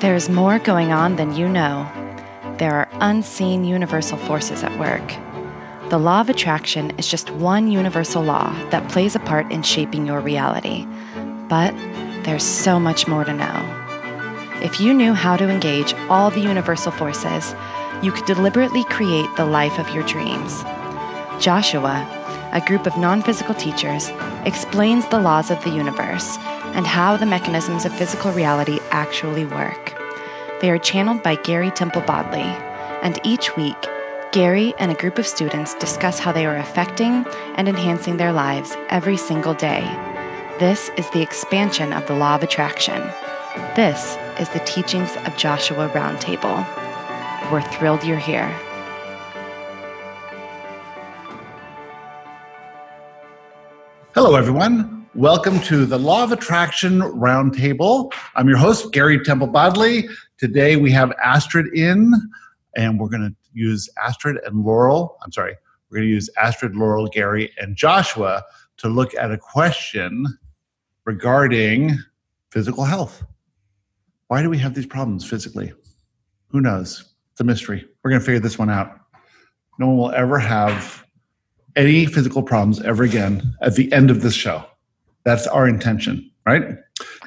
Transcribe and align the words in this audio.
There 0.00 0.14
is 0.14 0.30
more 0.30 0.58
going 0.58 0.92
on 0.92 1.16
than 1.16 1.34
you 1.34 1.46
know. 1.46 1.86
There 2.56 2.72
are 2.72 2.88
unseen 3.02 3.64
universal 3.64 4.16
forces 4.16 4.62
at 4.62 4.78
work. 4.78 5.06
The 5.90 5.98
law 5.98 6.22
of 6.22 6.30
attraction 6.30 6.92
is 6.92 7.06
just 7.06 7.28
one 7.32 7.70
universal 7.70 8.22
law 8.22 8.50
that 8.70 8.88
plays 8.88 9.14
a 9.14 9.20
part 9.20 9.52
in 9.52 9.62
shaping 9.62 10.06
your 10.06 10.20
reality. 10.20 10.86
But 11.50 11.74
there's 12.24 12.42
so 12.42 12.80
much 12.80 13.06
more 13.08 13.24
to 13.24 13.34
know. 13.34 13.76
If 14.62 14.80
you 14.80 14.94
knew 14.94 15.12
how 15.12 15.36
to 15.36 15.50
engage 15.50 15.92
all 16.08 16.30
the 16.30 16.40
universal 16.40 16.92
forces, 16.92 17.54
you 18.02 18.10
could 18.10 18.24
deliberately 18.24 18.84
create 18.84 19.28
the 19.36 19.44
life 19.44 19.78
of 19.78 19.94
your 19.94 20.04
dreams. 20.04 20.62
Joshua, 21.40 22.08
a 22.52 22.62
group 22.66 22.86
of 22.86 22.96
non 22.96 23.20
physical 23.20 23.54
teachers, 23.54 24.08
explains 24.46 25.06
the 25.08 25.20
laws 25.20 25.50
of 25.50 25.62
the 25.62 25.70
universe 25.70 26.38
and 26.74 26.86
how 26.86 27.16
the 27.16 27.26
mechanisms 27.26 27.84
of 27.84 27.92
physical 27.92 28.32
reality 28.32 28.78
actually 28.90 29.44
work. 29.44 29.94
They 30.60 30.70
are 30.70 30.78
channeled 30.78 31.22
by 31.22 31.36
Gary 31.36 31.70
Temple 31.70 32.02
Bodley, 32.02 32.42
and 33.02 33.18
each 33.24 33.56
week, 33.56 33.76
Gary 34.32 34.74
and 34.78 34.92
a 34.92 34.94
group 34.94 35.18
of 35.18 35.26
students 35.26 35.74
discuss 35.74 36.18
how 36.18 36.32
they 36.32 36.46
are 36.46 36.56
affecting 36.56 37.26
and 37.56 37.68
enhancing 37.68 38.16
their 38.16 38.32
lives 38.32 38.76
every 38.88 39.16
single 39.16 39.54
day. 39.54 39.82
This 40.58 40.90
is 40.96 41.08
the 41.10 41.22
expansion 41.22 41.92
of 41.92 42.06
the 42.06 42.14
law 42.14 42.34
of 42.34 42.42
attraction. 42.42 43.00
This 43.74 44.16
is 44.38 44.48
the 44.50 44.60
teachings 44.60 45.16
of 45.24 45.36
Joshua 45.36 45.88
Roundtable. 45.88 46.64
We're 47.50 47.62
thrilled 47.62 48.04
you're 48.04 48.18
here. 48.18 48.48
Hello, 54.14 54.36
everyone. 54.36 54.99
Welcome 55.16 55.58
to 55.62 55.86
the 55.86 55.98
Law 55.98 56.22
of 56.22 56.30
Attraction 56.30 57.00
Roundtable. 57.00 58.12
I'm 58.36 58.48
your 58.48 58.58
host, 58.58 58.92
Gary 58.92 59.18
Temple 59.18 59.48
Bodley. 59.48 60.08
Today 60.38 60.76
we 60.76 60.92
have 60.92 61.10
Astrid 61.20 61.66
in, 61.76 62.14
and 62.76 63.00
we're 63.00 63.08
going 63.08 63.28
to 63.28 63.34
use 63.52 63.88
Astrid 64.00 64.36
and 64.44 64.64
Laurel. 64.64 65.18
I'm 65.24 65.32
sorry, 65.32 65.56
we're 65.90 65.98
going 65.98 66.06
to 66.06 66.14
use 66.14 66.30
Astrid, 66.40 66.76
Laurel, 66.76 67.08
Gary, 67.08 67.52
and 67.58 67.76
Joshua 67.76 68.44
to 68.76 68.88
look 68.88 69.12
at 69.16 69.32
a 69.32 69.36
question 69.36 70.26
regarding 71.04 71.98
physical 72.52 72.84
health. 72.84 73.24
Why 74.28 74.42
do 74.42 74.48
we 74.48 74.58
have 74.58 74.74
these 74.74 74.86
problems 74.86 75.28
physically? 75.28 75.72
Who 76.50 76.60
knows? 76.60 77.16
It's 77.32 77.40
a 77.40 77.44
mystery. 77.44 77.84
We're 78.04 78.10
going 78.10 78.20
to 78.20 78.26
figure 78.26 78.38
this 78.38 78.60
one 78.60 78.70
out. 78.70 78.96
No 79.80 79.88
one 79.88 79.96
will 79.96 80.12
ever 80.12 80.38
have 80.38 81.04
any 81.74 82.06
physical 82.06 82.44
problems 82.44 82.80
ever 82.82 83.02
again 83.02 83.56
at 83.60 83.74
the 83.74 83.92
end 83.92 84.12
of 84.12 84.22
this 84.22 84.34
show. 84.34 84.64
That's 85.24 85.46
our 85.46 85.68
intention, 85.68 86.30
right? 86.46 86.76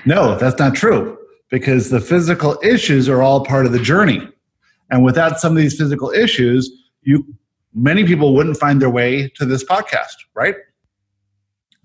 No, 0.06 0.38
that's 0.38 0.60
not 0.60 0.76
true 0.76 1.18
because 1.50 1.90
the 1.90 2.00
physical 2.00 2.60
issues 2.64 3.08
are 3.08 3.22
all 3.22 3.46
part 3.46 3.66
of 3.66 3.72
the 3.72 3.80
journey. 3.80 4.28
And 4.90 5.04
without 5.04 5.40
some 5.40 5.52
of 5.54 5.58
these 5.58 5.78
physical 5.78 6.12
issues, 6.12 6.70
you 7.02 7.26
many 7.74 8.06
people 8.06 8.36
wouldn't 8.36 8.58
find 8.58 8.82
their 8.82 8.90
way 8.90 9.30
to 9.36 9.46
this 9.46 9.64
podcast, 9.64 10.16
right? 10.36 10.56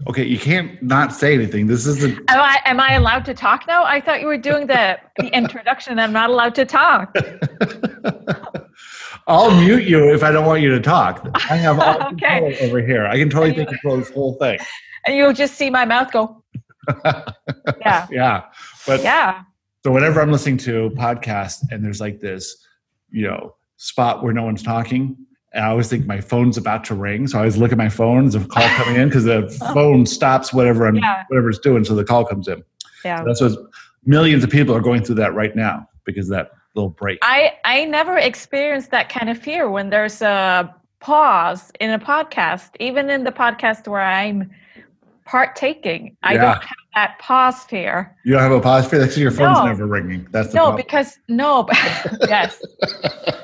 Okay, 0.08 0.24
you 0.24 0.38
can't 0.38 0.80
not 0.82 1.12
say 1.12 1.34
anything. 1.34 1.66
This 1.66 1.84
is 1.86 1.98
the. 2.00 2.08
Am 2.28 2.40
I 2.40 2.60
am 2.64 2.78
I 2.80 2.94
allowed 2.94 3.24
to 3.26 3.34
talk 3.34 3.66
now? 3.66 3.84
I 3.84 4.00
thought 4.00 4.20
you 4.20 4.26
were 4.28 4.38
doing 4.38 4.66
the 4.66 4.98
the 5.16 5.26
introduction. 5.36 5.98
I'm 5.98 6.12
not 6.12 6.30
allowed 6.30 6.54
to 6.56 6.64
talk. 6.64 7.14
I'll 9.26 9.50
mute 9.60 9.84
you 9.86 10.14
if 10.14 10.22
I 10.22 10.30
don't 10.30 10.46
want 10.46 10.62
you 10.62 10.70
to 10.70 10.80
talk. 10.80 11.28
I 11.50 11.56
have 11.56 11.78
all 11.78 12.02
Okay. 12.12 12.40
control 12.40 12.68
over 12.68 12.80
here. 12.80 13.06
I 13.06 13.18
can 13.18 13.28
totally 13.28 13.54
take 13.54 13.68
control 13.68 13.94
of 13.94 14.00
this 14.04 14.10
whole 14.14 14.34
thing. 14.34 14.58
And 15.08 15.16
you'll 15.16 15.32
just 15.32 15.54
see 15.54 15.70
my 15.70 15.86
mouth 15.86 16.12
go. 16.12 16.44
Yeah, 17.80 18.06
Yeah, 18.10 18.44
but 18.86 19.02
yeah, 19.02 19.42
so 19.82 19.90
whenever 19.90 20.20
I'm 20.20 20.30
listening 20.30 20.58
to 20.58 20.84
a 20.84 20.90
podcast 20.90 21.70
and 21.70 21.82
there's 21.82 21.98
like 22.00 22.20
this, 22.20 22.66
you 23.10 23.26
know, 23.26 23.54
spot 23.78 24.22
where 24.22 24.34
no 24.34 24.42
one's 24.42 24.62
talking, 24.62 25.16
and 25.54 25.64
I 25.64 25.68
always 25.68 25.88
think 25.88 26.04
my 26.04 26.20
phone's 26.20 26.58
about 26.58 26.84
to 26.84 26.94
ring, 26.94 27.26
so 27.26 27.38
I 27.38 27.40
always 27.40 27.56
look 27.56 27.72
at 27.72 27.78
my 27.78 27.88
phone. 27.88 28.28
There's 28.28 28.44
a 28.44 28.46
call 28.46 28.68
coming 28.76 29.00
in 29.00 29.08
because 29.08 29.24
the 29.24 29.46
oh. 29.62 29.72
phone 29.74 30.04
stops 30.04 30.52
whatever 30.52 30.86
I'm 30.86 30.96
Yeah. 30.96 31.24
whatever 31.28 31.48
it's 31.48 31.58
doing, 31.58 31.84
so 31.84 31.94
the 31.94 32.04
call 32.04 32.26
comes 32.26 32.48
in. 32.48 32.62
yeah. 33.02 33.24
That's 33.24 33.40
what 33.40 33.52
millions 34.04 34.44
of 34.44 34.50
people 34.50 34.74
are 34.74 34.80
going 34.80 35.02
through 35.04 35.16
that 35.16 35.32
right 35.32 35.56
now 35.56 35.88
because 36.04 36.28
of 36.28 36.36
that 36.36 36.50
little 36.74 36.90
break. 36.90 37.18
I 37.22 37.54
I 37.64 37.86
never 37.86 38.18
experienced 38.18 38.90
that 38.90 39.08
kind 39.08 39.30
of 39.30 39.38
fear 39.38 39.70
when 39.70 39.88
there's 39.88 40.20
a 40.20 40.74
pause 41.00 41.70
in 41.80 41.90
a 41.92 41.98
podcast, 41.98 42.70
even 42.78 43.08
in 43.08 43.24
the 43.24 43.32
podcast 43.32 43.88
where 43.88 44.02
I'm 44.02 44.50
partaking. 45.28 46.16
I 46.22 46.34
don't 46.34 46.46
have 46.64 46.76
that 46.94 47.18
pause 47.20 47.62
fear. 47.64 48.16
You 48.24 48.32
don't 48.32 48.42
have 48.42 48.52
a 48.52 48.60
pause 48.60 48.88
fear. 48.88 48.98
That's 48.98 49.16
your 49.18 49.30
phone's 49.30 49.58
No. 49.58 49.66
never 49.66 49.86
ringing. 49.86 50.26
That's 50.30 50.48
the 50.48 50.54
No, 50.54 50.62
problem. 50.68 50.76
because 50.84 51.18
no, 51.28 51.62
but 51.68 51.76
yes. 52.28 52.62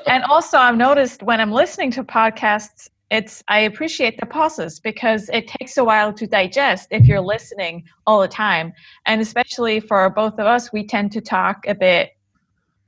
and 0.07 0.23
also 0.23 0.57
I've 0.57 0.77
noticed 0.77 1.21
when 1.23 1.39
I'm 1.39 1.51
listening 1.51 1.91
to 1.91 2.03
podcasts, 2.03 2.89
it's 3.11 3.43
I 3.47 3.59
appreciate 3.59 4.19
the 4.19 4.25
pauses 4.25 4.79
because 4.79 5.29
it 5.29 5.47
takes 5.47 5.77
a 5.77 5.83
while 5.83 6.11
to 6.13 6.25
digest 6.25 6.87
if 6.89 7.05
you're 7.05 7.21
listening 7.21 7.83
all 8.07 8.19
the 8.19 8.27
time. 8.27 8.73
And 9.05 9.21
especially 9.21 9.79
for 9.79 10.09
both 10.09 10.33
of 10.33 10.47
us, 10.47 10.73
we 10.73 10.85
tend 10.87 11.11
to 11.11 11.21
talk 11.21 11.67
a 11.67 11.75
bit 11.75 12.17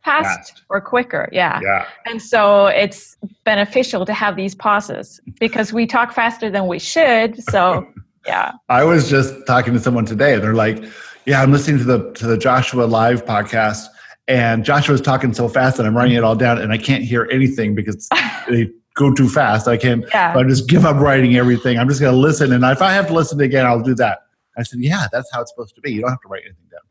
fast, 0.04 0.50
Fast. 0.50 0.64
or 0.70 0.82
quicker. 0.82 1.30
Yeah. 1.32 1.60
yeah. 1.64 1.86
And 2.08 2.20
so 2.20 2.66
it's 2.66 3.16
beneficial 3.46 4.06
to 4.08 4.14
have 4.14 4.36
these 4.36 4.56
pauses 4.56 5.22
because 5.40 5.72
we 5.72 5.86
talk 5.86 6.14
faster 6.14 6.50
than 6.50 6.66
we 6.66 6.80
should. 6.80 7.44
So 7.44 7.86
yeah. 8.28 8.52
I 8.70 8.84
was 8.84 9.10
just 9.10 9.34
talking 9.48 9.74
to 9.74 9.80
someone 9.80 10.06
today, 10.06 10.34
and 10.34 10.44
they're 10.44 10.54
like, 10.54 10.84
"Yeah, 11.26 11.42
I'm 11.42 11.52
listening 11.52 11.78
to 11.80 11.84
the 11.84 12.12
to 12.14 12.28
the 12.28 12.38
Joshua 12.38 12.84
Live 12.84 13.26
podcast, 13.26 13.86
and 14.28 14.64
Joshua's 14.64 15.02
talking 15.02 15.34
so 15.34 15.48
fast 15.48 15.78
that 15.78 15.86
I'm 15.86 15.96
writing 15.96 16.16
it 16.16 16.24
all 16.24 16.36
down, 16.36 16.60
and 16.60 16.72
I 16.72 16.78
can't 16.78 17.04
hear 17.04 17.28
anything 17.32 17.74
because 17.74 18.10
they 18.50 18.70
go 18.96 19.14
too 19.14 19.30
fast. 19.30 19.68
I 19.68 19.78
can't. 19.78 20.06
Yeah. 20.14 20.36
I 20.38 20.44
just 20.44 20.68
give 20.68 20.86
up 20.86 20.98
writing 20.98 21.38
everything. 21.38 21.80
I'm 21.80 21.88
just 21.88 22.02
going 22.02 22.14
to 22.14 22.20
listen, 22.20 22.52
and 22.52 22.64
if 22.66 22.82
I 22.82 22.92
have 22.94 23.08
to 23.08 23.14
listen 23.14 23.40
again, 23.42 23.66
I'll 23.66 23.84
do 23.84 23.96
that." 23.96 24.20
I 24.58 24.64
said, 24.64 24.80
"Yeah, 24.80 25.08
that's 25.12 25.30
how 25.32 25.42
it's 25.42 25.52
supposed 25.52 25.76
to 25.76 25.82
be. 25.82 25.94
You 25.94 26.02
don't 26.02 26.10
have 26.10 26.22
to 26.22 26.28
write 26.28 26.44
anything 26.44 26.68
down. 26.72 26.82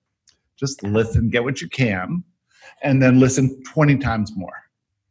Just 0.56 0.82
listen, 0.82 1.28
get 1.28 1.44
what 1.44 1.60
you 1.60 1.68
can, 1.68 2.24
and 2.82 3.02
then 3.02 3.20
listen 3.20 3.62
20 3.64 3.98
times 3.98 4.32
more." 4.34 4.54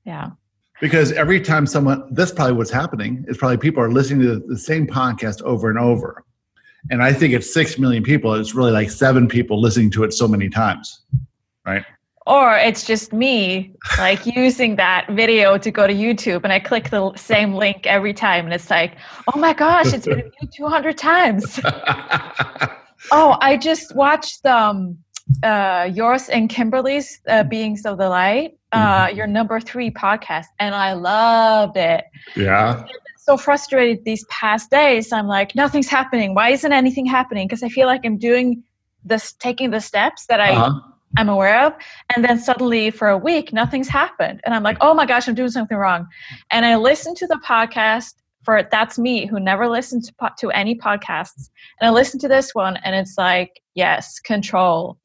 Yeah. 0.06 0.32
Because 0.82 1.12
every 1.14 1.40
time 1.40 1.66
someone, 1.66 2.14
that's 2.14 2.32
probably 2.32 2.54
what's 2.54 2.72
happening, 2.72 3.26
is 3.28 3.38
probably 3.38 3.58
people 3.58 3.82
are 3.82 3.92
listening 3.92 4.22
to 4.22 4.40
the 4.40 4.58
same 4.58 4.88
podcast 4.88 5.42
over 5.44 5.70
and 5.70 5.80
over. 5.80 6.24
And 6.92 7.02
I 7.02 7.14
think 7.14 7.34
it's 7.34 7.52
six 7.52 7.80
million 7.80 8.04
people. 8.04 8.34
It's 8.36 8.54
really 8.54 8.72
like 8.72 8.90
seven 8.90 9.28
people 9.28 9.60
listening 9.60 9.90
to 9.92 10.04
it 10.04 10.14
so 10.14 10.28
many 10.28 10.50
times. 10.50 11.02
Right? 11.66 11.84
Or 12.28 12.58
it's 12.58 12.86
just 12.86 13.14
me 13.14 13.74
like 13.98 14.26
using 14.36 14.76
that 14.76 15.08
video 15.12 15.58
to 15.58 15.72
go 15.72 15.88
to 15.88 15.94
YouTube 15.94 16.44
and 16.44 16.52
I 16.52 16.60
click 16.60 16.90
the 16.90 17.16
same 17.16 17.54
link 17.54 17.86
every 17.88 18.14
time 18.14 18.46
and 18.46 18.54
it's 18.54 18.70
like, 18.70 18.98
oh 19.34 19.40
my 19.40 19.54
gosh, 19.54 19.94
it's 19.94 20.06
been 20.06 20.32
viewed 20.40 20.52
200 20.56 20.98
times. 20.98 21.60
Oh, 23.12 23.38
I 23.42 23.58
just 23.58 23.96
watched 23.96 24.46
um, 24.46 24.98
uh, 25.44 25.90
yours 25.94 26.30
and 26.30 26.50
Kimberly's 26.50 27.22
uh, 27.28 27.44
Beings 27.44 27.86
of 27.86 27.98
the 27.98 28.10
Light, 28.10 28.58
uh, 28.76 29.08
your 29.14 29.28
number 29.28 29.60
three 29.60 29.90
podcast, 29.92 30.46
and 30.60 30.76
I 30.76 30.94
loved 30.94 31.78
it. 31.78 32.06
yeah. 32.36 32.86
So 33.18 33.38
frustrated 33.38 34.06
these 34.06 34.24
past 34.26 34.70
days. 34.70 35.12
I'm 35.12 35.26
like, 35.28 35.56
nothing's 35.56 35.88
happening. 35.90 36.36
Why 36.36 36.50
isn't 36.50 36.72
anything 36.72 37.08
happening? 37.08 37.48
Because 37.48 37.64
I 37.64 37.70
feel 37.70 37.88
like 37.88 38.02
I'm 38.06 38.18
doing 38.20 38.64
this, 39.04 39.34
taking 39.34 39.72
the 39.72 39.80
steps 39.82 40.28
that 40.28 40.40
I 40.40 40.52
Uh-huh. 40.52 40.80
I'm 41.18 41.30
aware 41.30 41.66
of. 41.66 41.74
And 42.14 42.26
then 42.26 42.38
suddenly 42.38 42.92
for 42.92 43.08
a 43.08 43.18
week, 43.18 43.54
nothing's 43.54 43.88
happened. 43.88 44.42
And 44.46 44.54
I'm 44.54 44.64
like, 44.64 44.78
oh 44.82 44.94
my 44.94 45.06
gosh, 45.06 45.28
I'm 45.30 45.34
doing 45.34 45.50
something 45.50 45.78
wrong. 45.78 46.06
And 46.52 46.66
I 46.66 46.76
listened 46.76 47.16
to 47.18 47.28
the 47.28 47.40
podcast 47.44 48.14
for 48.44 48.62
That's 48.70 49.00
Me, 49.00 49.26
who 49.26 49.40
never 49.40 49.68
listened 49.70 50.04
to, 50.04 50.14
po- 50.20 50.36
to 50.40 50.52
any 50.52 50.76
podcasts. 50.76 51.50
And 51.80 51.88
I 51.88 51.92
listened 51.92 52.22
to 52.22 52.28
this 52.28 52.54
one, 52.54 52.78
and 52.84 52.94
it's 52.96 53.18
like, 53.18 53.62
yes, 53.76 54.20
control. 54.20 54.98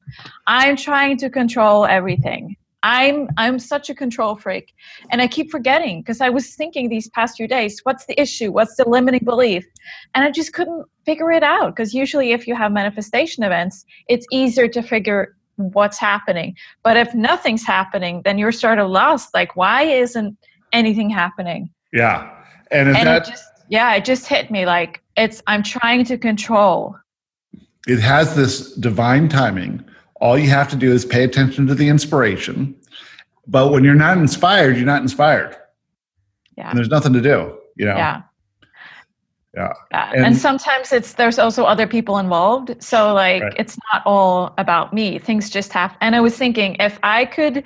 I'm 0.47 0.75
trying 0.75 1.17
to 1.19 1.29
control 1.29 1.85
everything. 1.85 2.55
I'm 2.83 3.29
I'm 3.37 3.59
such 3.59 3.89
a 3.89 3.95
control 3.95 4.35
freak, 4.35 4.73
and 5.09 5.21
I 5.21 5.27
keep 5.27 5.51
forgetting 5.51 6.01
because 6.01 6.21
I 6.21 6.29
was 6.29 6.55
thinking 6.55 6.89
these 6.89 7.09
past 7.09 7.37
few 7.37 7.47
days, 7.47 7.79
what's 7.83 8.05
the 8.05 8.19
issue? 8.19 8.51
What's 8.51 8.75
the 8.75 8.89
limiting 8.89 9.23
belief? 9.23 9.65
And 10.15 10.23
I 10.23 10.31
just 10.31 10.53
couldn't 10.53 10.85
figure 11.05 11.31
it 11.31 11.43
out 11.43 11.75
because 11.75 11.93
usually, 11.93 12.31
if 12.31 12.47
you 12.47 12.55
have 12.55 12.71
manifestation 12.71 13.43
events, 13.43 13.85
it's 14.07 14.25
easier 14.31 14.67
to 14.69 14.81
figure 14.81 15.35
what's 15.57 15.99
happening. 15.99 16.55
But 16.83 16.97
if 16.97 17.13
nothing's 17.13 17.65
happening, 17.65 18.21
then 18.23 18.37
you're 18.37 18.51
sort 18.51 18.79
of 18.79 18.89
lost. 18.89 19.33
Like, 19.33 19.55
why 19.55 19.83
isn't 19.83 20.37
anything 20.73 21.09
happening? 21.09 21.69
Yeah. 21.93 22.31
And 22.71 22.89
is 22.89 22.97
and 22.97 23.07
that 23.07 23.27
it 23.27 23.29
just, 23.31 23.45
yeah, 23.69 23.93
it 23.95 24.05
just 24.05 24.27
hit 24.27 24.49
me 24.49 24.65
like 24.65 25.01
it's, 25.17 25.43
I'm 25.47 25.61
trying 25.61 26.05
to 26.05 26.17
control. 26.17 26.95
it 27.87 27.99
has 27.99 28.35
this 28.35 28.73
divine 28.75 29.27
timing. 29.27 29.83
All 30.21 30.37
you 30.37 30.49
have 30.49 30.69
to 30.69 30.75
do 30.75 30.91
is 30.91 31.03
pay 31.03 31.23
attention 31.23 31.67
to 31.67 31.75
the 31.75 31.89
inspiration. 31.89 32.75
But 33.47 33.71
when 33.71 33.83
you're 33.83 33.95
not 33.95 34.17
inspired, 34.17 34.77
you're 34.77 34.85
not 34.85 35.01
inspired. 35.01 35.57
Yeah. 36.57 36.69
And 36.69 36.77
there's 36.77 36.89
nothing 36.89 37.13
to 37.13 37.21
do, 37.21 37.57
you 37.75 37.85
know. 37.85 37.95
Yeah. 37.97 38.21
Yeah. 39.55 39.73
Yeah. 39.91 40.11
And- 40.13 40.25
And, 40.27 40.37
sometimes 40.37 40.93
it's 40.93 41.13
there's 41.13 41.39
also 41.39 41.65
other 41.65 41.87
people 41.87 42.19
involved. 42.19 42.81
So 42.81 43.13
like 43.13 43.41
Right. 43.41 43.53
it's 43.57 43.77
not 43.91 44.03
all 44.05 44.53
about 44.57 44.93
me. 44.93 45.19
Things 45.19 45.49
just 45.49 45.73
have 45.73 45.97
and 46.01 46.15
I 46.15 46.21
was 46.21 46.37
thinking 46.37 46.77
if 46.79 46.99
I 47.03 47.25
could 47.25 47.63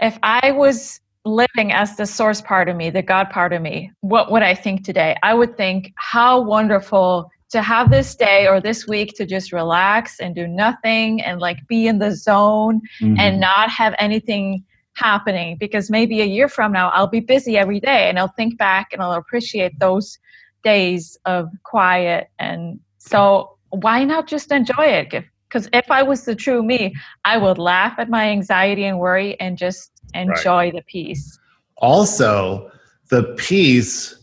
if 0.00 0.18
I 0.22 0.52
was 0.52 1.00
living 1.24 1.72
as 1.72 1.96
the 1.96 2.06
source 2.06 2.40
part 2.40 2.68
of 2.68 2.76
me, 2.76 2.90
the 2.90 3.02
God 3.02 3.28
part 3.30 3.52
of 3.52 3.60
me, 3.60 3.90
what 4.00 4.30
would 4.30 4.42
I 4.42 4.54
think 4.54 4.84
today? 4.84 5.16
I 5.22 5.34
would 5.34 5.56
think 5.56 5.92
how 5.96 6.40
wonderful 6.40 7.30
to 7.50 7.62
have 7.62 7.90
this 7.90 8.14
day 8.14 8.46
or 8.46 8.60
this 8.60 8.86
week 8.86 9.14
to 9.16 9.26
just 9.26 9.52
relax 9.52 10.20
and 10.20 10.34
do 10.34 10.46
nothing 10.46 11.20
and 11.22 11.40
like 11.40 11.66
be 11.66 11.86
in 11.86 11.98
the 11.98 12.12
zone 12.12 12.80
Mhm. 13.00 13.18
and 13.18 13.40
not 13.40 13.68
have 13.70 13.94
anything 13.98 14.64
happening. 14.94 15.56
Because 15.58 15.90
maybe 15.90 16.20
a 16.20 16.24
year 16.24 16.48
from 16.48 16.72
now 16.72 16.90
I'll 16.90 17.06
be 17.08 17.20
busy 17.20 17.58
every 17.58 17.80
day 17.80 18.08
and 18.08 18.18
I'll 18.18 18.28
think 18.36 18.56
back 18.58 18.92
and 18.92 19.02
I'll 19.02 19.12
appreciate 19.12 19.78
those 19.78 20.18
days 20.62 21.18
of 21.24 21.48
quiet. 21.64 22.28
And 22.38 22.78
so 22.98 23.56
why 23.70 24.04
not 24.04 24.26
just 24.26 24.52
enjoy 24.52 24.84
it? 24.84 25.24
Because 25.48 25.68
if 25.72 25.90
I 25.90 26.02
was 26.02 26.24
the 26.24 26.34
true 26.36 26.62
me 26.62 26.94
I 27.24 27.36
would 27.36 27.58
laugh 27.58 27.94
at 27.98 28.08
my 28.08 28.28
anxiety 28.30 28.84
and 28.84 28.98
worry 28.98 29.38
and 29.40 29.58
just 29.58 29.90
enjoy 30.14 30.70
the 30.70 30.82
peace. 30.82 31.38
Also 31.78 32.70
the 33.08 33.22
peace 33.38 34.14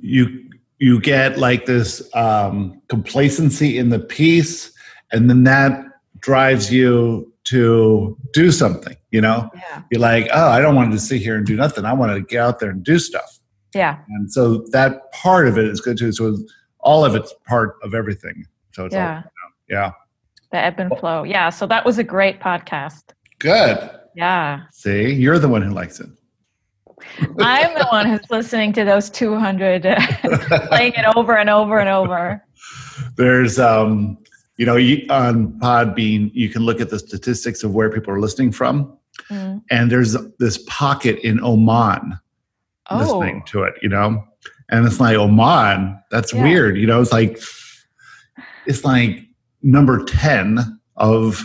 you 0.00 0.47
you 0.78 1.00
get 1.00 1.38
like 1.38 1.66
this 1.66 2.08
um, 2.14 2.80
complacency 2.88 3.78
in 3.78 3.88
the 3.88 3.98
peace 3.98 4.72
and 5.12 5.28
then 5.28 5.44
that 5.44 5.84
drives 6.20 6.72
you 6.72 7.32
to 7.44 8.16
do 8.32 8.50
something 8.52 8.96
you 9.10 9.20
know? 9.20 9.50
Yeah. 9.54 9.82
You're 9.90 10.00
like 10.00 10.28
oh 10.32 10.48
i 10.48 10.60
don't 10.60 10.74
want 10.74 10.92
to 10.92 10.98
sit 10.98 11.20
here 11.20 11.36
and 11.36 11.46
do 11.46 11.56
nothing. 11.56 11.84
I 11.84 11.92
want 11.92 12.12
to 12.12 12.20
get 12.20 12.40
out 12.40 12.58
there 12.60 12.70
and 12.70 12.82
do 12.82 12.98
stuff. 12.98 13.38
Yeah. 13.74 13.98
And 14.08 14.30
so 14.32 14.64
that 14.72 15.12
part 15.12 15.46
of 15.46 15.58
it 15.58 15.66
is 15.66 15.80
good 15.80 15.98
too. 15.98 16.12
So 16.12 16.36
all 16.80 17.04
of 17.04 17.14
it's 17.14 17.34
part 17.46 17.76
of 17.82 17.94
everything. 17.94 18.44
So 18.72 18.86
it's 18.86 18.94
yeah. 18.94 19.22
all 19.24 19.50
yeah. 19.68 19.92
The 20.50 20.58
ebb 20.58 20.78
and 20.78 20.96
flow. 20.98 21.22
Yeah 21.22 21.50
so 21.50 21.66
that 21.66 21.84
was 21.84 21.98
a 21.98 22.04
great 22.04 22.40
podcast. 22.40 23.02
Good. 23.38 23.90
Yeah. 24.14 24.62
See? 24.72 25.12
You're 25.12 25.38
the 25.38 25.48
one 25.48 25.62
who 25.62 25.70
likes 25.70 26.00
it 26.00 26.08
I'm 27.40 27.74
the 27.74 27.86
one 27.90 28.06
who's 28.08 28.30
listening 28.30 28.72
to 28.74 28.84
those 28.84 29.10
200 29.10 29.82
playing 30.68 30.92
it 30.94 31.16
over 31.16 31.36
and 31.36 31.50
over 31.50 31.78
and 31.78 31.88
over. 31.88 32.44
There's, 33.16 33.58
um, 33.58 34.18
you 34.56 34.66
know, 34.66 34.76
you, 34.76 35.06
on 35.10 35.52
Podbean, 35.60 36.30
you 36.34 36.48
can 36.48 36.62
look 36.62 36.80
at 36.80 36.90
the 36.90 36.98
statistics 36.98 37.62
of 37.62 37.74
where 37.74 37.90
people 37.90 38.12
are 38.12 38.20
listening 38.20 38.52
from, 38.52 38.94
Mm. 39.30 39.62
and 39.70 39.90
there's 39.90 40.16
this 40.38 40.58
pocket 40.68 41.18
in 41.26 41.40
Oman 41.42 42.16
oh. 42.88 42.98
listening 42.98 43.42
to 43.46 43.64
it, 43.64 43.74
you 43.82 43.88
know, 43.88 44.22
and 44.68 44.86
it's 44.86 45.00
like 45.00 45.16
Oman, 45.16 46.00
that's 46.12 46.32
Yeah. 46.32 46.44
weird, 46.44 46.76
you 46.76 46.86
know, 46.86 47.00
it's 47.00 47.12
like 47.12 47.40
it's 48.66 48.84
like 48.84 49.26
number 49.62 50.04
ten 50.04 50.78
of 50.96 51.44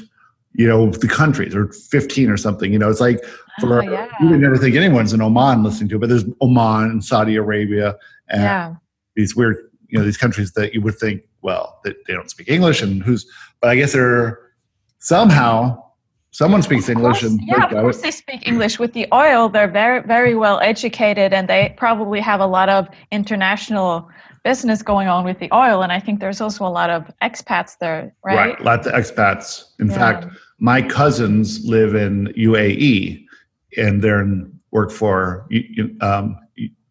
you 0.55 0.67
know 0.67 0.89
the 0.91 1.07
countries 1.07 1.55
or 1.55 1.67
15 1.73 2.29
or 2.29 2.37
something 2.37 2.71
you 2.71 2.77
know 2.79 2.89
it's 2.89 2.99
like 3.01 3.19
for 3.59 3.81
Oh, 3.81 3.91
yeah. 3.91 4.07
you 4.21 4.29
would 4.29 4.39
never 4.39 4.57
think 4.57 4.75
anyone's 4.75 5.11
in 5.13 5.21
oman 5.21 5.63
listening 5.63 5.89
to 5.89 5.95
it 5.95 5.99
but 5.99 6.09
there's 6.09 6.25
oman 6.41 6.91
and 6.91 7.03
saudi 7.03 7.35
arabia 7.35 7.95
and 8.29 8.41
yeah 8.43 8.75
these 9.15 9.35
weird, 9.35 9.57
you 9.89 9.99
know, 9.99 10.03
these 10.05 10.17
countries 10.17 10.53
that 10.53 10.73
you 10.73 10.81
would 10.81 10.97
think, 10.97 11.21
well, 11.43 11.79
that 11.83 11.95
they 12.07 12.15
don't 12.15 12.31
speak 12.31 12.49
English 12.49 12.81
and 12.81 13.03
who's, 13.03 13.27
but 13.61 13.69
I 13.69 13.75
guess 13.75 13.93
they're 13.93 14.39
somehow 14.97 15.83
someone 16.31 16.63
speaks 16.63 16.85
Of 16.85 16.97
English 16.97 17.19
course- 17.21 17.31
and 17.31 17.39
yeah, 17.43 17.65
of 17.65 17.69
course 17.69 18.01
they 18.01 18.09
speak 18.09 18.47
English. 18.47 18.79
With 18.79 18.93
the 18.93 19.05
oil, 19.13 19.49
they're 19.49 19.67
very, 19.69 20.01
very 20.01 20.33
well 20.33 20.59
educated, 20.61 21.31
and 21.31 21.47
they 21.47 21.75
probably 21.77 22.19
have 22.21 22.39
a 22.39 22.47
lot 22.47 22.69
of 22.69 22.87
international 23.11 24.09
business 24.43 24.81
going 24.81 25.07
on 25.07 25.23
with 25.23 25.37
the 25.37 25.49
oil. 25.53 25.83
And 25.83 25.91
I 25.91 25.99
think 25.99 26.19
there's 26.19 26.41
also 26.41 26.65
a 26.65 26.73
lot 26.73 26.89
of 26.89 27.11
expats 27.21 27.77
there, 27.79 28.13
right? 28.25 28.59
lots 28.61 28.87
of 28.87 28.93
expats. 28.93 29.63
In 29.79 29.89
Yeah. 29.89 29.97
fact, 29.97 30.25
my 30.59 30.81
cousins 30.81 31.65
live 31.65 31.95
in 31.95 32.27
UAE 32.37 33.25
and 33.77 34.01
they're 34.01 34.21
in 34.21 34.51
work 34.71 34.91
for 34.91 35.47
um, 36.01 36.37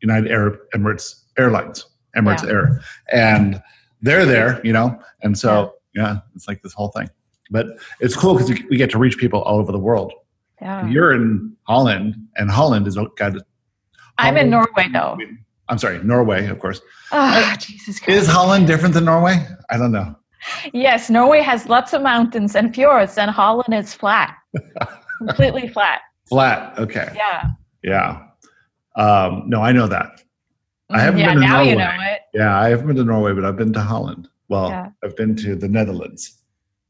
United 0.00 0.30
Arab 0.30 0.58
Emirates 0.74 1.22
Airlines, 1.38 1.86
Emirates 2.16 2.42
Yeah. 2.44 2.50
Air, 2.50 2.80
and 3.12 3.62
they're 4.00 4.26
there, 4.26 4.60
you 4.64 4.72
know, 4.72 4.98
and 5.22 5.38
so 5.38 5.74
yeah, 5.94 6.18
it's 6.34 6.48
like 6.48 6.62
this 6.62 6.72
whole 6.72 6.88
thing. 6.88 7.08
But 7.50 7.66
it's 8.00 8.16
cool 8.16 8.34
because 8.34 8.50
we 8.70 8.76
get 8.76 8.90
to 8.90 8.98
reach 8.98 9.18
people 9.18 9.42
all 9.42 9.58
over 9.58 9.72
the 9.72 9.78
world. 9.78 10.12
Yeah. 10.60 10.86
You're 10.88 11.12
in 11.12 11.56
Holland, 11.64 12.14
and 12.36 12.50
Holland 12.50 12.86
is 12.86 12.96
got. 13.16 13.34
I'm 14.18 14.36
in 14.36 14.48
Norway, 14.50 14.88
though. 14.92 15.18
I'm 15.68 15.78
sorry, 15.78 16.02
Norway, 16.02 16.46
of 16.46 16.58
course. 16.60 16.80
Oh, 17.12 17.54
Jesus 17.58 17.98
Christ. 17.98 18.22
Is 18.22 18.26
Holland 18.28 18.66
different 18.66 18.94
than 18.94 19.04
Norway? 19.04 19.44
I 19.70 19.76
don't 19.76 19.92
know. 19.92 20.14
Yes, 20.72 21.10
Norway 21.10 21.40
has 21.40 21.68
lots 21.68 21.92
of 21.92 22.02
mountains 22.02 22.56
and 22.56 22.74
fjords, 22.74 23.16
and 23.18 23.30
Holland 23.30 23.74
is 23.74 23.94
flat, 23.94 24.34
completely 25.18 25.68
flat. 25.68 26.00
Flat. 26.28 26.78
Okay. 26.78 27.12
Yeah. 27.14 27.50
Yeah. 27.82 28.22
Um, 28.96 29.44
no, 29.46 29.62
I 29.62 29.72
know 29.72 29.86
that. 29.86 30.22
I 30.90 31.00
haven't 31.00 31.20
yeah, 31.20 31.32
been 31.32 31.42
to 31.42 31.46
now 31.48 31.62
you 31.62 31.76
know 31.76 31.96
it. 32.00 32.20
Yeah, 32.34 32.58
I 32.58 32.68
haven't 32.68 32.86
been 32.86 32.96
to 32.96 33.04
Norway, 33.04 33.32
but 33.32 33.44
I've 33.44 33.56
been 33.56 33.72
to 33.72 33.80
Holland. 33.80 34.28
Well, 34.48 34.68
Yeah. 34.68 34.90
I've 35.02 35.16
been 35.16 35.34
to 35.36 35.54
the 35.56 35.68
Netherlands. 35.68 36.38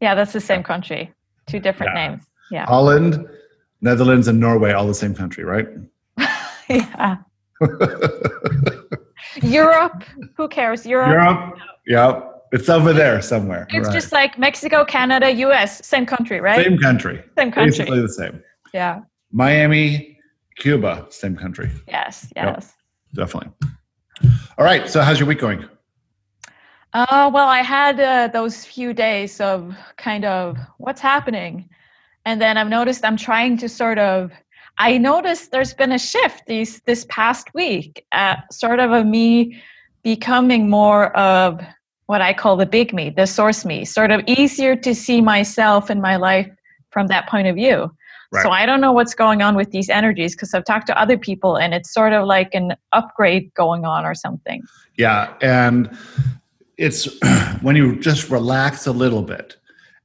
Yeah, 0.00 0.14
that's 0.14 0.32
the 0.32 0.40
same 0.40 0.62
country. 0.62 1.12
Two 1.46 1.60
different 1.60 1.93
Yeah. 1.94 2.08
names. 2.08 2.25
Yeah. 2.50 2.66
Holland, 2.66 3.25
Netherlands, 3.81 4.28
and 4.28 4.40
Norway, 4.40 4.72
all 4.72 4.87
the 4.87 4.94
same 4.94 5.14
country, 5.14 5.44
right? 5.44 5.69
yeah. 6.69 7.16
Europe. 9.43 10.05
Who 10.37 10.48
cares? 10.48 10.84
Europe. 10.84 11.10
Europe. 11.10 11.58
Yep. 11.87 12.31
It's 12.52 12.69
over 12.69 12.93
there 12.93 13.22
somewhere. 13.22 13.66
It's 13.70 13.88
right. 13.88 13.94
just 13.94 14.12
like 14.12 14.38
Mexico, 14.38 14.84
Canada, 14.84 15.31
US, 15.31 15.84
same 15.87 16.04
country, 16.04 16.38
right? 16.40 16.62
same 16.62 16.78
country. 16.78 17.25
Same 17.37 17.50
country. 17.50 17.70
Basically 17.70 18.00
the 18.00 18.08
same. 18.08 18.43
Yeah. 18.75 19.00
Miami, 19.32 20.19
Cuba, 20.56 21.06
same 21.08 21.34
country. 21.34 21.70
Yes. 21.88 22.31
Yep. 22.37 22.54
Yes. 22.54 22.75
Definitely. 23.14 23.52
All 24.58 24.64
right. 24.64 24.88
So, 24.88 25.00
how's 25.00 25.19
your 25.19 25.26
week 25.26 25.38
going? 25.38 25.64
Uh, 26.93 27.31
well, 27.32 27.49
I 27.49 27.60
had 27.60 27.99
uh, 27.99 28.28
those 28.28 28.66
few 28.66 28.93
days 28.93 29.40
of 29.40 29.75
kind 29.96 30.26
of 30.26 30.58
what's 30.76 31.00
happening. 31.00 31.70
And 32.26 32.40
then 32.40 32.58
I've 32.58 32.69
noticed 32.69 33.02
I'm 33.02 33.16
trying 33.16 33.56
to 33.58 33.69
sort 33.69 33.98
of, 33.98 34.31
I 34.76 34.98
noticed 34.98 35.52
there's 35.52 35.72
been 35.72 35.93
a 35.93 35.98
shift 35.98 36.43
these 36.46 36.81
this 36.81 37.06
past 37.08 37.48
week, 37.55 38.05
uh, 38.12 38.37
sort 38.50 38.78
of 38.78 38.93
a 38.93 39.05
me 39.05 39.62
becoming 40.02 40.69
more 40.69 41.16
of 41.16 41.62
what 42.12 42.20
I 42.20 42.34
call 42.34 42.58
the 42.58 42.66
big 42.66 42.92
me, 42.92 43.08
the 43.08 43.26
source 43.26 43.64
me, 43.64 43.86
sort 43.86 44.10
of 44.10 44.20
easier 44.26 44.76
to 44.76 44.94
see 44.94 45.22
myself 45.22 45.90
in 45.90 45.98
my 45.98 46.16
life 46.16 46.48
from 46.90 47.06
that 47.06 47.26
point 47.26 47.48
of 47.48 47.56
view. 47.56 47.90
So 48.42 48.50
I 48.50 48.64
don't 48.66 48.81
know 48.82 48.92
what's 48.92 49.14
going 49.14 49.40
on 49.42 49.56
with 49.56 49.70
these 49.72 49.88
energies 49.90 50.34
because 50.34 50.52
I've 50.54 50.64
talked 50.64 50.86
to 50.88 50.98
other 50.98 51.19
people 51.19 51.56
and 51.56 51.72
it's 51.74 51.92
sort 51.92 52.12
of 52.12 52.26
like 52.26 52.50
an 52.54 52.74
upgrade 52.92 53.52
going 53.54 53.84
on 53.84 54.04
or 54.04 54.14
something. 54.14 54.62
Yeah. 54.98 55.32
And 55.40 55.90
it's 56.76 57.08
when 57.62 57.76
you 57.76 57.96
just 57.98 58.31
relax 58.31 58.86
a 58.86 58.92
little 58.92 59.22
bit 59.22 59.56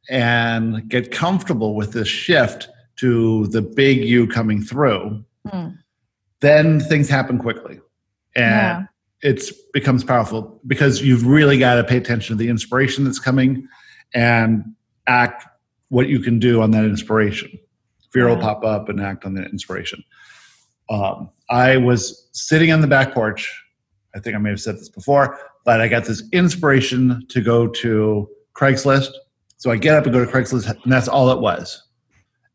and 0.09 0.87
get 0.89 1.11
comfortable 1.11 1.75
with 1.75 1.91
this 1.91 2.07
shift 2.07 2.69
to 2.97 3.47
the 3.47 3.61
big 3.61 4.03
you 4.03 4.27
coming 4.27 4.61
through, 4.61 5.23
Hmm. 5.49 5.67
then 6.41 6.79
things 6.79 7.07
happen 7.09 7.37
quickly. 7.37 7.79
And 8.35 8.45
Yeah. 8.45 8.83
It 9.21 9.43
becomes 9.73 10.03
powerful 10.03 10.59
because 10.67 11.01
you've 11.01 11.25
really 11.25 11.57
got 11.57 11.75
to 11.75 11.83
pay 11.83 11.97
attention 11.97 12.37
to 12.37 12.43
the 12.43 12.49
inspiration 12.49 13.03
that's 13.03 13.19
coming 13.19 13.67
and 14.13 14.63
act 15.07 15.45
what 15.89 16.07
you 16.07 16.19
can 16.19 16.39
do 16.39 16.61
on 16.61 16.71
that 16.71 16.83
inspiration. 16.83 17.51
Fear 18.11 18.29
will 18.29 18.37
pop 18.37 18.63
up 18.63 18.89
and 18.89 19.01
act 19.01 19.25
on 19.25 19.33
that 19.35 19.47
inspiration. 19.47 20.03
Um, 20.89 21.29
I 21.49 21.77
was 21.77 22.29
sitting 22.31 22.71
on 22.71 22.81
the 22.81 22.87
back 22.87 23.13
porch. 23.13 23.63
I 24.15 24.19
think 24.19 24.35
I 24.35 24.39
may 24.39 24.49
have 24.49 24.61
said 24.61 24.75
this 24.75 24.89
before, 24.89 25.37
but 25.65 25.81
I 25.81 25.87
got 25.87 26.05
this 26.05 26.23
inspiration 26.31 27.25
to 27.29 27.41
go 27.41 27.67
to 27.67 28.29
Craigslist. 28.55 29.11
So 29.57 29.71
I 29.71 29.77
get 29.77 29.95
up 29.95 30.05
and 30.05 30.13
go 30.13 30.23
to 30.23 30.31
Craigslist, 30.31 30.69
and 30.83 30.91
that's 30.91 31.07
all 31.07 31.31
it 31.31 31.39
was. 31.39 31.83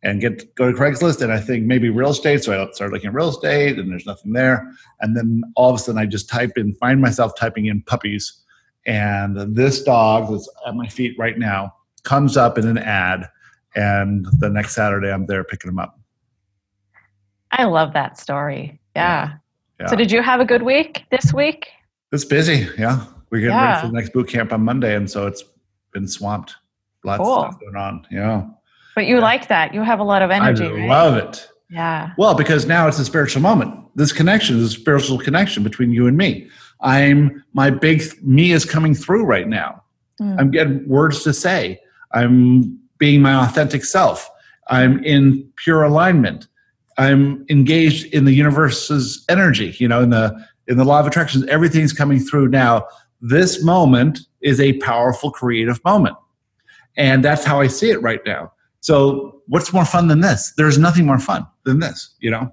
And 0.04 0.20
get 0.20 0.54
go 0.56 0.72
to 0.72 0.76
Craigslist, 0.76 1.22
and 1.22 1.32
I 1.32 1.38
think 1.38 1.64
maybe 1.64 1.88
real 1.88 2.10
estate. 2.10 2.42
So 2.42 2.52
I 2.52 2.70
started 2.72 2.92
looking 2.92 3.08
at 3.08 3.14
real 3.14 3.28
estate, 3.28 3.78
and 3.78 3.90
there's 3.90 4.04
nothing 4.06 4.32
there. 4.32 4.68
And 5.00 5.16
then 5.16 5.42
all 5.54 5.70
of 5.70 5.76
a 5.76 5.78
sudden, 5.78 6.00
I 6.00 6.06
just 6.06 6.28
type 6.28 6.52
in, 6.56 6.74
find 6.74 7.00
myself 7.00 7.32
typing 7.38 7.66
in 7.66 7.82
puppies, 7.82 8.42
and 8.84 9.36
this 9.54 9.82
dog 9.84 10.32
that's 10.32 10.48
at 10.66 10.74
my 10.74 10.88
feet 10.88 11.16
right 11.18 11.38
now 11.38 11.72
comes 12.02 12.36
up 12.36 12.58
in 12.58 12.66
an 12.66 12.78
ad. 12.78 13.28
And 13.76 14.26
the 14.38 14.50
next 14.50 14.74
Saturday, 14.74 15.10
I'm 15.12 15.26
there 15.26 15.44
picking 15.44 15.70
him 15.70 15.78
up. 15.78 15.98
I 17.52 17.64
love 17.64 17.92
that 17.92 18.18
story. 18.18 18.80
Yeah. 18.96 19.34
Yeah. 19.80 19.86
So, 19.86 19.96
did 19.96 20.10
you 20.10 20.20
have 20.20 20.40
a 20.40 20.44
good 20.44 20.62
week 20.62 21.04
this 21.10 21.32
week? 21.32 21.68
It's 22.10 22.24
busy. 22.24 22.68
Yeah. 22.76 23.04
We're 23.30 23.40
getting 23.40 23.56
ready 23.56 23.80
for 23.80 23.86
the 23.86 23.92
next 23.94 24.12
boot 24.12 24.28
camp 24.28 24.52
on 24.52 24.62
Monday. 24.62 24.94
And 24.94 25.10
so 25.10 25.26
it's 25.26 25.42
been 25.92 26.06
swamped. 26.06 26.54
Lots 27.04 27.22
Cool. 27.22 27.32
of 27.32 27.52
stuff 27.52 27.60
going 27.60 27.76
on. 27.76 28.06
Yeah. 28.10 28.46
But 28.94 29.06
you 29.06 29.20
like 29.20 29.48
that. 29.48 29.74
You 29.74 29.82
have 29.82 30.00
a 30.00 30.04
lot 30.04 30.22
of 30.22 30.30
energy, 30.30 30.66
I 30.66 30.70
right? 30.70 30.88
love 30.88 31.16
it. 31.16 31.48
Yeah. 31.70 32.12
Well, 32.18 32.34
because 32.34 32.66
now 32.66 32.86
it's 32.86 32.98
a 32.98 33.04
spiritual 33.04 33.40
moment. 33.40 33.74
This 33.94 34.12
connection 34.12 34.58
is 34.58 34.74
a 34.74 34.78
spiritual 34.78 35.18
connection 35.18 35.62
between 35.62 35.90
you 35.90 36.06
and 36.06 36.16
me. 36.16 36.48
I'm 36.80 37.42
my 37.54 37.70
big 37.70 38.02
me 38.22 38.52
is 38.52 38.64
coming 38.64 38.94
through 38.94 39.24
right 39.24 39.48
now. 39.48 39.82
Mm. 40.20 40.38
I'm 40.38 40.50
getting 40.50 40.86
words 40.86 41.22
to 41.24 41.32
say. 41.32 41.80
I'm 42.12 42.78
being 42.98 43.22
my 43.22 43.46
authentic 43.46 43.84
self. 43.84 44.28
I'm 44.68 45.02
in 45.04 45.48
pure 45.56 45.82
alignment. 45.82 46.46
I'm 46.98 47.46
engaged 47.48 48.12
in 48.12 48.26
the 48.26 48.32
universe's 48.32 49.24
energy, 49.28 49.74
you 49.78 49.88
know, 49.88 50.02
in 50.02 50.10
the 50.10 50.46
in 50.68 50.76
the 50.76 50.84
law 50.84 51.00
of 51.00 51.06
attraction. 51.06 51.48
Everything's 51.48 51.92
coming 51.92 52.18
through 52.18 52.48
now. 52.48 52.86
This 53.20 53.64
moment 53.64 54.20
is 54.40 54.60
a 54.60 54.74
powerful 54.74 55.30
creative 55.30 55.82
moment. 55.84 56.16
And 56.96 57.24
that's 57.24 57.44
how 57.44 57.60
I 57.60 57.68
see 57.68 57.90
it 57.90 58.02
right 58.02 58.20
now. 58.26 58.52
So 58.82 59.40
what's 59.46 59.72
more 59.72 59.84
fun 59.84 60.08
than 60.08 60.20
this? 60.20 60.52
There's 60.56 60.76
nothing 60.76 61.06
more 61.06 61.18
fun 61.18 61.46
than 61.64 61.78
this, 61.80 62.14
you 62.20 62.30
know? 62.30 62.52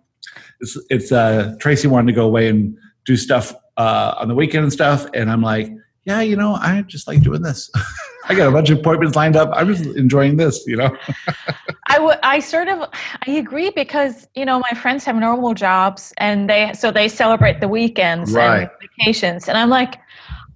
It's 0.61 0.77
it's 0.89 1.11
uh 1.11 1.55
Tracy 1.59 1.87
wanted 1.87 2.07
to 2.07 2.13
go 2.15 2.25
away 2.25 2.47
and 2.49 2.77
do 3.05 3.17
stuff 3.17 3.53
uh 3.77 4.13
on 4.17 4.27
the 4.27 4.35
weekend 4.35 4.63
and 4.63 4.71
stuff, 4.73 5.07
and 5.13 5.29
I'm 5.31 5.41
like, 5.41 5.69
yeah, 6.05 6.21
you 6.21 6.35
know, 6.35 6.53
I 6.55 6.81
just 6.83 7.07
like 7.07 7.21
doing 7.21 7.41
this. 7.41 7.69
I 8.29 8.35
got 8.35 8.47
a 8.47 8.51
bunch 8.51 8.69
of 8.69 8.79
appointments 8.79 9.15
lined 9.15 9.35
up. 9.35 9.49
I'm 9.53 9.67
just 9.73 9.85
enjoying 9.97 10.37
this, 10.37 10.63
you 10.67 10.77
know. 10.77 10.95
I 11.91 11.97
would 11.97 12.19
I 12.21 12.39
sort 12.39 12.67
of 12.67 12.87
I 13.27 13.31
agree 13.31 13.71
because 13.71 14.27
you 14.35 14.45
know 14.45 14.59
my 14.59 14.77
friends 14.79 15.03
have 15.05 15.15
normal 15.15 15.55
jobs 15.55 16.13
and 16.17 16.47
they 16.47 16.71
so 16.73 16.91
they 16.91 17.07
celebrate 17.07 17.59
the 17.61 17.67
weekends 17.67 18.33
Right. 18.35 18.61
and 18.61 18.69
vacations 18.99 19.49
and 19.49 19.57
I'm 19.57 19.69
like 19.69 19.97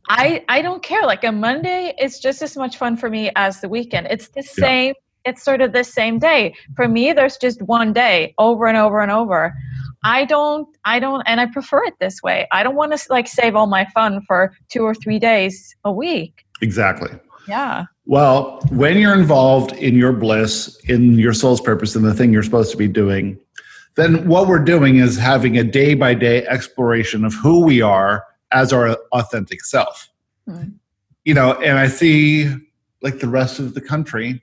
I 0.10 0.44
I 0.50 0.62
don't 0.62 0.84
care 0.84 1.01
like 1.03 1.24
a 1.24 1.32
Monday 1.32 1.96
is 2.00 2.20
just 2.20 2.44
as 2.44 2.56
much 2.56 2.77
fun 2.77 2.96
for 2.98 3.10
me 3.10 3.32
as 3.36 3.62
the 3.62 3.70
weekend. 3.70 4.08
It's 4.12 4.27
the 4.27 4.44
Yeah. 4.58 4.65
same 4.65 4.94
it's 5.25 5.44
sort 5.44 5.62
of 5.62 5.74
the 5.74 5.84
same 5.84 6.20
day. 6.20 6.56
For 6.75 6.88
me 6.88 7.13
there's 7.13 7.38
just 7.38 7.62
one 7.63 7.94
day 7.94 8.34
over 8.38 8.65
and 8.68 8.77
over 8.77 9.01
and 9.01 9.12
over. 9.12 9.53
I 10.03 10.25
don't 10.25 10.68
I 10.86 11.00
don't 11.00 11.22
and 11.25 11.39
I 11.39 11.46
prefer 11.48 11.84
it 11.86 11.94
this 12.00 12.22
way. 12.22 12.48
I 12.51 12.63
don't 12.63 12.75
want 12.75 12.98
to 12.98 13.06
like 13.10 13.27
save 13.27 13.56
all 13.56 13.68
my 13.68 13.86
fun 13.94 14.22
for 14.27 14.53
2 14.70 14.84
or 14.84 14.94
3 14.94 15.20
days 15.20 15.75
a 15.84 15.92
week. 15.92 16.46
exactly. 16.62 17.12
Yeah. 17.48 17.86
Well, 18.06 18.62
when 18.70 18.98
you're 18.98 19.18
involved 19.18 19.74
in 19.74 19.96
your 19.96 20.13
bliss, 20.13 20.77
in 20.88 21.20
your 21.20 21.34
soul's 21.34 21.62
purpose, 21.62 21.96
and 21.96 22.06
the 22.06 22.13
thing 22.13 22.32
you're 22.32 22.44
supposed 22.44 22.72
to 22.72 22.77
be 22.77 22.88
doing, 22.88 23.38
then 23.96 24.27
what 24.27 24.48
we're 24.48 24.63
doing 24.63 24.98
is 24.98 25.18
having 25.18 25.58
a 25.58 25.63
day 25.63 25.94
by 25.94 26.13
day 26.13 26.46
exploration 26.48 27.24
of 27.25 27.34
who 27.34 27.63
we 27.63 27.82
are 27.82 28.25
as 28.51 28.74
our 28.74 28.98
authentic 29.12 29.63
self. 29.63 30.10
Hmm. 30.48 30.70
You 31.25 31.34
know, 31.34 31.53
and 31.62 31.77
I 31.77 31.88
see 31.88 32.53
like 33.01 33.20
the 33.20 33.30
rest 33.30 33.60
of 33.60 33.74
the 33.74 33.82
country 33.82 34.42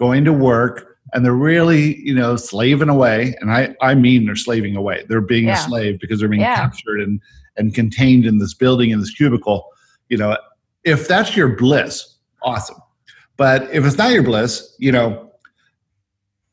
going 0.00 0.24
to 0.24 0.32
work 0.32 0.96
and 1.12 1.24
they're 1.24 1.32
really, 1.34 1.98
you 2.00 2.14
know, 2.14 2.34
slaving 2.36 2.88
away. 2.88 3.34
And 3.40 3.52
I, 3.52 3.74
I 3.82 3.94
mean, 3.94 4.24
they're 4.24 4.34
slaving 4.36 4.74
away. 4.76 5.04
They're 5.08 5.20
being 5.20 5.46
Yeah. 5.46 5.54
a 5.64 5.68
slave 5.68 6.00
because 6.00 6.18
they're 6.20 6.28
being 6.28 6.40
Yeah. 6.42 6.56
captured 6.56 7.00
and, 7.00 7.20
and 7.56 7.74
contained 7.74 8.24
in 8.24 8.38
this 8.38 8.54
building, 8.54 8.90
in 8.90 9.00
this 9.00 9.10
cubicle. 9.10 9.66
You 10.08 10.16
know, 10.16 10.36
if 10.84 11.06
that's 11.06 11.36
your 11.36 11.48
bliss, 11.56 12.16
awesome. 12.42 12.78
But 13.36 13.68
if 13.72 13.84
it's 13.84 13.98
not 13.98 14.12
your 14.12 14.22
bliss, 14.22 14.74
you 14.78 14.90
know, 14.92 15.30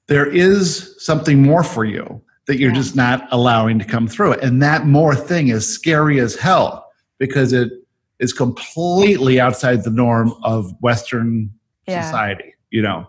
there 0.08 0.26
is 0.26 0.96
something 1.00 1.42
more 1.42 1.64
for 1.64 1.86
you 1.86 2.22
that 2.48 2.58
you're 2.60 2.72
Yeah. 2.72 2.78
just 2.78 2.96
not 2.96 3.28
allowing 3.32 3.80
to 3.80 3.86
come 3.86 4.08
through. 4.08 4.34
And 4.34 4.62
that 4.62 4.86
more 4.88 5.16
thing 5.16 5.50
is 5.50 5.66
scary 5.68 6.20
as 6.20 6.36
hell 6.36 6.86
because 7.20 7.54
it 7.54 7.72
is 8.20 8.34
completely 8.34 9.40
outside 9.40 9.84
the 9.84 9.90
norm 9.92 10.34
of 10.44 10.74
Western 10.82 11.50
society. 11.88 12.54
You 12.72 12.82
know, 12.82 13.08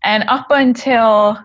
And 0.02 0.24
up 0.28 0.46
until 0.50 1.38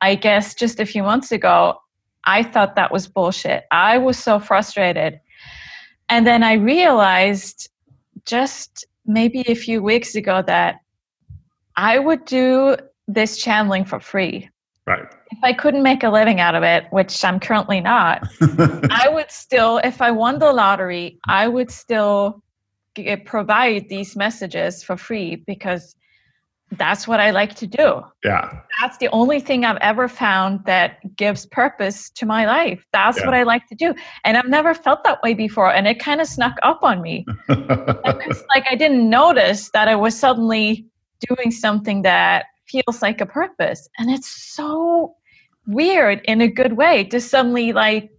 I 0.00 0.14
guess 0.14 0.54
just 0.54 0.78
a 0.78 0.86
few 0.86 1.02
months 1.02 1.32
ago, 1.32 1.78
I 2.24 2.42
thought 2.42 2.76
that 2.76 2.92
was 2.92 3.06
bullshit. 3.06 3.64
I 3.70 3.98
was 3.98 4.18
so 4.18 4.38
frustrated. 4.38 5.20
And 6.08 6.26
then 6.26 6.42
I 6.42 6.54
realized 6.54 7.70
just 8.24 8.84
maybe 9.06 9.44
a 9.46 9.54
few 9.54 9.82
weeks 9.82 10.14
ago 10.14 10.42
that 10.46 10.80
I 11.76 11.98
would 11.98 12.24
do 12.24 12.76
this 13.06 13.38
channeling 13.38 13.84
for 13.84 14.00
free. 14.00 14.50
Right. 14.86 15.06
If 15.30 15.38
I 15.42 15.52
couldn't 15.52 15.82
make 15.82 16.04
a 16.04 16.10
living 16.10 16.40
out 16.40 16.54
of 16.54 16.62
it, 16.62 16.84
which 16.90 17.24
I'm 17.24 17.40
currently 17.40 17.80
not, 17.80 18.26
I 18.40 19.08
would 19.10 19.30
still, 19.30 19.78
if 19.82 20.00
I 20.00 20.10
won 20.10 20.38
the 20.38 20.52
lottery, 20.52 21.18
I 21.26 21.48
would 21.48 21.70
still 21.70 22.42
Eh, 22.98 23.16
provide 23.24 23.88
these 23.88 24.16
messages 24.16 24.82
for 24.82 24.96
free 24.96 25.36
because 25.46 25.94
that's 26.72 27.06
what 27.06 27.20
I 27.20 27.30
like 27.30 27.54
to 27.56 27.66
do. 27.66 28.02
yeah. 28.24 28.60
That's 28.80 28.98
the 28.98 29.08
only 29.08 29.40
thing 29.40 29.64
I've 29.64 29.78
ever 29.80 30.08
found 30.08 30.64
that 30.66 30.98
gives 31.16 31.46
purpose 31.46 32.10
to 32.10 32.26
my 32.26 32.44
life. 32.44 32.84
That's 32.92 33.18
Yeah. 33.18 33.26
what 33.26 33.34
I 33.34 33.42
like 33.44 33.66
to 33.68 33.74
do. 33.74 33.94
And 34.24 34.36
I've 34.36 34.48
never 34.48 34.74
felt 34.74 35.02
that 35.04 35.22
way 35.22 35.32
before. 35.32 35.72
And 35.72 35.86
it 35.86 35.98
kind 35.98 36.20
of 36.20 36.26
snuck 36.26 36.54
up 36.62 36.80
on 36.82 37.00
me. 37.00 37.24
It's 37.48 38.44
like 38.54 38.64
I 38.70 38.74
didn't 38.76 39.08
notice 39.08 39.70
that 39.70 39.88
I 39.88 39.96
was 39.96 40.18
suddenly 40.18 40.86
doing 41.28 41.50
something 41.50 42.02
that 42.02 42.46
feels 42.68 43.00
like 43.02 43.20
a 43.20 43.26
purpose. 43.26 43.88
And 43.98 44.10
it's 44.10 44.28
so 44.28 45.14
weird 45.66 46.20
in 46.24 46.40
a 46.40 46.48
good 46.48 46.74
way 46.74 47.04
to 47.04 47.20
suddenly 47.20 47.72
like 47.72 48.10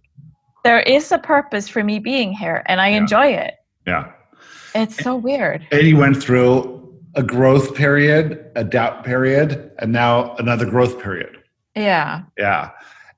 there 0.64 0.80
is 0.80 1.12
a 1.12 1.18
purpose 1.18 1.68
for 1.68 1.84
me 1.84 1.98
being 1.98 2.32
here 2.32 2.62
and 2.66 2.80
I 2.80 2.88
Yeah. 2.90 2.96
enjoy 2.98 3.26
it. 3.28 3.54
yeah. 3.86 4.12
It's 4.78 4.96
so 4.96 5.16
weird. 5.16 5.66
And 5.70 5.86
you 5.86 5.96
went 5.96 6.22
through 6.22 6.76
a 7.14 7.22
growth 7.22 7.74
period, 7.74 8.50
a 8.54 8.64
doubt 8.64 9.04
period, 9.04 9.70
and 9.78 9.92
now 9.92 10.34
another 10.36 10.64
growth 10.64 11.02
period. 11.02 11.36
Yeah. 11.74 12.22
Yeah. 12.36 12.70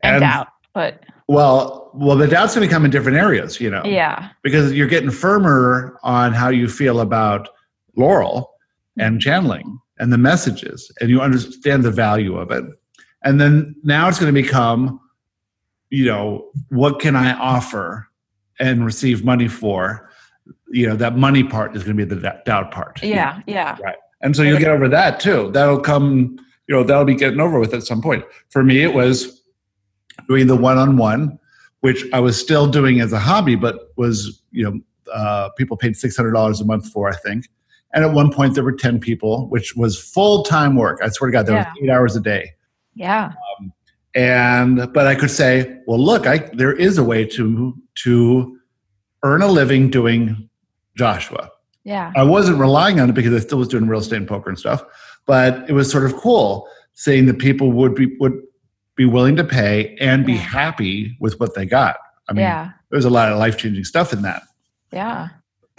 And, 0.03 0.21
doubt. 0.21 0.49
But 0.73 1.05
Well, 1.31 1.93
well, 1.95 2.17
the 2.17 2.27
doubt's 2.27 2.57
going 2.57 2.69
to 2.69 2.75
come 2.75 2.85
in 2.85 2.91
different 2.91 3.17
areas, 3.17 3.61
you 3.61 3.71
know, 3.71 3.83
yeah, 3.85 4.31
because 4.43 4.73
you're 4.73 4.89
getting 4.89 5.13
firmer 5.13 5.97
on 6.03 6.33
how 6.33 6.49
you 6.49 6.69
feel 6.69 7.01
about 7.01 7.49
Laurel 7.97 8.53
and 8.99 9.15
mm-hmm. 9.15 9.19
channeling 9.21 9.79
and 10.01 10.13
the 10.13 10.19
messages, 10.19 10.91
and 11.01 11.09
you 11.09 11.21
understand 11.21 11.85
the 11.85 11.91
value 11.93 12.37
of 12.37 12.51
it. 12.51 12.65
And 13.23 13.41
then 13.41 13.77
now 13.85 14.09
it's 14.09 14.19
going 14.19 14.35
to 14.35 14.43
become, 14.43 14.99
you 15.91 16.05
know, 16.05 16.51
what 16.71 16.99
can 16.99 17.15
I 17.15 17.35
offer 17.35 18.09
and 18.59 18.85
receive 18.85 19.25
money 19.25 19.47
for? 19.47 20.10
You 20.71 20.89
know, 20.89 20.97
that 20.97 21.17
money 21.17 21.43
part 21.45 21.77
is 21.77 21.83
going 21.83 21.97
to 21.97 22.07
be 22.07 22.15
the 22.15 22.41
doubt 22.47 22.71
part. 22.71 23.03
yeah, 23.03 23.41
yeah, 23.47 23.77
Right. 23.83 23.97
And 24.23 24.37
so 24.37 24.43
you'll 24.43 24.59
get 24.59 24.69
over 24.69 24.89
that 24.89 25.19
too. 25.19 25.51
That'll 25.53 25.81
come, 25.81 26.37
you 26.69 26.75
know, 26.75 26.83
that'll 26.85 27.05
be 27.07 27.15
getting 27.15 27.41
over 27.41 27.59
with 27.59 27.73
at 27.75 27.83
some 27.83 28.03
point. 28.03 28.23
For 28.51 28.63
me, 28.63 28.83
it 28.83 28.93
was 28.95 29.43
doing 30.29 30.47
the 30.47 30.57
one 30.57 30.77
on 30.79 30.97
one, 30.99 31.39
which 31.81 32.05
I 32.13 32.21
was 32.21 32.39
still 32.39 32.67
doing 32.67 33.01
as 33.01 33.13
a 33.15 33.19
hobby, 33.19 33.57
but 33.57 33.91
was, 33.97 34.43
you 34.53 34.63
know, 34.65 34.81
uh, 35.13 35.49
people 35.57 35.77
paid 35.77 35.95
$600 35.95 36.61
a 36.61 36.65
month 36.65 36.93
for, 36.93 37.09
I 37.09 37.17
think. 37.17 37.47
And 37.95 38.05
at 38.05 38.13
one 38.13 38.31
point, 38.33 38.55
there 38.55 38.63
were 38.63 38.73
10 38.73 39.01
people, 39.01 39.49
which 39.49 39.75
was 39.75 39.99
full 39.99 40.43
time 40.45 40.77
work. 40.77 41.01
I 41.03 41.09
swear 41.09 41.31
to 41.31 41.33
God, 41.33 41.47
there 41.47 41.57
Yeah. 41.57 41.69
was 41.73 41.83
eight 41.83 41.91
hours 41.91 42.15
a 42.15 42.21
day. 42.21 42.51
yeah, 42.95 43.33
And, 44.15 44.93
but 44.93 45.07
I 45.07 45.15
could 45.15 45.31
say, 45.31 45.79
well, 45.87 45.99
look, 45.99 46.27
I, 46.27 46.39
there 46.53 46.73
is 46.75 46.99
a 46.99 47.05
way 47.05 47.25
to, 47.25 47.75
to 48.05 48.59
earn 49.23 49.41
a 49.43 49.49
living 49.49 49.89
doing 49.91 50.49
Joshua. 50.97 51.51
yeah, 51.85 52.13
I 52.17 52.23
wasn't 52.23 52.59
relying 52.59 53.01
on 53.01 53.09
it 53.11 53.15
because 53.15 53.33
I 53.35 53.39
still 53.45 53.59
was 53.59 53.69
doing 53.69 53.87
real 53.87 54.01
estate 54.01 54.17
and 54.17 54.29
poker 54.29 54.49
and 54.51 54.59
stuff. 54.59 54.83
But 55.27 55.69
it 55.69 55.73
was 55.73 55.91
sort 55.91 56.05
of 56.05 56.17
cool 56.17 56.69
seeing 56.95 57.27
that 57.27 57.39
people 57.39 57.73
would 57.73 57.95
be 57.95 58.17
would 58.21 58.41
be 58.97 59.05
willing 59.07 59.37
to 59.37 59.45
pay 59.45 59.97
and 60.01 60.27
be 60.27 60.33
Yeah. 60.35 60.39
happy 60.41 61.17
with 61.21 61.39
what 61.41 61.55
they 61.55 61.65
got. 61.65 61.97
I 62.29 62.33
mean, 62.33 62.43
yeah, 62.43 62.71
there's 62.91 63.05
a 63.05 63.11
lot 63.11 63.31
of 63.33 63.39
life 63.39 63.57
changing 63.57 63.85
stuff 63.85 64.13
in 64.13 64.23
that. 64.23 64.43
yeah, 64.93 65.29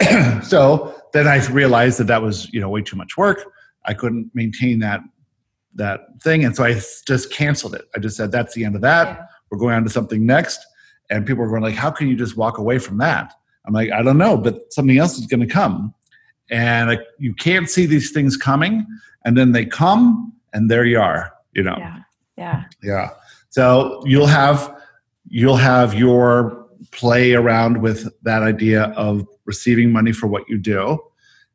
so 0.42 0.94
then 1.12 1.26
I 1.28 1.44
realized 1.48 1.98
that 1.98 2.06
that 2.08 2.22
was 2.22 2.52
you 2.52 2.60
know 2.60 2.68
way 2.68 2.82
too 2.82 2.96
much 2.96 3.16
work. 3.16 3.44
I 3.84 3.94
couldn't 3.94 4.30
maintain 4.34 4.78
that 4.80 5.00
that 5.74 6.00
thing, 6.22 6.44
and 6.44 6.54
so 6.54 6.64
I 6.64 6.74
just 7.06 7.32
canceled 7.32 7.74
it. 7.74 7.82
I 7.94 7.98
just 7.98 8.16
said 8.16 8.30
that's 8.32 8.54
the 8.54 8.64
end 8.64 8.74
of 8.74 8.80
that. 8.82 9.06
Yeah. 9.08 9.26
We're 9.50 9.58
going 9.58 9.74
on 9.74 9.84
to 9.84 9.90
something 9.90 10.24
next. 10.24 10.64
And 11.10 11.26
people 11.26 11.42
were 11.44 11.50
going 11.50 11.62
like, 11.62 11.74
"How 11.74 11.90
can 11.90 12.08
you 12.08 12.16
just 12.16 12.36
walk 12.36 12.58
away 12.58 12.78
from 12.78 12.96
that?" 12.98 13.34
I'm 13.66 13.72
like, 13.72 13.90
"I 13.90 14.02
don't 14.02 14.18
know, 14.18 14.36
but 14.36 14.72
something 14.72 14.98
else 14.98 15.18
is 15.18 15.26
going 15.26 15.40
to 15.40 15.46
come." 15.46 15.94
And 16.50 16.98
you 17.18 17.34
can't 17.34 17.68
see 17.70 17.86
these 17.86 18.10
things 18.10 18.36
coming, 18.36 18.86
and 19.24 19.36
then 19.36 19.52
they 19.52 19.64
come, 19.64 20.32
and 20.52 20.70
there 20.70 20.84
you 20.84 21.00
are. 21.00 21.32
You 21.52 21.62
know, 21.62 21.76
yeah, 21.78 21.98
yeah, 22.36 22.64
yeah. 22.82 23.10
So 23.50 24.02
you'll 24.04 24.26
have 24.26 24.74
you'll 25.28 25.56
have 25.56 25.94
your 25.94 26.66
play 26.90 27.32
around 27.34 27.80
with 27.80 28.12
that 28.22 28.42
idea 28.42 28.84
of 28.96 29.26
receiving 29.44 29.90
money 29.90 30.12
for 30.12 30.26
what 30.26 30.48
you 30.48 30.58
do, 30.58 30.98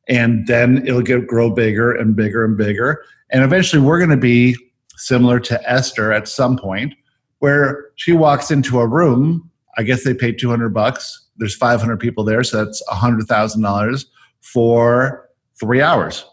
and 0.07 0.47
then 0.47 0.85
it'll 0.87 1.01
get 1.01 1.27
grow 1.27 1.49
bigger 1.49 1.91
and 1.91 2.15
bigger 2.15 2.45
and 2.45 2.57
bigger, 2.57 3.03
and 3.31 3.43
eventually 3.43 3.81
we're 3.81 3.99
going 3.99 4.09
to 4.09 4.17
be 4.17 4.55
similar 4.95 5.39
to 5.39 5.69
Esther 5.69 6.11
at 6.11 6.27
some 6.27 6.57
point, 6.57 6.93
where 7.39 7.89
she 7.95 8.13
walks 8.13 8.49
into 8.51 8.79
a 8.79 8.87
room. 8.87 9.49
I 9.77 9.83
guess 9.83 10.03
they 10.03 10.13
paid 10.13 10.39
two 10.39 10.49
hundred 10.49 10.73
bucks. 10.73 11.26
There's 11.37 11.55
five 11.55 11.79
hundred 11.79 11.99
people 11.99 12.23
there, 12.23 12.43
so 12.43 12.63
that's 12.63 12.81
hundred 12.89 13.27
thousand 13.27 13.61
dollars 13.61 14.05
for 14.41 15.29
three 15.59 15.81
hours. 15.81 16.25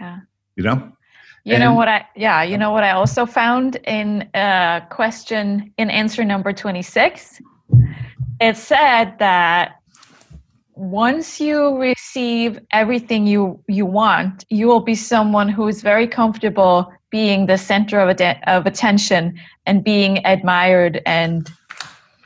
yeah. 0.00 0.20
You 0.56 0.64
know, 0.64 0.92
You 1.44 1.58
know 1.58 1.72
what 1.74 1.88
I 1.88 2.04
yeah, 2.14 2.42
you 2.42 2.58
know 2.58 2.70
what 2.70 2.84
I 2.84 2.90
also 2.90 3.26
found 3.26 3.76
in 3.86 4.28
uh 4.34 4.80
question 4.90 5.72
in 5.78 5.90
answer 5.90 6.24
number 6.24 6.52
26? 6.52 7.40
It 8.40 8.56
said 8.56 9.18
that 9.18 9.76
once 10.74 11.40
you 11.40 11.76
receive 11.78 12.58
everything 12.72 13.26
you 13.26 13.62
you 13.68 13.86
want, 13.86 14.44
you 14.50 14.66
will 14.66 14.80
be 14.80 14.94
someone 14.94 15.48
who 15.48 15.68
is 15.68 15.82
very 15.82 16.06
comfortable 16.06 16.92
being 17.10 17.46
the 17.46 17.58
center 17.58 18.00
of 18.00 18.08
atten- 18.08 18.42
of 18.46 18.66
attention 18.66 19.38
and 19.66 19.84
being 19.84 20.24
admired 20.24 21.00
and 21.06 21.50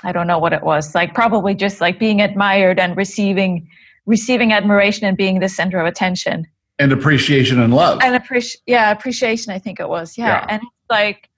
I 0.07 0.13
don't 0.13 0.29
know 0.29 0.39
what 0.39 0.53
it 0.53 0.63
was. 0.63 0.95
Like 0.95 1.15
probably 1.15 1.55
just 1.55 1.81
like 1.81 1.99
being 1.99 2.21
admired 2.23 2.79
and 2.79 2.97
receiving 2.97 3.69
receiving 4.07 4.53
admiration 4.53 5.05
and 5.05 5.17
being 5.17 5.41
the 5.41 5.49
center 5.49 5.79
of 5.81 5.87
attention 5.87 6.47
and 6.79 6.93
appreciation 6.93 7.61
and 7.61 7.75
love. 7.75 7.99
and 8.05 8.15
appreciate 8.15 8.61
yeah 8.67 8.93
appreciation 8.93 9.53
i 9.53 9.59
think 9.59 9.81
it 9.81 9.89
was 9.89 10.17
yeah, 10.17 10.27
Yeah. 10.29 10.47
and 10.49 10.63
it's 10.63 10.91
like 10.91 11.29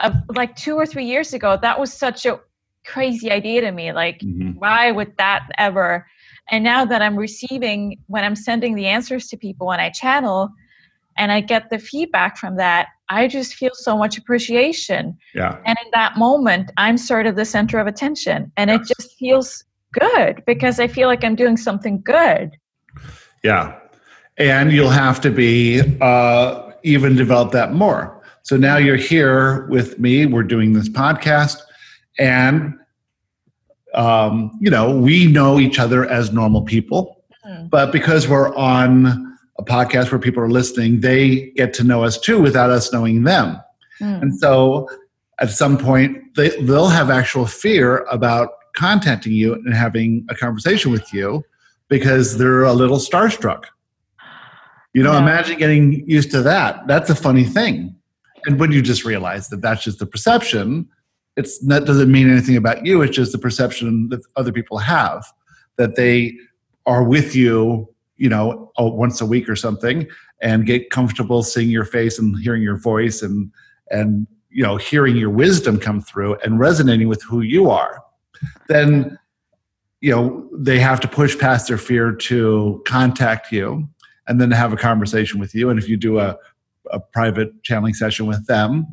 uh, 0.00 0.12
like 0.36 0.54
two 0.54 0.74
or 0.74 0.84
three 0.84 1.06
years 1.06 1.32
ago 1.32 1.58
that 1.62 1.80
was 1.80 1.90
such 1.94 2.26
a 2.26 2.38
crazy 2.86 3.30
idea 3.30 3.62
to 3.62 3.72
me 3.72 3.92
like 3.92 4.18
Mhm. 4.20 4.54
why 4.56 4.90
would 4.90 5.16
that 5.16 5.48
ever 5.56 6.06
and 6.50 6.62
now 6.62 6.84
that 6.84 7.00
i'm 7.00 7.16
receiving 7.16 7.96
when 8.08 8.22
i'm 8.22 8.36
sending 8.36 8.74
the 8.74 8.86
answers 8.86 9.28
to 9.28 9.38
people 9.38 9.66
when 9.68 9.80
i 9.80 9.88
channel 9.88 10.50
and 11.16 11.32
i 11.32 11.40
get 11.40 11.70
the 11.70 11.78
feedback 11.78 12.36
from 12.36 12.56
that 12.56 12.88
i 13.10 13.26
just 13.28 13.54
feel 13.54 13.70
so 13.74 13.96
much 13.98 14.16
appreciation 14.16 15.16
Yeah. 15.34 15.58
and 15.66 15.76
in 15.84 15.90
that 15.92 16.16
moment 16.16 16.70
i'm 16.76 16.96
sort 16.96 17.26
of 17.26 17.36
the 17.36 17.44
center 17.44 17.78
of 17.78 17.86
attention 17.86 18.50
and 18.56 18.70
it 18.70 18.82
just 18.86 19.16
feels 19.18 19.64
good 19.98 20.42
because 20.46 20.80
i 20.80 20.86
feel 20.86 21.08
like 21.08 21.22
i'm 21.24 21.34
doing 21.36 21.56
something 21.56 22.00
good 22.02 22.56
Yeah. 23.42 23.76
And 24.38 24.72
you'll 24.72 24.90
have 25.06 25.20
to 25.22 25.30
be 25.30 25.80
uh, 26.00 26.70
even 26.82 27.14
develop 27.14 27.52
that 27.52 27.72
more. 27.74 28.22
So 28.42 28.56
now 28.56 28.76
you're 28.78 28.96
here 28.96 29.66
with 29.68 29.98
me. 29.98 30.24
We're 30.24 30.44
doing 30.44 30.72
this 30.72 30.88
podcast. 30.88 31.56
And, 32.18 32.74
um, 33.94 34.56
you 34.60 34.70
know, 34.70 34.96
we 34.96 35.26
know 35.26 35.58
each 35.58 35.78
other 35.78 36.06
as 36.06 36.32
normal 36.32 36.62
people. 36.62 37.22
Mhm. 37.46 37.68
But 37.70 37.92
because 37.92 38.28
we're 38.28 38.54
on 38.56 39.29
a 39.60 39.64
podcast 39.64 40.10
where 40.10 40.18
people 40.18 40.42
are 40.42 40.50
listening, 40.50 41.00
they 41.00 41.50
get 41.50 41.74
to 41.74 41.84
know 41.84 42.02
us 42.02 42.18
too 42.18 42.40
without 42.40 42.70
us 42.70 42.92
knowing 42.92 43.24
them. 43.24 43.60
Mm. 44.00 44.22
And 44.22 44.38
so 44.38 44.88
at 45.38 45.50
some 45.50 45.76
point, 45.76 46.34
they, 46.36 46.48
they'll 46.62 46.88
have 46.88 47.10
actual 47.10 47.46
fear 47.46 47.98
about 48.10 48.48
contacting 48.74 49.32
you 49.32 49.54
and 49.54 49.74
having 49.74 50.26
a 50.30 50.34
conversation 50.34 50.90
with 50.90 51.12
you 51.12 51.42
because 51.88 52.38
they're 52.38 52.64
a 52.64 52.72
little 52.72 52.98
starstruck. 52.98 53.64
You 54.94 55.02
know, 55.02 55.12
Yeah. 55.12 55.22
imagine 55.22 55.58
getting 55.58 56.08
used 56.08 56.30
to 56.32 56.42
that. 56.42 56.86
That's 56.86 57.10
a 57.10 57.14
funny 57.14 57.44
thing. 57.44 57.94
And 58.46 58.58
when 58.58 58.72
you 58.72 58.80
just 58.80 59.04
realize 59.04 59.48
that 59.48 59.60
that's 59.60 59.84
just 59.84 59.98
the 59.98 60.06
perception, 60.06 60.88
it's 61.36 61.58
that 61.66 61.84
doesn't 61.84 62.10
mean 62.10 62.30
anything 62.30 62.56
about 62.56 62.86
you. 62.86 63.02
It's 63.02 63.14
just 63.14 63.32
the 63.32 63.38
perception 63.38 64.08
that 64.08 64.20
other 64.36 64.52
people 64.52 64.78
have 64.78 65.24
that 65.76 65.96
they 65.96 66.36
are 66.86 67.04
with 67.04 67.36
you, 67.36 67.88
you 68.20 68.28
know, 68.28 68.70
oh, 68.76 68.90
once 68.90 69.20
a 69.22 69.26
week 69.26 69.48
or 69.48 69.56
something, 69.56 70.06
and 70.42 70.66
get 70.66 70.90
comfortable 70.90 71.42
seeing 71.42 71.70
your 71.70 71.86
face 71.86 72.18
and 72.18 72.38
hearing 72.38 72.62
your 72.62 72.76
voice 72.76 73.22
and 73.22 73.50
and 73.90 74.26
you 74.50 74.62
know 74.62 74.76
hearing 74.76 75.16
your 75.16 75.30
wisdom 75.30 75.80
come 75.80 76.02
through 76.02 76.36
and 76.44 76.60
resonating 76.60 77.08
with 77.08 77.22
who 77.22 77.40
you 77.40 77.70
are. 77.70 78.02
Then 78.68 79.18
you 80.02 80.12
know 80.14 80.48
they 80.52 80.78
have 80.78 81.00
to 81.00 81.08
push 81.08 81.38
past 81.38 81.66
their 81.66 81.78
fear 81.78 82.12
to 82.12 82.82
contact 82.86 83.50
you 83.50 83.88
and 84.28 84.38
then 84.38 84.50
have 84.50 84.74
a 84.74 84.76
conversation 84.76 85.40
with 85.40 85.54
you. 85.54 85.70
And 85.70 85.78
if 85.78 85.88
you 85.88 85.96
do 85.96 86.18
a, 86.18 86.36
a 86.90 87.00
private 87.00 87.62
channeling 87.62 87.94
session 87.94 88.26
with 88.26 88.46
them, 88.46 88.86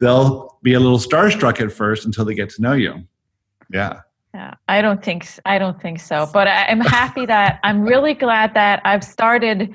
they'll 0.00 0.58
be 0.62 0.72
a 0.72 0.80
little 0.80 0.98
starstruck 0.98 1.60
at 1.60 1.70
first 1.70 2.06
until 2.06 2.24
they 2.24 2.34
get 2.34 2.48
to 2.50 2.62
know 2.62 2.72
you. 2.72 3.04
Yeah. 3.70 4.00
Yeah, 4.34 4.54
I 4.68 4.80
don't 4.80 5.04
think 5.04 5.26
I 5.44 5.58
don't 5.58 5.80
think 5.80 6.00
so. 6.00 6.28
But 6.32 6.46
I'm 6.46 6.80
happy 6.80 7.26
that 7.26 7.58
I'm 7.64 7.82
really 7.82 8.14
glad 8.14 8.54
that 8.54 8.80
I've 8.84 9.02
started. 9.02 9.74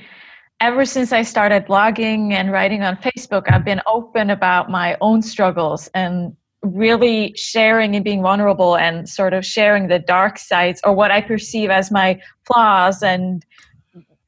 Ever 0.62 0.86
since 0.86 1.12
I 1.12 1.24
started 1.24 1.66
blogging 1.66 2.32
and 2.32 2.52
writing 2.52 2.82
on 2.82 2.96
Facebook, 2.96 3.52
I've 3.52 3.66
been 3.66 3.82
open 3.86 4.30
about 4.30 4.72
my 4.72 4.96
own 5.02 5.22
struggles 5.22 5.90
and 5.94 6.36
really 6.62 7.34
sharing 7.36 7.96
and 7.96 8.06
being 8.06 8.22
vulnerable 8.22 8.78
and 8.78 9.08
sort 9.08 9.34
of 9.34 9.46
sharing 9.46 9.88
the 9.88 10.00
dark 10.00 10.40
sides 10.40 10.80
or 10.86 10.94
what 10.94 11.12
I 11.12 11.22
perceive 11.22 11.70
as 11.70 11.92
my 11.92 12.20
flaws 12.46 13.04
and 13.04 13.46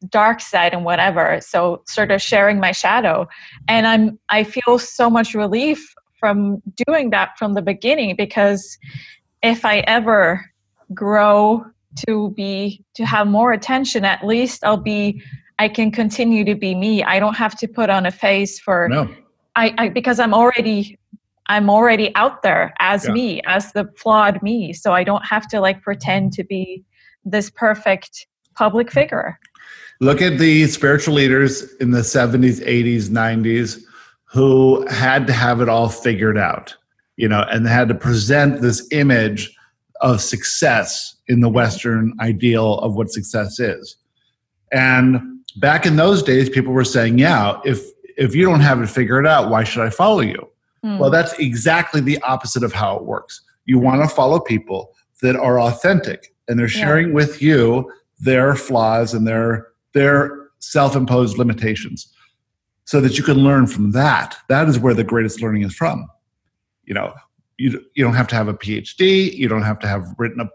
dark 0.09 0.41
side 0.41 0.73
and 0.73 0.83
whatever. 0.83 1.39
So 1.41 1.81
sort 1.87 2.11
of 2.11 2.21
sharing 2.21 2.59
my 2.59 2.73
shadow. 2.73 3.27
And 3.69 3.87
I'm 3.87 4.19
I 4.29 4.43
feel 4.43 4.77
so 4.79 5.09
much 5.09 5.33
relief 5.33 5.93
from 6.19 6.61
doing 6.87 7.11
that 7.11 7.37
from 7.37 7.53
the 7.53 7.61
beginning 7.61 8.15
because 8.17 8.77
if 9.41 9.65
I 9.65 9.79
ever 9.79 10.45
grow 10.93 11.65
to 12.07 12.29
be 12.31 12.83
to 12.95 13.05
have 13.05 13.27
more 13.27 13.51
attention, 13.51 14.05
at 14.05 14.25
least 14.25 14.63
I'll 14.63 14.77
be 14.77 15.21
I 15.59 15.69
can 15.69 15.91
continue 15.91 16.45
to 16.45 16.55
be 16.55 16.75
me. 16.75 17.03
I 17.03 17.19
don't 17.19 17.35
have 17.35 17.57
to 17.59 17.67
put 17.67 17.89
on 17.89 18.05
a 18.05 18.11
face 18.11 18.59
for 18.59 18.87
No. 18.89 19.09
I, 19.55 19.73
I 19.77 19.89
because 19.89 20.19
I'm 20.19 20.33
already 20.33 20.99
I'm 21.47 21.69
already 21.69 22.13
out 22.15 22.43
there 22.43 22.73
as 22.79 23.05
Yeah. 23.05 23.13
me, 23.13 23.41
as 23.45 23.71
the 23.73 23.89
flawed 23.97 24.41
me. 24.43 24.73
So 24.73 24.93
I 24.93 25.03
don't 25.03 25.25
have 25.25 25.47
to 25.49 25.59
like 25.61 25.81
pretend 25.81 26.33
to 26.33 26.43
be 26.43 26.83
this 27.25 27.49
perfect 27.49 28.27
public 28.55 28.91
figure. 28.91 29.39
Look 29.99 30.21
at 30.21 30.37
the 30.37 30.67
spiritual 30.67 31.15
leaders 31.15 31.73
in 31.75 31.91
the 31.91 32.01
70s, 32.01 32.63
80s, 32.63 33.09
90s 33.09 33.81
who 34.25 34.85
had 34.87 35.25
to 35.27 35.33
have 35.33 35.61
it 35.61 35.69
all 35.69 35.89
figured 35.89 36.37
out. 36.37 36.75
You 37.17 37.27
know, 37.27 37.41
and 37.51 37.65
they 37.65 37.69
had 37.69 37.89
to 37.89 37.95
present 37.95 38.61
this 38.61 38.87
image 38.91 39.53
of 40.01 40.21
success 40.21 41.15
in 41.27 41.41
the 41.41 41.49
Western 41.49 42.13
ideal 42.21 42.75
of 42.79 42.95
what 42.95 43.11
success 43.11 43.59
is. 43.59 43.97
And 44.71 45.39
back 45.57 45.85
in 45.85 45.95
those 45.95 46.23
days, 46.23 46.49
people 46.49 46.71
were 46.73 46.85
saying, 46.85 47.17
yeah, 47.17 47.59
if 47.65 47.83
if 48.17 48.33
you 48.35 48.45
don't 48.45 48.61
have 48.61 48.81
it 48.81 48.87
figured 48.87 49.27
out, 49.27 49.49
why 49.51 49.63
should 49.63 49.83
I 49.83 49.89
follow 49.91 50.21
you? 50.21 50.47
Hmm. 50.83 50.97
Well, 50.97 51.11
that's 51.11 51.33
exactly 51.33 52.01
the 52.01 52.19
opposite 52.21 52.63
of 52.63 52.73
how 52.73 52.95
it 52.97 53.03
works. 53.03 53.41
You 53.65 53.77
want 53.79 54.01
to 54.01 54.07
follow 54.07 54.39
people 54.39 54.93
that 55.21 55.35
are 55.35 55.59
authentic 55.59 56.33
and 56.47 56.57
they're 56.57 56.67
Yeah. 56.67 56.79
sharing 56.85 57.13
with 57.13 57.41
you 57.41 57.91
their 58.19 58.55
flaws 58.55 59.13
and 59.13 59.27
their 59.27 59.67
their 59.93 60.49
self-imposed 60.59 61.37
limitations 61.37 62.07
so 62.85 62.99
that 63.01 63.17
you 63.17 63.23
can 63.23 63.37
learn 63.37 63.67
from 63.67 63.91
that. 63.91 64.37
That 64.49 64.67
is 64.67 64.79
where 64.79 64.93
the 64.93 65.03
greatest 65.03 65.41
learning 65.41 65.63
is 65.63 65.73
from. 65.73 66.07
You 66.87 66.95
know, 66.95 67.13
you 67.57 67.79
you 67.93 68.03
don't 68.03 68.15
have 68.15 68.27
to 68.29 68.35
have 68.35 68.47
a 68.47 68.53
PhD, 68.55 69.31
you 69.33 69.47
don't 69.47 69.61
have 69.61 69.77
to 69.79 69.87
have 69.87 70.03
written 70.17 70.39
a 70.39 70.49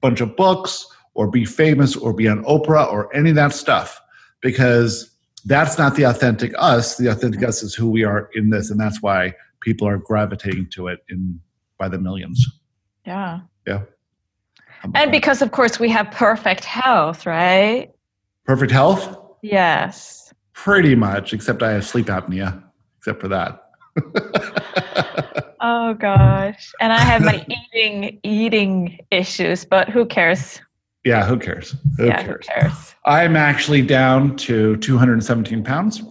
bunch 0.00 0.20
of 0.20 0.36
books 0.36 0.86
or 1.14 1.28
be 1.28 1.44
famous 1.44 1.96
or 1.96 2.12
be 2.12 2.28
on 2.28 2.44
Oprah 2.44 2.90
or 2.92 3.14
any 3.14 3.30
of 3.30 3.36
that 3.36 3.52
stuff 3.52 4.00
because 4.40 5.10
that's 5.44 5.76
not 5.78 5.96
the 5.96 6.04
authentic 6.04 6.52
us. 6.58 6.96
The 6.98 7.08
authentic 7.08 7.42
us 7.42 7.62
is 7.64 7.74
who 7.74 7.90
we 7.90 8.04
are 8.04 8.30
in 8.34 8.50
this, 8.50 8.70
and 8.70 8.78
that's 8.78 9.02
why 9.02 9.34
people 9.60 9.88
are 9.88 9.98
gravitating 9.98 10.68
to 10.74 10.86
it 10.88 11.00
in 11.08 11.40
by 11.78 11.88
the 11.88 11.98
millions. 11.98 12.46
Yeah. 13.06 13.40
yeah 13.66 13.82
And 14.84 14.94
that? 14.94 15.10
because, 15.10 15.42
of 15.42 15.50
course, 15.50 15.80
we 15.80 15.88
have 15.90 16.10
perfect 16.12 16.64
health, 16.64 17.26
right? 17.26 17.90
perfect 18.44 18.72
health, 18.72 19.16
Yes. 19.42 20.32
pretty 20.52 20.94
much, 20.94 21.32
except 21.32 21.62
I 21.62 21.72
have 21.72 21.84
sleep 21.86 22.06
apnea. 22.06 22.62
Except 22.98 23.20
for 23.20 23.28
that. 23.28 23.61
Oh 25.64 25.94
gosh. 25.94 26.72
And 26.80 26.92
I 26.92 26.98
have 26.98 27.22
my 27.22 27.44
eating 27.74 28.18
eating 28.24 28.98
issues, 29.10 29.64
but 29.64 29.88
who 29.88 30.04
cares? 30.06 30.60
yeah, 31.04 31.24
who 31.24 31.38
cares? 31.38 31.74
Who 31.98 32.06
yeah, 32.06 32.22
cares? 32.22 32.46
who 32.46 32.54
cares? 32.54 32.94
I'm 33.04 33.36
actually 33.36 33.82
down 33.82 34.36
to 34.38 34.76
217 34.76 35.62
pounds. 35.64 36.02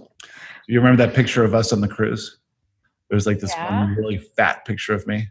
You 0.68 0.80
remember 0.80 1.06
that 1.06 1.16
picture 1.16 1.44
of 1.44 1.54
us 1.54 1.72
on 1.74 1.82
the 1.82 1.88
cruise? 1.88 2.38
There's 3.10 3.26
like 3.26 3.40
this 3.40 3.54
Yeah. 3.58 3.80
one 3.80 3.96
really 3.96 4.18
fat 4.18 4.64
picture 4.66 4.94
of 4.94 5.06
me. 5.08 5.28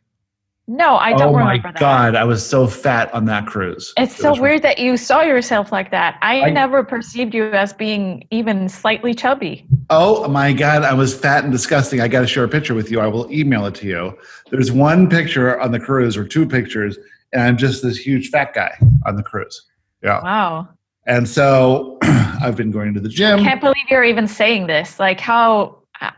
No, 0.68 0.96
I 0.96 1.14
don't 1.14 1.35
remember 1.35 1.62
that. 1.62 1.62
oh 1.62 1.62
my 1.62 1.73
that. 1.73 1.81
god, 1.81 2.14
I 2.14 2.23
was 2.23 2.46
so 2.46 2.68
fat 2.68 3.12
on 3.12 3.25
that 3.25 3.44
cruise. 3.46 3.92
It's 3.96 4.14
It 4.18 4.23
so 4.23 4.40
weird 4.40 4.62
that 4.62 4.79
you 4.79 4.96
saw 4.96 5.20
yourself 5.23 5.73
like 5.73 5.90
that. 5.90 6.16
I, 6.23 6.42
I- 6.42 6.51
never 6.51 6.85
perceived 6.85 7.35
you 7.35 7.46
as 7.51 7.73
being 7.73 8.25
even 8.31 8.68
slightly 8.68 9.12
chubby. 9.12 9.66
Oh 9.88 10.29
my 10.29 10.53
god, 10.53 10.85
I 10.85 10.94
was 10.94 11.12
fat 11.18 11.42
and 11.42 11.53
disgusting. 11.53 12.01
I 12.01 12.07
got 12.07 12.20
to 12.20 12.27
share 12.29 12.44
a 12.44 12.49
picture 12.49 12.75
with 12.75 12.88
you. 12.90 13.01
I 13.01 13.09
will 13.09 13.31
email 13.33 13.66
it 13.66 13.75
to 13.77 13.87
you. 13.87 14.16
There's 14.53 14.70
one 14.70 15.09
picture 15.09 15.59
on 15.61 15.73
the 15.73 15.81
cruise, 15.81 16.16
or 16.16 16.25
two 16.25 16.46
pictures, 16.46 16.96
and 17.33 17.42
I'm 17.42 17.57
just 17.57 17.83
this 17.83 17.96
huge 17.96 18.29
fat 18.31 18.55
guy 18.55 18.73
on 19.07 19.16
the 19.16 19.25
cruise. 19.25 19.66
Yeah, 20.05 20.23
Wow. 20.23 20.68
and 21.07 21.29
so 21.29 21.99
I've 22.03 22.55
been 22.57 22.70
going 22.70 22.94
to 22.94 23.01
the 23.01 23.09
gym. 23.09 23.40
I 23.40 23.42
can't 23.42 23.61
believe 23.61 23.85
you're 23.90 24.05
even 24.05 24.29
saying 24.29 24.68
this. 24.68 25.01
Like 25.01 25.18
how 25.18 25.83
uh, 26.01 26.11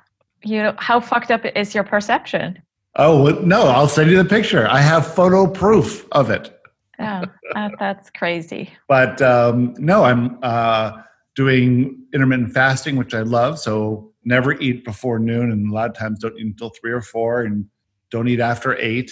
you 0.45 0.63
know 0.63 0.75
how 0.77 1.01
fucked 1.01 1.31
up 1.31 1.47
is 1.57 1.75
your 1.75 1.85
perception? 1.85 2.59
Oh 2.97 3.23
well, 3.23 3.43
no, 3.43 3.63
I'll 3.63 3.89
send 3.89 4.11
you 4.11 4.17
the 4.17 4.29
picture. 4.29 4.69
I 4.69 4.81
have 4.81 5.15
photo 5.15 5.47
proof 5.47 6.07
of 6.13 6.31
it. 6.31 6.59
Yeah, 6.99 7.25
that, 7.55 7.73
that's 7.79 8.11
crazy. 8.11 8.71
But 8.87 9.21
um, 9.23 9.75
no, 9.79 10.05
I'm 10.05 10.39
uh, 10.43 11.03
doing 11.35 11.99
intermittent 12.13 12.53
fasting, 12.53 12.97
which 12.97 13.15
I 13.15 13.23
love. 13.23 13.59
So 13.59 14.13
never 14.25 14.53
eat 14.61 14.85
before 14.85 15.19
noon, 15.19 15.51
and 15.51 15.71
a 15.71 15.75
lot 15.75 15.89
of 15.89 15.97
times 15.97 16.19
don't 16.19 16.37
eat 16.39 16.45
until 16.47 16.71
three 16.71 16.93
or 16.93 17.01
four, 17.01 17.43
and 17.43 17.65
don't 18.11 18.29
eat 18.29 18.41
after 18.41 18.77
eight. 18.77 19.11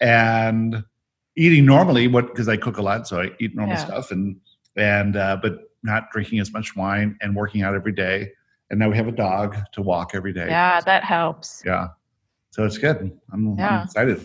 And 0.00 0.84
eating 1.36 1.64
normally, 1.64 2.08
what 2.08 2.26
because 2.26 2.48
I 2.48 2.56
cook 2.56 2.76
a 2.78 2.82
lot, 2.82 3.06
so 3.06 3.20
I 3.20 3.30
eat 3.38 3.54
normal 3.54 3.76
Yeah. 3.76 3.84
stuff, 3.84 4.10
and 4.10 4.36
and 4.76 5.16
uh, 5.16 5.38
but 5.40 5.70
not 5.84 6.10
drinking 6.10 6.40
as 6.40 6.52
much 6.52 6.74
wine 6.74 7.16
and 7.20 7.36
working 7.36 7.62
out 7.62 7.74
every 7.74 7.92
day. 7.92 8.32
And 8.70 8.80
now 8.80 8.88
we 8.88 8.96
have 8.96 9.08
a 9.08 9.12
dog 9.12 9.56
to 9.72 9.82
walk 9.82 10.12
every 10.14 10.32
day. 10.32 10.48
Yeah, 10.48 10.80
that 10.80 11.04
helps. 11.04 11.62
Yeah. 11.64 11.88
So 12.52 12.64
it's 12.64 12.78
good. 12.78 13.10
I'm, 13.32 13.58
I'm 13.58 13.84
excited. 13.84 14.24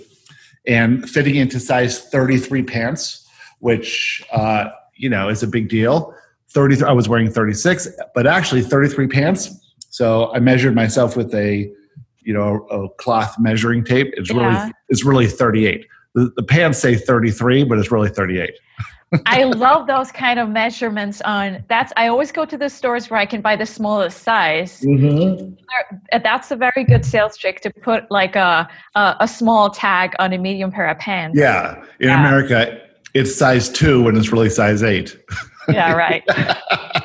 And 0.67 1.09
fitting 1.09 1.35
into 1.35 1.59
size 1.59 2.03
33 2.09 2.61
pants, 2.63 3.25
which, 3.59 4.21
uh, 4.31 4.65
you 4.95 5.09
know, 5.09 5.29
is 5.29 5.41
a 5.43 5.47
big 5.47 5.69
deal. 5.69 6.13
33, 6.49 6.87
I 6.87 6.91
was 6.91 7.07
wearing 7.09 7.31
36, 7.31 7.87
but 8.13 8.27
actually 8.27 8.61
33 8.61 9.07
pants. 9.07 9.49
So 9.89 10.31
I 10.33 10.39
measured 10.39 10.75
myself 10.75 11.15
with 11.15 11.33
a, 11.33 11.71
you 12.21 12.33
know, 12.33 12.67
a 12.69 12.89
cloth 13.01 13.35
measuring 13.39 13.83
tape. 13.85 14.13
It's 14.17 14.29
Yeah. 14.29 14.45
really, 14.65 14.73
it's 14.89 15.05
really 15.05 15.27
38. 15.27 15.85
The, 16.15 16.31
the 16.35 16.43
pants 16.43 16.79
say 16.79 16.95
33, 16.95 17.63
but 17.63 17.77
it's 17.79 17.91
really 17.91 18.09
38. 18.09 18.51
I 19.25 19.43
love 19.43 19.87
those 19.87 20.11
kind 20.11 20.37
of 20.37 20.49
measurements 20.49 21.21
on 21.21 21.63
that's 21.69 21.93
I 21.95 22.07
always 22.07 22.31
go 22.31 22.45
to 22.45 22.57
the 22.57 22.69
stores 22.69 23.09
where 23.09 23.19
I 23.19 23.25
can 23.25 23.41
buy 23.41 23.55
the 23.55 23.65
smallest 23.65 24.23
size. 24.23 24.81
Mm-hmm. 24.81 25.53
That's 26.21 26.51
a 26.51 26.57
very 26.57 26.83
good 26.83 27.05
sales 27.05 27.37
trick 27.37 27.61
to 27.61 27.71
put 27.71 28.09
like 28.11 28.35
a 28.35 28.67
a, 28.95 29.15
a 29.21 29.27
small 29.27 29.69
tag 29.69 30.13
on 30.19 30.33
a 30.33 30.37
medium 30.37 30.71
pair 30.71 30.87
of 30.87 30.99
pants. 30.99 31.39
Yeah. 31.39 31.83
In 31.99 32.09
Yeah. 32.09 32.19
America, 32.19 32.81
it's 33.13 33.33
size 33.33 33.69
two 33.69 34.03
when 34.03 34.17
it's 34.17 34.31
really 34.31 34.49
size 34.49 34.83
eight. 34.83 35.17
Yeah, 35.69 35.93
right. 35.93 36.23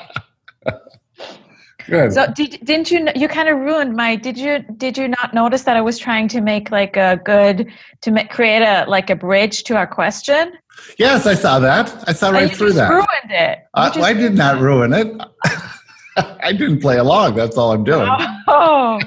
Good. 1.86 2.12
So 2.12 2.26
did, 2.32 2.58
didn't 2.64 2.90
you 2.90 3.08
you 3.14 3.28
kind 3.28 3.48
of 3.48 3.58
ruined 3.58 3.94
my 3.94 4.16
did 4.16 4.38
you 4.38 4.60
did 4.76 4.96
you 4.96 5.08
not 5.08 5.34
notice 5.34 5.64
that 5.64 5.76
I 5.76 5.80
was 5.80 5.98
trying 5.98 6.28
to 6.28 6.40
make 6.40 6.70
like 6.70 6.96
a 6.96 7.20
good 7.24 7.70
to 8.02 8.10
make, 8.10 8.30
create 8.30 8.62
a 8.62 8.84
like 8.88 9.10
a 9.10 9.16
bridge 9.16 9.64
to 9.64 9.76
our 9.76 9.86
question? 9.86 10.52
Yes, 10.98 11.26
I 11.26 11.34
saw 11.34 11.58
that. 11.60 12.04
I 12.06 12.12
saw 12.12 12.30
right 12.30 12.50
you 12.50 12.56
through 12.56 12.68
just 12.68 12.78
that. 12.78 12.88
ruined 12.90 13.30
it. 13.30 13.58
You 13.96 14.02
I, 14.02 14.12
did 14.12 14.34
not 14.34 14.60
ruin 14.60 14.92
it. 14.92 15.20
I 16.16 16.52
didn't 16.52 16.80
play 16.80 16.98
along. 16.98 17.36
That's 17.36 17.56
all 17.56 17.72
I'm 17.72 17.84
doing. 17.84 18.08
Oh, 18.48 19.00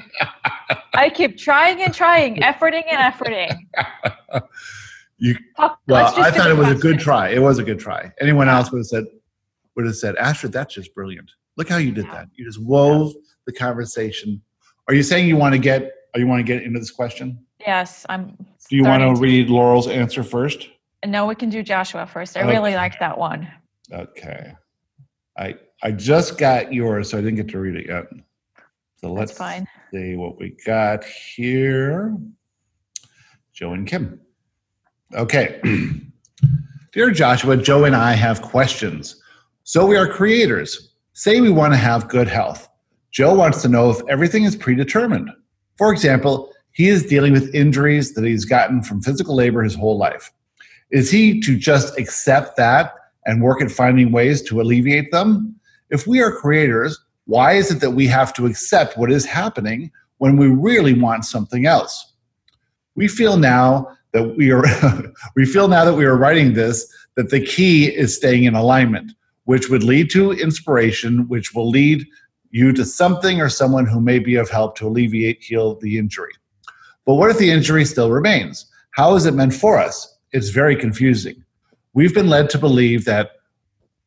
I 0.94 1.10
keep 1.10 1.38
trying 1.38 1.82
and 1.82 1.94
trying, 1.94 2.36
efforting 2.36 2.84
and 2.90 3.14
efforting. 3.14 3.56
You- 5.18 5.36
Fuck, 5.56 5.80
Well, 5.86 6.12
I 6.16 6.30
thought 6.30 6.50
it 6.50 6.56
was 6.56 6.68
a 6.68 6.74
good 6.74 6.98
try. 7.00 7.30
It 7.30 7.38
was 7.40 7.58
a 7.58 7.62
good 7.62 7.78
try. 7.78 8.12
Anyone 8.20 8.48
else 8.50 8.70
would 8.70 8.78
have 8.80 8.86
said, 8.86 9.04
would 9.74 9.86
have 9.86 9.96
said, 9.96 10.14
Astrid, 10.16 10.52
that's 10.52 10.74
just 10.74 10.94
brilliant. 10.94 11.30
Look 11.56 11.70
how 11.70 11.78
you 11.78 11.90
did 11.90 12.04
that. 12.06 12.28
You 12.34 12.44
just 12.44 12.60
wove 12.60 13.14
the 13.46 13.52
conversation. 13.52 14.42
Are 14.88 14.94
you 14.94 15.02
saying 15.02 15.26
you 15.26 15.36
want 15.36 15.54
to 15.54 15.58
get? 15.58 15.90
Are 16.14 16.20
you 16.20 16.26
want 16.26 16.40
to 16.40 16.44
get 16.44 16.62
into 16.62 16.78
this 16.78 16.90
question? 16.90 17.38
Yes, 17.60 18.04
I'm. 18.10 18.36
Do 18.68 18.76
you 18.76 18.84
want 18.84 19.02
to 19.02 19.20
read 19.20 19.48
Laurel's 19.48 19.88
answer 19.88 20.22
first? 20.22 20.68
No, 21.06 21.26
we 21.26 21.34
can 21.34 21.48
do 21.48 21.62
Joshua 21.62 22.06
first. 22.06 22.36
I 22.36 22.42
really 22.42 22.74
like 22.74 22.98
that 23.00 23.16
one. 23.16 23.48
Okay. 23.92 24.52
I 25.38 25.54
I 25.82 25.92
just 25.92 26.38
got 26.38 26.72
yours, 26.72 27.10
so 27.10 27.18
I 27.18 27.20
didn't 27.20 27.36
get 27.36 27.48
to 27.48 27.58
read 27.58 27.76
it 27.76 27.86
yet. 27.88 28.04
So 28.96 29.14
That's 29.14 29.30
let's 29.30 29.38
fine. 29.38 29.66
see 29.92 30.16
what 30.16 30.38
we 30.38 30.56
got 30.64 31.04
here. 31.04 32.16
Joe 33.52 33.72
and 33.72 33.86
Kim. 33.86 34.20
Okay. 35.14 35.60
Dear 36.92 37.10
Joshua, 37.10 37.56
Joe 37.56 37.84
and 37.84 37.94
I 37.94 38.12
have 38.12 38.42
questions. 38.42 39.22
So 39.64 39.86
we 39.86 39.96
are 39.96 40.08
creators. 40.08 40.94
Say 41.12 41.40
we 41.40 41.50
want 41.50 41.72
to 41.72 41.78
have 41.78 42.08
good 42.08 42.28
health. 42.28 42.68
Joe 43.10 43.34
wants 43.34 43.62
to 43.62 43.68
know 43.68 43.90
if 43.90 44.00
everything 44.08 44.44
is 44.44 44.56
predetermined. 44.56 45.30
For 45.76 45.92
example, 45.92 46.52
he 46.72 46.88
is 46.88 47.06
dealing 47.06 47.32
with 47.32 47.54
injuries 47.54 48.14
that 48.14 48.24
he's 48.24 48.44
gotten 48.44 48.82
from 48.82 49.02
physical 49.02 49.34
labor 49.34 49.62
his 49.62 49.74
whole 49.74 49.96
life. 49.96 50.30
Is 50.90 51.10
he 51.10 51.40
to 51.40 51.56
just 51.56 51.98
accept 51.98 52.56
that 52.56 52.94
and 53.26 53.42
work 53.42 53.60
at 53.60 53.70
finding 53.70 54.12
ways 54.12 54.42
to 54.42 54.60
alleviate 54.60 55.10
them? 55.10 55.58
If 55.90 56.06
we 56.06 56.20
are 56.20 56.32
creators, 56.32 56.98
why 57.24 57.52
is 57.52 57.70
it 57.70 57.80
that 57.80 57.90
we 57.90 58.06
have 58.06 58.32
to 58.34 58.46
accept 58.46 58.96
what 58.96 59.10
is 59.10 59.24
happening 59.24 59.90
when 60.18 60.36
we 60.36 60.48
really 60.48 60.94
want 60.94 61.24
something 61.24 61.66
else? 61.66 62.12
We 62.94 63.08
feel 63.08 63.36
now 63.36 63.96
that 64.12 64.36
we 64.36 64.50
are 64.50 64.64
we 65.36 65.44
feel 65.44 65.68
now 65.68 65.84
that 65.84 65.94
we 65.94 66.04
are 66.04 66.16
writing 66.16 66.54
this 66.54 66.90
that 67.16 67.30
the 67.30 67.44
key 67.44 67.86
is 67.86 68.14
staying 68.14 68.44
in 68.44 68.54
alignment, 68.54 69.12
which 69.44 69.68
would 69.68 69.82
lead 69.82 70.10
to 70.10 70.32
inspiration, 70.32 71.26
which 71.28 71.54
will 71.54 71.68
lead 71.68 72.06
you 72.50 72.72
to 72.72 72.84
something 72.84 73.40
or 73.40 73.48
someone 73.48 73.86
who 73.86 74.00
may 74.00 74.18
be 74.18 74.36
of 74.36 74.48
help 74.48 74.76
to 74.76 74.86
alleviate 74.86 75.42
heal 75.42 75.74
the 75.76 75.98
injury. 75.98 76.32
But 77.04 77.14
what 77.14 77.30
if 77.30 77.38
the 77.38 77.50
injury 77.50 77.84
still 77.84 78.10
remains? 78.10 78.66
How 78.92 79.14
is 79.14 79.26
it 79.26 79.34
meant 79.34 79.54
for 79.54 79.78
us? 79.78 80.15
It's 80.36 80.50
very 80.50 80.76
confusing. 80.76 81.42
We've 81.94 82.14
been 82.14 82.28
led 82.28 82.50
to 82.50 82.58
believe 82.58 83.06
that 83.06 83.30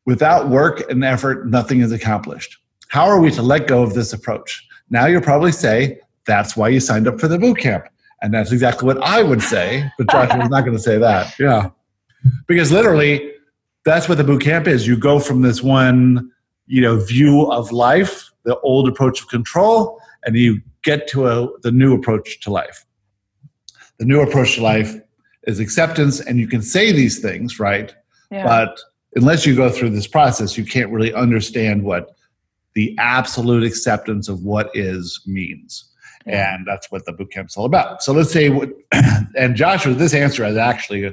without 0.06 0.48
work 0.48 0.88
and 0.88 1.04
effort, 1.04 1.48
nothing 1.48 1.80
is 1.80 1.90
accomplished. 1.90 2.56
How 2.88 3.06
are 3.06 3.20
we 3.20 3.32
to 3.32 3.42
let 3.42 3.66
go 3.66 3.82
of 3.82 3.94
this 3.94 4.12
approach? 4.12 4.64
Now 4.90 5.06
you'll 5.06 5.22
probably 5.22 5.50
say, 5.50 5.98
that's 6.26 6.56
why 6.56 6.68
you 6.68 6.78
signed 6.78 7.08
up 7.08 7.18
for 7.18 7.26
the 7.26 7.36
boot 7.36 7.58
camp. 7.58 7.84
And 8.22 8.32
that's 8.32 8.52
exactly 8.52 8.86
what 8.86 9.02
I 9.02 9.24
would 9.24 9.42
say, 9.42 9.90
but 9.98 10.08
Joshua's 10.08 10.50
not 10.50 10.60
going 10.60 10.76
to 10.76 10.82
say 10.82 10.98
that. 10.98 11.36
Yeah. 11.38 11.70
Because 12.46 12.70
literally, 12.70 13.32
that's 13.84 14.08
what 14.08 14.18
the 14.18 14.24
boot 14.24 14.42
camp 14.42 14.68
is. 14.68 14.86
You 14.86 14.96
go 14.96 15.18
from 15.18 15.42
this 15.42 15.62
one, 15.62 16.30
you 16.68 16.80
know, 16.80 16.96
view 17.00 17.50
of 17.50 17.72
life, 17.72 18.30
the 18.44 18.56
old 18.60 18.88
approach 18.88 19.20
of 19.20 19.28
control, 19.28 20.00
and 20.24 20.36
you 20.36 20.60
get 20.84 21.08
to 21.08 21.26
a, 21.26 21.48
the 21.62 21.72
new 21.72 21.92
approach 21.92 22.38
to 22.40 22.50
life. 22.52 22.84
the 24.00 24.06
new 24.06 24.20
approach 24.22 24.54
to 24.54 24.62
life 24.62 24.96
is 25.44 25.60
acceptance, 25.60 26.20
and 26.20 26.38
you 26.38 26.46
can 26.46 26.62
say 26.62 26.92
these 26.92 27.20
things, 27.20 27.58
right? 27.58 27.94
Yeah. 28.30 28.44
But 28.44 28.78
unless 29.16 29.46
you 29.46 29.56
go 29.56 29.70
through 29.70 29.90
this 29.90 30.06
process, 30.06 30.56
you 30.56 30.64
can't 30.64 30.90
really 30.90 31.12
understand 31.14 31.82
what 31.82 32.10
the 32.74 32.96
absolute 32.98 33.64
acceptance 33.64 34.28
of 34.28 34.42
what 34.42 34.70
is 34.74 35.20
means. 35.26 35.84
Yeah. 36.26 36.54
And 36.54 36.66
that's 36.66 36.90
what 36.90 37.06
the 37.06 37.12
boot 37.12 37.32
camp's 37.32 37.56
all 37.56 37.64
about. 37.64 38.02
So 38.02 38.12
let's 38.12 38.30
say 38.30 38.50
what, 38.50 38.70
and 39.36 39.56
Joshua, 39.56 39.94
this 39.94 40.14
answer 40.14 40.44
is 40.44 40.56
actually 40.56 41.12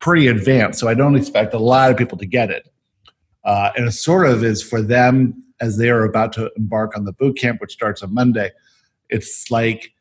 pretty 0.00 0.26
advanced, 0.26 0.80
so 0.80 0.88
I 0.88 0.94
don't 0.94 1.16
expect 1.16 1.54
a 1.54 1.58
lot 1.58 1.90
of 1.90 1.96
people 1.96 2.18
to 2.18 2.26
get 2.26 2.50
it. 2.50 2.68
Uh, 3.44 3.70
and 3.76 3.86
it 3.86 3.92
sort 3.92 4.28
of 4.28 4.44
is 4.44 4.62
for 4.62 4.82
them 4.82 5.42
as 5.60 5.76
they 5.76 5.88
are 5.90 6.04
about 6.04 6.32
to 6.34 6.50
embark 6.56 6.96
on 6.96 7.04
the 7.04 7.12
boot 7.12 7.38
camp, 7.38 7.60
which 7.60 7.72
starts 7.72 8.02
on 8.02 8.12
Monday. 8.12 8.50
It's 9.08 9.50
like, 9.50 9.92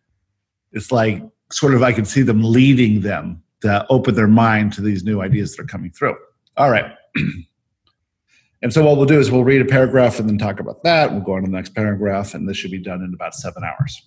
it's 0.73 0.91
like 0.91 1.23
sort 1.51 1.73
of 1.73 1.81
I 1.81 1.93
can 1.93 2.05
see 2.05 2.23
them 2.23 2.43
leading 2.43 3.01
them 3.01 3.41
to 3.62 3.86
open 3.89 4.15
their 4.15 4.28
mind 4.28 4.74
to 4.74 4.82
these 4.82 5.04
new 5.04 5.22
ideas 5.22 5.56
that 5.56 5.63
are 5.63 5.67
coming 5.67 5.91
through. 5.91 6.15
All 6.58 6.70
right. 6.70 6.93
and 8.62 8.72
so 8.74 8.86
what 8.86 8.98
we'll 8.98 9.06
do 9.06 9.20
is 9.20 9.32
we'll 9.32 9.43
read 9.43 9.62
a 9.62 9.65
paragraph 9.65 10.20
and 10.20 10.30
then 10.30 10.38
talk 10.38 10.60
about 10.60 10.84
that. 10.84 11.12
We'll 11.12 11.22
go 11.22 11.34
on 11.34 11.43
to 11.43 11.50
the 11.50 11.56
next 11.56 11.74
paragraph, 11.76 12.34
and 12.34 12.48
this 12.48 12.58
should 12.58 12.72
be 12.72 12.80
done 12.80 13.02
in 13.02 13.13
about 13.13 13.34
seven 13.34 13.63
hours. 13.63 14.02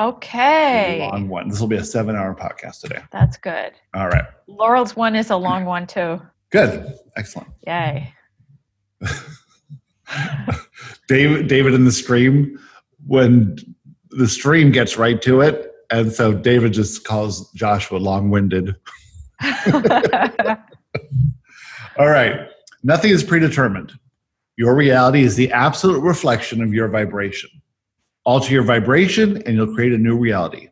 Okay. 0.00 1.00
Long 1.00 1.28
one. 1.28 1.48
This 1.48 1.60
will 1.60 1.68
be 1.68 1.76
a 1.76 1.84
seven-hour 1.84 2.34
podcast 2.34 2.80
today. 2.80 3.02
That's 3.12 3.36
good. 3.36 3.72
All 3.94 4.08
right. 4.08 4.24
Laurel's 4.46 4.96
one 4.96 5.14
is 5.14 5.28
a 5.28 5.36
long 5.36 5.66
one 5.66 5.86
too. 5.86 6.20
Good. 6.50 6.94
Excellent. 7.16 7.48
Yay. 7.66 8.14
David, 11.08 11.48
David 11.48 11.74
in 11.74 11.84
the 11.84 11.92
stream, 11.92 12.58
when 13.06 13.56
the 14.10 14.26
stream 14.26 14.72
gets 14.72 14.96
right 14.96 15.20
to 15.22 15.42
it, 15.42 15.69
and 15.90 16.12
so 16.12 16.32
David 16.32 16.72
just 16.72 17.04
calls 17.04 17.50
Joshua 17.52 17.98
long-winded. 17.98 18.76
All 21.98 22.08
right. 22.08 22.48
Nothing 22.82 23.10
is 23.10 23.22
predetermined. 23.24 23.92
Your 24.56 24.74
reality 24.74 25.22
is 25.22 25.36
the 25.36 25.50
absolute 25.52 26.00
reflection 26.00 26.62
of 26.62 26.72
your 26.72 26.88
vibration. 26.88 27.50
Alter 28.24 28.52
your 28.52 28.62
vibration 28.62 29.42
and 29.42 29.56
you'll 29.56 29.74
create 29.74 29.92
a 29.92 29.98
new 29.98 30.16
reality. 30.16 30.68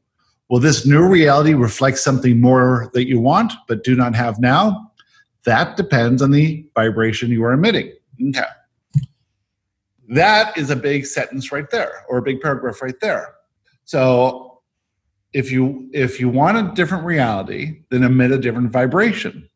Will 0.48 0.60
this 0.60 0.86
new 0.86 1.06
reality 1.06 1.54
reflect 1.54 1.98
something 1.98 2.40
more 2.40 2.90
that 2.94 3.06
you 3.06 3.20
want 3.20 3.52
but 3.66 3.84
do 3.84 3.94
not 3.94 4.14
have 4.14 4.38
now? 4.38 4.92
That 5.44 5.76
depends 5.76 6.22
on 6.22 6.30
the 6.30 6.66
vibration 6.74 7.30
you 7.30 7.44
are 7.44 7.52
emitting. 7.52 7.92
Okay. 8.28 8.42
That 10.08 10.56
is 10.56 10.70
a 10.70 10.76
big 10.76 11.04
sentence 11.04 11.52
right 11.52 11.68
there 11.70 12.04
or 12.08 12.18
a 12.18 12.22
big 12.22 12.40
paragraph 12.40 12.80
right 12.80 12.98
there. 13.00 13.34
So 13.84 14.47
if 15.32 15.50
you 15.52 15.88
if 15.92 16.20
you 16.20 16.28
want 16.28 16.56
a 16.56 16.72
different 16.74 17.04
reality, 17.04 17.82
then 17.90 18.02
emit 18.02 18.30
a 18.32 18.38
different 18.38 18.70
vibration. 18.72 19.48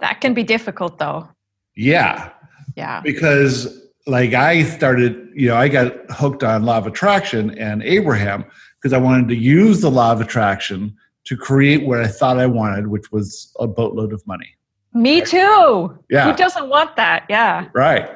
that 0.00 0.20
can 0.20 0.34
be 0.34 0.42
difficult 0.42 0.98
though. 0.98 1.28
Yeah, 1.76 2.30
Yeah. 2.76 3.00
because 3.00 3.80
like 4.06 4.34
I 4.34 4.62
started, 4.64 5.30
you 5.34 5.48
know, 5.48 5.56
I 5.56 5.68
got 5.68 5.92
hooked 6.10 6.42
on 6.44 6.64
law 6.64 6.76
of 6.78 6.86
attraction 6.86 7.56
and 7.58 7.82
Abraham 7.82 8.44
because 8.76 8.92
I 8.92 8.98
wanted 8.98 9.28
to 9.28 9.34
use 9.36 9.80
the 9.80 9.90
law 9.90 10.12
of 10.12 10.20
attraction 10.20 10.94
to 11.24 11.36
create 11.38 11.86
what 11.86 12.00
I 12.00 12.06
thought 12.06 12.38
I 12.38 12.46
wanted, 12.46 12.88
which 12.88 13.10
was 13.10 13.50
a 13.58 13.66
boatload 13.66 14.12
of 14.12 14.24
money. 14.26 14.54
Me 14.92 15.22
too. 15.22 15.98
Yeah. 16.10 16.30
Who 16.30 16.36
doesn't 16.36 16.68
want 16.68 16.96
that? 16.96 17.24
Yeah. 17.30 17.68
Right. 17.72 18.10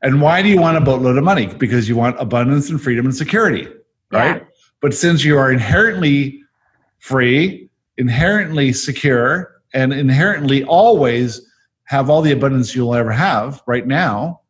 And 0.00 0.22
why 0.22 0.40
do 0.40 0.48
you 0.48 0.58
want 0.60 0.78
a 0.78 0.80
boatload 0.80 1.18
of 1.18 1.24
money? 1.24 1.46
Because 1.46 1.88
you 1.90 1.96
want 1.96 2.16
abundance 2.18 2.70
and 2.70 2.80
freedom 2.80 3.04
and 3.04 3.14
security, 3.14 3.68
right? 4.10 4.40
Yeah. 4.40 4.46
But 4.80 4.94
since 4.94 5.24
you 5.24 5.38
are 5.38 5.50
inherently 5.50 6.42
free, 6.98 7.68
inherently 7.96 8.72
secure, 8.72 9.60
and 9.74 9.92
inherently 9.92 10.64
always 10.64 11.40
have 11.84 12.08
all 12.08 12.22
the 12.22 12.32
abundance 12.32 12.74
you'll 12.74 12.94
ever 12.94 13.10
have 13.10 13.62
right 13.66 13.86
now, 13.86 14.40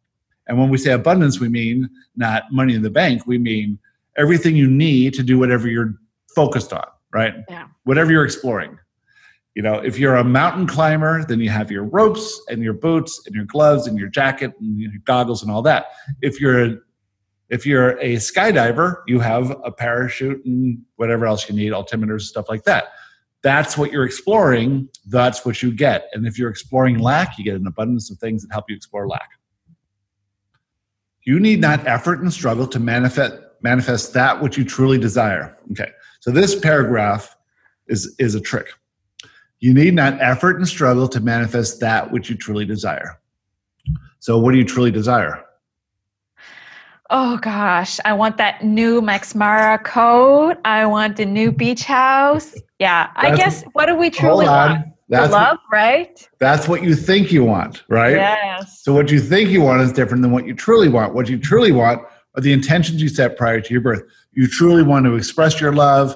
and 0.47 0.59
when 0.59 0.71
we 0.71 0.79
say 0.79 0.93
abundance, 0.93 1.41
we 1.41 1.49
mean 1.49 1.89
not 2.17 2.45
money 2.51 2.75
in 2.75 2.83
the 2.83 2.91
bank, 2.91 3.27
we 3.27 3.39
mean 3.39 3.79
everything 4.17 4.57
you 4.57 4.69
need 4.69 5.15
to 5.15 5.23
do 5.23 5.39
whatever 5.39 5.69
you're 5.69 5.95
focused 6.35 6.73
on, 6.73 6.87
right? 7.13 7.35
Yeah. 7.49 7.67
Whatever 7.85 8.13
you're 8.13 8.25
exploring. 8.25 8.79
You 9.55 9.63
know, 9.63 9.75
if 9.75 9.99
you're 9.99 10.17
a 10.17 10.25
mountain 10.25 10.67
climber, 10.67 11.25
then 11.25 11.41
you 11.41 11.51
have 11.51 11.71
your 11.71 11.85
ropes 11.85 12.41
and 12.49 12.63
your 12.63 12.75
boots 12.75 13.23
and 13.27 13.35
your 13.35 13.45
gloves 13.45 13.87
and 13.87 13.99
your 13.99 14.09
jacket 14.09 14.53
and 14.61 14.79
your 14.79 14.93
goggles 15.05 15.43
and 15.43 15.51
all 15.51 15.63
that. 15.63 15.87
If 16.23 16.41
you're 16.41 16.65
a, 16.65 16.77
if 17.51 17.65
you're 17.65 17.99
a 17.99 18.17
skydiver, 18.17 19.03
you 19.07 19.21
have 19.21 19.57
a 19.65 19.73
parachute 19.73 20.45
and 20.45 20.79
whatever 20.97 21.27
else 21.27 21.49
you 21.49 21.55
need, 21.55 21.73
altimeters, 21.73 22.11
and 22.11 22.23
stuff 22.23 22.49
like 22.49 22.65
that. 22.65 22.89
That's 23.43 23.79
what 23.79 23.93
you're 23.93 24.05
exploring. 24.05 24.89
That's 25.07 25.45
what 25.47 25.63
you 25.63 25.73
get. 25.73 26.09
And 26.13 26.27
if 26.27 26.39
you're 26.39 26.51
exploring 26.51 26.99
lack, 26.99 27.39
you 27.39 27.45
get 27.45 27.55
an 27.55 27.67
abundance 27.67 28.11
of 28.11 28.19
things 28.19 28.43
that 28.43 28.53
help 28.53 28.67
you 28.69 28.77
explore 28.77 29.09
lack. 29.09 29.31
You 31.23 31.39
need 31.39 31.61
not 31.61 31.87
effort 31.87 32.21
and 32.21 32.33
struggle 32.33 32.67
to 32.67 32.81
manifest 32.81 33.35
manifest 33.61 34.13
that 34.13 34.41
which 34.41 34.57
you 34.57 34.65
truly 34.65 34.99
desire. 34.99 35.57
Okay. 35.73 35.91
So 36.21 36.31
this 36.31 36.59
paragraph 36.59 37.37
is 37.87 38.15
is 38.19 38.35
a 38.35 38.41
trick. 38.41 38.69
You 39.61 39.75
need 39.75 39.95
not 39.95 40.21
effort 40.21 40.57
and 40.57 40.69
struggle 40.69 41.09
to 41.09 41.21
manifest 41.21 41.81
that 41.81 42.13
which 42.13 42.31
you 42.31 42.37
truly 42.37 42.65
desire. 42.65 43.21
So 44.21 44.39
what 44.39 44.53
do 44.53 44.59
you 44.59 44.65
truly 44.65 44.91
desire? 44.91 45.45
Oh 47.11 47.39
gosh, 47.39 47.99
I 48.05 48.13
want 48.13 48.37
that 48.37 48.63
new 48.63 49.01
Max 49.01 49.35
Mara 49.35 49.79
coat. 49.79 50.57
I 50.65 50.85
want 50.85 51.17
the 51.17 51.25
new 51.25 51.51
beach 51.51 51.85
house. 51.85 52.55
Yeah, 52.79 53.11
I 53.17 53.35
guess 53.35 53.65
what 53.73 53.87
do 53.87 53.97
we 53.97 54.11
truly 54.11 54.47
want? 54.47 54.87
That's 55.09 55.33
love, 55.33 55.57
right? 55.73 56.29
that's 56.39 56.69
what 56.69 56.83
you 56.83 56.95
think 56.95 57.33
you 57.33 57.43
want, 57.43 57.83
right? 57.89 58.15
Yes. 58.15 58.83
So 58.83 58.93
what 58.93 59.11
you 59.11 59.21
think 59.21 59.49
you 59.49 59.63
want 59.63 59.81
is 59.81 59.91
different 59.91 60.21
than 60.21 60.33
what 60.33 60.47
you 60.47 60.53
truly 60.53 60.91
want. 60.91 61.15
What 61.15 61.31
you 61.31 61.39
truly 61.39 61.73
want 61.73 62.03
are 62.37 62.43
the 62.43 62.53
intentions 62.53 63.01
you 63.01 63.09
set 63.09 63.39
prior 63.39 63.59
to 63.59 63.73
your 63.73 63.81
birth. 63.81 64.03
You 64.33 64.47
truly 64.47 64.83
want 64.83 65.07
to 65.07 65.15
express 65.15 65.63
your 65.63 65.73
love 65.73 66.15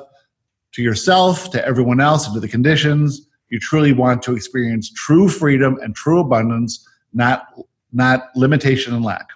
to 0.73 0.83
yourself, 0.83 1.51
to 1.53 1.67
everyone 1.67 2.01
else, 2.01 2.27
and 2.27 2.35
to 2.35 2.41
the 2.41 2.49
conditions. 2.49 3.29
You 3.49 3.59
truly 3.59 3.95
want 3.95 4.23
to 4.25 4.37
experience 4.37 4.91
true 4.91 5.29
freedom 5.29 5.79
and 5.83 5.95
true 5.97 6.21
abundance, 6.21 6.87
not 7.15 7.47
not 7.95 8.25
limitation 8.37 8.95
and 8.95 9.03
lack. 9.03 9.29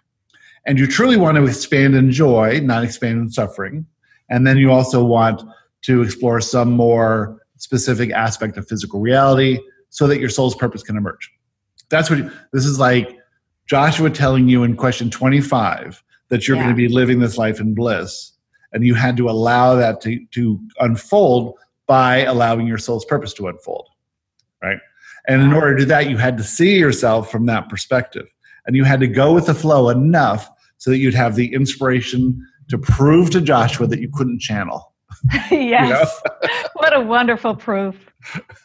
And 0.66 0.78
you 0.78 0.86
truly 0.86 1.16
want 1.16 1.36
to 1.36 1.46
expand 1.46 1.94
in 1.94 2.10
joy, 2.10 2.60
not 2.62 2.82
expand 2.82 3.20
in 3.20 3.30
suffering. 3.30 3.86
And 4.28 4.46
then 4.46 4.58
you 4.58 4.72
also 4.72 5.04
want 5.04 5.42
to 5.82 6.02
explore 6.02 6.40
some 6.40 6.72
more 6.72 7.40
specific 7.56 8.10
aspect 8.10 8.56
of 8.56 8.68
physical 8.68 9.00
reality 9.00 9.58
so 9.90 10.06
that 10.08 10.18
your 10.18 10.28
soul's 10.28 10.56
purpose 10.56 10.82
can 10.82 10.96
emerge. 10.96 11.30
That's 11.88 12.10
what 12.10 12.30
this 12.52 12.66
is 12.66 12.80
like 12.80 13.16
Joshua 13.66 14.10
telling 14.10 14.48
you 14.48 14.64
in 14.64 14.76
question 14.76 15.08
25 15.10 16.02
that 16.28 16.46
you're 16.46 16.56
Yeah. 16.56 16.64
going 16.64 16.74
to 16.74 16.76
be 16.76 16.88
living 16.88 17.20
this 17.20 17.38
life 17.38 17.60
in 17.60 17.74
bliss. 17.74 18.32
And 18.72 18.84
you 18.84 18.94
had 18.94 19.16
to 19.18 19.30
allow 19.30 19.76
that 19.76 20.00
to, 20.02 20.24
to 20.32 20.60
unfold 20.80 21.54
by 21.86 22.24
allowing 22.24 22.66
your 22.66 22.78
soul's 22.78 23.04
purpose 23.04 23.32
to 23.34 23.46
unfold. 23.46 23.88
Right. 24.60 24.78
And 25.28 25.42
in 25.42 25.52
order 25.52 25.74
to 25.74 25.78
do 25.80 25.84
that, 25.86 26.10
you 26.10 26.16
had 26.16 26.36
to 26.38 26.44
see 26.44 26.76
yourself 26.78 27.30
from 27.30 27.46
that 27.46 27.68
perspective. 27.68 28.26
And 28.66 28.74
you 28.74 28.82
had 28.82 28.98
to 29.00 29.06
go 29.06 29.32
with 29.32 29.46
the 29.46 29.54
flow 29.54 29.88
enough 29.88 30.50
so 30.86 30.92
that 30.92 30.98
you'd 30.98 31.14
have 31.14 31.34
the 31.34 31.52
inspiration 31.52 32.40
to 32.68 32.78
prove 32.78 33.28
to 33.30 33.40
Joshua 33.40 33.88
that 33.88 33.98
you 33.98 34.08
couldn't 34.08 34.38
channel. 34.38 34.94
yes. 35.50 36.22
what 36.74 36.94
a 36.94 37.00
wonderful 37.00 37.56
proof. 37.56 37.96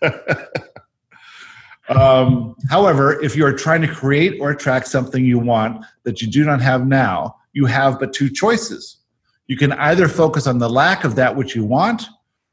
um, 1.90 2.54
however, 2.70 3.20
if 3.24 3.36
you 3.36 3.44
are 3.44 3.54
trying 3.54 3.82
to 3.82 3.88
create 3.88 4.40
or 4.40 4.52
attract 4.52 4.88
something 4.88 5.26
you 5.26 5.40
want 5.40 5.84
that 6.04 6.22
you 6.22 6.28
do 6.28 6.46
not 6.46 6.62
have 6.62 6.86
now, 6.86 7.38
you 7.54 7.66
have 7.66 8.00
but 8.00 8.14
two 8.14 8.30
choices. 8.30 9.00
You 9.48 9.58
can 9.58 9.72
either 9.72 10.08
focus 10.08 10.46
on 10.46 10.60
the 10.60 10.70
lack 10.70 11.04
of 11.04 11.16
that 11.16 11.36
which 11.36 11.56
you 11.56 11.66
want, 11.66 12.04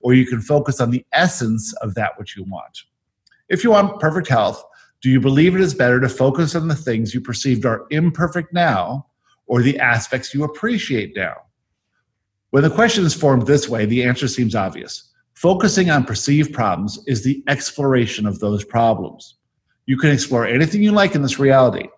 or 0.01 0.15
you 0.15 0.25
can 0.25 0.41
focus 0.41 0.81
on 0.81 0.91
the 0.91 1.05
essence 1.13 1.75
of 1.83 1.95
that 1.95 2.19
which 2.19 2.39
you 2.39 2.45
want. 2.45 2.85
If 3.51 3.63
you 3.65 3.73
want 3.73 4.01
perfect 4.01 4.29
health, 4.29 4.65
do 5.03 5.11
you 5.11 5.21
believe 5.21 5.55
it 5.55 5.61
is 5.61 5.75
better 5.75 6.01
to 6.01 6.09
focus 6.09 6.55
on 6.55 6.69
the 6.69 6.75
things 6.75 7.13
you 7.13 7.21
perceived 7.21 7.67
are 7.67 7.85
imperfect 7.91 8.55
now 8.55 9.05
or 9.49 9.63
the 9.63 9.79
aspects 9.79 10.33
you 10.33 10.45
appreciate 10.45 11.17
now? 11.17 11.35
When 12.51 12.63
the 12.63 12.71
question 12.71 13.05
is 13.05 13.15
formed 13.15 13.47
this 13.47 13.69
way, 13.69 13.85
the 13.85 14.05
answer 14.05 14.29
seems 14.29 14.55
obvious. 14.55 15.13
Focusing 15.35 15.91
on 15.91 16.05
perceived 16.05 16.53
problems 16.53 16.99
is 17.07 17.23
the 17.23 17.43
exploration 17.49 18.27
of 18.27 18.39
those 18.41 18.65
problems. 18.65 19.37
You 19.87 19.97
can 19.97 20.11
explore 20.11 20.47
anything 20.47 20.83
you 20.83 20.93
like 20.93 21.15
in 21.15 21.23
this 21.23 21.39
reality. 21.39 21.89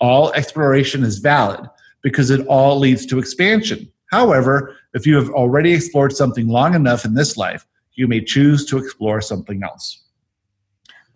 All 0.00 0.32
exploration 0.32 1.02
is 1.02 1.18
valid 1.18 1.68
because 2.02 2.30
it 2.30 2.46
all 2.46 2.78
leads 2.78 3.06
to 3.06 3.18
expansion. 3.18 3.90
However, 4.10 4.76
if 4.92 5.06
you 5.06 5.16
have 5.16 5.30
already 5.30 5.72
explored 5.72 6.14
something 6.14 6.48
long 6.48 6.74
enough 6.74 7.04
in 7.04 7.14
this 7.14 7.36
life, 7.36 7.66
you 7.94 8.06
may 8.06 8.22
choose 8.22 8.66
to 8.66 8.78
explore 8.78 9.20
something 9.20 9.62
else. 9.62 10.02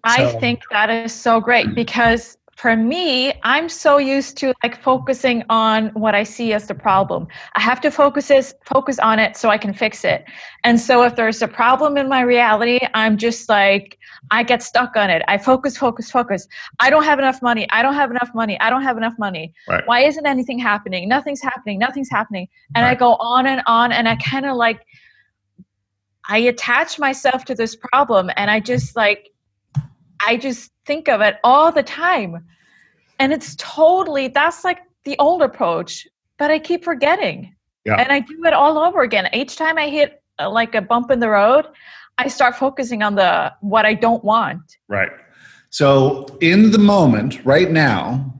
I 0.04 0.32
So- 0.32 0.40
think 0.40 0.62
that 0.70 0.90
is 0.90 1.12
so 1.12 1.40
great 1.40 1.74
because 1.74 2.37
for 2.58 2.74
me, 2.74 3.32
I'm 3.44 3.68
so 3.68 3.98
used 3.98 4.36
to 4.38 4.52
like 4.64 4.82
focusing 4.82 5.44
on 5.48 5.90
what 5.90 6.16
I 6.16 6.24
see 6.24 6.52
as 6.52 6.66
the 6.66 6.74
problem. 6.74 7.28
I 7.54 7.60
have 7.60 7.80
to 7.82 7.90
focus 7.92 8.32
is 8.32 8.52
focus 8.64 8.98
on 8.98 9.20
it 9.20 9.36
so 9.36 9.48
I 9.48 9.58
can 9.58 9.72
fix 9.72 10.04
it. 10.04 10.24
And 10.64 10.80
so 10.80 11.04
if 11.04 11.14
there's 11.14 11.40
a 11.40 11.46
problem 11.46 11.96
in 11.96 12.08
my 12.08 12.20
reality, 12.20 12.80
I'm 12.94 13.16
just 13.16 13.48
like 13.48 13.96
I 14.32 14.42
get 14.42 14.64
stuck 14.64 14.96
on 14.96 15.08
it. 15.08 15.22
I 15.28 15.38
focus, 15.38 15.78
focus, 15.78 16.10
focus. 16.10 16.48
I 16.80 16.90
don't 16.90 17.04
have 17.04 17.20
enough 17.20 17.40
money. 17.42 17.64
I 17.70 17.80
don't 17.80 17.94
have 17.94 18.10
enough 18.10 18.30
money. 18.34 18.58
I 18.58 18.70
don't 18.70 18.82
have 18.82 18.96
enough 18.96 19.14
money. 19.20 19.54
Right. 19.68 19.86
Why 19.86 20.00
isn't 20.00 20.26
anything 20.26 20.58
happening? 20.58 21.08
Nothing's 21.08 21.40
happening. 21.40 21.78
Nothing's 21.78 22.10
happening. 22.10 22.48
And 22.74 22.84
I 22.84 22.96
go 22.96 23.14
on 23.20 23.46
and 23.46 23.62
on 23.66 23.92
and 23.92 24.08
I 24.08 24.16
kind 24.16 24.46
of 24.46 24.56
like 24.56 24.84
I 26.28 26.38
attach 26.38 26.98
myself 26.98 27.44
to 27.44 27.54
this 27.54 27.76
problem 27.76 28.32
and 28.36 28.50
I 28.50 28.58
just 28.58 28.96
like 28.96 29.30
I 30.20 30.36
just 30.36 30.72
think 30.88 31.08
of 31.08 31.20
it 31.20 31.36
all 31.44 31.70
the 31.70 31.84
time. 31.84 32.44
And 33.20 33.32
it's 33.32 33.54
totally 33.56 34.26
that's 34.28 34.64
like 34.64 34.80
the 35.04 35.16
old 35.18 35.42
approach, 35.42 36.08
but 36.38 36.50
I 36.50 36.58
keep 36.58 36.82
forgetting. 36.82 37.54
Yeah. 37.84 37.96
And 38.00 38.10
I 38.10 38.20
do 38.20 38.44
it 38.44 38.52
all 38.52 38.78
over 38.78 39.02
again. 39.02 39.28
Each 39.32 39.54
time 39.54 39.78
I 39.78 39.88
hit 39.88 40.20
uh, 40.40 40.50
like 40.50 40.74
a 40.74 40.82
bump 40.82 41.10
in 41.10 41.20
the 41.20 41.28
road, 41.28 41.66
I 42.16 42.26
start 42.28 42.56
focusing 42.56 43.02
on 43.02 43.14
the 43.14 43.52
what 43.60 43.86
I 43.86 43.94
don't 43.94 44.24
want. 44.24 44.78
Right. 44.88 45.10
So, 45.70 46.26
in 46.40 46.70
the 46.70 46.78
moment, 46.78 47.44
right 47.44 47.70
now, 47.70 48.34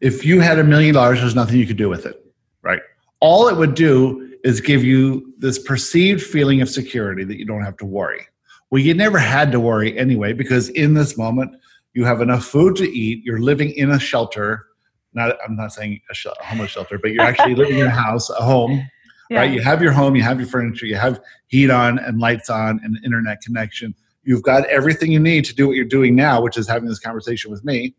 if 0.00 0.24
you 0.24 0.40
had 0.40 0.58
a 0.58 0.64
million 0.64 0.94
dollars, 0.94 1.20
there's 1.20 1.34
nothing 1.34 1.58
you 1.58 1.66
could 1.66 1.76
do 1.76 1.90
with 1.90 2.06
it. 2.06 2.16
Right. 2.62 2.80
All 3.20 3.48
it 3.48 3.56
would 3.56 3.74
do 3.74 4.36
is 4.44 4.60
give 4.60 4.82
you 4.82 5.34
this 5.38 5.58
perceived 5.58 6.22
feeling 6.22 6.62
of 6.62 6.68
security 6.68 7.24
that 7.24 7.38
you 7.38 7.44
don't 7.44 7.62
have 7.62 7.76
to 7.78 7.86
worry. 7.86 8.26
Well, 8.70 8.82
you 8.82 8.94
never 8.94 9.18
had 9.18 9.52
to 9.52 9.60
worry 9.60 9.96
anyway, 9.98 10.32
because 10.32 10.70
in 10.70 10.94
this 10.94 11.16
moment, 11.16 11.54
you 11.94 12.04
have 12.04 12.20
enough 12.20 12.44
food 12.44 12.76
to 12.76 12.90
eat. 12.90 13.24
You're 13.24 13.40
living 13.40 13.70
in 13.70 13.90
a 13.92 13.98
shelter. 13.98 14.66
Not, 15.14 15.36
I'm 15.44 15.56
not 15.56 15.72
saying 15.72 16.00
a, 16.10 16.14
shel- 16.14 16.36
a 16.40 16.44
homeless 16.44 16.70
shelter, 16.72 16.98
but 16.98 17.12
you're 17.12 17.22
actually 17.24 17.54
living 17.54 17.78
in 17.78 17.86
a 17.86 17.90
house, 17.90 18.28
a 18.30 18.34
home 18.44 18.86
right? 19.30 19.50
You 19.50 19.62
have 19.62 19.80
your 19.82 19.92
home, 19.92 20.14
you 20.16 20.22
have 20.22 20.38
your 20.38 20.48
furniture, 20.48 20.86
you 20.86 20.96
have 20.96 21.20
heat 21.46 21.70
on 21.70 21.98
and 21.98 22.20
lights 22.20 22.50
on 22.50 22.80
and 22.84 22.98
internet 23.04 23.40
connection. 23.40 23.94
You've 24.22 24.42
got 24.42 24.66
everything 24.66 25.10
you 25.12 25.18
need 25.18 25.44
to 25.46 25.54
do 25.54 25.66
what 25.66 25.76
you're 25.76 25.84
doing 25.86 26.14
now, 26.14 26.40
which 26.42 26.56
is 26.56 26.68
having 26.68 26.88
this 26.88 26.98
conversation 26.98 27.50
with 27.50 27.64
me. 27.64 27.94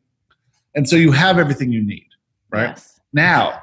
And 0.76 0.88
so 0.88 0.96
you 0.96 1.12
have 1.12 1.38
everything 1.40 1.72
you 1.72 1.84
need, 1.86 2.08
right? 2.52 2.70
Yes. 2.70 3.00
Now, 3.14 3.60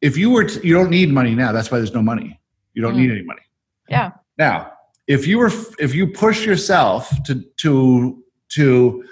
if 0.00 0.16
you 0.16 0.30
were 0.30 0.44
to, 0.44 0.66
you 0.66 0.74
don't 0.74 0.90
need 0.90 1.10
money 1.10 1.34
now, 1.34 1.52
that's 1.52 1.70
why 1.70 1.78
there's 1.78 1.94
no 1.94 2.02
money. 2.02 2.40
You 2.74 2.82
don't 2.82 2.94
Mm. 2.94 2.98
need 2.98 3.10
any 3.10 3.22
money. 3.22 3.42
Yeah. 3.88 4.10
Now, 4.38 4.72
if 5.06 5.26
you 5.26 5.38
were 5.38 5.52
if 5.78 5.94
you 5.94 6.06
push 6.06 6.44
yourself 6.46 7.10
to 7.24 7.42
to 7.58 8.22
to 8.50 9.04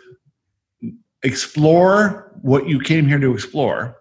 explore 1.23 2.33
what 2.43 2.69
you 2.69 2.81
came 2.81 3.07
here 3.07 3.19
to 3.19 3.33
explore, 3.33 3.99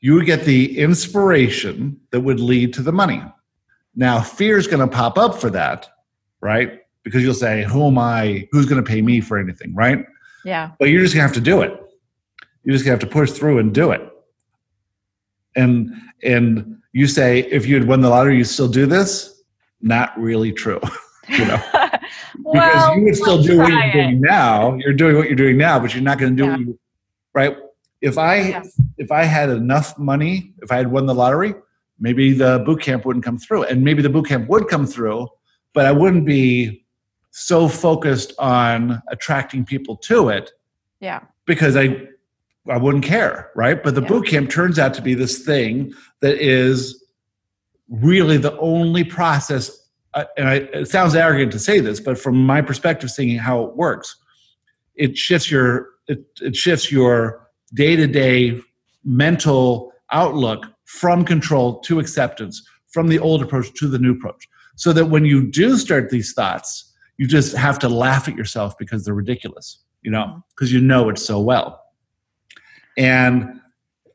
you 0.00 0.14
would 0.14 0.26
get 0.26 0.44
the 0.44 0.78
inspiration 0.78 2.00
that 2.10 2.20
would 2.20 2.40
lead 2.40 2.72
to 2.74 2.82
the 2.82 2.92
money. 2.92 3.22
Now, 3.94 4.20
fear 4.20 4.56
is 4.56 4.66
going 4.66 4.80
to 4.80 4.94
pop 4.94 5.18
up 5.18 5.40
for 5.40 5.50
that, 5.50 5.88
right? 6.40 6.80
Because 7.02 7.22
you'll 7.22 7.34
say, 7.34 7.64
"Who 7.64 7.86
am 7.86 7.98
I? 7.98 8.48
Who's 8.52 8.66
going 8.66 8.82
to 8.82 8.88
pay 8.88 9.02
me 9.02 9.20
for 9.20 9.38
anything?" 9.38 9.74
Right? 9.74 10.04
Yeah. 10.44 10.70
But 10.78 10.86
you're 10.86 11.02
just 11.02 11.14
gonna 11.14 11.26
have 11.26 11.34
to 11.34 11.40
do 11.40 11.62
it. 11.62 11.78
You're 12.64 12.72
just 12.72 12.84
gonna 12.84 12.92
have 12.92 13.00
to 13.00 13.06
push 13.06 13.30
through 13.30 13.58
and 13.58 13.74
do 13.74 13.90
it. 13.90 14.06
And 15.56 15.92
and 16.22 16.78
you 16.92 17.06
say 17.06 17.40
if 17.40 17.66
you 17.66 17.74
had 17.74 17.86
won 17.86 18.00
the 18.00 18.08
lottery, 18.08 18.36
you 18.36 18.44
still 18.44 18.68
do 18.68 18.86
this? 18.86 19.42
Not 19.80 20.18
really 20.18 20.52
true. 20.52 20.80
you 21.30 21.44
know, 21.46 21.62
because 22.52 22.96
you 22.96 23.04
would 23.04 23.16
still 23.16 23.42
do 23.42 23.58
what 23.58 23.68
you're 23.70 23.80
it. 23.82 23.92
doing 23.92 24.20
now. 24.20 24.74
You're 24.74 24.92
doing 24.92 25.16
what 25.16 25.26
you're 25.26 25.36
doing 25.36 25.56
now, 25.56 25.78
but 25.78 25.94
you're 25.94 26.02
not 26.02 26.18
gonna 26.18 26.32
do 26.36 26.44
Yeah. 26.44 26.50
what 26.50 26.60
you 26.60 26.78
right. 27.34 27.56
If 28.00 28.18
I 28.18 28.36
Yes. 28.48 28.80
if 28.98 29.10
I 29.12 29.24
had 29.24 29.50
enough 29.50 29.98
money, 29.98 30.54
if 30.62 30.72
I 30.72 30.76
had 30.76 30.90
won 30.90 31.06
the 31.06 31.14
lottery, 31.14 31.54
maybe 31.98 32.32
the 32.32 32.62
boot 32.66 32.80
camp 32.82 33.04
wouldn't 33.04 33.24
come 33.24 33.38
through. 33.38 33.64
And 33.64 33.82
maybe 33.84 34.02
the 34.02 34.08
boot 34.10 34.26
camp 34.26 34.48
would 34.48 34.68
come 34.68 34.86
through, 34.86 35.28
but 35.74 35.86
I 35.86 35.92
wouldn't 35.92 36.24
be 36.26 36.84
so 37.30 37.68
focused 37.68 38.32
on 38.38 39.00
attracting 39.10 39.64
people 39.64 39.96
to 39.96 40.30
it 40.30 40.50
Yeah. 41.00 41.20
because 41.46 41.76
I 41.76 42.06
I 42.68 42.76
wouldn't 42.76 43.04
care, 43.04 43.50
right? 43.56 43.82
But 43.82 43.94
the 43.94 44.02
Yeah. 44.02 44.08
boot 44.08 44.26
camp 44.26 44.50
turns 44.50 44.78
out 44.78 44.92
to 44.94 45.02
be 45.02 45.14
this 45.14 45.38
thing 45.44 45.92
that 46.20 46.36
is 46.38 47.02
really 47.88 48.36
the 48.36 48.56
only 48.58 49.02
process. 49.04 49.79
Uh, 50.14 50.24
And 50.36 50.48
I, 50.48 50.54
it 50.54 50.88
sounds 50.88 51.14
arrogant 51.14 51.52
to 51.52 51.58
say 51.58 51.80
this, 51.80 52.00
but 52.00 52.18
from 52.18 52.44
my 52.44 52.60
perspective, 52.60 53.10
seeing 53.10 53.38
how 53.38 53.64
it 53.64 53.76
works, 53.76 54.16
it 54.94 55.16
shifts 55.16 55.50
your 55.50 55.88
it, 56.08 56.24
it 56.40 56.56
shifts 56.56 56.90
your 56.90 57.48
day 57.74 57.94
to 57.96 58.06
day 58.06 58.60
mental 59.04 59.92
outlook 60.10 60.66
from 60.84 61.24
control 61.24 61.78
to 61.80 62.00
acceptance, 62.00 62.66
from 62.88 63.06
the 63.08 63.18
old 63.18 63.42
approach 63.42 63.72
to 63.74 63.86
the 63.86 63.98
new 63.98 64.12
approach, 64.12 64.48
so 64.76 64.92
that 64.92 65.06
when 65.06 65.24
you 65.24 65.48
do 65.48 65.76
start 65.76 66.10
these 66.10 66.32
thoughts, 66.32 66.92
you 67.16 67.26
just 67.26 67.56
have 67.56 67.78
to 67.78 67.88
laugh 67.88 68.26
at 68.28 68.34
yourself 68.34 68.76
because 68.78 69.04
they're 69.04 69.14
ridiculous, 69.14 69.78
you 70.02 70.10
know, 70.10 70.42
because 70.50 70.72
you 70.72 70.80
know 70.80 71.08
it 71.08 71.18
so 71.18 71.40
well. 71.40 71.80
And 72.96 73.60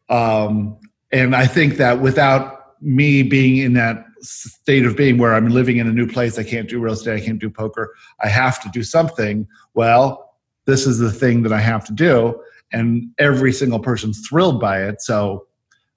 um, 0.09 0.77
and 1.11 1.35
I 1.35 1.47
think 1.47 1.77
that 1.77 2.01
without 2.01 2.81
me 2.81 3.23
being 3.23 3.57
in 3.57 3.73
that 3.73 4.05
state 4.25 4.85
of 4.85 4.95
being 4.97 5.17
where 5.17 5.33
I'm 5.33 5.49
living 5.49 5.77
in 5.77 5.87
a 5.87 5.93
new 5.93 6.07
place, 6.07 6.37
I 6.37 6.43
can't 6.43 6.67
do 6.67 6.79
real 6.79 6.93
estate, 6.93 7.21
I 7.21 7.25
can't 7.25 7.39
do 7.39 7.49
poker, 7.49 7.93
I 8.21 8.27
have 8.27 8.61
to 8.63 8.69
do 8.69 8.83
something. 8.83 9.47
Well, 9.73 10.33
this 10.65 10.85
is 10.87 10.99
the 10.99 11.11
thing 11.11 11.43
that 11.43 11.53
I 11.53 11.59
have 11.59 11.85
to 11.85 11.93
do, 11.93 12.41
and 12.71 13.09
every 13.19 13.53
single 13.53 13.79
person's 13.79 14.27
thrilled 14.27 14.59
by 14.59 14.83
it. 14.83 15.01
So 15.01 15.45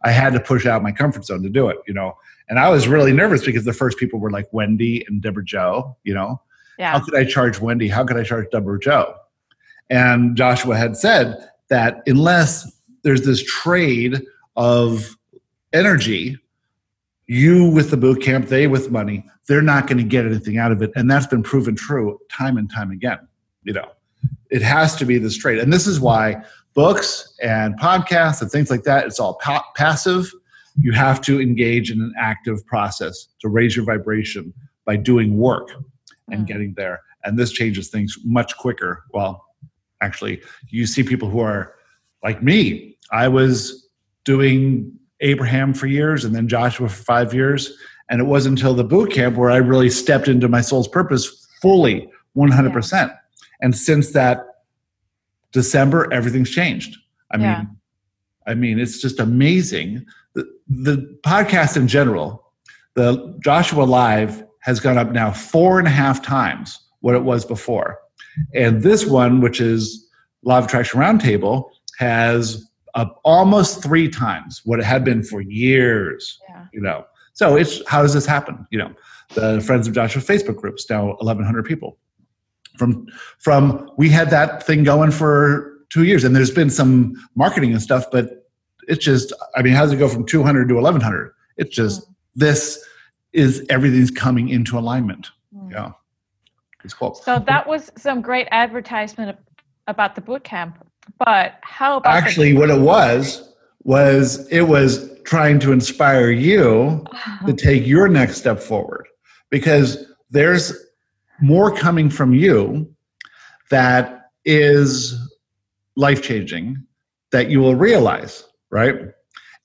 I 0.05 0.11
had 0.11 0.33
to 0.35 0.41
push 0.41 0.67
out 0.67 0.83
my 0.83 0.93
comfort 0.93 1.25
zone 1.25 1.43
to 1.43 1.49
do 1.49 1.69
it, 1.69 1.79
you 1.87 1.95
know. 1.95 2.17
And 2.49 2.59
I 2.59 2.69
was 2.71 2.87
really 2.88 3.12
nervous 3.12 3.45
because 3.45 3.64
the 3.64 3.73
first 3.73 3.99
people 3.99 4.21
were 4.21 4.31
like 4.31 4.47
Wendy 4.53 5.05
and 5.09 5.21
Deborah 5.21 5.45
Joe, 5.45 5.97
you 6.05 6.14
know 6.14 6.41
Yeah. 6.79 6.93
how 6.93 7.01
could 7.01 7.14
I 7.14 7.25
charge 7.25 7.61
Wendy? 7.61 7.88
How 7.88 8.05
could 8.05 8.17
I 8.17 8.23
charge 8.23 8.47
Deborah 8.53 8.79
Joe? 8.79 9.14
And 9.91 10.37
Joshua 10.37 10.77
had 10.77 10.97
said 10.97 11.37
that 11.69 12.03
unless 12.07 12.71
there's 13.03 13.23
this 13.23 13.43
trade 13.43 14.23
of 14.57 15.17
energy, 15.73 16.38
you 17.29 17.69
with 17.71 17.91
the 17.91 17.97
boot 17.97 18.23
camp, 18.23 18.49
they 18.49 18.67
with 18.67 18.91
money, 18.91 19.25
they're 19.47 19.62
not 19.62 19.87
going 19.87 19.99
to 19.99 20.05
get 20.05 20.25
anything 20.25 20.59
out 20.59 20.73
of 20.73 20.83
it. 20.83 20.91
And 20.97 21.11
that's 21.11 21.27
been 21.27 21.43
proven 21.43 21.77
true 21.77 22.19
time 22.31 22.57
and 22.57 22.71
time 22.71 22.91
again. 22.91 23.19
You 23.62 23.75
know, 23.75 23.91
it 24.51 24.62
has 24.62 24.97
to 24.97 25.05
be 25.05 25.19
this 25.19 25.37
trade. 25.37 25.59
And 25.59 25.73
this 25.73 25.87
is 25.87 26.01
why 26.01 26.43
books 26.75 27.35
and 27.43 27.79
podcasts 27.79 28.41
and 28.41 28.51
things 28.51 28.71
like 28.71 28.83
that, 28.85 29.07
it's 29.07 29.21
all 29.21 29.35
pa- 29.43 29.64
passive. 29.77 30.33
You 30.81 30.93
have 30.93 31.21
to 31.23 31.41
engage 31.41 31.91
in 31.91 32.01
an 32.01 32.14
active 32.19 32.64
process 32.67 33.29
to 33.41 33.49
raise 33.49 33.77
your 33.77 33.85
vibration 33.85 34.55
by 34.87 34.97
doing 34.97 35.37
work 35.37 35.71
and 36.31 36.45
Mm. 36.45 36.47
getting 36.47 36.75
there. 36.75 37.01
And 37.25 37.38
this 37.38 37.53
changes 37.53 37.88
things 37.88 38.17
much 38.25 38.57
quicker. 38.57 39.03
Well, 39.12 39.45
actually, 40.01 40.41
you 40.69 40.87
see 40.87 41.03
people 41.03 41.29
who 41.29 41.41
are 41.41 41.75
like 42.23 42.43
me. 42.43 42.97
I 43.12 43.29
was 43.29 43.88
doing 44.25 44.98
Abraham 45.21 45.75
for 45.75 45.87
years 45.87 46.25
and 46.25 46.35
then 46.35 46.49
Joshua 46.49 46.89
for 46.89 47.03
five 47.03 47.35
years. 47.35 47.77
And 48.11 48.21
it 48.21 48.25
wasn't 48.25 48.59
until 48.59 48.75
the 48.75 48.85
boot 48.85 49.13
camp 49.13 49.37
where 49.37 49.51
I 49.51 49.57
really 49.57 49.91
stepped 49.91 50.29
into 50.29 50.49
my 50.49 50.61
soul's 50.61 50.89
purpose 50.89 51.47
fully, 51.61 52.09
100%. 52.37 53.15
And 53.61 53.77
since 53.77 54.13
that 54.13 54.45
December, 55.53 56.13
everything's 56.13 56.51
changed. 56.51 56.97
I 57.31 57.39
Yeah. 57.39 57.59
mean, 57.59 57.69
I 58.47 58.55
mean, 58.55 58.79
it's 58.79 59.01
just 59.01 59.21
amazing. 59.21 60.07
The, 60.35 60.47
the 60.69 61.19
podcast 61.25 61.77
in 61.77 61.89
general, 61.89 62.53
the 62.95 63.39
Joshua 63.45 63.83
Live 63.85 64.43
has 64.61 64.81
gone 64.81 64.97
up 64.99 65.13
now 65.13 65.31
four 65.31 65.79
and 65.79 65.87
a 65.87 65.91
half 65.91 66.23
times 66.23 66.79
what 67.01 67.15
it 67.15 67.23
was 67.25 67.45
before. 67.45 67.99
And 68.55 68.83
this 68.83 69.05
one, 69.07 69.41
which 69.41 69.61
is 69.61 70.07
Law 70.43 70.59
of 70.59 70.65
Attraction 70.67 71.01
Roundtable, 71.01 71.71
has 71.99 72.68
up 72.99 73.21
almost 73.25 73.83
three 73.83 74.09
times 74.09 74.63
what 74.65 74.81
it 74.81 74.85
had 74.85 75.05
been 75.05 75.23
for 75.23 75.41
years. 75.41 76.39
Yeah. 76.49 76.65
You 76.73 76.81
know, 76.81 77.07
so 77.33 77.57
it's 77.57 77.81
how 77.89 78.03
does 78.03 78.13
this 78.13 78.27
happen? 78.27 78.67
You 78.71 78.79
know, 78.81 78.95
the 79.35 79.61
Friends 79.61 79.87
of 79.87 79.95
Joshua 79.95 80.21
Facebook 80.21 80.57
groups 80.57 80.89
now 80.91 81.07
1,100 81.07 81.65
people. 81.65 81.99
From 82.77 83.07
from 83.39 83.91
we 83.97 84.09
had 84.09 84.31
that 84.31 84.65
thing 84.65 84.85
going 84.85 85.11
for 85.11 85.79
two 85.91 86.05
years, 86.05 86.25
and 86.25 86.35
there's 86.35 86.51
been 86.51 86.71
some 86.71 87.15
marketing 87.35 87.73
and 87.73 87.83
stuff, 87.83 88.05
but 88.11 88.49
it's 88.89 89.05
just 89.05 89.33
I 89.57 89.62
mean, 89.62 89.72
how 89.72 89.83
does 89.83 89.93
it 89.93 89.97
go 89.97 90.09
from 90.09 90.27
200 90.27 90.68
to 90.68 90.75
1,100? 90.75 91.33
It's 91.57 91.75
just 91.75 92.09
this 92.35 92.85
is 93.33 93.64
everything's 93.68 94.11
coming 94.11 94.49
into 94.49 94.79
alignment. 94.79 95.31
Mm. 95.55 95.72
Yeah, 95.72 95.93
it's 96.85 96.95
cool. 96.95 97.14
So 97.14 97.39
that 97.47 97.66
was 97.66 97.91
some 97.97 98.20
great 98.20 98.49
advertisement 98.51 99.39
about 99.87 100.14
the 100.14 100.20
boot 100.20 100.45
camp. 100.45 100.88
But 101.19 101.59
how 101.63 101.97
about 101.99 102.15
Actually, 102.15 102.55
what 102.55 102.71
it 102.71 102.81
was 102.81 103.53
was 103.83 104.47
it 104.49 104.63
was 104.63 105.09
trying 105.25 105.59
to 105.61 105.73
inspire 105.73 106.31
you 106.31 107.05
to 107.47 107.53
take 107.53 107.87
your 107.87 108.09
next 108.09 108.39
step 108.39 108.61
forward 108.61 109.07
because 109.51 110.07
there's 110.31 110.75
more 111.41 111.75
coming 111.75 112.11
from 112.11 112.35
you 112.35 112.93
that 113.71 114.31
is 114.45 115.15
life 115.97 116.23
changing 116.23 116.83
that 117.31 117.51
you 117.51 117.61
will 117.61 117.75
realize, 117.75 118.45
right? 118.71 118.97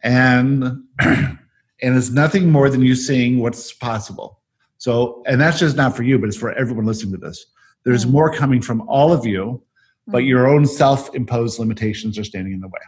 And 0.04 0.84
and 1.00 1.38
it's 1.82 2.10
nothing 2.12 2.52
more 2.52 2.70
than 2.70 2.82
you 2.82 2.96
seeing 2.96 3.40
what's 3.40 3.72
possible. 3.74 4.42
So, 4.78 5.24
and 5.28 5.40
that's 5.40 5.60
just 5.60 5.78
not 5.78 5.96
for 5.96 6.04
you, 6.04 6.20
but 6.20 6.28
it's 6.28 6.38
for 6.38 6.52
everyone 6.54 6.86
listening 6.86 7.14
to 7.14 7.18
this. 7.18 7.46
There's 7.86 8.06
Mm. 8.06 8.12
more 8.12 8.34
coming 8.34 8.62
from 8.62 8.82
all 8.88 9.14
of 9.14 9.26
you, 9.26 9.62
but 10.08 10.24
Mm. 10.24 10.28
your 10.28 10.48
own 10.48 10.66
self-imposed 10.66 11.60
limitations 11.60 12.18
are 12.18 12.24
standing 12.24 12.54
in 12.54 12.60
the 12.60 12.68
way. 12.68 12.82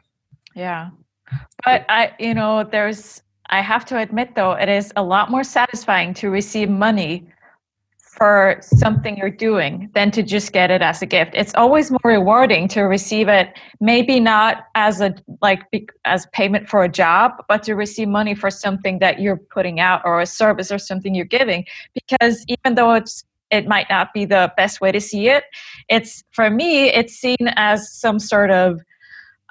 Yeah. 0.56 0.90
But 1.66 1.86
I, 1.90 2.14
you 2.20 2.34
know, 2.34 2.64
there's, 2.64 3.22
I 3.50 3.62
have 3.62 3.86
to 3.86 4.00
admit 4.00 4.36
though, 4.36 4.54
it 4.54 4.70
is 4.70 4.92
a 4.96 5.04
lot 5.04 5.32
more 5.32 5.44
satisfying 5.44 6.14
to 6.16 6.30
receive 6.30 6.70
money 6.70 7.28
for 7.98 8.58
something 8.62 9.18
you're 9.18 9.30
doing 9.30 9.90
than 9.94 10.10
to 10.10 10.24
just 10.24 10.54
get 10.54 10.72
it 10.72 10.82
as 10.82 11.02
a 11.02 11.06
gift. 11.06 11.32
It's 11.34 11.54
always 11.56 11.92
more 11.92 12.00
rewarding 12.06 12.70
to 12.70 12.84
receive 12.84 13.28
it, 13.28 13.60
maybe 13.82 14.22
not 14.22 14.68
as 14.76 15.02
a, 15.02 15.14
like, 15.42 15.64
as 16.06 16.26
payment 16.32 16.70
for 16.70 16.86
a 16.86 16.90
job, 16.90 17.34
but 17.50 17.62
to 17.64 17.74
receive 17.74 18.08
money 18.08 18.34
for 18.34 18.50
something 18.50 19.00
that 19.00 19.20
you're 19.20 19.36
putting 19.36 19.82
out 19.82 20.02
or 20.06 20.22
a 20.22 20.26
service 20.26 20.72
or 20.72 20.78
something 20.78 21.14
you're 21.14 21.26
giving. 21.26 21.66
Because 21.94 22.46
even 22.48 22.76
though 22.76 22.94
it's, 22.94 23.26
it 23.52 23.68
might 23.68 23.88
not 23.90 24.14
be 24.14 24.26
the 24.26 24.52
best 24.58 24.82
way 24.82 24.92
to 24.92 25.02
see 25.02 25.30
it, 25.30 25.44
it's, 25.90 26.24
for 26.32 26.50
me, 26.50 26.88
it's 26.88 27.14
seen 27.14 27.38
as 27.56 27.92
some 27.92 28.20
sort 28.20 28.52
of, 28.52 28.82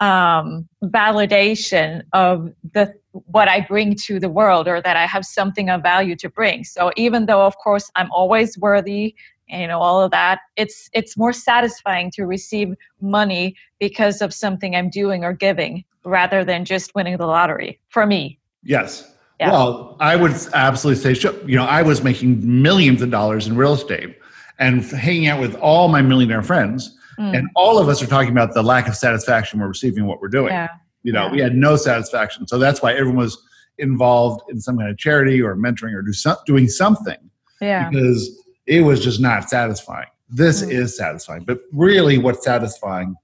um, 0.01 0.69
validation 0.83 2.03
of 2.13 2.51
the 2.73 2.93
what 3.13 3.49
I 3.49 3.61
bring 3.61 3.95
to 4.07 4.19
the 4.19 4.29
world, 4.29 4.67
or 4.67 4.83
that 4.83 4.97
I 4.97 5.07
have 5.07 5.25
something 5.25 5.71
of 5.71 5.83
value 5.83 6.17
to 6.17 6.29
bring. 6.29 6.65
So 6.65 6.91
even 6.97 7.27
though, 7.27 7.47
of 7.47 7.57
course, 7.63 7.89
I'm 7.95 8.11
always 8.11 8.59
worthy, 8.59 9.15
you 9.47 9.69
know, 9.69 9.79
all 9.79 10.03
of 10.03 10.11
that, 10.11 10.41
it's 10.57 10.91
it's 10.93 11.17
more 11.17 11.33
satisfying 11.33 12.11
to 12.15 12.27
receive 12.27 12.75
money 13.01 13.55
because 13.79 14.21
of 14.21 14.35
something 14.35 14.75
I'm 14.75 14.91
doing 14.91 15.23
or 15.23 15.33
giving, 15.33 15.85
rather 16.05 16.45
than 16.45 16.65
just 16.65 16.93
winning 16.97 17.17
the 17.19 17.27
lottery. 17.27 17.79
For 17.89 18.05
me, 18.05 18.41
Yes. 18.65 19.14
Yeah. 19.41 19.51
Well, 19.51 19.97
I 20.01 20.15
would 20.17 20.33
absolutely 20.55 21.15
say, 21.15 21.31
you 21.47 21.57
know, 21.57 21.65
I 21.65 21.83
was 21.83 22.03
making 22.05 22.63
millions 22.63 23.03
of 23.03 23.11
dollars 23.11 23.47
in 23.49 23.57
real 23.57 23.75
estate 23.75 24.17
and 24.59 24.83
hanging 24.85 25.27
out 25.27 25.41
with 25.41 25.57
all 25.57 25.89
my 25.89 26.03
millionaire 26.03 26.43
friends. 26.43 26.97
Mm, 27.19 27.37
And 27.39 27.49
all 27.57 27.79
of 27.79 27.89
us 27.89 28.01
are 28.03 28.07
talking 28.07 28.31
about 28.31 28.55
the 28.55 28.63
lack 28.63 28.87
of 28.89 28.95
satisfaction 28.97 29.59
we're 29.61 29.69
receiving 29.69 30.07
what 30.07 30.21
we're 30.21 30.29
doing. 30.29 30.53
yeah, 30.53 30.69
You 31.03 31.13
know, 31.13 31.27
Yeah. 31.27 31.33
we 31.33 31.41
had 31.41 31.55
no 31.57 31.75
satisfaction. 31.77 32.47
So 32.47 32.59
that's 32.59 32.81
why 32.83 32.93
everyone 32.93 33.17
was 33.17 33.37
involved 33.79 34.43
in 34.51 34.61
some 34.61 34.79
kind 34.79 34.89
of 34.89 34.99
charity 34.99 35.43
or 35.43 35.57
mentoring 35.57 35.95
or 35.95 36.03
do 36.03 36.13
some, 36.13 36.37
doing 36.47 36.69
something 36.69 37.19
yeah, 37.61 37.89
because 37.91 38.41
it 38.67 38.83
was 38.83 39.03
just 39.03 39.21
not 39.21 39.51
satisfying. 39.51 40.07
This 40.29 40.63
Mm. 40.63 40.71
is 40.71 40.97
satisfying. 40.97 41.43
But 41.45 41.59
really, 41.73 42.19
what's 42.19 42.45
satisfying 42.45 43.17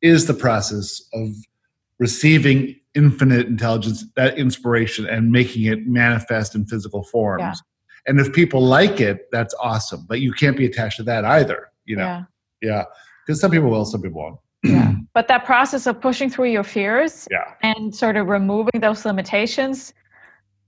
is 0.00 0.26
the 0.26 0.34
process 0.34 1.00
of 1.14 1.28
receiving 2.00 2.74
infinite 2.94 3.46
intelligence, 3.46 4.04
that 4.16 4.38
inspiration, 4.38 5.06
and 5.06 5.30
making 5.30 5.64
it 5.64 5.86
manifest 5.86 6.54
in 6.54 6.64
physical 6.66 7.02
forms. 7.04 7.40
Yeah. 7.42 7.54
And 8.06 8.20
if 8.20 8.32
people 8.32 8.60
like 8.62 9.00
it, 9.00 9.28
that's 9.30 9.54
awesome. 9.60 10.04
But 10.08 10.20
you 10.20 10.32
can't 10.32 10.56
be 10.56 10.66
attached 10.66 10.96
to 10.98 11.02
that 11.04 11.24
either. 11.24 11.70
You 11.84 11.96
know, 11.96 12.02
yeah. 12.04 12.22
yeah, 12.62 12.84
because 13.26 13.40
some 13.40 13.50
people 13.50 13.70
will, 13.70 13.84
some 13.84 14.02
people 14.02 14.20
won't. 14.22 14.38
yeah. 14.64 14.92
But 15.14 15.28
that 15.28 15.44
process 15.44 15.86
of 15.86 16.00
pushing 16.00 16.30
through 16.30 16.46
your 16.52 16.62
fears 16.64 17.28
Yeah. 17.30 17.44
and 17.62 17.94
sort 17.94 18.16
of 18.16 18.28
removing 18.28 18.80
those 18.80 19.04
limitations, 19.04 19.92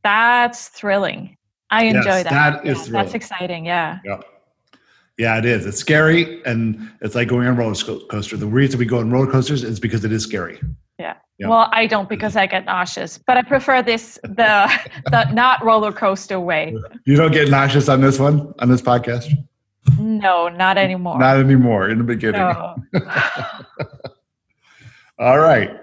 that's 0.03 0.69
thrilling. 0.69 1.39
I 1.71 1.85
Yes, 1.85 1.95
enjoy 1.97 2.23
that. 2.25 2.31
that 2.31 2.67
is 2.67 2.77
Yeah, 2.79 2.85
thrilling. 2.85 2.93
That's 2.93 3.15
exciting. 3.15 3.65
Yeah. 3.65 4.01
Yeah. 4.05 4.21
Yeah, 5.17 5.39
it 5.39 5.45
is. 5.47 5.65
It's 5.65 5.79
scary 5.79 6.43
and 6.45 6.91
it's 7.01 7.15
like 7.15 7.29
going 7.29 7.47
on 7.47 7.55
a 7.55 7.57
roller 7.57 7.75
coaster. 8.11 8.37
The 8.37 8.47
reason 8.47 8.79
we 8.79 8.85
go 8.85 8.99
on 8.99 9.11
roller 9.11 9.31
coasters 9.31 9.65
is 9.65 9.81
because 9.81 10.05
it 10.05 10.13
is 10.13 10.25
scary. 10.25 10.61
Yeah. 10.99 11.49
Well, 11.49 11.69
I 11.73 11.87
don't 11.87 12.09
because 12.09 12.37
I 12.37 12.47
get 12.47 12.65
nauseous, 12.65 13.19
but 13.19 13.37
I 13.37 13.43
prefer 13.43 13.83
this 13.83 14.19
the 14.23 14.71
the 15.07 15.31
not 15.33 15.65
roller 15.65 15.93
coaster 15.93 16.39
way. 16.39 16.77
You 17.07 17.17
don't 17.17 17.33
get 17.33 17.51
nauseous 17.51 17.89
on 17.89 18.01
this 18.01 18.19
one, 18.21 18.55
on 18.61 18.69
this 18.69 18.81
podcast? 18.81 19.33
No, 19.99 20.49
not 20.49 20.79
anymore. 20.79 21.19
Not 21.19 21.39
anymore 21.39 21.89
in 21.91 21.99
the 21.99 22.05
beginning. 22.05 22.41
no. 22.41 22.77
All 25.19 25.39
right. 25.39 25.77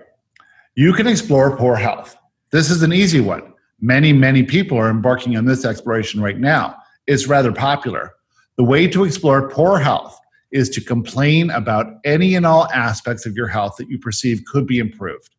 You 0.75 0.93
can 0.93 1.05
explore 1.05 1.55
poor 1.55 1.75
health. 1.75 2.15
This 2.51 2.69
is 2.71 2.81
an 2.81 2.93
easy 2.93 3.19
one. 3.19 3.53
Many, 3.79 4.13
many 4.13 4.43
people 4.43 4.77
are 4.77 4.89
embarking 4.89 5.37
on 5.37 5.45
this 5.45 5.65
exploration 5.65 6.21
right 6.21 6.39
now. 6.39 6.77
It's 7.07 7.27
rather 7.27 7.51
popular. 7.51 8.13
The 8.57 8.63
way 8.63 8.87
to 8.87 9.03
explore 9.03 9.49
poor 9.49 9.79
health 9.79 10.19
is 10.51 10.69
to 10.69 10.81
complain 10.81 11.49
about 11.49 11.87
any 12.03 12.35
and 12.35 12.45
all 12.45 12.67
aspects 12.73 13.25
of 13.25 13.35
your 13.35 13.47
health 13.47 13.75
that 13.77 13.89
you 13.89 13.97
perceive 13.97 14.43
could 14.45 14.67
be 14.67 14.79
improved. 14.79 15.35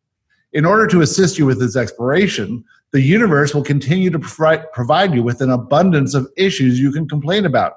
In 0.53 0.65
order 0.65 0.87
to 0.87 1.01
assist 1.01 1.37
you 1.37 1.45
with 1.45 1.59
this 1.59 1.75
exploration, 1.75 2.63
the 2.91 3.01
universe 3.01 3.55
will 3.55 3.63
continue 3.63 4.11
to 4.11 4.19
provide, 4.19 5.13
you 5.13 5.23
with 5.23 5.41
an 5.41 5.49
abundance 5.49 6.13
of 6.13 6.27
issues 6.37 6.79
you 6.79 6.91
can 6.91 7.07
complain 7.07 7.45
about. 7.45 7.73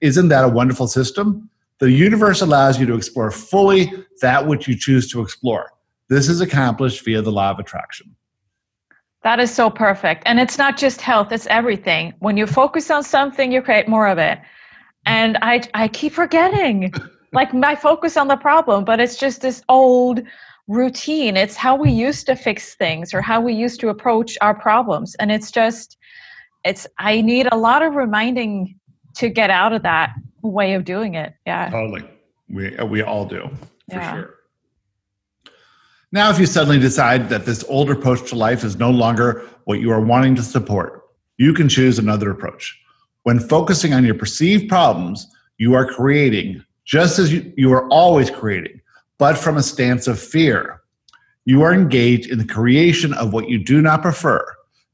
Isn't 0.00 0.28
that 0.28 0.44
a 0.44 0.48
wonderful 0.48 0.86
system? 0.86 1.48
The 1.78 1.90
universe 1.90 2.42
allows 2.42 2.78
you 2.78 2.86
to 2.86 2.94
explore 2.94 3.30
fully 3.30 3.90
that 4.20 4.46
which 4.46 4.68
you 4.68 4.76
choose 4.76 5.10
to 5.12 5.20
explore. 5.20 5.72
This 6.08 6.28
is 6.28 6.40
accomplished 6.40 7.04
via 7.04 7.22
the 7.22 7.32
law 7.32 7.50
of 7.50 7.58
attraction. 7.58 8.14
That 9.22 9.40
is 9.40 9.54
so 9.54 9.70
perfect. 9.70 10.24
And 10.26 10.38
it's 10.38 10.58
not 10.58 10.76
just 10.76 11.00
health, 11.00 11.32
it's 11.32 11.46
everything. 11.46 12.12
When 12.18 12.36
you 12.36 12.46
focus 12.46 12.90
on 12.90 13.04
something, 13.04 13.52
you 13.52 13.62
create 13.62 13.88
more 13.88 14.08
of 14.08 14.18
it. 14.18 14.38
And 15.06 15.38
I 15.42 15.62
I 15.74 15.88
keep 15.88 16.12
forgetting. 16.12 16.92
like 17.32 17.54
my 17.54 17.74
focus 17.74 18.16
on 18.16 18.28
the 18.28 18.36
problem, 18.36 18.84
but 18.84 19.00
it's 19.00 19.16
just 19.16 19.40
this 19.40 19.62
old 19.68 20.20
routine. 20.68 21.36
It's 21.36 21.56
how 21.56 21.74
we 21.74 21.90
used 21.90 22.26
to 22.26 22.36
fix 22.36 22.74
things 22.74 23.14
or 23.14 23.22
how 23.22 23.40
we 23.40 23.54
used 23.54 23.80
to 23.80 23.88
approach 23.88 24.36
our 24.40 24.54
problems. 24.54 25.14
And 25.16 25.32
it's 25.32 25.50
just 25.50 25.96
it's 26.64 26.86
I 26.98 27.20
need 27.20 27.48
a 27.50 27.56
lot 27.56 27.82
of 27.82 27.94
reminding 27.94 28.78
to 29.16 29.28
get 29.28 29.50
out 29.50 29.72
of 29.72 29.82
that 29.82 30.14
way 30.42 30.74
of 30.74 30.84
doing 30.84 31.14
it. 31.14 31.34
Yeah. 31.46 31.70
Totally. 31.70 32.04
We, 32.48 32.76
we 32.84 33.02
all 33.02 33.24
do, 33.24 33.48
for 33.90 33.96
Yeah. 33.96 34.14
sure. 34.14 34.34
Now, 36.14 36.30
if 36.30 36.38
you 36.38 36.44
suddenly 36.44 36.78
decide 36.78 37.30
that 37.30 37.46
this 37.46 37.64
old 37.68 37.90
approach 37.90 38.28
to 38.30 38.36
life 38.36 38.64
is 38.64 38.76
no 38.76 38.90
longer 38.90 39.48
what 39.64 39.80
you 39.80 39.90
are 39.90 40.00
wanting 40.00 40.34
to 40.36 40.42
support, 40.42 41.04
you 41.38 41.54
can 41.54 41.70
choose 41.70 41.98
another 41.98 42.30
approach. 42.30 42.78
When 43.24 43.38
focusing 43.38 43.94
on 43.94 44.04
your 44.04 44.14
perceived 44.14 44.68
problems, 44.68 45.26
you 45.58 45.74
are 45.74 45.86
creating, 45.86 46.64
just 46.84 47.18
as 47.18 47.32
you, 47.32 47.52
you 47.56 47.72
are 47.72 47.88
always 47.88 48.30
creating, 48.30 48.80
but 49.18 49.38
from 49.38 49.56
a 49.56 49.62
stance 49.62 50.06
of 50.06 50.18
fear. 50.18 50.80
You 51.44 51.62
are 51.62 51.72
engaged 51.72 52.30
in 52.30 52.38
the 52.38 52.46
creation 52.46 53.12
of 53.14 53.32
what 53.32 53.48
you 53.48 53.58
do 53.58 53.82
not 53.82 54.02
prefer 54.02 54.44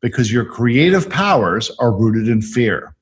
because 0.00 0.32
your 0.32 0.44
creative 0.44 1.08
powers 1.10 1.70
are 1.78 1.92
rooted 1.92 2.28
in 2.28 2.40
fear. 2.42 2.94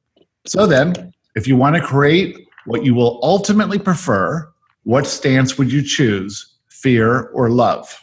So 0.47 0.67
then, 0.67 1.13
if 1.35 1.47
you 1.47 1.57
want 1.57 1.77
to 1.77 1.83
create 1.83 2.49
what 2.67 2.85
you 2.85 2.95
will 2.95 3.21
ultimately 3.23 3.79
prefer, 3.79 4.49
what 4.85 5.07
stance 5.07 5.59
would 5.59 5.73
you 5.73 5.83
choose, 5.83 6.55
fear 6.69 7.29
or 7.29 7.51
love? 7.51 7.97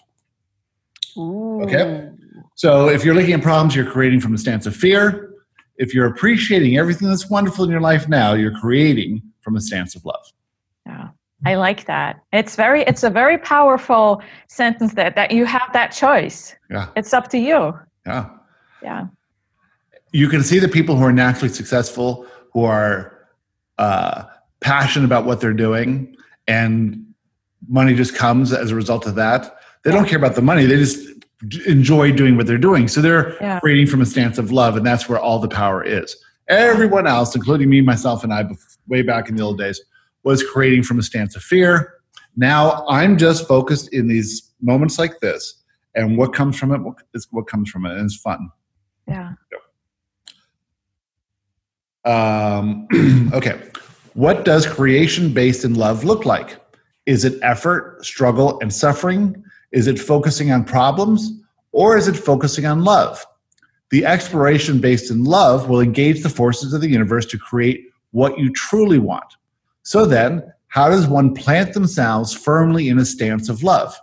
Okay. 1.17 2.09
So 2.55 2.89
if 2.89 3.03
you're 3.03 3.15
looking 3.15 3.33
at 3.33 3.41
problems, 3.41 3.75
you're 3.75 3.89
creating 3.89 4.19
from 4.19 4.33
a 4.33 4.37
stance 4.37 4.65
of 4.65 4.75
fear. 4.75 5.32
If 5.77 5.93
you're 5.93 6.05
appreciating 6.05 6.77
everything 6.77 7.09
that's 7.09 7.29
wonderful 7.29 7.65
in 7.65 7.71
your 7.71 7.81
life 7.81 8.07
now, 8.07 8.33
you're 8.33 8.57
creating 8.59 9.21
from 9.41 9.55
a 9.55 9.61
stance 9.61 9.95
of 9.95 10.05
love. 10.05 10.25
Yeah. 10.85 11.09
I 11.45 11.55
like 11.55 11.85
that. 11.85 12.21
It's 12.31 12.55
very 12.55 12.83
it's 12.83 13.03
a 13.03 13.09
very 13.09 13.37
powerful 13.37 14.21
sentence 14.47 14.93
that 14.93 15.15
that 15.15 15.31
you 15.31 15.45
have 15.45 15.69
that 15.73 15.87
choice. 15.91 16.55
Yeah. 16.69 16.87
It's 16.95 17.13
up 17.13 17.27
to 17.29 17.37
you. 17.37 17.77
Yeah. 18.05 18.29
Yeah. 18.81 19.07
You 20.11 20.29
can 20.29 20.43
see 20.43 20.59
the 20.59 20.69
people 20.69 20.95
who 20.95 21.03
are 21.03 21.11
naturally 21.11 21.53
successful, 21.53 22.27
who 22.53 22.63
are 22.63 23.27
uh, 23.77 24.25
passionate 24.61 25.05
about 25.05 25.25
what 25.25 25.41
they're 25.41 25.53
doing, 25.53 26.15
and 26.47 27.03
money 27.67 27.95
just 27.95 28.15
comes 28.15 28.53
as 28.53 28.71
a 28.71 28.75
result 28.75 29.07
of 29.07 29.15
that. 29.15 29.57
They 29.83 29.91
don't 29.91 30.07
care 30.07 30.17
about 30.17 30.35
the 30.35 30.41
money. 30.41 30.65
They 30.65 30.77
just 30.77 31.07
enjoy 31.65 32.11
doing 32.11 32.37
what 32.37 32.47
they're 32.47 32.57
doing. 32.57 32.87
So 32.87 33.01
they're 33.01 33.35
Yeah. 33.41 33.59
creating 33.59 33.87
from 33.87 34.01
a 34.01 34.05
stance 34.05 34.37
of 34.37 34.51
love, 34.51 34.77
and 34.77 34.85
that's 34.85 35.09
where 35.09 35.19
all 35.19 35.39
the 35.39 35.47
power 35.47 35.83
is. 35.83 36.15
Everyone 36.47 37.07
else, 37.07 37.35
including 37.35 37.69
me, 37.69 37.81
myself, 37.81 38.23
and 38.23 38.33
I, 38.33 38.45
way 38.87 39.01
back 39.01 39.29
in 39.29 39.35
the 39.35 39.43
old 39.43 39.57
days, 39.57 39.81
was 40.23 40.43
creating 40.43 40.83
from 40.83 40.99
a 40.99 41.03
stance 41.03 41.35
of 41.35 41.43
fear. 41.43 41.95
Now 42.35 42.85
I'm 42.89 43.17
just 43.17 43.47
focused 43.47 43.93
in 43.93 44.07
these 44.07 44.51
moments 44.61 44.97
like 44.97 45.19
this, 45.19 45.63
and 45.95 46.17
what 46.17 46.33
comes 46.33 46.57
from 46.57 46.71
it 46.73 46.81
is 47.13 47.27
what 47.31 47.47
comes 47.47 47.69
from 47.69 47.85
it, 47.85 47.91
and 47.91 48.05
it's 48.05 48.15
fun. 48.17 48.49
Yeah. 49.07 49.33
Um, 52.05 52.87
okay. 53.33 53.61
What 54.13 54.45
does 54.45 54.65
creation 54.67 55.33
based 55.33 55.65
in 55.65 55.73
love 55.75 56.03
look 56.03 56.25
like? 56.25 56.57
Is 57.05 57.25
it 57.25 57.39
effort, 57.41 58.05
struggle, 58.05 58.59
and 58.61 58.71
suffering? 58.73 59.43
Is 59.73 59.87
it 59.87 59.99
focusing 59.99 60.51
on 60.51 60.63
problems? 60.63 61.33
Or 61.73 61.97
is 61.97 62.07
it 62.07 62.15
focusing 62.15 62.65
on 62.65 62.85
love? 62.85 63.25
The 63.89 64.05
exploration 64.05 64.79
based 64.79 65.11
in 65.11 65.25
love 65.25 65.67
will 65.67 65.81
engage 65.81 66.23
the 66.23 66.29
forces 66.29 66.73
of 66.73 66.79
the 66.79 66.89
universe 66.89 67.25
to 67.27 67.37
create 67.37 67.89
what 68.11 68.39
you 68.39 68.51
truly 68.53 68.99
want. 68.99 69.35
So 69.81 70.05
then, 70.05 70.41
how 70.67 70.89
does 70.89 71.07
one 71.07 71.33
plant 71.33 71.73
themselves 71.73 72.33
firmly 72.33 72.87
in 72.87 72.97
a 72.97 73.05
stance 73.05 73.49
of 73.49 73.61
love? 73.61 73.93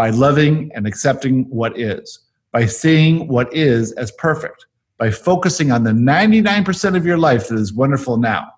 by 0.00 0.08
loving 0.08 0.70
and 0.74 0.86
accepting 0.86 1.44
what 1.50 1.78
is, 1.78 2.20
by 2.52 2.64
seeing 2.64 3.28
what 3.28 3.54
is 3.54 3.92
as 3.92 4.10
perfect, 4.12 4.64
by 4.96 5.10
focusing 5.10 5.70
on 5.70 5.84
the 5.84 5.90
99% 5.90 6.96
of 6.96 7.04
your 7.04 7.18
life 7.18 7.48
that 7.48 7.58
is 7.58 7.74
wonderful 7.74 8.16
now, 8.16 8.50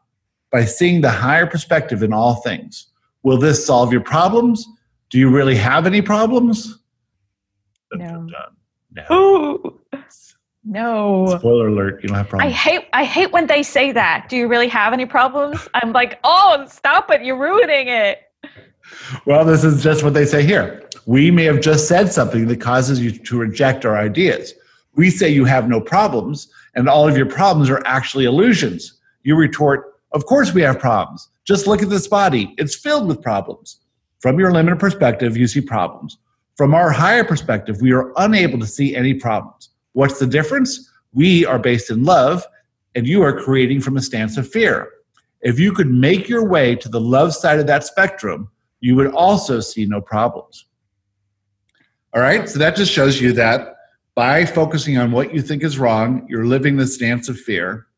by 0.53 0.65
seeing 0.65 1.01
the 1.01 1.11
higher 1.11 1.45
perspective 1.45 2.05
in 2.05 2.13
all 2.13 2.37
things. 2.43 2.87
Will 3.25 3.39
this 3.39 3.67
solve 3.67 3.91
your 3.91 4.03
problems? 4.03 4.65
Do 5.13 5.19
you 5.19 5.29
really 5.29 5.55
have 5.57 5.87
any 5.87 6.01
problems? 6.01 6.79
No. 7.93 8.27
No. 8.91 9.15
Ooh. 9.15 9.81
No. 10.65 11.37
Spoiler 11.39 11.69
alert, 11.69 12.03
you 12.03 12.09
don't 12.09 12.17
have 12.17 12.31
problems. 12.31 12.51
I 12.51 12.57
hate 12.57 12.89
I 12.95 13.05
hate 13.05 13.31
when 13.31 13.47
they 13.47 13.63
say 13.63 13.93
that. 13.93 14.29
Do 14.31 14.39
you 14.39 14.49
really 14.49 14.69
have 14.69 14.95
any 14.95 15.05
problems? 15.05 15.69
I'm 15.75 15.93
like, 15.93 16.19
oh, 16.25 16.65
stop 16.67 17.11
it! 17.11 17.23
You're 17.25 17.39
ruining 17.39 17.89
it. 17.89 18.23
Well, 19.27 19.45
this 19.45 19.65
is 19.65 19.83
just 19.83 20.03
what 20.03 20.15
they 20.15 20.25
say 20.25 20.47
here. 20.47 20.89
We 21.05 21.31
may 21.31 21.45
have 21.45 21.61
just 21.61 21.89
said 21.89 22.11
something 22.11 22.47
that 22.47 22.61
causes 22.61 22.99
you 23.01 23.11
to 23.11 23.39
reject 23.39 23.85
our 23.85 23.99
ideas. 23.99 24.55
We 24.95 25.11
say 25.11 25.29
you 25.29 25.45
have 25.45 25.69
no 25.69 25.81
problems, 25.81 26.51
and 26.75 26.89
all 26.89 27.07
of 27.07 27.19
your 27.19 27.27
problems 27.27 27.69
are 27.69 27.83
actually 27.87 28.25
illusions. 28.25 28.99
You 29.25 29.37
retort, 29.37 29.95
Of 30.13 30.25
course 30.25 30.55
we 30.55 30.63
have 30.63 30.79
problems. 30.79 31.29
Just 31.45 31.67
look 31.67 31.83
at 31.83 31.91
this 31.91 32.09
body, 32.09 32.55
it's 32.57 32.75
filled 32.77 33.09
with 33.09 33.21
problems. 33.21 33.82
From 34.23 34.39
your 34.39 34.53
limited 34.53 34.79
perspective, 34.79 35.37
you 35.37 35.49
see 35.49 35.61
problems. 35.61 36.17
From 36.57 36.75
our 36.75 36.93
higher 36.93 37.25
perspective, 37.25 37.79
we 37.83 37.93
are 37.93 38.13
unable 38.19 38.61
to 38.61 38.67
see 38.67 38.95
any 38.95 39.15
problems. 39.15 39.71
What's 39.95 40.21
the 40.21 40.29
difference? 40.29 40.89
We 41.13 41.45
are 41.45 41.59
based 41.59 41.91
in 41.91 42.05
love, 42.05 42.47
and 42.95 43.05
you 43.05 43.21
are 43.23 43.43
creating 43.43 43.81
from 43.81 43.97
a 43.97 44.01
stance 44.01 44.37
of 44.37 44.49
fear. 44.49 44.89
If 45.41 45.59
you 45.59 45.73
could 45.73 45.91
make 45.91 46.29
your 46.29 46.49
way 46.49 46.77
to 46.77 46.89
the 46.89 47.01
love 47.01 47.35
side 47.35 47.59
of 47.59 47.67
that 47.67 47.83
spectrum, 47.83 48.49
you 48.79 48.95
would 48.95 49.13
also 49.13 49.59
see 49.59 49.87
no 49.87 50.01
problems. 50.01 50.67
All 52.15 52.23
right, 52.23 52.49
so 52.49 52.61
that 52.61 52.77
just 52.77 52.93
shows 52.93 53.21
you 53.21 53.33
that 53.33 53.75
by 54.15 54.47
focusing 54.47 54.99
on 54.99 55.11
what 55.11 55.35
you 55.35 55.43
think 55.43 55.65
is 55.65 55.81
wrong, 55.81 56.27
you're 56.29 56.47
living 56.47 56.77
the 56.77 56.87
stance 56.87 57.29
of 57.29 57.41
fear. 57.41 57.89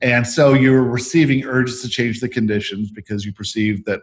And 0.00 0.26
so 0.26 0.54
you're 0.54 0.82
receiving 0.82 1.44
urges 1.44 1.82
to 1.82 1.88
change 1.88 2.18
the 2.18 2.28
conditions 2.28 2.90
because 2.90 3.24
you 3.24 3.32
perceive 3.32 3.84
that 3.84 4.00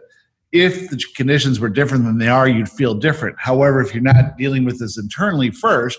if 0.52 0.90
the 0.90 1.00
conditions 1.14 1.60
were 1.60 1.68
different 1.68 2.04
than 2.04 2.18
they 2.18 2.28
are, 2.28 2.48
you'd 2.48 2.68
feel 2.68 2.94
different. 2.94 3.36
However, 3.38 3.80
if 3.80 3.94
you're 3.94 4.02
not 4.02 4.36
dealing 4.36 4.64
with 4.64 4.80
this 4.80 4.98
internally 4.98 5.50
first, 5.50 5.98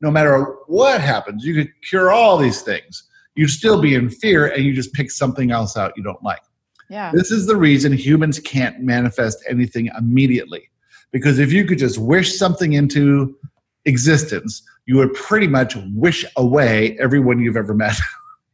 no 0.00 0.10
matter 0.10 0.56
what 0.66 1.00
happens, 1.00 1.44
you 1.44 1.54
could 1.54 1.72
cure 1.88 2.10
all 2.10 2.38
these 2.38 2.62
things. 2.62 3.04
You'd 3.34 3.48
still 3.48 3.80
be 3.80 3.94
in 3.94 4.10
fear 4.10 4.46
and 4.46 4.64
you 4.64 4.74
just 4.74 4.92
pick 4.92 5.10
something 5.10 5.50
else 5.50 5.76
out 5.76 5.92
you 5.96 6.02
don't 6.02 6.22
like. 6.22 6.42
Yeah. 6.90 7.12
This 7.14 7.30
is 7.30 7.46
the 7.46 7.56
reason 7.56 7.92
humans 7.92 8.38
can't 8.40 8.80
manifest 8.80 9.42
anything 9.48 9.90
immediately. 9.98 10.68
Because 11.10 11.38
if 11.38 11.52
you 11.52 11.64
could 11.64 11.78
just 11.78 11.98
wish 11.98 12.36
something 12.36 12.72
into 12.72 13.36
existence, 13.84 14.62
you 14.86 14.96
would 14.96 15.12
pretty 15.14 15.46
much 15.46 15.76
wish 15.94 16.24
away 16.36 16.96
everyone 16.98 17.38
you've 17.40 17.56
ever 17.56 17.74
met. 17.74 17.96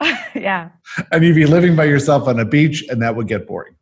yeah. 0.35 0.69
and 1.13 1.25
you'd 1.25 1.35
be 1.35 1.47
living 1.47 1.75
by 1.75 1.85
yourself 1.85 2.29
on 2.29 2.39
a 2.39 2.45
beach, 2.45 2.85
and 2.89 3.01
that 3.03 3.17
would 3.17 3.29
get 3.29 3.47
boring. 3.47 3.75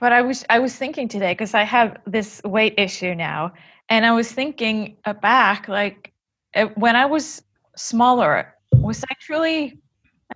But 0.00 0.12
I 0.12 0.22
was 0.22 0.44
I 0.48 0.58
was 0.58 0.76
thinking 0.76 1.08
today 1.08 1.32
because 1.32 1.54
I 1.54 1.64
have 1.64 1.98
this 2.06 2.40
weight 2.44 2.74
issue 2.78 3.14
now, 3.14 3.52
and 3.88 4.06
I 4.06 4.12
was 4.12 4.30
thinking 4.30 4.96
back 5.22 5.68
like 5.68 6.12
uh, 6.54 6.66
when 6.76 6.94
I 6.96 7.06
was 7.06 7.42
smaller, 7.76 8.54
was 8.72 9.04
I 9.10 9.14
truly? 9.20 9.80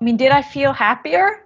I 0.01 0.05
mean, 0.05 0.17
did 0.17 0.33
I 0.33 0.43
feel 0.43 0.73
happier? 0.73 1.45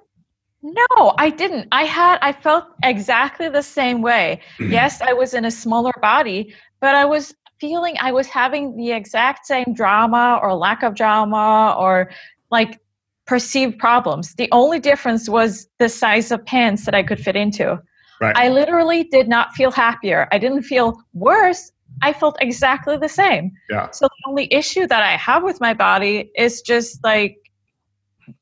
No, 0.63 1.15
I 1.19 1.31
didn't. 1.31 1.69
I 1.73 1.85
had 1.85 2.19
I 2.23 2.33
felt 2.33 2.65
exactly 2.83 3.49
the 3.49 3.63
same 3.63 4.03
way. 4.03 4.41
yes, 4.61 5.01
I 5.01 5.13
was 5.13 5.35
in 5.35 5.45
a 5.45 5.51
smaller 5.51 5.93
body, 6.01 6.55
but 6.81 6.95
I 6.95 7.05
was 7.05 7.35
feeling 7.61 7.97
I 8.01 8.13
was 8.13 8.27
having 8.27 8.77
the 8.77 8.93
exact 8.93 9.47
same 9.47 9.75
drama 9.75 10.39
or 10.43 10.55
lack 10.55 10.83
of 10.83 10.95
drama 10.95 11.77
or 11.79 12.11
like 12.51 12.81
perceived 13.27 13.79
problems. 13.79 14.35
The 14.35 14.49
only 14.53 14.79
difference 14.79 15.29
was 15.29 15.69
the 15.79 15.89
size 15.89 16.31
of 16.31 16.45
pants 16.47 16.85
that 16.85 16.95
I 16.95 17.03
could 17.03 17.21
fit 17.21 17.37
into. 17.37 17.81
Right. 18.21 18.37
I 18.37 18.49
literally 18.49 19.05
did 19.05 19.29
not 19.29 19.53
feel 19.53 19.71
happier. 19.71 20.29
I 20.33 20.39
didn't 20.39 20.63
feel 20.63 21.01
worse. 21.13 21.71
I 22.03 22.13
felt 22.13 22.37
exactly 22.41 22.97
the 22.97 23.09
same. 23.09 23.53
Yeah. 23.71 23.91
So 23.91 24.07
the 24.07 24.29
only 24.29 24.53
issue 24.53 24.87
that 24.87 25.03
I 25.03 25.17
have 25.17 25.43
with 25.43 25.61
my 25.61 25.75
body 25.75 26.31
is 26.37 26.63
just 26.63 27.03
like 27.05 27.37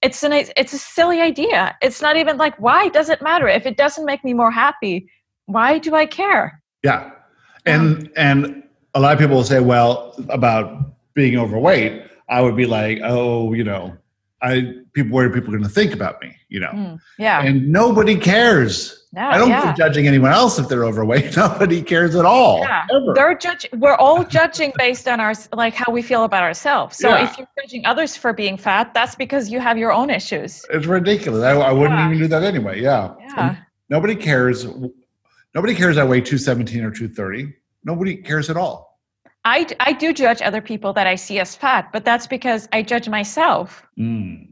it's 0.03 0.23
an 0.23 0.33
it's 0.33 0.73
a 0.73 0.79
silly 0.79 1.21
idea. 1.21 1.77
It's 1.83 2.01
not 2.01 2.17
even 2.17 2.37
like 2.37 2.57
why 2.59 2.89
does 2.89 3.09
it 3.09 3.23
matter 3.23 3.49
if 3.49 3.67
it 3.67 3.77
doesn't 3.77 4.05
make 4.05 4.25
me 4.25 4.35
more 4.35 4.51
happy? 4.51 5.09
Why 5.47 5.79
do 5.79 5.95
I 5.95 6.07
care? 6.07 6.63
Yeah. 6.83 7.11
And 7.67 8.11
and 8.17 8.63
a 8.95 9.01
lot 9.01 9.13
of 9.13 9.19
people 9.19 9.37
will 9.37 9.45
say, 9.45 9.61
well, 9.61 10.15
about 10.29 10.95
being 11.15 11.39
overweight, 11.39 12.03
I 12.29 12.41
would 12.41 12.57
be 12.57 12.67
like, 12.67 13.01
oh, 13.03 13.53
you 13.53 13.65
know, 13.65 13.97
I 14.43 14.75
people 14.93 15.13
what 15.13 15.25
are 15.25 15.31
people 15.31 15.51
going 15.51 15.63
to 15.63 15.69
think 15.69 15.93
about 15.93 16.21
me, 16.23 16.35
you 16.49 16.61
know? 16.61 16.71
Mm, 16.71 16.99
yeah. 17.19 17.43
And 17.43 17.71
nobody 17.71 18.17
cares. 18.17 19.04
No, 19.15 19.29
I 19.29 19.39
don't 19.39 19.49
yeah. 19.49 19.63
think 19.63 19.77
judging 19.77 20.09
anyone 20.09 20.33
else 20.33 20.59
if 20.59 20.69
they're 20.69 20.85
overweight. 20.85 21.37
Nobody 21.37 21.81
cares 21.83 22.17
at 22.17 22.25
all. 22.25 22.59
Yeah, 22.61 22.87
ever. 22.93 23.13
they're 23.15 23.39
judging. 23.39 23.71
We're 23.79 23.95
all 23.95 24.25
judging 24.25 24.73
based 24.77 25.07
on 25.07 25.21
our 25.21 25.35
like 25.53 25.75
how 25.75 25.93
we 25.93 26.03
feel 26.03 26.25
about 26.25 26.43
ourselves. 26.43 26.97
So 26.99 27.11
Yeah. 27.11 27.31
if 27.31 27.39
you're 27.39 27.47
judging 27.63 27.87
others 27.87 28.17
for 28.17 28.33
being 28.33 28.57
fat, 28.57 28.93
that's 28.93 29.15
because 29.15 29.51
you 29.51 29.61
have 29.61 29.79
your 29.79 29.93
own 29.93 30.11
issues. 30.11 30.65
It's 30.71 30.87
ridiculous. 30.87 31.45
I, 31.45 31.53
I 31.53 31.71
wouldn't 31.73 32.01
even 32.01 32.19
do 32.19 32.27
that 32.27 32.43
anyway. 32.43 32.81
Yeah. 32.81 33.15
Yeah. 33.21 33.57
Nobody 33.89 34.17
cares. 34.17 34.67
Nobody 35.55 35.75
cares 35.77 35.97
I 35.97 36.03
weigh 36.05 36.21
217 36.21 36.83
or 36.83 36.91
230. 36.91 37.55
Nobody 37.85 38.17
cares 38.17 38.51
at 38.51 38.57
all. 38.57 38.99
I, 39.45 39.67
I 39.79 39.93
do 39.93 40.13
judge 40.13 40.41
other 40.43 40.63
people 40.63 40.93
that 40.95 41.07
I 41.07 41.15
see 41.15 41.39
as 41.39 41.55
fat, 41.55 41.93
but 41.93 42.05
that's 42.05 42.27
because 42.27 42.67
I 42.73 42.83
judge 42.83 43.09
myself. 43.09 43.83
Mm. 43.99 44.49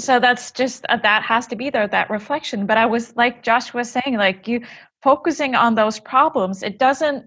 So 0.00 0.18
that's 0.20 0.50
just 0.50 0.84
uh, 0.88 0.96
that 0.98 1.22
has 1.22 1.46
to 1.48 1.56
be 1.56 1.70
there 1.70 1.86
that 1.88 2.10
reflection. 2.10 2.66
But 2.66 2.76
I 2.78 2.86
was 2.86 3.14
like 3.16 3.42
Josh 3.42 3.72
was 3.74 3.90
saying, 3.90 4.16
like 4.16 4.48
you 4.48 4.60
focusing 5.02 5.54
on 5.54 5.74
those 5.74 6.00
problems, 6.00 6.62
it 6.62 6.78
doesn't. 6.78 7.26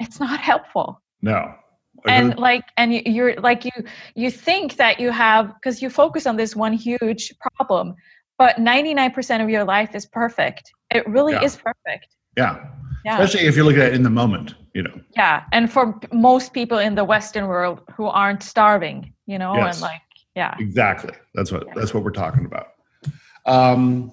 It's 0.00 0.18
not 0.20 0.40
helpful. 0.52 1.00
No. 1.22 1.54
and 2.06 2.36
like 2.38 2.64
and 2.76 2.92
you- 2.94 3.02
you're 3.06 3.34
like 3.48 3.64
you 3.64 3.76
you 4.14 4.30
think 4.30 4.76
that 4.76 5.00
you 5.00 5.10
have 5.10 5.44
because 5.54 5.80
you 5.82 5.88
focus 5.88 6.26
on 6.26 6.36
this 6.36 6.54
one 6.54 6.72
huge 6.72 7.32
problem 7.56 7.94
but 8.36 8.56
99% 8.56 9.42
of 9.44 9.48
your 9.48 9.64
life 9.64 9.94
is 9.94 10.04
perfect 10.04 10.64
it 10.90 11.02
really 11.16 11.32
Yeah. 11.34 11.44
is 11.46 11.56
perfect 11.56 12.08
yeah. 12.36 12.54
yeah 13.06 13.14
Especially 13.22 13.46
if 13.46 13.56
you 13.56 13.64
look 13.64 13.76
at 13.76 13.86
it 13.92 13.94
in 13.94 14.02
the 14.02 14.10
moment, 14.22 14.48
you 14.74 14.82
know. 14.82 14.96
yeah 15.16 15.44
and 15.56 15.64
for 15.72 15.84
most 16.12 16.52
people 16.52 16.78
in 16.78 16.94
the 17.00 17.04
western 17.14 17.46
world 17.46 17.76
who 17.96 18.04
aren't 18.22 18.42
starving 18.42 18.98
you 19.32 19.38
know 19.42 19.54
Yes. 19.56 19.76
and 19.76 19.80
like 19.90 20.02
yeah 20.34 20.54
Exactly. 20.58 21.12
That's 21.34 21.50
what 21.52 21.64
Yeah. 21.66 21.72
that's 21.76 21.92
what 21.94 22.02
we're 22.04 22.10
talking 22.24 22.44
about. 22.44 22.68
Um, 23.46 24.10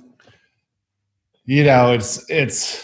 you 1.46 1.64
know, 1.64 1.94
it's 1.94 2.30
it's. 2.30 2.84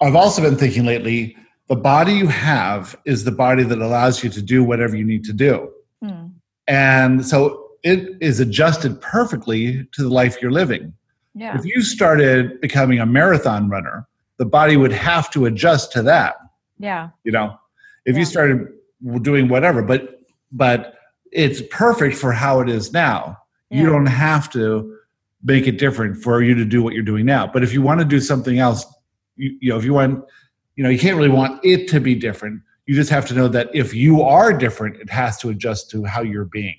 I've 0.00 0.16
also 0.16 0.42
been 0.42 0.56
thinking 0.56 0.84
lately. 0.84 1.36
The 1.68 1.76
body 1.76 2.12
you 2.12 2.26
have 2.28 2.94
is 3.06 3.24
the 3.24 3.32
body 3.32 3.62
that 3.62 3.78
allows 3.80 4.22
you 4.22 4.28
to 4.30 4.42
do 4.42 4.62
whatever 4.64 4.96
you 4.96 5.04
need 5.04 5.24
to 5.24 5.32
do, 5.32 5.70
Hmm. 6.02 6.26
and 6.66 7.24
so 7.24 7.68
it 7.82 8.16
is 8.20 8.40
adjusted 8.40 9.00
perfectly 9.00 9.86
to 9.92 10.02
the 10.02 10.08
life 10.08 10.40
you're 10.42 10.50
living. 10.62 10.92
yeah 11.34 11.56
If 11.58 11.64
you 11.64 11.82
started 11.82 12.60
becoming 12.60 12.98
a 13.00 13.06
marathon 13.06 13.68
runner, 13.68 14.06
the 14.38 14.46
body 14.46 14.76
would 14.76 14.92
have 14.92 15.30
to 15.32 15.46
adjust 15.46 15.92
to 15.92 16.02
that. 16.02 16.34
yeah 16.78 17.10
You 17.24 17.32
know, 17.32 17.58
if 18.06 18.16
you 18.18 18.24
started 18.24 18.58
doing 19.22 19.48
whatever, 19.48 19.80
but 19.82 20.20
but 20.52 20.94
it's 21.34 21.62
perfect 21.70 22.16
for 22.16 22.32
how 22.32 22.60
it 22.60 22.68
is 22.68 22.92
now. 22.92 23.38
You 23.70 23.86
don't 23.86 24.06
have 24.06 24.50
to 24.52 24.96
make 25.42 25.66
it 25.66 25.78
different 25.78 26.16
for 26.22 26.42
you 26.42 26.54
to 26.54 26.64
do 26.64 26.80
what 26.82 26.94
you're 26.94 27.02
doing 27.02 27.26
now. 27.26 27.44
But 27.46 27.64
if 27.64 27.72
you 27.72 27.82
want 27.82 27.98
to 28.00 28.04
do 28.06 28.20
something 28.20 28.58
else, 28.60 28.86
you, 29.36 29.58
you 29.60 29.70
know, 29.70 29.76
if 29.78 29.84
you 29.84 29.92
want, 29.92 30.24
you 30.76 30.84
know, 30.84 30.90
you 30.90 30.98
can't 30.98 31.16
really 31.16 31.28
want 31.28 31.60
it 31.64 31.88
to 31.88 32.00
be 32.00 32.14
different. 32.14 32.62
You 32.86 32.94
just 32.94 33.10
have 33.10 33.26
to 33.26 33.34
know 33.34 33.48
that 33.48 33.68
if 33.74 33.92
you 33.92 34.22
are 34.22 34.52
different, 34.52 34.96
it 35.00 35.10
has 35.10 35.38
to 35.38 35.48
adjust 35.50 35.90
to 35.90 36.04
how 36.04 36.22
you're 36.22 36.44
being. 36.44 36.78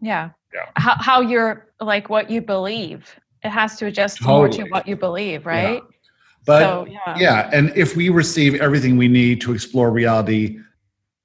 yeah 0.00 0.30
Yeah. 0.54 0.66
how, 0.76 0.94
how 0.98 1.20
you're 1.20 1.66
like 1.80 2.08
what 2.08 2.30
you 2.30 2.40
believe 2.40 3.18
it 3.42 3.50
has 3.50 3.76
to 3.78 3.86
adjust 3.86 4.22
more 4.22 4.48
to 4.48 4.62
what 4.64 4.86
you 4.86 4.96
believe 4.96 5.46
right 5.46 5.82
But 6.46 6.60
so 6.60 6.86
yeah 6.86 7.18
yeah 7.18 7.50
and 7.52 7.72
if 7.74 7.96
we 7.96 8.08
receive 8.08 8.54
everything 8.66 8.96
we 8.96 9.08
need 9.08 9.40
to 9.42 9.52
explore 9.52 9.90
reality 9.90 10.58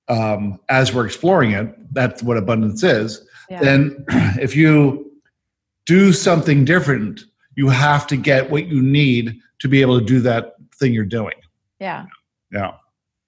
um, 0.08 0.60
as 0.70 0.94
we're 0.94 1.06
exploring 1.06 1.52
it 1.52 1.76
that's 1.94 2.22
what 2.22 2.38
abundance 2.38 2.84
is 2.84 3.26
yeah. 3.50 3.60
then 3.60 4.06
if 4.40 4.56
you 4.56 5.12
do 5.86 6.14
something 6.14 6.66
different 6.66 7.22
you 7.56 7.70
have 7.70 8.06
to 8.08 8.18
get 8.18 8.50
what 8.50 8.68
you 8.68 8.82
need 8.82 9.40
to 9.60 9.68
be 9.68 9.82
able 9.82 10.00
to 10.00 10.06
do 10.06 10.20
that 10.20 10.56
thing 10.76 10.94
you're 10.94 11.06
doing. 11.06 11.36
Yeah. 11.80 12.06
Yeah 12.52 12.74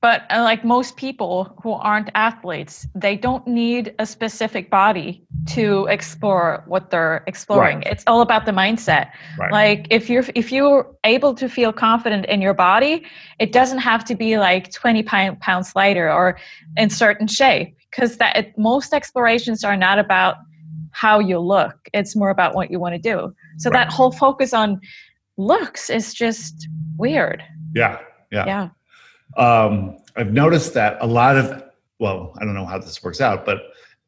but 0.08 0.24
uh, 0.32 0.41
like 0.41 0.64
most 0.64 0.95
people 0.95 1.53
who 1.62 1.72
aren't 1.74 2.10
athletes, 2.16 2.88
they 2.95 3.18
don't 3.18 3.45
need 3.45 3.93
a 3.99 4.05
specific 4.05 4.70
body 4.70 5.22
to 5.47 5.86
explore 5.88 6.64
what 6.66 6.91
they're 6.91 7.26
exploring. 7.28 7.80
Right. 7.80 7.88
It's 7.88 8.05
all 8.08 8.22
about 8.22 8.45
the 8.45 8.53
mindset. 8.53 9.10
Right. 9.38 9.51
Like 9.51 9.88
if 9.89 10.10
you're 10.10 10.24
if 10.34 10.49
you're 10.49 10.89
able 11.03 11.34
to 11.41 11.49
feel 11.49 11.74
confident 11.74 12.26
in 12.28 12.39
your 12.39 12.53
body, 12.53 13.05
it 13.38 13.51
doesn't 13.51 13.80
have 13.80 14.05
to 14.05 14.16
be 14.16 14.38
like 14.38 14.72
20 14.72 15.03
pound, 15.03 15.41
pounds 15.41 15.74
lighter 15.76 16.10
or 16.10 16.39
in 16.78 16.89
certain 16.89 17.28
shape 17.28 17.76
because 17.91 18.16
that 18.16 18.38
it, 18.38 18.58
most 18.58 18.93
explorations 18.93 19.66
are 19.66 19.76
not 19.76 19.99
about 19.99 20.38
how 20.91 21.20
you 21.20 21.38
look. 21.38 21.76
It's 21.93 22.16
more 22.16 22.30
about 22.30 22.55
what 22.55 22.72
you 22.72 22.80
want 22.80 22.95
to 22.95 23.03
do. 23.14 23.36
So 23.58 23.70
Right. 23.70 23.80
that 23.80 23.91
whole 23.91 24.14
focus 24.14 24.53
on 24.53 24.80
looks 25.36 25.89
is 25.89 26.14
just 26.14 26.70
weird. 26.97 27.43
yeah. 27.76 27.99
Yeah. 28.32 28.45
Yeah. 28.45 28.70
Um, 29.38 29.97
I've 30.15 30.33
noticed 30.33 30.73
that 30.73 30.97
a 30.99 31.07
lot 31.07 31.38
of, 31.38 31.63
well, 31.99 32.33
I 32.39 32.45
don't 32.45 32.53
know 32.53 32.65
how 32.65 32.79
this 32.79 33.01
works 33.03 33.21
out, 33.21 33.45
but 33.45 33.61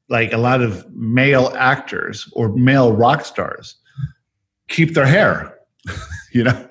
like 0.09 0.33
a 0.33 0.37
lot 0.37 0.61
of 0.61 0.89
male 0.93 1.53
actors 1.55 2.27
or 2.33 2.49
male 2.49 2.91
rock 2.91 3.23
stars 3.23 3.75
keep 4.67 4.93
their 4.93 5.05
hair, 5.05 5.59
you 6.31 6.43
know, 6.43 6.67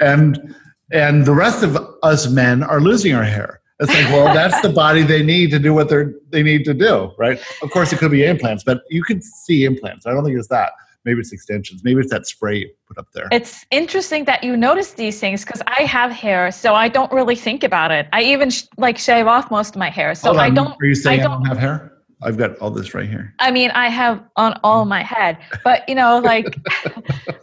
and 0.00 0.54
and 0.90 1.24
the 1.24 1.32
rest 1.32 1.62
of 1.62 1.78
us 2.02 2.28
men 2.28 2.62
are 2.62 2.80
losing 2.80 3.14
our 3.14 3.24
hair. 3.24 3.60
It's 3.80 3.92
like, 3.92 4.12
well, 4.12 4.32
that's 4.32 4.60
the 4.60 4.68
body 4.68 5.02
they 5.02 5.24
need 5.24 5.50
to 5.50 5.58
do 5.58 5.74
what 5.74 5.88
they're 5.88 6.14
they 6.30 6.42
need 6.42 6.64
to 6.66 6.74
do, 6.74 7.12
right? 7.18 7.40
Of 7.62 7.70
course, 7.70 7.92
it 7.92 7.98
could 7.98 8.10
be 8.10 8.24
implants, 8.24 8.62
but 8.62 8.82
you 8.90 9.02
could 9.02 9.24
see 9.24 9.64
implants. 9.64 10.06
I 10.06 10.12
don't 10.12 10.24
think 10.24 10.38
it's 10.38 10.48
that. 10.48 10.72
Maybe 11.04 11.20
it's 11.20 11.32
extensions. 11.32 11.82
Maybe 11.82 12.00
it's 12.00 12.10
that 12.10 12.26
spray 12.26 12.58
you 12.58 12.70
put 12.86 12.96
up 12.98 13.08
there. 13.12 13.28
It's 13.32 13.64
interesting 13.70 14.24
that 14.26 14.44
you 14.44 14.56
notice 14.56 14.92
these 14.92 15.18
things 15.18 15.44
because 15.44 15.60
I 15.66 15.82
have 15.82 16.12
hair, 16.12 16.52
so 16.52 16.74
I 16.74 16.88
don't 16.88 17.10
really 17.12 17.34
think 17.34 17.64
about 17.64 17.90
it. 17.90 18.06
I 18.12 18.22
even 18.22 18.50
sh- 18.50 18.64
like 18.76 18.98
shave 18.98 19.26
off 19.26 19.50
most 19.50 19.70
of 19.74 19.78
my 19.80 19.90
hair, 19.90 20.14
so 20.14 20.34
I 20.36 20.48
don't. 20.50 20.80
Are 20.80 20.84
you 20.86 20.94
saying 20.94 21.20
I 21.20 21.24
I 21.24 21.26
don't, 21.26 21.38
don't- 21.38 21.46
have 21.46 21.58
hair? 21.58 21.88
I've 22.24 22.36
got 22.38 22.56
all 22.58 22.70
this 22.70 22.94
right 22.94 23.08
here. 23.08 23.34
I 23.40 23.50
mean, 23.50 23.72
I 23.72 23.88
have 23.88 24.22
on 24.36 24.60
all 24.62 24.84
my 24.84 25.02
head, 25.02 25.38
but 25.64 25.88
you 25.88 25.96
know, 25.96 26.20
like, 26.20 26.56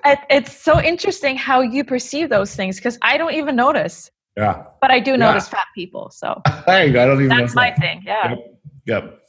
it, 0.06 0.20
it's 0.30 0.56
so 0.56 0.82
interesting 0.82 1.36
how 1.36 1.60
you 1.60 1.84
perceive 1.84 2.30
those 2.30 2.56
things 2.56 2.78
because 2.78 2.98
I 3.02 3.18
don't 3.18 3.34
even 3.34 3.58
notice, 3.58 4.10
Yeah. 4.38 4.64
but 4.80 4.90
I 4.90 5.02
do 5.02 5.12
Yeah. 5.12 5.18
notice 5.18 5.50
fat 5.50 5.66
people. 5.76 6.10
So 6.12 6.42
There 6.66 6.86
you 6.86 6.94
go. 6.94 7.04
I 7.04 7.06
don't 7.08 7.18
even 7.22 7.28
that's 7.28 7.56
my 7.56 7.72
thing. 7.74 8.04
Yeah. 8.06 8.30
Yep. 8.30 8.40
Yep. 8.86 9.20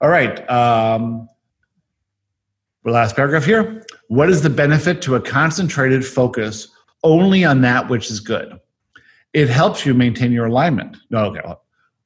All 0.00 0.08
right. 0.08 0.50
Um, 0.50 1.28
last 2.84 3.16
paragraph 3.16 3.44
here. 3.44 3.84
What 4.08 4.30
is 4.30 4.42
the 4.42 4.50
benefit 4.50 5.02
to 5.02 5.16
a 5.16 5.20
concentrated 5.20 6.04
focus 6.04 6.68
only 7.02 7.44
on 7.44 7.60
that 7.62 7.88
which 7.88 8.10
is 8.10 8.20
good? 8.20 8.58
It 9.32 9.48
helps 9.48 9.84
you 9.86 9.94
maintain 9.94 10.32
your 10.32 10.46
alignment. 10.46 10.96
No, 11.10 11.26
okay. 11.26 11.54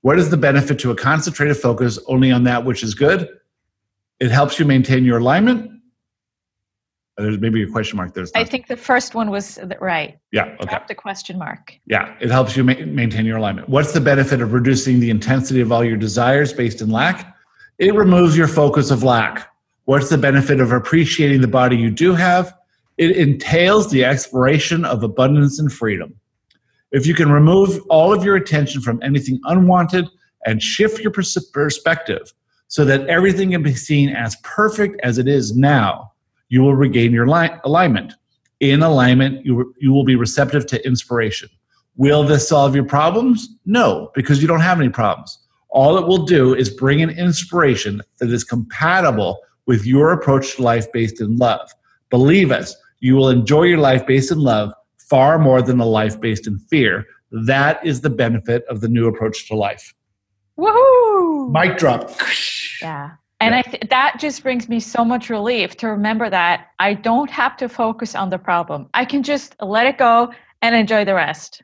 What 0.02 0.18
is 0.18 0.28
the 0.30 0.36
benefit 0.36 0.78
to 0.80 0.90
a 0.90 0.94
concentrated 0.96 1.56
focus 1.56 1.98
only 2.08 2.30
on 2.30 2.44
that 2.44 2.64
which 2.64 2.82
is 2.82 2.94
good? 2.94 3.28
It 4.20 4.30
helps 4.30 4.58
you 4.58 4.64
maintain 4.64 5.04
your 5.04 5.18
alignment. 5.18 5.70
There's 7.16 7.38
maybe 7.38 7.62
a 7.62 7.66
question 7.68 7.96
mark 7.96 8.12
There's. 8.12 8.32
I 8.34 8.44
think 8.44 8.66
the 8.66 8.76
first 8.76 9.14
one 9.14 9.30
was 9.30 9.58
right. 9.80 10.18
yeah. 10.32 10.56
Okay. 10.60 10.64
Drop 10.64 10.88
the 10.88 10.94
question 10.96 11.38
mark. 11.38 11.78
Yeah, 11.86 12.14
it 12.20 12.28
helps 12.30 12.56
you 12.56 12.64
ma- 12.64 12.74
maintain 12.86 13.24
your 13.24 13.38
alignment. 13.38 13.68
What's 13.68 13.92
the 13.92 14.00
benefit 14.00 14.40
of 14.40 14.52
reducing 14.52 14.98
the 14.98 15.10
intensity 15.10 15.60
of 15.60 15.70
all 15.70 15.84
your 15.84 15.96
desires 15.96 16.52
based 16.52 16.80
in 16.80 16.90
lack? 16.90 17.36
It 17.78 17.94
removes 17.94 18.36
your 18.36 18.48
focus 18.48 18.90
of 18.90 19.04
lack. 19.04 19.48
What's 19.86 20.08
the 20.08 20.16
benefit 20.16 20.60
of 20.60 20.72
appreciating 20.72 21.42
the 21.42 21.48
body 21.48 21.76
you 21.76 21.90
do 21.90 22.14
have? 22.14 22.54
It 22.96 23.16
entails 23.16 23.90
the 23.90 24.04
exploration 24.04 24.84
of 24.84 25.02
abundance 25.02 25.58
and 25.58 25.70
freedom. 25.70 26.14
If 26.90 27.06
you 27.06 27.14
can 27.14 27.30
remove 27.30 27.82
all 27.90 28.12
of 28.12 28.24
your 28.24 28.36
attention 28.36 28.80
from 28.80 29.02
anything 29.02 29.40
unwanted 29.44 30.06
and 30.46 30.62
shift 30.62 31.00
your 31.00 31.10
pers- 31.10 31.50
perspective 31.52 32.32
so 32.68 32.84
that 32.86 33.06
everything 33.08 33.50
can 33.50 33.62
be 33.62 33.74
seen 33.74 34.08
as 34.08 34.36
perfect 34.42 34.98
as 35.02 35.18
it 35.18 35.28
is 35.28 35.54
now, 35.54 36.12
you 36.48 36.62
will 36.62 36.74
regain 36.74 37.12
your 37.12 37.26
li- 37.26 37.50
alignment. 37.64 38.14
In 38.60 38.82
alignment, 38.82 39.44
you, 39.44 39.74
you 39.78 39.92
will 39.92 40.04
be 40.04 40.16
receptive 40.16 40.64
to 40.66 40.86
inspiration. 40.86 41.50
Will 41.96 42.24
this 42.24 42.48
solve 42.48 42.74
your 42.74 42.84
problems? 42.84 43.48
No, 43.66 44.10
because 44.14 44.40
you 44.40 44.48
don't 44.48 44.60
have 44.60 44.80
any 44.80 44.88
problems. 44.88 45.40
All 45.68 45.98
it 45.98 46.06
will 46.06 46.24
do 46.24 46.54
is 46.54 46.70
bring 46.70 47.02
an 47.02 47.10
inspiration 47.10 48.00
that 48.20 48.30
is 48.30 48.44
compatible 48.44 49.40
with 49.66 49.86
your 49.86 50.12
approach 50.12 50.56
to 50.56 50.62
life 50.62 50.90
based 50.92 51.20
in 51.20 51.36
love. 51.36 51.70
Believe 52.10 52.50
us, 52.50 52.76
you 53.00 53.14
will 53.14 53.28
enjoy 53.28 53.64
your 53.64 53.78
life 53.78 54.06
based 54.06 54.30
in 54.30 54.38
love 54.38 54.72
far 54.98 55.38
more 55.38 55.62
than 55.62 55.80
a 55.80 55.84
life 55.84 56.20
based 56.20 56.46
in 56.46 56.58
fear. 56.58 57.06
That 57.30 57.84
is 57.84 58.00
the 58.00 58.10
benefit 58.10 58.64
of 58.68 58.80
the 58.80 58.88
new 58.88 59.06
approach 59.06 59.48
to 59.48 59.56
life. 59.56 59.94
Woohoo! 60.58 61.50
Mic 61.50 61.78
drop. 61.78 62.10
Yeah. 62.80 63.12
And 63.40 63.54
I 63.54 63.62
th- 63.62 63.82
that 63.90 64.16
just 64.18 64.42
brings 64.42 64.68
me 64.68 64.80
so 64.80 65.04
much 65.04 65.28
relief 65.28 65.76
to 65.78 65.88
remember 65.88 66.30
that 66.30 66.68
I 66.78 66.94
don't 66.94 67.30
have 67.30 67.56
to 67.58 67.68
focus 67.68 68.14
on 68.14 68.30
the 68.30 68.38
problem. 68.38 68.88
I 68.94 69.04
can 69.04 69.22
just 69.22 69.54
let 69.60 69.86
it 69.86 69.98
go 69.98 70.32
and 70.62 70.74
enjoy 70.74 71.04
the 71.04 71.14
rest. 71.14 71.62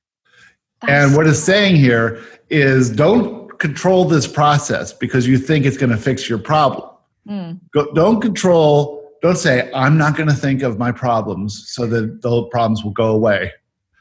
And 0.89 1.15
what 1.15 1.27
it's 1.27 1.39
saying 1.39 1.77
here 1.77 2.23
is 2.49 2.91
don't 2.91 3.59
control 3.59 4.05
this 4.05 4.27
process 4.27 4.93
because 4.93 5.27
you 5.27 5.39
think 5.39 5.65
it's 5.65 5.77
going 5.77 5.91
to 5.91 5.97
fix 5.97 6.29
your 6.29 6.39
problem. 6.39 6.90
Mm, 7.29 7.61
Go, 7.73 7.93
don't 7.93 8.21
control, 8.21 9.09
don't 9.23 9.37
say, 9.37 9.71
I'm 9.75 9.97
not 9.99 10.17
going 10.17 10.29
to 10.29 10.35
think 10.35 10.63
of 10.63 10.79
my 10.79 10.91
problems 10.93 11.65
so 11.71 11.87
that 11.87 12.23
the 12.23 12.43
problems 12.45 12.83
will 12.83 12.93
go 12.93 13.09
away 13.09 13.53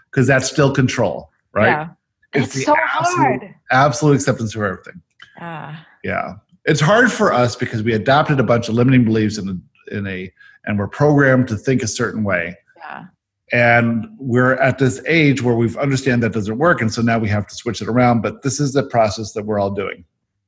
because 0.10 0.26
that's 0.28 0.50
still 0.50 0.74
control, 0.74 1.30
right? 1.54 1.68
Yeah. 1.68 1.90
It's, 2.34 2.54
the 2.54 2.62
so 2.62 2.76
absolute- 2.78 3.18
hard. 3.42 3.56
Absolute 3.72 4.16
acceptance 4.16 4.56
of 4.56 4.62
everything. 4.62 5.02
Ah, 5.40 5.86
Yeah. 6.04 6.36
It's 6.66 6.82
hard 6.82 7.12
for 7.12 7.34
us 7.34 7.56
because 7.56 7.82
we 7.84 7.94
adopted 7.94 8.40
a 8.40 8.44
bunch 8.44 8.70
of 8.70 8.76
limiting 8.76 9.04
beliefs 9.04 9.38
in 9.40 9.50
a, 9.50 9.96
in 9.96 10.06
a 10.08 10.32
and 10.66 10.78
we're 10.78 10.88
programmed 10.88 11.48
to 11.48 11.56
think 11.56 11.82
a 11.82 11.88
certain 11.88 12.24
way. 12.24 12.56
yeah. 12.78 13.06
And 13.52 14.06
we're 14.20 14.54
at 14.56 14.78
this 14.78 15.02
age 15.08 15.42
where 15.42 15.56
we've 15.56 15.76
understand 15.78 16.22
that 16.22 16.34
doesn't 16.34 16.60
work. 16.60 16.82
And 16.82 16.94
so 16.94 17.02
now 17.02 17.18
we 17.18 17.28
have 17.30 17.48
to 17.48 17.56
switch 17.56 17.82
it 17.82 17.88
around. 17.88 18.22
But 18.22 18.44
this 18.44 18.60
is 18.60 18.74
the 18.74 18.84
process 18.84 19.32
that 19.34 19.46
we're 19.46 19.58
all 19.58 19.72
doing. 19.72 20.04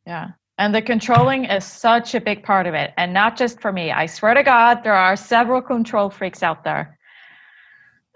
Yeah. 0.05 0.29
And 0.61 0.75
the 0.75 0.81
controlling 0.83 1.45
is 1.45 1.65
such 1.65 2.13
a 2.13 2.21
big 2.21 2.43
part 2.43 2.67
of 2.67 2.75
it. 2.75 2.93
And 2.95 3.15
not 3.15 3.35
just 3.35 3.59
for 3.59 3.71
me. 3.73 3.91
I 3.91 4.05
swear 4.05 4.35
to 4.35 4.43
God, 4.43 4.83
there 4.83 4.93
are 4.93 5.15
several 5.15 5.59
control 5.59 6.11
freaks 6.11 6.43
out 6.43 6.63
there. 6.63 6.99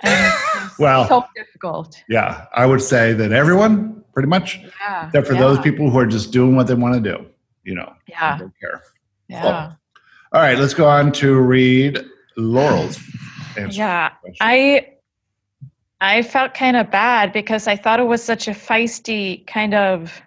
And 0.04 0.32
Well- 0.80 1.08
so 1.08 1.26
difficult. 1.36 2.00
Yeah. 2.08 2.46
I 2.54 2.68
would 2.68 2.84
say 2.84 3.14
that 3.14 3.32
everyone, 3.32 4.04
pretty 4.14 4.28
much, 4.30 4.60
Yeah. 4.80 5.08
except 5.08 5.26
for 5.26 5.34
yeah, 5.34 5.40
those 5.40 5.60
people 5.62 5.90
who 5.90 5.98
are 5.98 6.06
just 6.06 6.32
doing 6.32 6.56
what 6.56 6.68
they 6.68 6.76
want 6.76 6.94
to 6.94 7.00
do, 7.02 7.26
you 7.64 7.74
know, 7.74 7.92
Yeah. 8.08 8.38
don't 8.38 8.54
care. 8.60 8.84
Yeah. 9.28 9.72
All 10.32 10.42
right, 10.42 10.60
let's 10.60 10.76
go 10.76 10.88
on 10.88 11.12
to 11.14 11.40
read 11.40 11.98
Laurel's 12.38 13.00
answer. 13.58 13.80
Yeah. 13.80 14.12
I 14.40 14.90
I 16.00 16.22
felt 16.22 16.54
kind 16.54 16.78
of 16.78 16.92
bad 16.92 17.34
because 17.34 17.68
I 17.68 17.76
thought 17.76 18.00
it 18.00 18.06
was 18.06 18.24
such 18.24 18.48
a 18.48 18.52
feisty 18.52 19.48
kind 19.48 19.74
of 19.74 20.22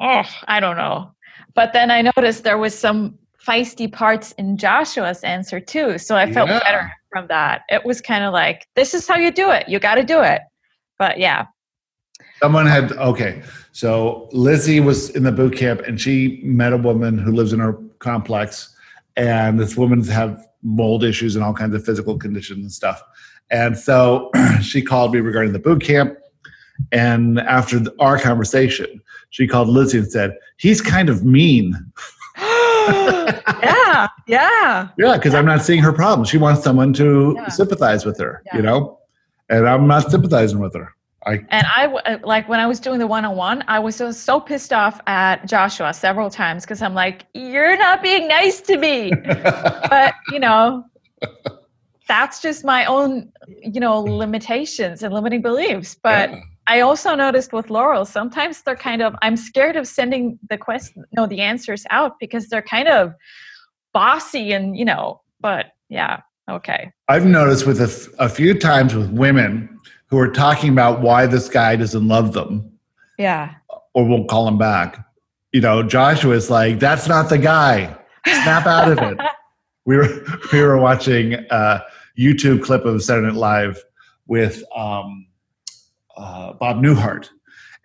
oh, 0.00 0.22
I 0.48 0.60
don't 0.60 0.78
know. 0.78 1.13
But 1.54 1.72
then 1.72 1.90
I 1.90 2.02
noticed 2.02 2.44
there 2.44 2.58
was 2.58 2.76
some 2.76 3.18
feisty 3.44 3.90
parts 3.90 4.32
in 4.32 4.56
Joshua's 4.56 5.22
answer 5.22 5.60
too. 5.60 5.98
So 5.98 6.16
I 6.16 6.30
felt 6.32 6.48
Yeah. 6.48 6.60
better 6.60 6.92
from 7.10 7.26
that. 7.28 7.62
It 7.68 7.84
was 7.84 8.00
kind 8.00 8.24
of 8.24 8.32
like 8.32 8.66
this 8.74 8.94
is 8.94 9.06
how 9.06 9.16
you 9.16 9.30
do 9.30 9.50
it. 9.50 9.68
You 9.68 9.78
got 9.78 9.96
to 9.96 10.02
do 10.02 10.20
it. 10.22 10.40
But 10.98 11.18
yeah. 11.18 11.46
Someone 12.40 12.66
had 12.66 12.92
okay. 12.92 13.42
So 13.72 14.28
Lizzie 14.32 14.80
was 14.80 15.10
in 15.10 15.24
the 15.24 15.32
boot 15.32 15.56
camp, 15.56 15.80
and 15.82 16.00
she 16.00 16.40
met 16.44 16.72
a 16.72 16.76
woman 16.76 17.18
who 17.18 17.32
lives 17.32 17.52
in 17.52 17.58
her 17.60 17.76
complex, 17.98 18.74
and 19.16 19.58
this 19.58 19.76
woman's 19.76 20.08
have 20.08 20.44
mold 20.62 21.04
issues 21.04 21.36
and 21.36 21.44
all 21.44 21.52
kinds 21.52 21.74
of 21.74 21.84
physical 21.84 22.16
conditions 22.16 22.60
and 22.60 22.72
stuff. 22.72 23.02
And 23.50 23.76
so 23.76 24.30
she 24.62 24.80
called 24.82 25.12
me 25.12 25.20
regarding 25.20 25.52
the 25.52 25.58
boot 25.58 25.82
camp, 25.82 26.16
and 26.92 27.40
after 27.40 27.78
the, 27.78 27.94
our 27.98 28.18
conversation, 28.18 29.00
she 29.30 29.46
called 29.46 29.68
Lizzie 29.68 29.98
and 29.98 30.10
said, 30.10 30.36
"He's 30.58 30.80
kind 30.80 31.08
of 31.08 31.24
mean." 31.24 31.74
yeah. 32.38 34.08
Yeah. 34.26 34.88
Yeah, 34.98 35.16
because 35.16 35.34
I'm 35.34 35.46
not 35.46 35.62
seeing 35.62 35.82
her 35.82 35.92
problem. 35.92 36.24
She 36.26 36.38
wants 36.38 36.62
someone 36.62 36.92
to 36.94 37.34
Yeah. 37.36 37.48
sympathize 37.48 38.04
with 38.04 38.18
her, 38.18 38.42
Yeah. 38.46 38.56
you 38.56 38.62
know, 38.62 38.98
and 39.48 39.68
I'm 39.68 39.86
not 39.86 40.10
sympathizing 40.10 40.58
with 40.58 40.74
her. 40.74 40.92
I 41.26 41.40
And 41.48 41.66
I 41.74 41.86
uh, 41.86 42.18
like 42.22 42.48
when 42.48 42.60
I 42.60 42.66
was 42.66 42.80
doing 42.80 42.98
the 42.98 43.06
one 43.06 43.24
on 43.24 43.34
one, 43.36 43.64
I 43.68 43.78
was 43.78 43.96
so, 43.96 44.10
so 44.12 44.38
pissed 44.40 44.72
off 44.74 45.00
at 45.06 45.46
Joshua 45.46 45.94
several 45.94 46.28
times 46.28 46.64
because 46.64 46.82
I'm 46.82 46.92
like, 46.94 47.24
you're 47.32 47.78
not 47.78 48.02
being 48.02 48.28
nice 48.28 48.60
to 48.62 48.76
me. 48.76 49.10
but, 49.24 50.14
you 50.32 50.38
know, 50.38 50.84
that's 52.08 52.42
just 52.42 52.62
my 52.64 52.84
own, 52.84 53.32
you 53.62 53.80
know, 53.80 54.00
limitations 54.00 55.02
and 55.02 55.14
limiting 55.14 55.40
beliefs. 55.40 55.94
But 55.94 56.30
Yeah. 56.30 56.40
I 56.66 56.80
also 56.80 57.14
noticed 57.14 57.52
with 57.52 57.70
Laurel, 57.70 58.04
sometimes 58.04 58.62
they're 58.62 58.76
kind 58.76 59.02
of, 59.02 59.14
I'm 59.22 59.36
scared 59.36 59.76
of 59.76 59.86
sending 59.86 60.38
the 60.48 60.56
question, 60.56 61.04
no, 61.12 61.26
the 61.26 61.40
answers 61.40 61.84
out 61.90 62.18
because 62.18 62.48
they're 62.48 62.62
kind 62.62 62.88
of 62.88 63.14
bossy 63.92 64.52
and, 64.52 64.76
you 64.76 64.84
know, 64.84 65.20
but 65.40 65.66
yeah, 65.88 66.20
okay. 66.50 66.90
I've 67.08 67.26
noticed 67.26 67.66
with 67.66 67.80
a, 67.80 67.84
f- 67.84 68.08
a 68.18 68.28
few 68.28 68.58
times 68.58 68.94
with 68.94 69.10
women 69.10 69.68
who 70.06 70.18
are 70.18 70.30
talking 70.30 70.70
about 70.70 71.00
why 71.00 71.26
this 71.26 71.48
guy 71.48 71.76
doesn't 71.76 72.08
love 72.08 72.32
them. 72.32 72.70
Yeah. 73.18 73.54
or 73.94 74.04
won't 74.06 74.28
call 74.28 74.48
him 74.48 74.58
back. 74.58 75.04
You 75.52 75.60
know, 75.60 75.82
Joshua's 75.82 76.50
like, 76.50 76.80
that's 76.80 77.06
not 77.06 77.28
the 77.28 77.38
guy. 77.38 77.96
Snap 78.26 78.66
out 78.66 78.90
of 78.90 78.98
it. 78.98 79.18
We 79.86 79.98
were 79.98 80.24
we 80.50 80.62
were 80.62 80.78
watching 80.78 81.34
a 81.34 81.82
YouTube 82.18 82.62
clip 82.62 82.86
of 82.86 83.02
Saturday 83.04 83.26
Night 83.26 83.36
Live 83.36 83.84
with 84.26 84.62
um, 84.74 85.26
uh, 86.16 86.52
Bob 86.54 86.82
Newhart, 86.82 87.28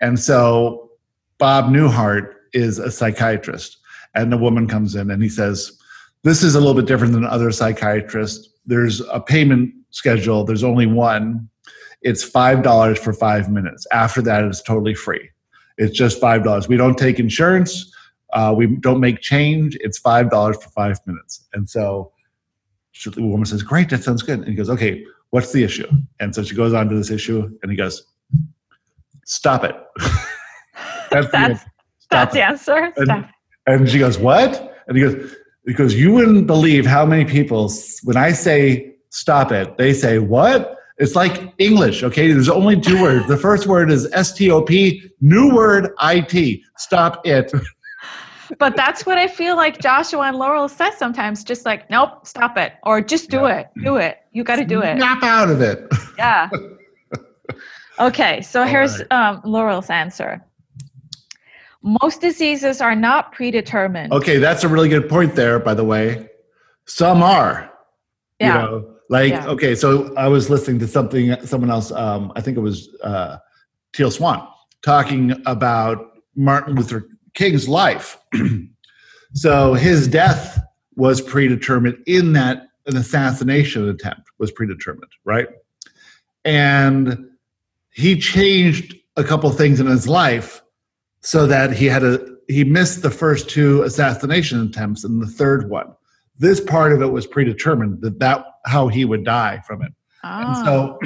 and 0.02 0.20
so 0.20 0.92
Bob 1.38 1.66
Newhart 1.66 2.34
is 2.54 2.80
a 2.80 2.92
psychiatrist, 2.92 3.78
and 4.16 4.32
the 4.32 4.38
woman 4.38 4.68
comes 4.68 4.96
in 4.96 5.12
and 5.12 5.22
he 5.24 5.30
says, 5.30 5.78
"This 6.24 6.44
is 6.44 6.56
a 6.56 6.60
little 6.60 6.76
bit 6.76 6.86
different 6.86 7.14
than 7.14 7.26
other 7.26 7.52
psychiatrists. 7.52 8.50
There's 8.66 9.02
a 9.12 9.20
payment 9.20 9.74
schedule. 9.92 10.44
There's 10.44 10.64
only 10.64 10.86
one. 10.86 11.50
It's 12.02 12.24
five 12.24 12.64
dollars 12.64 13.00
for 13.00 13.14
five 13.14 13.50
minutes. 13.50 13.86
After 13.92 14.22
that, 14.24 14.44
it's 14.44 14.62
totally 14.62 14.94
free. 14.94 15.30
It's 15.78 15.98
just 15.98 16.20
five 16.20 16.44
dollars. 16.44 16.68
We 16.68 16.78
don't 16.78 16.98
take 16.98 17.20
insurance." 17.20 17.92
Uh, 18.32 18.54
we 18.56 18.68
don't 18.68 19.00
make 19.00 19.22
change. 19.22 19.76
It's 19.82 19.98
five 19.98 20.30
dollars 20.30 20.56
for 20.62 20.70
five 20.70 21.00
minutes. 21.08 21.48
And 21.54 21.68
so 21.68 22.12
the 23.04 23.24
woman 23.24 23.46
says, 23.46 23.64
"Great, 23.64 23.90
that 23.90 24.04
sounds 24.04 24.22
good." 24.22 24.38
And 24.40 24.48
he 24.48 24.54
goes, 24.54 24.70
"Okay, 24.70 25.04
what's 25.32 25.52
the 25.52 25.64
issue?" 25.64 25.90
And 26.20 26.36
so 26.36 26.44
she 26.44 26.54
goes 26.54 26.72
on 26.74 26.90
to 26.90 26.96
this 26.96 27.10
issue, 27.10 27.50
and 27.64 27.72
he 27.72 27.76
goes, 27.78 28.06
"Stop 29.30 29.64
it." 29.64 29.76
that's 31.12 31.28
that's, 31.32 31.64
that's 32.10 32.34
the 32.34 32.44
answer. 32.44 32.92
And, 32.98 33.28
and, 33.68 33.90
she 33.90 34.00
goes, 34.00 34.18
"What?" 34.18 34.76
And 34.88 34.98
he 34.98 35.04
goes, 35.04 35.36
"Because 35.66 35.96
you 35.96 36.12
wouldn't 36.12 36.48
believe 36.48 36.86
how 36.86 37.06
many 37.06 37.26
people, 37.26 37.72
when 38.04 38.18
I 38.18 38.32
say 38.32 38.96
stop 39.10 39.52
it, 39.52 39.78
they 39.78 39.94
say 39.94 40.20
what." 40.20 40.76
It's 40.98 41.16
like 41.16 41.54
English, 41.60 42.04
okay? 42.04 42.30
There's 42.34 42.50
only 42.50 42.78
two 42.80 43.02
words. 43.02 43.26
The 43.28 43.38
first 43.38 43.68
word 43.68 43.90
is 43.90 44.12
S 44.12 44.34
T 44.34 44.52
O 44.52 44.62
P, 44.62 45.10
new 45.22 45.56
word 45.56 45.94
I 46.00 46.20
T. 46.20 46.62
Stop 46.78 47.26
it. 47.26 47.54
but 48.58 48.76
that's 48.76 49.06
what 49.06 49.18
I 49.18 49.28
feel 49.28 49.56
like 49.56 49.80
Joshua 49.80 50.24
and 50.24 50.38
Laurel 50.38 50.68
says 50.68 50.98
sometimes, 50.98 51.46
just 51.46 51.66
like, 51.66 51.90
nope, 51.90 52.28
stop 52.28 52.58
it. 52.58 52.74
Or 52.84 53.00
just 53.00 53.30
do 53.30 53.42
yeah. 53.42 53.60
it. 53.60 53.68
Do 53.82 53.96
it. 53.96 54.18
You 54.34 54.44
got 54.44 54.58
to 54.58 54.66
do 54.66 54.82
it. 54.82 54.98
Snap 54.98 55.24
out 55.24 55.50
of 55.50 55.62
it. 55.62 55.88
Yeah. 56.18 56.50
Okay, 58.00 58.42
so 58.42 58.62
All 58.62 58.68
here's 58.68 59.00
right. 59.00 59.12
um, 59.12 59.42
Laurel's 59.44 59.90
answer. 59.90 60.44
Most 61.82 62.22
diseases 62.22 62.82
are 62.82 62.96
not 62.96 63.32
predetermined. 63.32 64.12
Okay, 64.12 64.38
that's 64.38 64.64
a 64.64 64.68
really 64.68 64.90
good 64.90 65.08
point 65.10 65.36
there, 65.36 65.60
by 65.60 65.74
the 65.74 65.84
way. 65.84 66.30
Some 66.86 67.24
are. 67.24 67.72
Yeah. 68.40 68.48
You 68.48 68.54
know, 68.54 68.96
like, 69.10 69.32
yeah. 69.32 69.48
okay, 69.48 69.76
so 69.76 70.14
I 70.16 70.28
was 70.28 70.50
listening 70.50 70.80
to 70.80 70.88
something, 70.88 71.36
someone 71.46 71.70
else, 71.70 71.92
um, 71.92 72.32
I 72.36 72.42
think 72.42 72.58
it 72.58 72.62
was 72.62 72.90
uh, 73.04 73.38
Teal 73.94 74.12
Swan, 74.12 74.48
talking 74.82 75.34
about 75.46 76.20
Martin 76.36 76.76
Luther 76.76 77.08
King's 77.34 77.68
life. 77.68 78.18
so 79.34 79.74
his 79.74 80.08
death 80.08 80.60
was 80.96 81.22
predetermined 81.22 81.98
in 82.08 82.34
that 82.34 82.68
an 82.88 82.98
assassination 82.98 83.88
attempt 83.88 84.24
was 84.38 84.52
predetermined, 84.52 85.12
right? 85.24 85.48
And 86.46 87.29
he 88.00 88.18
changed 88.18 88.96
a 89.18 89.24
couple 89.24 89.50
things 89.52 89.80
in 89.80 89.88
his 89.88 90.08
life 90.08 90.62
so 91.22 91.46
that 91.48 91.74
he 91.74 91.86
had 91.86 92.04
a 92.04 92.20
he 92.48 92.64
missed 92.64 93.04
the 93.04 93.12
first 93.12 93.50
two 93.50 93.84
assassination 93.84 94.62
attempts 94.62 95.04
and 95.04 95.22
the 95.22 95.28
third 95.28 95.70
one. 95.70 95.94
This 96.38 96.60
part 96.60 96.94
of 96.94 97.02
it 97.02 97.12
was 97.12 97.28
predetermined 97.28 98.02
that 98.02 98.20
that 98.20 98.46
how 98.66 98.88
he 98.88 99.06
would 99.06 99.24
die 99.24 99.62
from 99.68 99.84
it. 99.84 99.92
And 100.24 100.66
so 100.66 101.00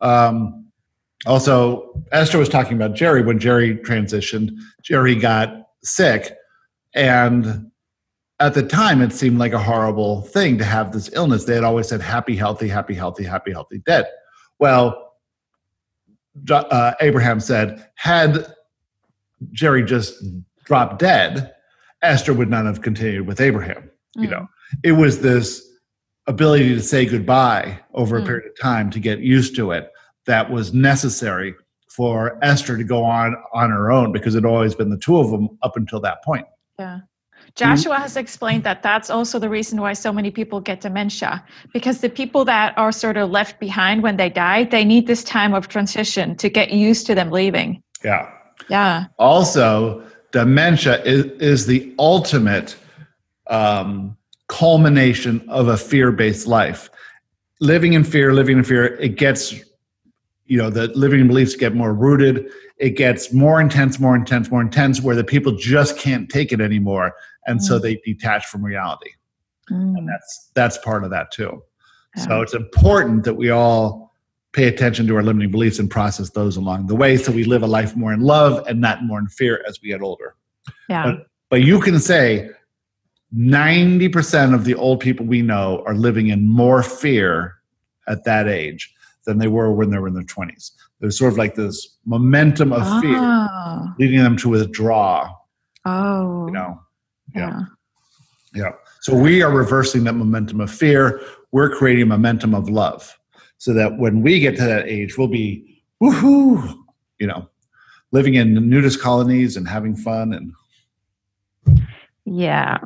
um, 0.00 0.64
also, 1.26 2.04
Esther 2.12 2.38
was 2.38 2.48
talking 2.48 2.76
about 2.76 2.94
Jerry. 2.94 3.22
When 3.22 3.38
Jerry 3.38 3.76
transitioned, 3.76 4.50
Jerry 4.82 5.14
got 5.14 5.68
sick. 5.82 6.36
And 6.94 7.70
at 8.40 8.54
the 8.54 8.62
time, 8.62 9.00
it 9.00 9.12
seemed 9.12 9.38
like 9.38 9.52
a 9.52 9.58
horrible 9.58 10.22
thing 10.22 10.58
to 10.58 10.64
have 10.64 10.92
this 10.92 11.10
illness. 11.12 11.44
They 11.44 11.54
had 11.54 11.64
always 11.64 11.88
said, 11.88 12.00
happy, 12.00 12.36
healthy, 12.36 12.68
happy, 12.68 12.94
healthy, 12.94 13.24
happy, 13.24 13.52
healthy, 13.52 13.78
dead. 13.86 14.06
Well, 14.58 15.03
uh, 16.50 16.94
Abraham 17.00 17.40
said, 17.40 17.88
had 17.96 18.46
Jerry 19.52 19.84
just 19.84 20.22
dropped 20.64 20.98
dead, 20.98 21.52
Esther 22.02 22.34
would 22.34 22.50
not 22.50 22.66
have 22.66 22.82
continued 22.82 23.26
with 23.26 23.40
Abraham. 23.40 23.90
Mm. 24.16 24.22
You 24.22 24.28
know, 24.28 24.48
it 24.82 24.92
was 24.92 25.20
this 25.20 25.62
ability 26.26 26.74
to 26.74 26.82
say 26.82 27.04
goodbye 27.06 27.78
over 27.94 28.18
mm. 28.18 28.22
a 28.22 28.26
period 28.26 28.46
of 28.46 28.58
time 28.60 28.90
to 28.90 29.00
get 29.00 29.20
used 29.20 29.54
to 29.56 29.70
it 29.72 29.90
that 30.26 30.50
was 30.50 30.72
necessary 30.72 31.54
for 31.88 32.38
Esther 32.42 32.76
to 32.76 32.84
go 32.84 33.04
on 33.04 33.36
on 33.52 33.70
her 33.70 33.92
own 33.92 34.10
because 34.10 34.34
it 34.34 34.42
had 34.42 34.50
always 34.50 34.74
been 34.74 34.90
the 34.90 34.98
two 34.98 35.18
of 35.18 35.30
them 35.30 35.48
up 35.62 35.76
until 35.76 36.00
that 36.00 36.24
point. 36.24 36.46
Yeah. 36.78 37.00
Joshua 37.56 37.96
has 37.96 38.16
explained 38.16 38.64
that 38.64 38.82
that's 38.82 39.10
also 39.10 39.38
the 39.38 39.48
reason 39.48 39.80
why 39.80 39.92
so 39.92 40.12
many 40.12 40.30
people 40.30 40.60
get 40.60 40.80
dementia 40.80 41.44
because 41.72 42.00
the 42.00 42.08
people 42.08 42.44
that 42.44 42.76
are 42.76 42.90
sort 42.90 43.16
of 43.16 43.30
left 43.30 43.60
behind 43.60 44.02
when 44.02 44.16
they 44.16 44.28
die, 44.28 44.64
they 44.64 44.84
need 44.84 45.06
this 45.06 45.22
time 45.22 45.54
of 45.54 45.68
transition 45.68 46.34
to 46.36 46.48
get 46.48 46.72
used 46.72 47.06
to 47.06 47.14
them 47.14 47.30
leaving. 47.30 47.80
Yeah. 48.02 48.28
Yeah. 48.68 49.06
Also, 49.18 50.04
dementia 50.32 51.00
is, 51.04 51.26
is 51.40 51.66
the 51.66 51.94
ultimate 51.98 52.76
um, 53.46 54.16
culmination 54.48 55.44
of 55.48 55.68
a 55.68 55.76
fear 55.76 56.10
based 56.10 56.48
life. 56.48 56.90
Living 57.60 57.92
in 57.92 58.02
fear, 58.02 58.34
living 58.34 58.58
in 58.58 58.64
fear, 58.64 58.96
it 58.96 59.16
gets 59.16 59.54
you 60.46 60.58
know 60.58 60.70
the 60.70 60.88
living 60.88 61.26
beliefs 61.26 61.56
get 61.56 61.74
more 61.74 61.94
rooted 61.94 62.50
it 62.78 62.90
gets 62.90 63.32
more 63.32 63.60
intense 63.60 63.98
more 63.98 64.14
intense 64.14 64.50
more 64.50 64.60
intense 64.60 65.00
where 65.00 65.16
the 65.16 65.24
people 65.24 65.52
just 65.52 65.96
can't 65.96 66.28
take 66.28 66.52
it 66.52 66.60
anymore 66.60 67.14
and 67.46 67.60
mm. 67.60 67.62
so 67.62 67.78
they 67.78 67.96
detach 68.04 68.46
from 68.46 68.64
reality 68.64 69.10
mm. 69.70 69.96
and 69.96 70.08
that's 70.08 70.50
that's 70.54 70.78
part 70.78 71.04
of 71.04 71.10
that 71.10 71.30
too 71.30 71.62
yeah. 72.16 72.22
so 72.24 72.42
it's 72.42 72.54
important 72.54 73.24
that 73.24 73.34
we 73.34 73.50
all 73.50 74.12
pay 74.52 74.68
attention 74.68 75.06
to 75.06 75.16
our 75.16 75.22
limiting 75.22 75.50
beliefs 75.50 75.78
and 75.78 75.90
process 75.90 76.30
those 76.30 76.56
along 76.56 76.86
the 76.86 76.94
way 76.94 77.16
so 77.16 77.32
we 77.32 77.44
live 77.44 77.62
a 77.62 77.66
life 77.66 77.96
more 77.96 78.12
in 78.12 78.20
love 78.20 78.64
and 78.66 78.80
not 78.80 79.04
more 79.04 79.18
in 79.18 79.26
fear 79.26 79.64
as 79.68 79.80
we 79.82 79.88
get 79.88 80.00
older 80.00 80.36
yeah 80.88 81.04
but, 81.04 81.26
but 81.50 81.62
you 81.62 81.80
can 81.80 81.98
say 81.98 82.50
90% 83.36 84.54
of 84.54 84.64
the 84.64 84.74
old 84.74 85.00
people 85.00 85.26
we 85.26 85.42
know 85.42 85.82
are 85.86 85.94
living 85.94 86.28
in 86.28 86.48
more 86.48 86.82
fear 86.82 87.56
at 88.06 88.24
that 88.24 88.48
age 88.48 88.94
than 89.26 89.38
they 89.38 89.48
were 89.48 89.72
when 89.72 89.90
they 89.90 89.98
were 89.98 90.08
in 90.08 90.14
their 90.14 90.22
20s. 90.22 90.70
There's 91.00 91.18
sort 91.18 91.32
of 91.32 91.38
like 91.38 91.54
this 91.54 91.96
momentum 92.04 92.72
of 92.72 92.82
oh. 92.84 93.00
fear 93.00 93.94
leading 93.98 94.22
them 94.22 94.36
to 94.38 94.50
withdraw. 94.50 95.32
Oh. 95.84 96.46
You 96.46 96.52
know? 96.52 96.80
Yeah. 97.34 97.50
yeah. 97.50 97.60
Yeah. 98.54 98.70
So 99.00 99.14
we 99.14 99.42
are 99.42 99.50
reversing 99.50 100.04
that 100.04 100.14
momentum 100.14 100.60
of 100.60 100.70
fear. 100.70 101.20
We're 101.52 101.70
creating 101.70 102.08
momentum 102.08 102.54
of 102.54 102.70
love 102.70 103.18
so 103.58 103.72
that 103.74 103.98
when 103.98 104.22
we 104.22 104.38
get 104.40 104.56
to 104.56 104.62
that 104.64 104.86
age, 104.86 105.18
we'll 105.18 105.28
be 105.28 105.82
woohoo, 106.02 106.76
you 107.18 107.26
know, 107.26 107.48
living 108.12 108.34
in 108.34 108.54
nudist 108.68 109.00
colonies 109.00 109.56
and 109.56 109.68
having 109.68 109.96
fun 109.96 110.32
and. 110.32 110.52
Yeah. 112.24 112.78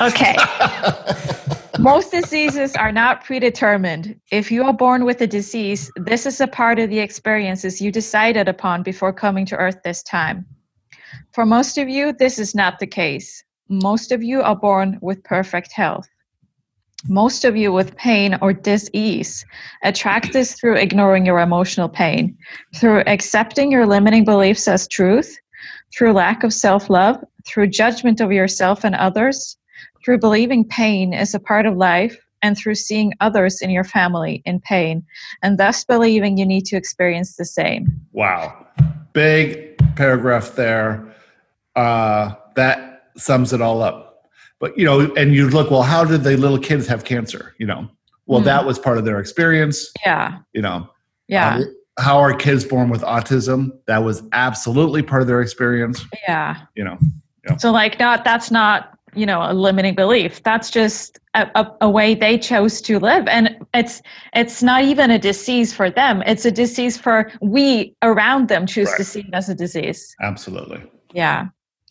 Okay. 0.00 0.36
Most 1.78 2.12
diseases 2.12 2.76
are 2.76 2.92
not 2.92 3.24
predetermined. 3.24 4.18
If 4.30 4.52
you 4.52 4.62
are 4.64 4.72
born 4.72 5.04
with 5.04 5.20
a 5.20 5.26
disease, 5.26 5.90
this 5.96 6.24
is 6.24 6.40
a 6.40 6.46
part 6.46 6.78
of 6.78 6.88
the 6.88 7.00
experiences 7.00 7.80
you 7.80 7.90
decided 7.90 8.48
upon 8.48 8.82
before 8.82 9.12
coming 9.12 9.44
to 9.46 9.56
Earth 9.56 9.78
this 9.82 10.02
time. 10.02 10.46
For 11.32 11.44
most 11.44 11.78
of 11.78 11.88
you, 11.88 12.12
this 12.12 12.38
is 12.38 12.54
not 12.54 12.78
the 12.78 12.86
case. 12.86 13.42
Most 13.68 14.12
of 14.12 14.22
you 14.22 14.42
are 14.42 14.56
born 14.56 14.98
with 15.00 15.24
perfect 15.24 15.72
health. 15.72 16.08
Most 17.08 17.44
of 17.44 17.56
you 17.56 17.72
with 17.72 17.96
pain 17.96 18.38
or 18.40 18.52
disease 18.52 19.44
attract 19.82 20.32
this 20.32 20.54
through 20.54 20.76
ignoring 20.76 21.26
your 21.26 21.40
emotional 21.40 21.88
pain, 21.88 22.36
through 22.74 23.00
accepting 23.06 23.70
your 23.70 23.86
limiting 23.86 24.24
beliefs 24.24 24.66
as 24.68 24.88
truth, 24.88 25.36
through 25.94 26.12
lack 26.12 26.44
of 26.44 26.52
self 26.52 26.88
love, 26.88 27.22
through 27.46 27.68
judgment 27.68 28.20
of 28.20 28.32
yourself 28.32 28.84
and 28.84 28.94
others, 28.94 29.56
through 30.04 30.18
believing 30.18 30.64
pain 30.64 31.12
is 31.12 31.34
a 31.34 31.40
part 31.40 31.66
of 31.66 31.76
life 31.76 32.18
and 32.42 32.58
through 32.58 32.74
seeing 32.74 33.12
others 33.20 33.62
in 33.62 33.70
your 33.70 33.84
family 33.84 34.42
in 34.44 34.60
pain 34.60 35.02
and 35.42 35.58
thus 35.58 35.82
believing 35.84 36.36
you 36.36 36.44
need 36.44 36.66
to 36.66 36.76
experience 36.76 37.36
the 37.36 37.44
same. 37.44 37.86
Wow. 38.12 38.66
Big 39.14 39.78
paragraph 39.96 40.54
there. 40.54 41.14
Uh, 41.74 42.34
that 42.54 42.93
sums 43.16 43.52
it 43.52 43.60
all 43.60 43.82
up. 43.82 44.28
But, 44.60 44.78
you 44.78 44.84
know, 44.84 45.12
and 45.14 45.34
you 45.34 45.48
look, 45.48 45.70
well, 45.70 45.82
how 45.82 46.04
did 46.04 46.22
the 46.22 46.36
little 46.36 46.58
kids 46.58 46.86
have 46.86 47.04
cancer? 47.04 47.54
You 47.58 47.66
know, 47.66 47.88
well, 48.26 48.40
mm. 48.40 48.44
that 48.44 48.64
was 48.64 48.78
part 48.78 48.98
of 48.98 49.04
their 49.04 49.18
experience. 49.18 49.92
Yeah. 50.04 50.38
You 50.52 50.62
know, 50.62 50.88
yeah. 51.28 51.56
Um, 51.56 51.76
how 51.98 52.18
are 52.18 52.34
kids 52.34 52.64
born 52.64 52.88
with 52.88 53.02
autism? 53.02 53.70
That 53.86 53.98
was 53.98 54.22
absolutely 54.32 55.02
part 55.02 55.22
of 55.22 55.28
their 55.28 55.40
experience. 55.40 56.04
Yeah. 56.26 56.62
You 56.74 56.84
know, 56.84 56.98
yeah. 57.46 57.56
so 57.56 57.70
like, 57.70 57.98
not, 57.98 58.24
that's 58.24 58.50
not 58.50 58.94
you 59.16 59.26
know 59.26 59.48
a 59.48 59.52
limiting 59.52 59.94
belief 59.94 60.42
that's 60.42 60.70
just 60.70 61.18
a, 61.34 61.48
a, 61.54 61.72
a, 61.82 61.90
way 61.90 62.14
they 62.14 62.38
chose 62.38 62.80
to 62.80 62.98
live 62.98 63.26
and 63.28 63.56
it's 63.72 64.02
it's 64.34 64.62
not 64.62 64.82
even 64.82 65.10
a 65.10 65.18
disease 65.18 65.72
for 65.72 65.90
them 65.90 66.22
it's 66.26 66.44
a 66.44 66.50
disease 66.50 66.98
for 66.98 67.30
we 67.40 67.94
around 68.02 68.48
them 68.48 68.66
choose 68.66 68.88
right. 68.88 68.96
to 68.96 69.04
see 69.04 69.20
it 69.20 69.32
as 69.32 69.48
a 69.48 69.54
disease 69.54 70.14
absolutely 70.20 70.82
yeah 71.12 71.46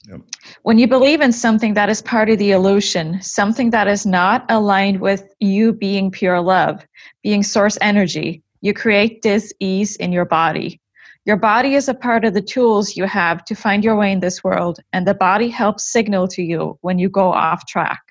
yep. 0.09 0.21
when 0.63 0.77
you 0.77 0.87
believe 0.87 1.21
in 1.21 1.31
something 1.31 1.73
that 1.73 1.89
is 1.89 2.01
part 2.01 2.29
of 2.29 2.37
the 2.37 2.51
illusion 2.51 3.21
something 3.21 3.69
that 3.69 3.87
is 3.87 4.05
not 4.05 4.45
aligned 4.49 4.99
with 4.99 5.33
you 5.39 5.73
being 5.73 6.11
pure 6.11 6.41
love 6.41 6.85
being 7.21 7.43
source 7.43 7.77
energy 7.81 8.41
you 8.61 8.73
create 8.73 9.21
dis 9.21 9.53
ease 9.59 9.95
in 9.97 10.11
your 10.11 10.25
body 10.25 10.79
your 11.25 11.37
body 11.37 11.75
is 11.75 11.87
a 11.87 11.93
part 11.93 12.25
of 12.25 12.33
the 12.33 12.41
tools 12.41 12.97
you 12.97 13.05
have 13.05 13.45
to 13.45 13.55
find 13.55 13.81
your 13.81 13.95
way 13.95 14.11
in 14.11 14.19
this 14.19 14.43
world, 14.43 14.79
and 14.91 15.07
the 15.07 15.13
body 15.13 15.47
helps 15.47 15.89
signal 15.89 16.27
to 16.27 16.43
you 16.43 16.77
when 16.81 16.99
you 16.99 17.07
go 17.07 17.31
off 17.31 17.65
track. 17.65 18.01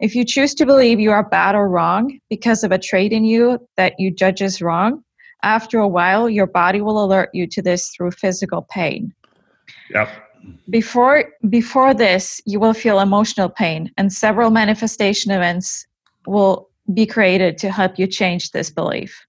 If 0.00 0.14
you 0.14 0.24
choose 0.24 0.54
to 0.54 0.64
believe 0.64 0.98
you 0.98 1.12
are 1.12 1.28
bad 1.28 1.54
or 1.54 1.68
wrong 1.68 2.18
because 2.30 2.64
of 2.64 2.72
a 2.72 2.78
trait 2.78 3.12
in 3.12 3.24
you 3.24 3.58
that 3.76 3.92
you 3.98 4.10
judge 4.10 4.40
as 4.40 4.62
wrong, 4.62 5.04
after 5.42 5.80
a 5.80 5.88
while, 5.88 6.30
your 6.30 6.46
body 6.46 6.80
will 6.80 7.04
alert 7.04 7.28
you 7.34 7.46
to 7.48 7.60
this 7.60 7.90
through 7.94 8.12
physical 8.12 8.66
pain. 8.70 9.12
Yep. 9.90 10.08
Before 10.68 11.24
before 11.48 11.94
this, 11.94 12.40
you 12.46 12.60
will 12.60 12.74
feel 12.74 13.00
emotional 13.00 13.48
pain, 13.48 13.90
and 13.96 14.12
several 14.12 14.50
manifestation 14.50 15.30
events 15.32 15.86
will 16.26 16.68
be 16.94 17.06
created 17.06 17.58
to 17.58 17.70
help 17.70 17.98
you 17.98 18.06
change 18.06 18.50
this 18.50 18.70
belief. 18.70 19.26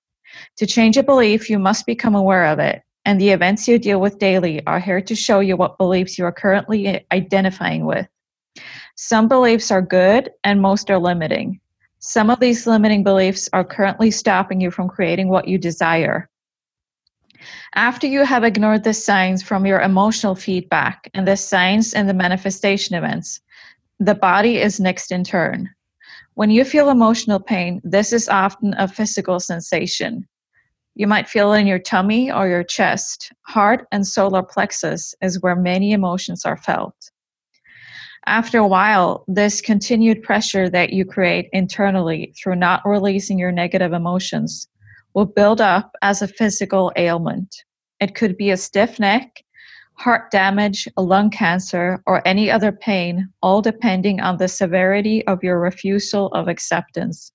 To 0.57 0.66
change 0.66 0.97
a 0.97 1.03
belief, 1.03 1.49
you 1.49 1.59
must 1.59 1.86
become 1.86 2.16
aware 2.16 2.45
of 2.45 2.59
it 2.59 2.84
and 3.05 3.20
the 3.20 3.30
events 3.30 3.68
you 3.68 3.80
deal 3.80 3.99
with 3.99 4.20
daily 4.20 4.66
are 4.68 4.80
here 4.80 5.01
to 5.01 5.16
show 5.16 5.39
you 5.39 5.57
what 5.57 5.78
beliefs 5.78 6.18
you 6.18 6.26
are 6.26 6.32
currently 6.32 7.05
identifying 7.12 7.86
with. 7.86 8.07
Some 8.95 9.28
beliefs 9.28 9.72
are 9.72 9.82
good 9.82 10.30
and 10.43 10.62
most 10.62 10.91
are 10.91 10.99
limiting. 10.99 11.59
Some 11.99 12.30
of 12.30 12.39
these 12.39 12.68
limiting 12.68 13.03
beliefs 13.03 13.49
are 13.53 13.64
currently 13.64 14.12
stopping 14.12 14.62
you 14.62 14.72
from 14.72 14.88
creating 14.88 15.30
what 15.30 15.47
you 15.47 15.57
desire. 15.57 16.30
After 17.76 18.06
you 18.06 18.26
have 18.26 18.44
ignored 18.44 18.84
the 18.84 18.94
signs 18.94 19.42
from 19.42 19.66
your 19.66 19.80
emotional 19.80 20.36
feedback 20.36 21.10
and 21.14 21.26
the 21.26 21.38
signs 21.38 21.94
and 21.94 22.10
the 22.10 22.14
manifestation 22.14 22.96
events, 22.96 23.40
the 23.98 24.14
body 24.14 24.58
is 24.58 24.82
next 24.82 25.10
in 25.10 25.24
turn. 25.24 25.70
When 26.34 26.50
you 26.50 26.66
feel 26.66 26.90
emotional 26.90 27.40
pain, 27.40 27.80
this 27.86 28.12
is 28.12 28.28
often 28.28 28.74
a 28.78 28.90
physical 28.90 29.40
sensation. 29.40 30.28
You 30.96 31.08
might 31.08 31.30
feel 31.30 31.54
it 31.54 31.60
in 31.60 31.68
your 31.68 31.80
tummy 31.80 32.30
or 32.30 32.50
your 32.50 32.64
chest. 32.64 33.32
Heart 33.44 33.88
and 33.94 34.06
solar 34.06 34.44
plexus 34.44 35.16
is 35.22 35.42
where 35.42 35.56
many 35.56 35.94
emotions 35.94 36.44
are 36.44 36.58
felt. 36.58 36.96
After 38.26 38.58
a 38.58 38.68
while, 38.68 39.24
this 39.30 39.62
continued 39.62 40.24
pressure 40.24 40.70
that 40.70 40.92
you 40.92 41.06
create 41.06 41.48
internally 41.54 42.34
through 42.38 42.58
not 42.58 42.82
releasing 42.86 43.40
your 43.40 43.54
negative 43.54 43.94
emotions 43.94 44.68
will 45.14 45.26
build 45.26 45.62
up 45.62 45.95
as 46.01 46.22
a 46.22 46.28
physical 46.28 46.91
ailment. 46.95 47.64
It 47.99 48.16
could 48.16 48.38
be 48.38 48.49
a 48.49 48.57
stiff 48.57 48.99
neck, 48.99 49.43
heart 49.93 50.32
damage, 50.32 50.88
a 50.97 51.01
lung 51.01 51.30
cancer, 51.30 52.01
or 52.07 52.26
any 52.28 52.49
other 52.49 52.72
pain, 52.72 53.30
all 53.41 53.62
depending 53.62 54.20
on 54.20 54.38
the 54.38 54.47
severity 54.47 55.26
of 55.28 55.43
your 55.43 55.59
refusal 55.59 56.28
of 56.28 56.47
acceptance. 56.47 57.32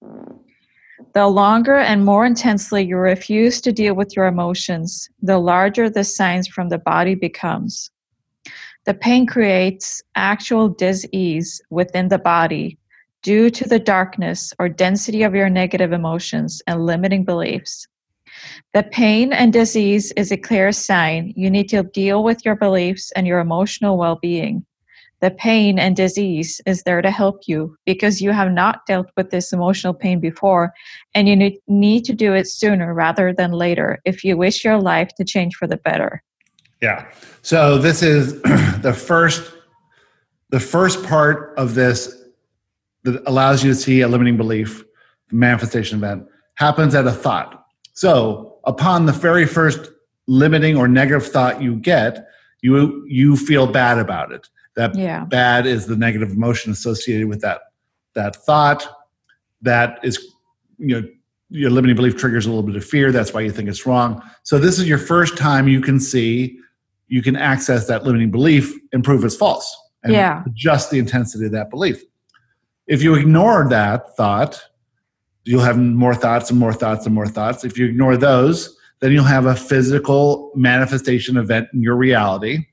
The 1.15 1.29
longer 1.29 1.77
and 1.77 2.05
more 2.05 2.27
intensely 2.27 2.85
you 2.85 2.97
refuse 2.97 3.61
to 3.61 3.73
deal 3.73 3.95
with 3.95 4.17
your 4.17 4.27
emotions, 4.27 5.09
the 5.23 5.39
larger 5.39 5.89
the 5.89 6.05
signs 6.05 6.49
from 6.49 6.69
the 6.69 6.79
body 6.79 7.15
becomes. 7.15 7.91
The 8.87 8.95
pain 8.95 9.27
creates 9.27 10.03
actual 10.15 10.69
dis-ease 10.69 11.61
within 11.71 12.09
the 12.09 12.19
body 12.19 12.79
due 13.23 13.51
to 13.51 13.69
the 13.69 13.79
darkness 13.79 14.53
or 14.59 14.69
density 14.69 15.23
of 15.23 15.35
your 15.35 15.49
negative 15.49 15.93
emotions 15.93 16.63
and 16.67 16.87
limiting 16.87 17.25
beliefs. 17.25 17.87
The 18.75 18.83
pain 18.83 19.33
and 19.33 19.53
disease 19.53 20.13
is 20.13 20.31
a 20.31 20.37
clear 20.37 20.73
sign 20.73 21.33
you 21.37 21.51
need 21.51 21.69
to 21.71 21.83
deal 21.83 22.23
with 22.23 22.45
your 22.45 22.57
beliefs 22.57 23.13
and 23.17 23.27
your 23.27 23.41
emotional 23.41 23.97
well 23.97 24.17
being 24.21 24.67
the 25.21 25.31
pain 25.31 25.79
and 25.79 25.97
disease 25.97 26.61
is 26.67 26.83
there 26.83 27.01
to 27.01 27.11
help 27.11 27.43
you 27.47 27.77
because 27.87 28.21
you 28.21 28.33
have 28.33 28.53
not 28.53 28.85
dealt 28.87 29.09
with 29.17 29.31
this 29.31 29.53
emotional 29.53 29.95
pain 29.95 30.21
before 30.21 30.73
and 31.15 31.29
you 31.29 31.53
need 31.67 32.05
to 32.05 32.13
do 32.13 32.35
it 32.35 32.47
sooner 32.47 32.93
rather 32.93 33.33
than 33.33 33.53
later 33.53 33.99
if 34.05 34.25
you 34.25 34.37
wish 34.37 34.65
your 34.65 34.79
life 34.79 35.09
to 35.17 35.25
change 35.25 35.55
for 35.55 35.67
the 35.67 35.79
better. 35.79 36.23
Yeah. 36.83 37.07
So 37.43 37.79
this 37.79 38.03
is 38.03 38.41
the 38.83 38.93
first 38.93 39.53
the 40.51 40.61
first 40.61 41.03
part 41.03 41.55
of 41.57 41.75
this 41.75 42.15
that 43.07 43.23
allows 43.27 43.65
you 43.65 43.71
to 43.71 43.77
see 43.77 44.03
a 44.03 44.09
limiting 44.09 44.37
belief 44.37 44.85
manifestation 45.31 45.99
event 45.99 46.27
happens 46.55 46.95
at 46.95 47.07
a 47.07 47.13
thought 47.13 47.65
so 47.95 48.59
upon 48.65 49.07
the 49.07 49.13
very 49.13 49.47
first 49.47 49.91
limiting 50.29 50.77
or 50.77 50.87
negative 50.87 51.27
thought 51.27 51.63
you 51.63 51.77
get 51.77 52.29
you 52.63 53.05
you 53.09 53.37
feel 53.37 53.67
bad 53.67 53.99
about 53.99 54.31
it 54.31 54.49
that 54.77 54.95
yeah. 54.95 55.25
bad 55.25 55.67
is 55.67 55.87
the 55.87 55.97
negative 55.97 56.31
emotion 56.31 56.71
associated 56.71 57.29
with 57.29 57.41
that 57.41 57.63
that 58.17 58.35
thought. 58.35 58.85
That 59.63 60.01
is, 60.03 60.19
you 60.79 61.01
know, 61.01 61.09
your 61.49 61.71
limiting 61.71 61.95
belief 61.95 62.17
triggers 62.17 62.47
a 62.47 62.49
little 62.49 62.65
bit 62.65 62.75
of 62.75 62.85
fear. 62.85 63.13
That's 63.13 63.33
why 63.33 63.43
you 63.43 63.53
think 63.53 63.69
it's 63.69 63.87
wrong. 63.87 64.21
So 64.43 64.59
this 64.59 64.81
is 64.81 64.89
your 64.89 64.99
first 64.99 65.39
time 65.39 65.69
you 65.69 65.81
can 65.81 66.01
see, 66.01 66.59
you 67.07 67.23
can 67.23 67.37
access 67.37 67.87
that 67.87 68.05
limiting 68.05 68.33
belief 68.33 68.75
and 68.93 69.05
prove 69.05 69.25
it's 69.25 69.37
false. 69.37 69.75
And 70.03 70.13
yeah. 70.13 70.43
adjust 70.47 70.91
the 70.91 70.99
intensity 70.99 71.47
of 71.47 71.53
that 71.53 71.71
belief. 71.71 72.03
If 72.87 73.03
you 73.03 73.15
ignore 73.15 73.69
that 73.69 74.17
thought, 74.17 74.63
you'll 75.45 75.63
have 75.63 75.79
more 75.79 76.15
thoughts 76.15 76.51
and 76.51 76.59
more 76.59 76.73
thoughts 76.73 77.07
and 77.07 77.15
more 77.15 77.27
thoughts. 77.27 77.65
If 77.65 77.79
you 77.79 77.87
ignore 77.87 78.17
those, 78.17 78.77
then 79.01 79.13
you'll 79.13 79.25
have 79.25 79.47
a 79.47 79.55
physical 79.55 80.53
manifestation 80.55 81.37
event 81.37 81.69
in 81.73 81.83
your 81.83 81.97
reality 81.97 82.67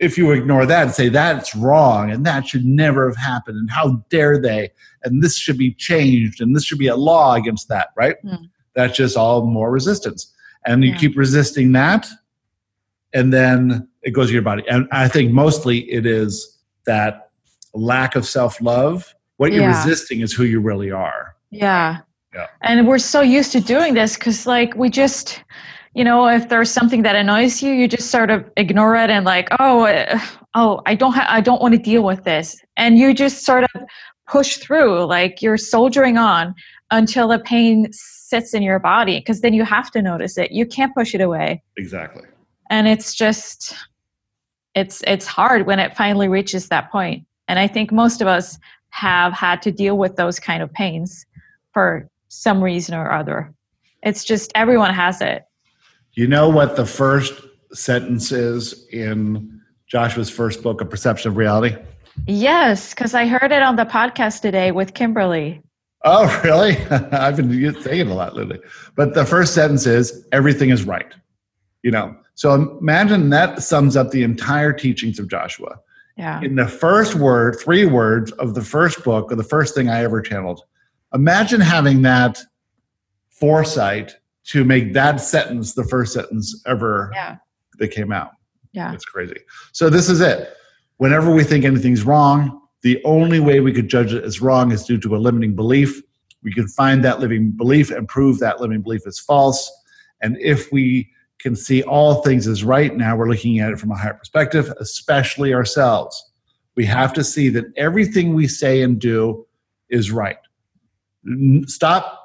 if 0.00 0.18
you 0.18 0.32
ignore 0.32 0.66
that 0.66 0.82
and 0.82 0.94
say 0.94 1.08
that's 1.08 1.54
wrong 1.54 2.10
and 2.10 2.26
that 2.26 2.46
should 2.46 2.64
never 2.64 3.08
have 3.08 3.16
happened 3.16 3.56
and 3.56 3.70
how 3.70 4.04
dare 4.10 4.40
they 4.40 4.70
and 5.02 5.22
this 5.22 5.36
should 5.36 5.58
be 5.58 5.72
changed 5.72 6.40
and 6.40 6.54
this 6.54 6.64
should 6.64 6.78
be 6.78 6.88
a 6.88 6.96
law 6.96 7.34
against 7.34 7.68
that 7.68 7.88
right 7.96 8.16
mm. 8.24 8.38
that's 8.74 8.96
just 8.96 9.16
all 9.16 9.46
more 9.46 9.70
resistance 9.70 10.32
and 10.66 10.82
you 10.84 10.90
yeah. 10.90 10.98
keep 10.98 11.16
resisting 11.16 11.72
that 11.72 12.08
and 13.12 13.32
then 13.32 13.88
it 14.02 14.10
goes 14.10 14.28
to 14.28 14.32
your 14.32 14.42
body 14.42 14.64
and 14.68 14.88
i 14.92 15.06
think 15.06 15.32
mostly 15.32 15.90
it 15.90 16.06
is 16.06 16.58
that 16.86 17.30
lack 17.72 18.16
of 18.16 18.26
self-love 18.26 19.14
what 19.44 19.52
you're 19.52 19.62
yeah. 19.62 19.84
resisting 19.84 20.22
is 20.22 20.32
who 20.32 20.44
you 20.44 20.58
really 20.58 20.90
are. 20.90 21.36
Yeah. 21.50 21.98
Yeah. 22.32 22.46
And 22.62 22.88
we're 22.88 22.98
so 22.98 23.20
used 23.20 23.52
to 23.52 23.60
doing 23.60 23.92
this 23.92 24.14
because 24.14 24.46
like 24.46 24.74
we 24.74 24.88
just 24.88 25.44
you 25.94 26.02
know 26.02 26.26
if 26.26 26.48
there's 26.48 26.70
something 26.70 27.02
that 27.02 27.14
annoys 27.14 27.62
you 27.62 27.70
you 27.74 27.86
just 27.86 28.10
sort 28.10 28.30
of 28.30 28.50
ignore 28.56 28.96
it 28.96 29.10
and 29.10 29.26
like 29.26 29.48
oh 29.60 29.82
uh, 29.82 30.18
oh 30.54 30.80
i 30.86 30.94
don't 30.94 31.12
ha- 31.12 31.28
i 31.28 31.42
don't 31.42 31.60
want 31.60 31.74
to 31.74 31.78
deal 31.78 32.02
with 32.02 32.24
this. 32.24 32.56
And 32.78 32.96
you 32.96 33.12
just 33.12 33.44
sort 33.44 33.64
of 33.64 33.82
push 34.26 34.56
through 34.56 35.04
like 35.04 35.42
you're 35.42 35.58
soldiering 35.58 36.16
on 36.16 36.54
until 36.90 37.28
the 37.28 37.38
pain 37.38 37.88
sits 37.92 38.54
in 38.54 38.62
your 38.62 38.78
body 38.78 39.18
because 39.18 39.42
then 39.42 39.52
you 39.52 39.64
have 39.64 39.90
to 39.90 40.00
notice 40.00 40.38
it. 40.38 40.52
You 40.52 40.64
can't 40.64 40.94
push 40.94 41.14
it 41.14 41.20
away. 41.20 41.62
Exactly. 41.76 42.24
And 42.70 42.88
it's 42.88 43.14
just 43.14 43.74
it's 44.74 45.04
it's 45.06 45.26
hard 45.26 45.66
when 45.66 45.80
it 45.80 45.94
finally 45.94 46.28
reaches 46.28 46.68
that 46.68 46.90
point. 46.90 47.18
point. 47.18 47.26
And 47.48 47.58
i 47.58 47.66
think 47.68 47.92
most 47.92 48.22
of 48.22 48.26
us 48.26 48.58
have 48.94 49.32
had 49.32 49.60
to 49.60 49.72
deal 49.72 49.98
with 49.98 50.16
those 50.16 50.38
kind 50.38 50.62
of 50.62 50.72
pains 50.72 51.26
for 51.72 52.08
some 52.28 52.62
reason 52.62 52.94
or 52.94 53.10
other 53.10 53.52
it's 54.02 54.24
just 54.24 54.52
everyone 54.54 54.94
has 54.94 55.20
it 55.20 55.44
you 56.12 56.28
know 56.28 56.48
what 56.48 56.76
the 56.76 56.86
first 56.86 57.34
sentence 57.72 58.30
is 58.30 58.86
in 58.88 59.60
Joshua's 59.86 60.30
first 60.30 60.62
book, 60.62 60.80
A 60.80 60.84
Perception 60.84 61.30
of 61.30 61.36
Reality? 61.36 61.76
Yes, 62.26 62.94
because 62.94 63.14
I 63.14 63.26
heard 63.26 63.52
it 63.52 63.62
on 63.62 63.76
the 63.76 63.84
podcast 63.84 64.40
today 64.40 64.70
with 64.70 64.94
Kimberly. 64.94 65.60
Oh, 66.04 66.40
really? 66.44 66.76
I've 67.12 67.36
been 67.36 67.50
saying 67.82 68.00
it 68.00 68.06
a 68.06 68.14
lot 68.14 68.36
lately. 68.36 68.60
But 68.96 69.14
the 69.14 69.24
first 69.24 69.54
sentence 69.54 69.86
is 69.86 70.26
everything 70.32 70.70
is 70.70 70.84
right. 70.84 71.12
You 71.82 71.90
know, 71.90 72.16
so 72.34 72.78
imagine 72.78 73.30
that 73.30 73.62
sums 73.62 73.96
up 73.96 74.10
the 74.10 74.22
entire 74.22 74.72
teachings 74.72 75.18
of 75.18 75.28
Joshua. 75.28 75.78
Yeah. 76.16 76.40
In 76.42 76.54
the 76.54 76.68
first 76.68 77.16
word, 77.16 77.56
three 77.60 77.86
words 77.86 78.30
of 78.32 78.54
the 78.54 78.62
first 78.62 79.02
book, 79.02 79.32
or 79.32 79.36
the 79.36 79.42
first 79.42 79.74
thing 79.74 79.88
I 79.88 80.04
ever 80.04 80.20
channeled, 80.20 80.62
imagine 81.12 81.60
having 81.60 82.02
that 82.02 82.38
foresight 83.28 84.14
to 84.44 84.64
make 84.64 84.92
that 84.92 85.20
sentence 85.20 85.74
the 85.74 85.84
first 85.84 86.12
sentence 86.12 86.62
ever 86.66 87.10
yeah. 87.14 87.36
that 87.78 87.88
came 87.88 88.12
out. 88.12 88.32
Yeah. 88.72 88.92
It's 88.92 89.04
crazy. 89.04 89.40
So 89.72 89.90
this 89.90 90.08
is 90.08 90.20
it. 90.20 90.56
Whenever 90.98 91.34
we 91.34 91.42
think 91.42 91.64
anything's 91.64 92.04
wrong, 92.04 92.60
the 92.82 93.02
only 93.04 93.40
way 93.40 93.60
we 93.60 93.72
could 93.72 93.88
judge 93.88 94.12
it 94.12 94.22
as 94.24 94.40
wrong 94.40 94.70
is 94.70 94.84
due 94.84 94.98
to 94.98 95.16
a 95.16 95.18
limiting 95.18 95.56
belief. 95.56 96.00
We 96.42 96.52
can 96.52 96.68
find 96.68 97.02
that 97.04 97.18
limiting 97.18 97.50
belief 97.52 97.90
and 97.90 98.06
prove 98.06 98.38
that 98.40 98.60
limiting 98.60 98.82
belief 98.82 99.06
is 99.06 99.18
false. 99.18 99.72
And 100.20 100.36
if 100.38 100.70
we 100.70 101.10
can 101.44 101.54
see 101.54 101.82
all 101.82 102.22
things 102.22 102.48
as 102.48 102.64
right, 102.64 102.96
now 102.96 103.14
we're 103.14 103.28
looking 103.28 103.60
at 103.60 103.70
it 103.70 103.78
from 103.78 103.90
a 103.90 103.96
higher 103.96 104.14
perspective, 104.14 104.72
especially 104.80 105.52
ourselves. 105.52 106.32
We 106.74 106.86
have 106.86 107.12
to 107.12 107.22
see 107.22 107.50
that 107.50 107.66
everything 107.76 108.34
we 108.34 108.48
say 108.48 108.80
and 108.80 108.98
do 108.98 109.46
is 109.90 110.10
right. 110.10 110.38
Stop 111.66 112.18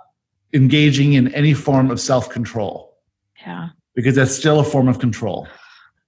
engaging 0.54 1.14
in 1.14 1.34
any 1.36 1.54
form 1.54 1.92
of 1.92 2.00
self 2.00 2.30
control 2.30 2.98
Yeah. 3.46 3.70
because 3.94 4.16
that's 4.16 4.32
still 4.34 4.62
a 4.62 4.64
form 4.64 4.88
of 4.88 5.00
control. 5.00 5.48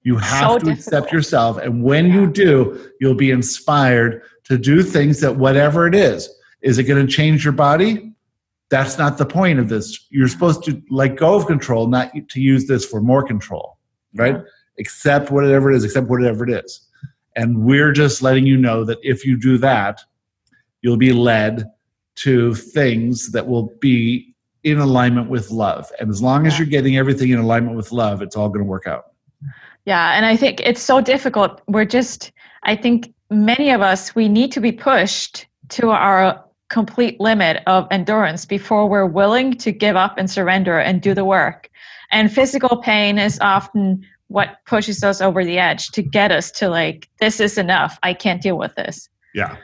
You 0.03 0.15
have 0.17 0.51
So 0.51 0.59
to 0.59 0.71
accept 0.71 1.11
yourself. 1.11 1.57
And 1.57 1.83
when 1.83 2.11
you 2.11 2.31
do, 2.31 2.89
you'll 3.01 3.13
be 3.13 3.29
inspired 3.29 4.21
to 4.45 4.57
do 4.57 4.83
things 4.83 5.19
that, 5.19 5.35
whatever 5.35 5.85
it 5.85 5.93
is, 5.93 6.29
is 6.61 6.77
it 6.79 6.85
going 6.85 7.05
to 7.05 7.11
change 7.11 7.43
your 7.43 7.53
body? 7.53 8.10
That's 8.71 8.97
not 8.97 9.17
the 9.17 9.25
point 9.25 9.59
of 9.59 9.69
this. 9.69 10.07
You're 10.09 10.29
supposed 10.29 10.63
to 10.63 10.81
let 10.89 11.17
go 11.17 11.35
of 11.35 11.45
control, 11.45 11.87
not 11.87 12.11
to 12.29 12.41
use 12.41 12.67
this 12.67 12.85
for 12.85 13.01
more 13.01 13.21
control, 13.21 13.77
right? 14.15 14.37
Accept 14.79 15.29
whatever 15.29 15.71
it 15.71 15.75
is, 15.75 15.83
accept 15.83 16.07
whatever 16.07 16.47
it 16.47 16.65
is. 16.65 16.87
And 17.35 17.63
we're 17.65 17.91
just 17.91 18.21
letting 18.21 18.47
you 18.47 18.57
know 18.57 18.85
that 18.85 18.97
if 19.03 19.25
you 19.25 19.37
do 19.37 19.57
that, 19.57 20.01
you'll 20.81 20.97
be 20.97 21.11
led 21.11 21.65
to 22.15 22.55
things 22.55 23.31
that 23.33 23.45
will 23.45 23.73
be 23.79 24.33
in 24.63 24.77
alignment 24.77 25.29
with 25.29 25.51
love. 25.51 25.91
And 25.99 26.09
as 26.09 26.21
long 26.21 26.47
as 26.47 26.57
you're 26.57 26.67
getting 26.67 26.97
everything 26.97 27.29
in 27.29 27.39
alignment 27.39 27.75
with 27.75 27.91
love, 27.91 28.21
it's 28.21 28.35
all 28.35 28.47
going 28.47 28.59
to 28.59 28.65
work 28.65 28.87
out. 28.87 29.07
Yeah, 29.85 30.15
and 30.15 30.25
I 30.25 30.37
think 30.37 30.61
it's 30.61 30.81
so 30.81 31.01
difficult. 31.01 31.61
We're 31.67 31.85
just, 31.85 32.31
I 32.63 32.75
think 32.75 33.13
many 33.29 33.71
of 33.71 33.81
us, 33.81 34.15
we 34.15 34.29
need 34.29 34.51
to 34.53 34.61
be 34.61 34.71
pushed 34.71 35.47
to 35.69 35.89
our 35.89 36.43
complete 36.71 37.19
limit 37.19 37.61
of 37.67 37.85
endurance 37.91 38.45
before 38.45 38.87
we're 38.87 39.05
willing 39.05 39.53
to 39.57 39.71
give 39.71 39.95
up 39.95 40.17
and 40.17 40.31
surrender 40.31 40.79
and 40.79 41.01
do 41.01 41.13
the 41.13 41.25
work. 41.25 41.69
And 42.11 42.33
physical 42.33 42.77
pain 42.77 43.19
is 43.19 43.37
often 43.41 44.03
what 44.29 44.57
pushes 44.65 45.03
us 45.03 45.21
over 45.21 45.43
the 45.43 45.59
edge 45.59 45.89
to 45.89 46.01
get 46.01 46.31
us 46.31 46.49
to 46.51 46.69
like, 46.69 47.09
this 47.19 47.41
is 47.41 47.57
enough. 47.57 47.99
I 48.03 48.13
can't 48.13 48.41
deal 48.41 48.57
with 48.57 48.73
this. 48.75 49.09
Yeah. 49.35 49.57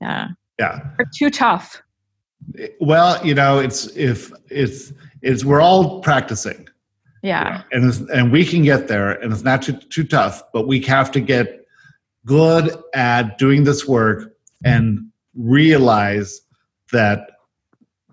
Yeah. 0.00 0.28
Yeah. 0.58 0.80
We're 0.98 1.04
too 1.14 1.30
tough. 1.30 1.82
Well, 2.80 3.24
you 3.24 3.34
know, 3.34 3.58
it's 3.58 3.86
if 3.96 4.32
it's 4.50 4.92
it's 5.20 5.44
we're 5.44 5.60
all 5.60 6.00
practicing. 6.00 6.68
Yeah. 7.22 7.62
And 7.72 8.08
and 8.10 8.32
we 8.32 8.44
can 8.44 8.62
get 8.62 8.88
there 8.88 9.12
and 9.12 9.32
it's 9.32 9.42
not 9.42 9.62
too 9.62 9.74
too 9.90 10.04
tough, 10.04 10.42
but 10.52 10.66
we 10.66 10.80
have 10.80 11.10
to 11.12 11.20
get 11.20 11.66
good 12.24 12.74
at 12.94 13.36
doing 13.36 13.64
this 13.64 13.86
work 13.86 14.34
and 14.64 15.10
realize 15.34 16.40
that 16.94 17.28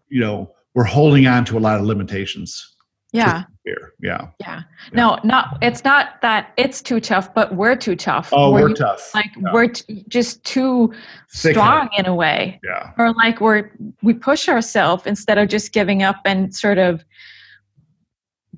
you 0.09 0.19
know, 0.19 0.51
we're 0.75 0.83
holding 0.83 1.25
on 1.25 1.45
to 1.45 1.57
a 1.57 1.61
lot 1.61 1.79
of 1.79 1.85
limitations 1.85 2.75
Yeah. 3.13 3.43
here. 3.63 3.93
Yeah. 4.01 4.27
Yeah. 4.41 4.61
No, 4.93 5.17
not, 5.23 5.57
it's 5.61 5.85
not 5.85 6.21
that 6.21 6.51
it's 6.57 6.81
too 6.81 6.99
tough, 6.99 7.33
but 7.33 7.55
we're 7.55 7.77
too 7.77 7.95
tough. 7.95 8.29
Oh, 8.33 8.51
We're 8.51 8.63
we're 8.69 8.73
tough. 8.75 9.09
like 9.15 9.31
Yeah. 9.37 9.53
we're 9.53 9.67
t- 9.69 10.03
just 10.09 10.43
too 10.43 10.87
Thick-headed. 11.33 11.55
strong 11.55 11.89
in 11.97 12.05
a 12.07 12.13
way 12.15 12.59
Yeah. 12.63 12.91
or 12.97 13.13
like 13.13 13.39
we're 13.39 13.71
we 14.01 14.13
push 14.13 14.49
ourselves 14.49 15.05
instead 15.07 15.37
of 15.37 15.47
just 15.47 15.71
giving 15.71 16.03
up 16.03 16.17
and 16.25 16.53
sort 16.53 16.77
of 16.77 17.05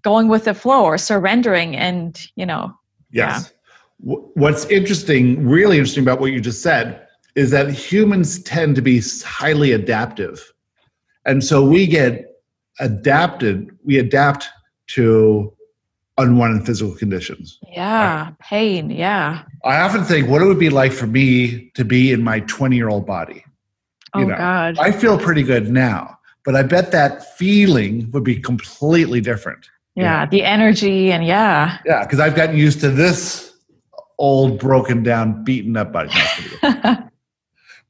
going 0.01 0.27
with 0.27 0.45
the 0.45 0.53
flow 0.55 0.83
or 0.83 0.97
surrendering 0.97 1.75
and 1.75 2.19
you 2.35 2.45
know 2.47 2.73
Yes. 3.11 3.53
Wh- 3.99 4.25
What's 4.35 4.65
interesting, 4.65 5.47
really 5.47 5.77
interesting 5.77 6.03
about 6.03 6.19
what 6.19 6.31
you 6.31 6.41
just 6.41 6.63
said, 6.63 7.02
is 7.35 7.51
that 7.51 7.69
humans 7.69 8.41
tend 8.43 8.75
to 8.75 8.81
be 8.81 9.01
highly 9.25 9.71
adaptive. 9.71 10.53
And 11.25 11.43
so 11.43 11.63
we 11.63 11.87
get 11.87 12.25
adapted, 12.79 13.69
we 13.83 13.97
adapt 13.97 14.49
to 14.87 15.53
unwanted 16.19 16.63
physical 16.63 16.93
conditions. 16.93 17.57
yeah 17.75 18.29
pain 18.39 18.91
yeah 18.91 19.41
I 19.65 19.79
often 19.79 20.03
think 20.03 20.29
what 20.29 20.43
it 20.43 20.45
would 20.45 20.59
be 20.59 20.69
like 20.69 20.91
for 20.91 21.07
me 21.07 21.71
to 21.73 21.83
be 21.83 22.11
in 22.11 22.21
my 22.21 22.41
20 22.41 22.75
year 22.75 22.87
old 22.89 23.07
body. 23.07 23.43
oh 24.13 24.19
You 24.19 24.25
know, 24.27 24.37
god 24.37 24.77
I 24.77 24.91
feel 24.91 25.17
pretty 25.17 25.41
good 25.41 25.71
now, 25.71 26.15
but 26.45 26.55
I 26.55 26.61
bet 26.61 26.91
that 26.91 27.35
feeling 27.35 28.11
would 28.11 28.23
be 28.23 28.35
completely 28.39 29.21
different. 29.21 29.67
yeah 29.95 30.27
the 30.27 30.43
energy 30.43 31.11
and 31.11 31.25
yeah 31.25 31.79
Yeah, 31.83 32.03
because 32.03 32.19
I've 32.19 32.35
gotten 32.35 32.57
used 32.57 32.79
to 32.81 32.89
this 32.89 33.51
old, 34.19 34.59
broken 34.59 35.01
down, 35.01 35.43
beaten 35.43 35.75
up 35.77 35.91
body. 35.93 36.09
No, 36.11 36.19
it's 36.21 36.33
pretty 36.35 36.49
good. 36.61 37.09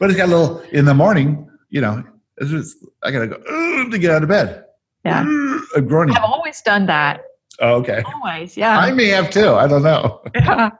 But 0.03 0.09
it's 0.09 0.17
got 0.17 0.27
a 0.27 0.35
little 0.35 0.59
in 0.73 0.83
the 0.83 0.93
morning, 0.93 1.49
you 1.69 1.79
know, 1.79 2.03
it's 2.35 2.49
just, 2.51 2.75
I 3.03 3.09
gotta 3.11 3.27
go 3.27 3.37
to 3.89 3.97
get 3.97 4.11
out 4.11 4.21
of 4.21 4.27
bed. 4.27 4.65
Yeah. 5.05 5.21
I'm 5.75 5.87
groaning. 5.87 6.13
i've 6.17 6.23
always 6.25 6.61
done 6.61 6.85
that 6.87 7.21
Oh, 7.61 7.75
okay. 7.75 8.03
always 8.13 8.57
yeah 8.57 8.77
I 8.77 8.91
may 8.91 9.07
have 9.07 9.29
too. 9.29 9.53
I 9.53 9.65
don't 9.65 9.83
know. 9.83 10.21
Yeah. 10.35 10.71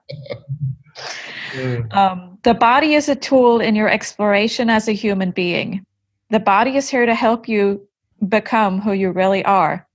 Um, 1.92 2.40
the 2.44 2.54
body 2.56 2.96
is 2.96 3.08
a 3.08 3.16
tool 3.16 3.62
in 3.62 3.76
your 3.76 3.88
exploration 3.88 4.70
as 4.72 4.88
a 4.88 4.92
human 4.92 5.30
being. 5.32 5.86
The 6.32 6.40
body 6.40 6.76
is 6.76 6.90
here 6.90 7.06
to 7.06 7.14
help 7.14 7.48
you 7.48 7.80
become 8.28 8.82
who 8.82 8.94
you 8.94 9.12
really 9.12 9.46
are. 9.46 9.88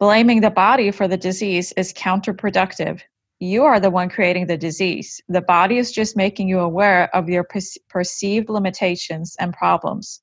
Blaming 0.00 0.40
the 0.40 0.50
body 0.50 0.90
for 0.90 1.06
the 1.06 1.18
disease 1.18 1.72
is 1.76 1.92
counterproductive. 1.92 3.02
You 3.40 3.64
are 3.64 3.80
the 3.80 3.90
one 3.90 4.08
creating 4.08 4.46
the 4.46 4.56
disease. 4.56 5.20
The 5.28 5.42
body 5.42 5.78
is 5.78 5.90
just 5.92 6.16
making 6.16 6.48
you 6.48 6.60
aware 6.60 7.14
of 7.14 7.28
your 7.28 7.44
perce- 7.44 7.78
perceived 7.88 8.48
limitations 8.48 9.36
and 9.40 9.52
problems. 9.52 10.22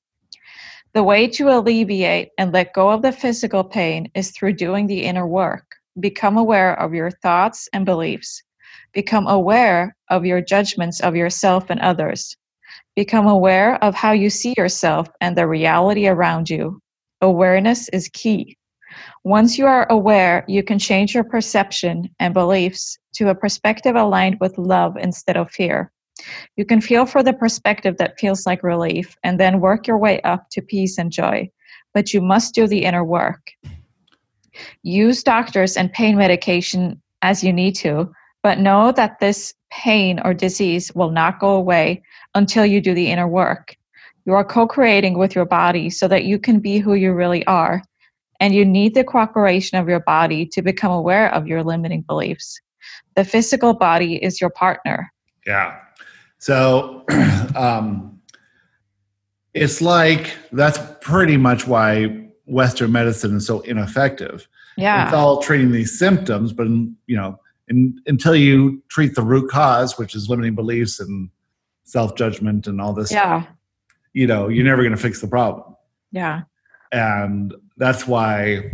The 0.94 1.02
way 1.02 1.26
to 1.28 1.48
alleviate 1.48 2.30
and 2.38 2.52
let 2.52 2.74
go 2.74 2.90
of 2.90 3.02
the 3.02 3.12
physical 3.12 3.64
pain 3.64 4.10
is 4.14 4.30
through 4.30 4.54
doing 4.54 4.86
the 4.86 5.04
inner 5.04 5.26
work. 5.26 5.64
Become 6.00 6.36
aware 6.36 6.78
of 6.78 6.94
your 6.94 7.10
thoughts 7.10 7.68
and 7.72 7.84
beliefs. 7.84 8.42
Become 8.92 9.26
aware 9.26 9.96
of 10.10 10.26
your 10.26 10.40
judgments 10.40 11.00
of 11.00 11.16
yourself 11.16 11.70
and 11.70 11.80
others. 11.80 12.36
Become 12.96 13.26
aware 13.26 13.82
of 13.84 13.94
how 13.94 14.12
you 14.12 14.28
see 14.30 14.54
yourself 14.56 15.08
and 15.20 15.36
the 15.36 15.46
reality 15.46 16.06
around 16.08 16.50
you. 16.50 16.80
Awareness 17.20 17.88
is 17.90 18.10
key. 18.12 18.56
Once 19.24 19.56
you 19.56 19.66
are 19.66 19.86
aware, 19.88 20.44
you 20.48 20.64
can 20.64 20.78
change 20.78 21.14
your 21.14 21.22
perception 21.22 22.08
and 22.18 22.34
beliefs 22.34 22.98
to 23.14 23.28
a 23.28 23.34
perspective 23.34 23.94
aligned 23.94 24.36
with 24.40 24.58
love 24.58 24.96
instead 24.96 25.36
of 25.36 25.50
fear. 25.50 25.92
You 26.56 26.64
can 26.64 26.80
feel 26.80 27.06
for 27.06 27.22
the 27.22 27.32
perspective 27.32 27.98
that 27.98 28.18
feels 28.18 28.46
like 28.46 28.64
relief 28.64 29.16
and 29.22 29.38
then 29.38 29.60
work 29.60 29.86
your 29.86 29.98
way 29.98 30.20
up 30.22 30.46
to 30.50 30.60
peace 30.60 30.98
and 30.98 31.12
joy. 31.12 31.48
But 31.94 32.12
you 32.12 32.20
must 32.20 32.54
do 32.54 32.66
the 32.66 32.84
inner 32.84 33.04
work. 33.04 33.52
Use 34.82 35.22
doctors 35.22 35.76
and 35.76 35.92
pain 35.92 36.16
medication 36.16 37.00
as 37.22 37.44
you 37.44 37.52
need 37.52 37.76
to, 37.76 38.12
but 38.42 38.58
know 38.58 38.90
that 38.92 39.20
this 39.20 39.54
pain 39.70 40.20
or 40.24 40.34
disease 40.34 40.92
will 40.94 41.10
not 41.10 41.38
go 41.38 41.50
away 41.50 42.02
until 42.34 42.66
you 42.66 42.80
do 42.80 42.92
the 42.92 43.10
inner 43.10 43.28
work. 43.28 43.76
You 44.26 44.34
are 44.34 44.44
co 44.44 44.66
creating 44.66 45.16
with 45.16 45.34
your 45.34 45.44
body 45.44 45.90
so 45.90 46.08
that 46.08 46.24
you 46.24 46.38
can 46.38 46.58
be 46.58 46.78
who 46.78 46.94
you 46.94 47.12
really 47.12 47.46
are. 47.46 47.82
And 48.42 48.56
you 48.56 48.64
need 48.64 48.94
the 48.94 49.04
cooperation 49.04 49.78
of 49.78 49.88
your 49.88 50.00
body 50.00 50.46
to 50.46 50.62
become 50.62 50.90
aware 50.90 51.32
of 51.32 51.46
your 51.46 51.62
limiting 51.62 52.02
beliefs. 52.02 52.60
The 53.14 53.24
physical 53.24 53.72
body 53.72 54.16
is 54.16 54.40
your 54.40 54.50
partner. 54.50 55.12
Yeah. 55.46 55.78
So 56.38 57.04
um, 57.54 58.20
it's 59.54 59.80
like 59.80 60.36
that's 60.50 60.80
pretty 61.00 61.36
much 61.36 61.68
why 61.68 62.30
Western 62.46 62.90
medicine 62.90 63.36
is 63.36 63.46
so 63.46 63.60
ineffective. 63.60 64.48
Yeah. 64.76 65.04
It's 65.04 65.14
all 65.14 65.40
treating 65.40 65.70
these 65.70 65.96
symptoms, 65.96 66.52
but 66.52 66.66
you 66.66 67.16
know, 67.16 67.38
in, 67.68 67.96
until 68.08 68.34
you 68.34 68.82
treat 68.88 69.14
the 69.14 69.22
root 69.22 69.52
cause, 69.52 69.96
which 69.98 70.16
is 70.16 70.28
limiting 70.28 70.56
beliefs 70.56 70.98
and 70.98 71.30
self 71.84 72.16
judgment 72.16 72.66
and 72.66 72.80
all 72.80 72.92
this, 72.92 73.12
Yeah. 73.12 73.46
you 74.14 74.26
know, 74.26 74.48
you're 74.48 74.64
never 74.64 74.82
going 74.82 74.96
to 74.96 75.00
fix 75.00 75.20
the 75.20 75.28
problem. 75.28 75.76
Yeah. 76.10 76.40
and 76.90 77.54
that's 77.76 78.06
why 78.06 78.70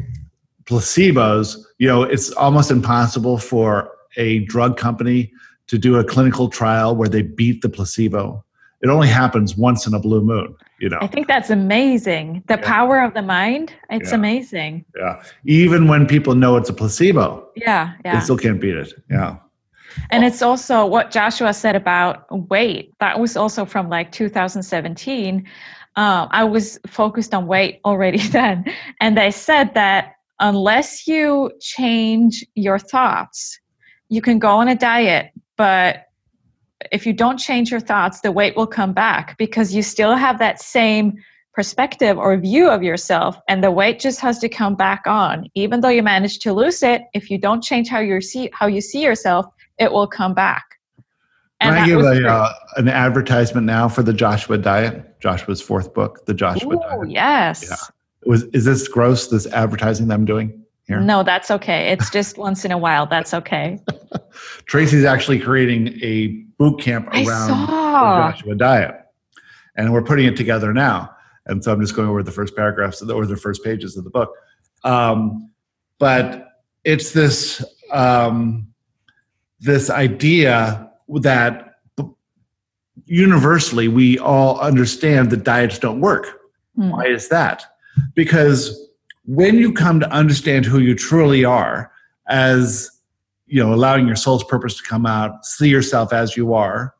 placebos 0.64 1.56
you 1.78 1.88
know 1.88 2.02
it's 2.02 2.30
almost 2.32 2.70
impossible 2.70 3.38
for 3.38 3.90
a 4.16 4.40
drug 4.40 4.76
company 4.76 5.32
to 5.66 5.78
do 5.78 5.96
a 5.96 6.04
clinical 6.04 6.48
trial 6.48 6.94
where 6.96 7.08
they 7.08 7.22
beat 7.22 7.62
the 7.62 7.68
placebo 7.68 8.44
it 8.82 8.88
only 8.88 9.08
happens 9.08 9.56
once 9.56 9.86
in 9.86 9.94
a 9.94 9.98
blue 10.00 10.20
moon 10.20 10.54
you 10.78 10.88
know 10.88 10.98
I 11.00 11.06
think 11.08 11.26
that's 11.26 11.50
amazing. 11.50 12.44
The 12.46 12.54
Yeah. 12.54 12.62
power 12.76 13.00
of 13.00 13.12
the 13.14 13.22
mind, 13.22 13.72
it's 13.90 14.10
Yeah. 14.10 14.16
amazing. 14.16 14.84
yeah 14.96 15.22
even 15.44 15.88
when 15.88 16.06
people 16.06 16.34
know 16.34 16.56
it's 16.56 16.68
a 16.68 16.74
placebo 16.74 17.46
Yeah. 17.56 17.92
they 18.04 18.20
still 18.20 18.36
can't 18.38 18.60
beat 18.60 18.76
it 18.76 18.92
yeah 19.10 19.36
And 20.10 20.22
it's 20.22 20.42
also 20.42 20.86
what 20.86 21.10
Joshua 21.10 21.52
said 21.52 21.74
about 21.74 22.14
weight. 22.50 22.92
That 23.00 23.18
was 23.18 23.36
also 23.36 23.64
from 23.64 23.88
like 23.88 24.12
2017. 24.12 25.44
Um, 25.98 26.28
I 26.30 26.44
was 26.44 26.78
focused 26.86 27.34
on 27.34 27.48
weight 27.48 27.80
already 27.84 28.18
then. 28.28 28.64
And 29.00 29.18
they 29.18 29.32
said 29.32 29.74
that 29.74 30.12
unless 30.38 31.08
you 31.08 31.50
change 31.60 32.46
your 32.54 32.78
thoughts, 32.78 33.58
you 34.08 34.22
can 34.22 34.38
go 34.38 34.48
on 34.48 34.68
a 34.68 34.76
diet, 34.76 35.32
but 35.56 36.04
if 36.92 37.04
you 37.04 37.12
don't 37.12 37.36
change 37.36 37.72
your 37.72 37.80
thoughts, 37.80 38.20
the 38.20 38.30
weight 38.30 38.56
will 38.56 38.68
come 38.68 38.92
back 38.92 39.36
because 39.38 39.74
you 39.74 39.82
still 39.82 40.14
have 40.14 40.38
that 40.38 40.62
same 40.62 41.18
perspective 41.52 42.16
or 42.16 42.36
view 42.36 42.70
of 42.70 42.84
yourself 42.84 43.36
and 43.48 43.64
the 43.64 43.70
weight 43.72 43.98
just 43.98 44.20
has 44.20 44.38
to 44.38 44.48
come 44.48 44.76
back 44.76 45.02
on 45.08 45.44
even 45.56 45.80
though 45.80 45.88
you 45.88 46.04
manage 46.04 46.38
to 46.38 46.52
lose 46.52 46.84
it 46.84 47.02
if 47.14 47.28
you 47.30 47.36
don't 47.36 47.64
change 47.64 47.88
how 47.88 47.98
you 47.98 48.20
see 48.20 48.48
how 48.52 48.68
you 48.68 48.80
see 48.80 49.02
yourself 49.02 49.44
it 49.76 49.90
will 49.90 50.06
come 50.06 50.34
back 50.34 50.77
And 51.60 51.74
Can 51.74 51.84
I 51.84 51.86
give 51.86 52.00
a, 52.00 52.28
uh, 52.28 52.52
an 52.76 52.88
advertisement 52.88 53.66
now 53.66 53.88
for 53.88 54.02
the 54.02 54.12
Joshua 54.12 54.58
Diet? 54.58 55.20
Joshua's 55.20 55.60
fourth 55.60 55.92
book, 55.92 56.24
The 56.26 56.34
Joshua 56.34 56.76
Ooh, 56.76 56.80
Diet. 56.80 57.10
yes. 57.10 57.66
Yeah. 57.68 57.76
Was 58.26 58.44
is 58.52 58.64
this 58.64 58.86
gross? 58.86 59.28
This 59.28 59.46
advertising 59.46 60.08
that 60.08 60.14
I'm 60.14 60.24
doing 60.24 60.64
here? 60.86 61.00
No, 61.00 61.22
that's 61.22 61.50
okay. 61.50 61.88
It's 61.88 62.10
just 62.10 62.38
once 62.38 62.64
in 62.64 62.72
a 62.72 62.78
while. 62.78 63.06
That's 63.06 63.32
okay. 63.34 63.80
Tracy's 64.66 65.04
actually 65.04 65.38
creating 65.38 65.98
a 66.02 66.28
boot 66.58 66.80
camp 66.80 67.08
around 67.08 67.48
the 67.48 67.66
Joshua 67.66 68.54
Diet, 68.54 68.94
and 69.76 69.92
we're 69.92 70.02
putting 70.02 70.26
it 70.26 70.36
together 70.36 70.72
now. 70.72 71.10
And 71.46 71.64
so 71.64 71.72
I'm 71.72 71.80
just 71.80 71.96
going 71.96 72.08
over 72.08 72.22
the 72.22 72.32
first 72.32 72.54
paragraphs 72.54 73.00
of 73.00 73.08
the, 73.08 73.14
or 73.14 73.24
the 73.24 73.36
first 73.36 73.64
pages 73.64 73.96
of 73.96 74.04
the 74.04 74.10
book. 74.10 74.32
Um, 74.84 75.50
but 75.98 76.48
it's 76.84 77.12
this 77.12 77.64
um, 77.92 78.68
this 79.60 79.90
idea 79.90 80.87
that 81.20 81.74
universally 83.06 83.88
we 83.88 84.18
all 84.18 84.58
understand 84.60 85.30
that 85.30 85.44
diets 85.44 85.78
don't 85.78 86.00
work. 86.00 86.40
Hmm. 86.76 86.90
Why 86.90 87.06
is 87.06 87.28
that? 87.28 87.64
Because 88.14 88.88
when 89.24 89.56
you 89.56 89.72
come 89.72 90.00
to 90.00 90.10
understand 90.10 90.64
who 90.64 90.78
you 90.78 90.94
truly 90.94 91.44
are, 91.44 91.90
as 92.28 92.90
you 93.46 93.62
know, 93.62 93.72
allowing 93.72 94.06
your 94.06 94.16
soul's 94.16 94.44
purpose 94.44 94.76
to 94.76 94.82
come 94.82 95.06
out, 95.06 95.44
see 95.44 95.68
yourself 95.68 96.12
as 96.12 96.36
you 96.36 96.54
are, 96.54 96.94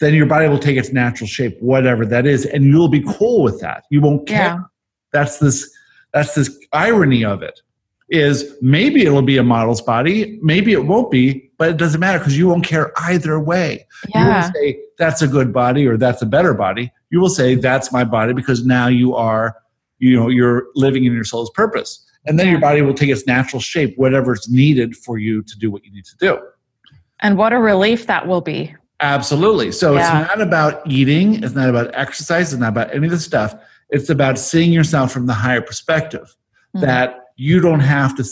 then 0.00 0.14
your 0.14 0.26
body 0.26 0.48
will 0.48 0.58
take 0.58 0.76
its 0.76 0.92
natural 0.92 1.26
shape, 1.26 1.56
whatever 1.60 2.04
that 2.04 2.26
is, 2.26 2.44
and 2.46 2.64
you'll 2.64 2.88
be 2.88 3.02
cool 3.02 3.42
with 3.42 3.60
that. 3.60 3.84
You 3.90 4.00
won't 4.00 4.26
care. 4.26 4.38
Yeah. 4.38 4.60
That's 5.12 5.38
this. 5.38 5.70
That's 6.12 6.34
this 6.34 6.56
irony 6.72 7.24
of 7.24 7.42
it. 7.42 7.60
Is 8.10 8.54
maybe 8.60 9.06
it'll 9.06 9.22
be 9.22 9.38
a 9.38 9.42
model's 9.42 9.80
body, 9.80 10.38
maybe 10.42 10.72
it 10.72 10.84
won't 10.84 11.10
be, 11.10 11.50
but 11.56 11.70
it 11.70 11.76
doesn't 11.78 12.00
matter 12.00 12.18
because 12.18 12.36
you 12.36 12.46
won't 12.46 12.64
care 12.64 12.92
either 12.98 13.40
way. 13.40 13.86
You 14.14 14.20
won't 14.20 14.54
say 14.54 14.78
that's 14.98 15.22
a 15.22 15.26
good 15.26 15.52
body 15.54 15.86
or 15.86 15.96
that's 15.96 16.20
a 16.20 16.26
better 16.26 16.52
body. 16.52 16.92
You 17.10 17.20
will 17.20 17.30
say 17.30 17.54
that's 17.54 17.92
my 17.92 18.04
body 18.04 18.34
because 18.34 18.64
now 18.66 18.88
you 18.88 19.14
are, 19.14 19.56
you 20.00 20.16
know, 20.16 20.28
you're 20.28 20.66
living 20.74 21.04
in 21.04 21.14
your 21.14 21.24
soul's 21.24 21.50
purpose. 21.50 22.04
And 22.26 22.38
then 22.38 22.48
your 22.48 22.60
body 22.60 22.82
will 22.82 22.94
take 22.94 23.08
its 23.10 23.26
natural 23.26 23.60
shape, 23.60 23.96
whatever's 23.96 24.48
needed 24.50 24.96
for 24.96 25.16
you 25.18 25.42
to 25.42 25.58
do 25.58 25.70
what 25.70 25.84
you 25.84 25.92
need 25.92 26.04
to 26.04 26.16
do. 26.18 26.38
And 27.20 27.38
what 27.38 27.52
a 27.54 27.58
relief 27.58 28.06
that 28.06 28.26
will 28.28 28.40
be. 28.42 28.74
Absolutely. 29.00 29.72
So 29.72 29.94
Yeah. 29.94 30.20
it's 30.20 30.28
not 30.28 30.40
about 30.40 30.82
eating, 30.86 31.42
it's 31.42 31.54
not 31.54 31.68
about 31.70 31.90
exercise, 31.94 32.52
it's 32.52 32.60
not 32.60 32.68
about 32.68 32.94
any 32.94 33.06
of 33.06 33.10
this 33.12 33.24
stuff. 33.24 33.54
It's 33.90 34.10
about 34.10 34.38
seeing 34.38 34.72
yourself 34.72 35.12
from 35.12 35.26
the 35.26 35.34
higher 35.34 35.60
perspective 35.60 36.34
Mhm. 36.76 36.80
that 36.82 37.23
you 37.36 37.60
don't 37.60 37.80
have 37.80 38.16
to, 38.16 38.24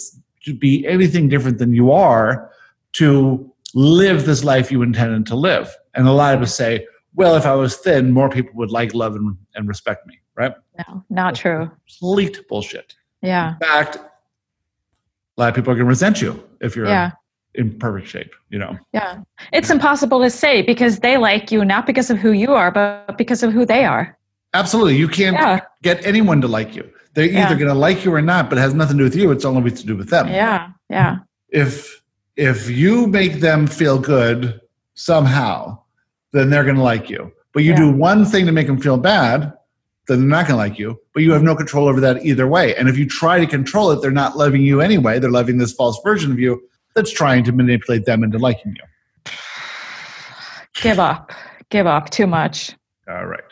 to 0.44 0.54
be 0.54 0.86
anything 0.86 1.28
different 1.28 1.58
than 1.58 1.72
you 1.72 1.90
are 1.92 2.50
to 2.94 3.52
live 3.74 4.26
this 4.26 4.44
life 4.44 4.70
you 4.70 4.82
intended 4.82 5.26
to 5.26 5.34
live. 5.34 5.74
And 5.94 6.06
a 6.06 6.12
lot 6.12 6.34
of 6.34 6.42
us 6.42 6.54
say, 6.54 6.86
well, 7.14 7.36
if 7.36 7.44
I 7.46 7.54
was 7.54 7.76
thin, 7.76 8.12
more 8.12 8.28
people 8.28 8.52
would 8.54 8.70
like, 8.70 8.94
love, 8.94 9.14
and, 9.16 9.36
and 9.54 9.68
respect 9.68 10.06
me, 10.06 10.18
right? 10.34 10.52
No, 10.88 11.04
not 11.10 11.34
true. 11.34 11.70
Complete 11.98 12.46
bullshit. 12.48 12.94
Yeah. 13.22 13.54
In 13.54 13.58
fact, 13.60 13.96
a 13.96 15.40
lot 15.40 15.48
of 15.50 15.54
people 15.54 15.72
are 15.72 15.76
going 15.76 15.84
to 15.86 15.88
resent 15.88 16.20
you 16.20 16.42
if 16.60 16.74
you're 16.76 16.86
Yeah. 16.86 17.12
in 17.54 17.78
perfect 17.78 18.08
shape, 18.08 18.32
you 18.50 18.58
know? 18.58 18.78
Yeah. 18.92 19.20
It's 19.52 19.70
impossible 19.70 20.20
to 20.22 20.30
say 20.30 20.62
because 20.62 21.00
they 21.00 21.16
like 21.18 21.50
you 21.52 21.64
not 21.64 21.86
because 21.86 22.10
of 22.10 22.18
who 22.18 22.32
you 22.32 22.52
are, 22.54 22.70
but 22.70 23.16
because 23.18 23.42
of 23.42 23.52
who 23.52 23.64
they 23.66 23.84
are. 23.84 24.16
Absolutely. 24.54 24.96
You 24.96 25.08
can't 25.08 25.36
Yeah. 25.36 25.60
get 25.82 26.04
anyone 26.06 26.40
to 26.42 26.48
like 26.48 26.74
you. 26.74 26.90
They're 27.14 27.26
Yeah. 27.26 27.46
either 27.46 27.56
going 27.56 27.68
to 27.68 27.74
like 27.78 28.04
you 28.04 28.14
or 28.14 28.22
not, 28.22 28.48
but 28.48 28.58
it 28.58 28.62
has 28.62 28.74
nothing 28.74 28.96
to 28.98 29.02
do 29.02 29.04
with 29.04 29.16
you. 29.16 29.30
It's 29.30 29.44
only 29.44 29.70
to 29.70 29.86
do 29.86 29.96
with 29.96 30.08
them. 30.10 30.28
Yeah. 30.28 30.68
Yeah. 30.88 31.18
If 31.50 32.00
if 32.36 32.70
you 32.70 33.06
make 33.08 33.40
them 33.40 33.66
feel 33.66 33.98
good 33.98 34.58
somehow, 34.94 35.78
then 36.32 36.48
they're 36.48 36.64
going 36.64 36.76
to 36.76 36.82
like 36.82 37.10
you. 37.10 37.30
But 37.52 37.62
you 37.64 37.72
Yeah. 37.72 37.76
do 37.76 37.90
one 37.92 38.24
thing 38.24 38.46
to 38.46 38.52
make 38.52 38.66
them 38.66 38.80
feel 38.80 38.96
bad, 38.96 39.52
then 40.08 40.20
they're 40.20 40.28
not 40.28 40.46
going 40.48 40.54
to 40.54 40.56
like 40.56 40.78
you. 40.78 40.98
But 41.12 41.22
you 41.24 41.32
have 41.32 41.42
no 41.42 41.54
control 41.54 41.88
over 41.88 42.00
that 42.00 42.24
either 42.24 42.46
way. 42.48 42.74
And 42.76 42.88
if 42.88 42.96
you 42.96 43.06
try 43.06 43.38
to 43.38 43.46
control 43.46 43.90
it, 43.90 44.00
they're 44.00 44.10
not 44.10 44.38
loving 44.38 44.62
you 44.62 44.80
anyway. 44.80 45.18
They're 45.18 45.30
loving 45.30 45.58
this 45.58 45.72
false 45.74 46.00
version 46.02 46.32
of 46.32 46.38
you 46.40 46.62
that's 46.94 47.10
trying 47.10 47.44
to 47.44 47.52
manipulate 47.52 48.06
them 48.06 48.24
into 48.24 48.38
liking 48.38 48.74
you. 48.74 49.32
Give 50.80 50.98
up. 50.98 51.32
Give 51.68 51.86
up 51.86 52.08
too 52.10 52.26
much. 52.26 52.72
All 53.08 53.26
right. 53.26 53.44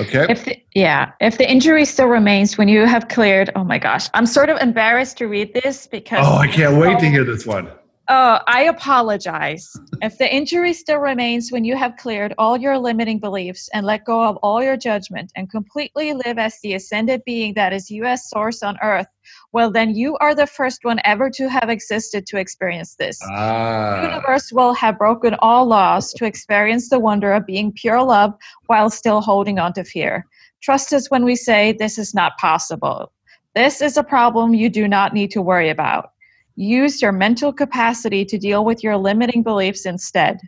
Okay. 0.00 0.26
If 0.28 0.44
the, 0.44 0.62
yeah, 0.74 1.12
if 1.20 1.38
the 1.38 1.50
injury 1.50 1.84
still 1.84 2.08
remains 2.08 2.56
when 2.56 2.68
you 2.68 2.86
have 2.86 3.08
cleared, 3.08 3.50
oh 3.56 3.64
my 3.64 3.78
gosh, 3.78 4.08
I'm 4.14 4.26
sort 4.26 4.48
of 4.48 4.58
embarrassed 4.58 5.18
to 5.18 5.26
read 5.28 5.52
this 5.54 5.86
because 5.86 6.26
Oh, 6.26 6.36
I 6.36 6.46
can't 6.46 6.76
wait 6.78 6.98
to 7.00 7.06
oh. 7.06 7.10
hear 7.10 7.24
this 7.24 7.46
one. 7.46 7.70
Oh, 8.08 8.40
I 8.46 8.64
apologize. 8.64 9.72
if 10.02 10.18
the 10.18 10.34
injury 10.34 10.72
still 10.72 10.98
remains 10.98 11.52
when 11.52 11.64
you 11.64 11.76
have 11.76 11.96
cleared 11.96 12.34
all 12.36 12.58
your 12.58 12.76
limiting 12.76 13.18
beliefs 13.20 13.70
and 13.72 13.86
let 13.86 14.04
go 14.04 14.22
of 14.22 14.36
all 14.38 14.62
your 14.62 14.76
judgment 14.76 15.30
and 15.36 15.48
completely 15.50 16.12
live 16.12 16.36
as 16.36 16.58
the 16.62 16.74
ascended 16.74 17.22
being 17.24 17.54
that 17.54 17.72
is 17.72 17.90
you 17.90 18.04
as 18.04 18.28
source 18.28 18.62
on 18.62 18.76
earth, 18.82 19.06
well, 19.52 19.70
then 19.70 19.94
you 19.94 20.16
are 20.18 20.34
the 20.34 20.46
first 20.46 20.84
one 20.84 20.98
ever 21.04 21.28
to 21.30 21.48
have 21.48 21.68
existed 21.68 22.26
to 22.26 22.38
experience 22.38 22.94
this. 22.96 23.18
The 23.18 23.28
Ah. 23.30 24.02
universe 24.02 24.50
will 24.52 24.74
have 24.74 24.98
broken 24.98 25.34
all 25.40 25.66
laws 25.66 26.12
to 26.14 26.24
experience 26.24 26.88
the 26.88 26.98
wonder 26.98 27.32
of 27.32 27.46
being 27.46 27.72
pure 27.72 28.02
love 28.02 28.34
while 28.66 28.88
still 28.90 29.20
holding 29.20 29.58
on 29.58 29.72
to 29.74 29.84
fear. 29.84 30.26
Trust 30.62 30.92
us 30.92 31.10
when 31.10 31.24
we 31.24 31.36
say 31.36 31.72
this 31.72 31.98
is 31.98 32.14
not 32.14 32.38
possible. 32.38 33.12
This 33.54 33.82
is 33.82 33.96
a 33.96 34.02
problem 34.04 34.54
you 34.54 34.70
do 34.70 34.88
not 34.88 35.12
need 35.12 35.30
to 35.32 35.42
worry 35.42 35.68
about. 35.68 36.12
Use 36.56 37.02
your 37.02 37.12
mental 37.12 37.52
capacity 37.52 38.24
to 38.24 38.38
deal 38.38 38.64
with 38.64 38.82
your 38.82 38.96
limiting 38.96 39.42
beliefs 39.42 39.84
instead. 39.84 40.40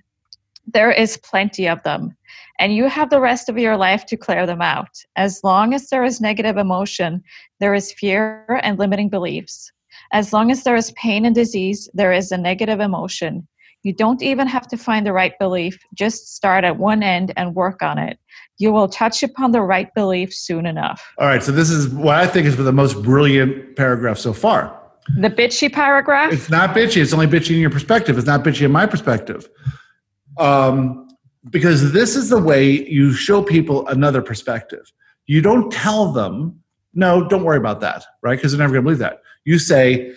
There 0.67 0.91
is 0.91 1.19
plenty 1.19 1.67
of 1.69 1.83
them, 1.83 2.17
and 2.59 2.75
you 2.75 2.89
have 2.89 3.11
the 3.11 3.21
rest 3.21 3.49
of 3.49 3.59
your 3.59 3.77
life 3.77 4.07
to 4.07 4.17
clear 4.17 4.47
them 4.47 4.63
out. 4.63 4.91
As 5.17 5.43
long 5.43 5.75
as 5.75 5.89
there 5.89 6.05
is 6.05 6.21
negative 6.21 6.57
emotion, 6.57 7.23
there 7.61 7.75
is 7.75 7.93
fear 7.93 8.61
and 8.63 8.79
limiting 8.79 9.09
beliefs. 9.09 9.73
As 10.13 10.33
long 10.33 10.51
as 10.51 10.63
there 10.63 10.77
is 10.77 10.93
pain 10.93 11.25
and 11.25 11.35
disease, 11.35 11.89
there 11.95 12.13
is 12.13 12.31
a 12.31 12.39
negative 12.39 12.81
emotion. 12.81 13.47
You 13.83 13.93
don't 13.93 14.23
even 14.23 14.47
have 14.47 14.67
to 14.69 14.79
find 14.79 15.05
the 15.05 15.13
right 15.13 15.39
belief, 15.39 15.79
just 15.93 16.35
start 16.35 16.65
at 16.65 16.79
one 16.79 17.03
end 17.03 17.33
and 17.37 17.55
work 17.55 17.83
on 17.83 17.99
it. 17.99 18.19
You 18.59 18.73
will 18.73 18.89
touch 18.89 19.23
upon 19.23 19.53
the 19.53 19.61
right 19.61 19.93
belief 19.95 20.33
soon 20.33 20.65
enough. 20.65 21.05
All 21.19 21.27
right. 21.27 21.43
So 21.43 21.53
this 21.53 21.71
is 21.71 21.89
what 21.91 22.17
I 22.17 22.27
think 22.27 22.47
is 22.47 22.57
the 22.57 22.73
most 22.73 23.03
brilliant 23.03 23.77
paragraph 23.77 24.17
so 24.17 24.33
far. 24.33 24.81
The 25.19 25.29
bitchy 25.29 25.71
paragraph? 25.71 26.33
It's 26.33 26.49
not 26.49 26.75
bitchy. 26.75 27.03
It's 27.03 27.13
only 27.13 27.27
bitchy 27.27 27.51
in 27.51 27.61
your 27.61 27.69
perspective. 27.69 28.17
It's 28.17 28.27
not 28.27 28.43
bitchy 28.43 28.63
in 28.63 28.73
my 28.73 28.87
perspective. 28.87 29.51
Um, 30.39 31.04
because 31.51 31.93
this 31.93 32.17
is 32.17 32.31
the 32.31 32.41
way 32.41 32.89
you 32.89 33.13
show 33.13 33.43
people 33.43 33.87
another 33.89 34.23
perspective. 34.23 34.93
You 35.27 35.41
don't 35.41 35.71
tell 35.71 36.13
them, 36.13 36.61
no, 36.95 37.27
don't 37.29 37.45
worry 37.45 37.59
about 37.59 37.81
that, 37.81 38.05
right? 38.23 38.37
Because 38.37 38.53
they're 38.53 38.59
never 38.59 38.73
going 38.73 38.83
to 38.83 38.87
believe 38.87 38.99
that. 38.99 39.23
You 39.45 39.59
say, 39.59 40.15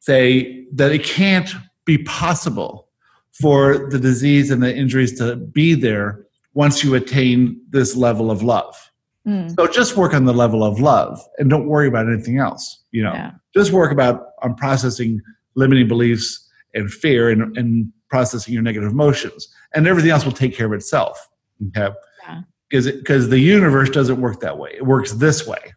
say 0.00 0.66
that 0.72 0.92
it 0.92 1.04
can't 1.04 1.50
be 1.84 1.98
possible 1.98 2.88
for 3.32 3.88
the 3.90 3.98
disease 3.98 4.50
and 4.50 4.62
the 4.62 4.74
injuries 4.74 5.18
to 5.18 5.36
be 5.36 5.74
there 5.74 6.26
once 6.54 6.84
you 6.84 6.94
attain 6.94 7.60
this 7.70 7.96
level 7.96 8.30
of 8.30 8.42
love. 8.42 8.90
Mm, 9.26 9.54
So 9.54 9.66
just 9.66 9.96
work 9.96 10.14
on 10.14 10.24
the 10.24 10.32
level 10.32 10.64
of 10.64 10.80
love 10.80 11.20
and 11.38 11.48
don't 11.48 11.66
worry 11.66 11.88
about 11.88 12.06
anything 12.08 12.38
else. 12.38 12.82
You 12.90 13.04
know, 13.04 13.12
yeah. 13.12 13.32
just 13.54 13.72
work 13.72 13.92
about 13.92 14.28
on 14.42 14.54
processing 14.54 15.20
limiting 15.54 15.88
beliefs 15.88 16.48
and 16.74 16.90
fear 16.90 17.30
and, 17.30 17.56
and 17.56 17.92
processing 18.08 18.54
your 18.54 18.62
negative 18.62 18.90
emotions. 18.90 19.48
And 19.74 19.86
everything 19.86 20.10
else 20.10 20.24
will 20.24 20.32
take 20.32 20.54
care 20.54 20.66
of 20.66 20.72
itself 20.72 21.28
okay? 21.68 21.94
Yeah. 22.26 22.42
because 22.68 22.90
because 22.90 23.28
the 23.28 23.38
universe 23.38 23.90
doesn't 23.90 24.20
work 24.20 24.40
that 24.40 24.58
way. 24.58 24.70
It 24.76 24.86
works 24.86 25.12
this 25.12 25.46
way. 25.46 25.74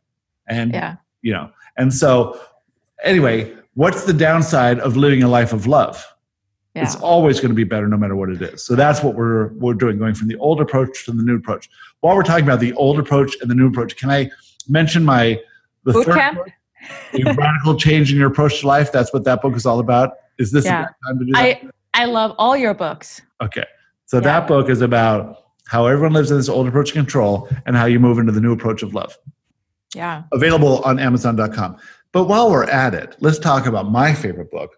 And 0.47 0.73
Yeah. 0.73 0.95
you 1.21 1.33
know 1.33 1.51
and 1.77 1.93
so 1.93 2.39
anyway 3.03 3.53
what's 3.75 4.03
the 4.05 4.13
downside 4.13 4.79
of 4.79 4.95
living 4.97 5.23
a 5.23 5.27
life 5.27 5.53
of 5.53 5.67
love? 5.67 6.05
Yeah. 6.75 6.83
it's 6.83 6.95
always 6.95 7.39
going 7.39 7.49
to 7.49 7.55
be 7.55 7.63
better 7.63 7.87
no 7.87 7.97
matter 7.97 8.15
what 8.15 8.29
it 8.29 8.41
is. 8.41 8.65
So 8.65 8.75
that's 8.75 9.03
what 9.03 9.13
we're 9.15 9.53
we're 9.53 9.75
doing 9.75 9.99
going 9.99 10.15
from 10.15 10.27
the 10.27 10.37
old 10.37 10.59
approach 10.59 11.05
to 11.05 11.11
the 11.11 11.23
new 11.23 11.35
approach. 11.35 11.69
While 11.99 12.15
we're 12.15 12.23
talking 12.23 12.45
about 12.45 12.59
the 12.59 12.73
old 12.73 12.97
approach 12.99 13.35
and 13.41 13.49
the 13.49 13.55
new 13.55 13.67
approach 13.67 13.95
can 13.95 14.09
i 14.09 14.29
mention 14.67 15.03
my 15.05 15.39
the 15.83 15.93
Boot 15.93 16.05
third 16.05 16.15
camp? 16.15 16.37
book, 16.37 17.37
radical 17.37 17.75
change 17.75 18.11
in 18.11 18.17
your 18.17 18.27
approach 18.27 18.61
to 18.61 18.67
life? 18.67 18.91
That's 18.91 19.13
what 19.13 19.23
that 19.25 19.41
book 19.41 19.55
is 19.55 19.65
all 19.65 19.79
about 19.79 20.13
is 20.37 20.51
this 20.51 20.65
Yeah. 20.65 20.81
a 20.81 20.85
good 20.85 20.93
time 21.07 21.19
to 21.19 21.25
do 21.25 21.31
that 21.33 21.41
I 21.41 21.69
I 21.93 22.05
love 22.05 22.35
all 22.37 22.55
your 22.57 22.73
books. 22.73 23.21
okay 23.41 23.65
so 24.05 24.17
Yeah. 24.17 24.21
that 24.21 24.47
book 24.47 24.69
is 24.69 24.81
about 24.81 25.37
how 25.67 25.85
everyone 25.87 26.13
lives 26.13 26.29
in 26.31 26.37
this 26.37 26.49
old 26.49 26.67
approach 26.67 26.89
to 26.89 26.93
control 26.93 27.47
and 27.65 27.75
how 27.75 27.85
you 27.85 27.99
move 27.99 28.17
into 28.19 28.31
the 28.31 28.41
new 28.41 28.51
approach 28.53 28.83
of 28.83 28.93
love 28.93 29.15
Yeah. 29.95 30.23
available 30.31 30.79
on 30.83 30.99
amazon.com 30.99 31.77
but 32.11 32.25
while 32.25 32.49
we're 32.51 32.65
at 32.65 32.93
it 32.93 33.15
let's 33.19 33.39
talk 33.39 33.65
about 33.65 33.89
my 33.91 34.13
favorite 34.13 34.51
book 34.51 34.71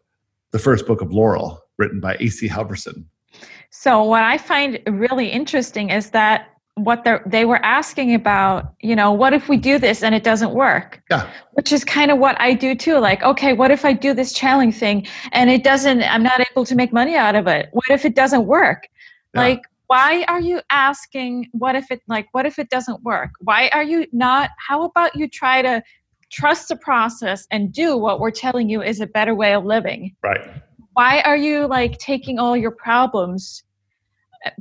the 0.51 0.59
first 0.59 0.85
book 0.87 1.01
of 1.01 1.11
laurel 1.11 1.61
written 1.77 1.99
by 1.99 2.15
ac 2.19 2.47
Halvorsen 2.49 3.05
So 3.69 4.03
what 4.03 4.23
I 4.23 4.37
find 4.37 4.79
really 4.87 5.27
interesting 5.27 5.89
is 5.89 6.11
that 6.11 6.47
what 6.75 7.05
they 7.05 7.17
they 7.25 7.45
were 7.45 7.63
asking 7.63 8.13
about, 8.13 8.73
you 8.81 8.95
know, 8.95 9.11
what 9.11 9.33
if 9.33 9.47
we 9.47 9.57
do 9.57 9.79
this 9.79 10.03
and 10.03 10.13
it 10.13 10.23
doesn't 10.23 10.51
work? 10.51 11.01
yeah 11.09 11.29
Which 11.53 11.71
is 11.71 11.83
kind 11.85 12.11
of 12.11 12.19
what 12.19 12.39
I 12.39 12.53
do 12.53 12.75
too. 12.75 12.97
Like, 12.99 13.23
okay, 13.23 13.53
what 13.53 13.71
if 13.71 13.85
I 13.85 13.93
do 13.93 14.13
this 14.13 14.33
channeling 14.33 14.71
thing 14.71 15.07
and 15.31 15.49
it 15.49 15.63
doesn't? 15.63 16.03
I'm 16.03 16.23
not 16.23 16.41
able 16.51 16.65
to 16.65 16.75
make 16.75 16.91
money 16.91 17.15
out 17.15 17.35
of 17.35 17.47
it. 17.47 17.69
What 17.71 17.89
if 17.89 18.03
it 18.03 18.15
doesn't 18.15 18.45
work? 18.45 18.87
Yeah. 19.33 19.41
Like, 19.41 19.61
why 19.87 20.25
are 20.27 20.41
you 20.41 20.61
asking 20.69 21.47
what 21.51 21.75
if 21.75 21.91
it 21.91 22.01
like 22.07 22.27
what 22.33 22.45
if 22.45 22.59
it 22.59 22.69
doesn't 22.69 23.01
work? 23.03 23.31
Why 23.39 23.69
are 23.69 23.83
you 23.83 24.05
not 24.11 24.49
how 24.57 24.83
about 24.83 25.15
you 25.15 25.29
try 25.29 25.61
to 25.61 25.81
trust 26.31 26.67
the 26.67 26.75
process 26.75 27.47
and 27.51 27.71
do 27.71 27.95
what 27.95 28.19
we're 28.19 28.31
telling 28.31 28.69
you 28.69 28.81
is 28.81 28.99
a 28.99 29.07
better 29.07 29.33
way 29.33 29.53
of 29.53 29.63
living? 29.63 30.13
Right. 30.23 30.41
Why 30.93 31.21
are 31.21 31.37
you 31.37 31.67
like 31.67 31.99
taking 31.99 32.39
all 32.39 32.57
your 32.57 32.71
problems 32.71 33.64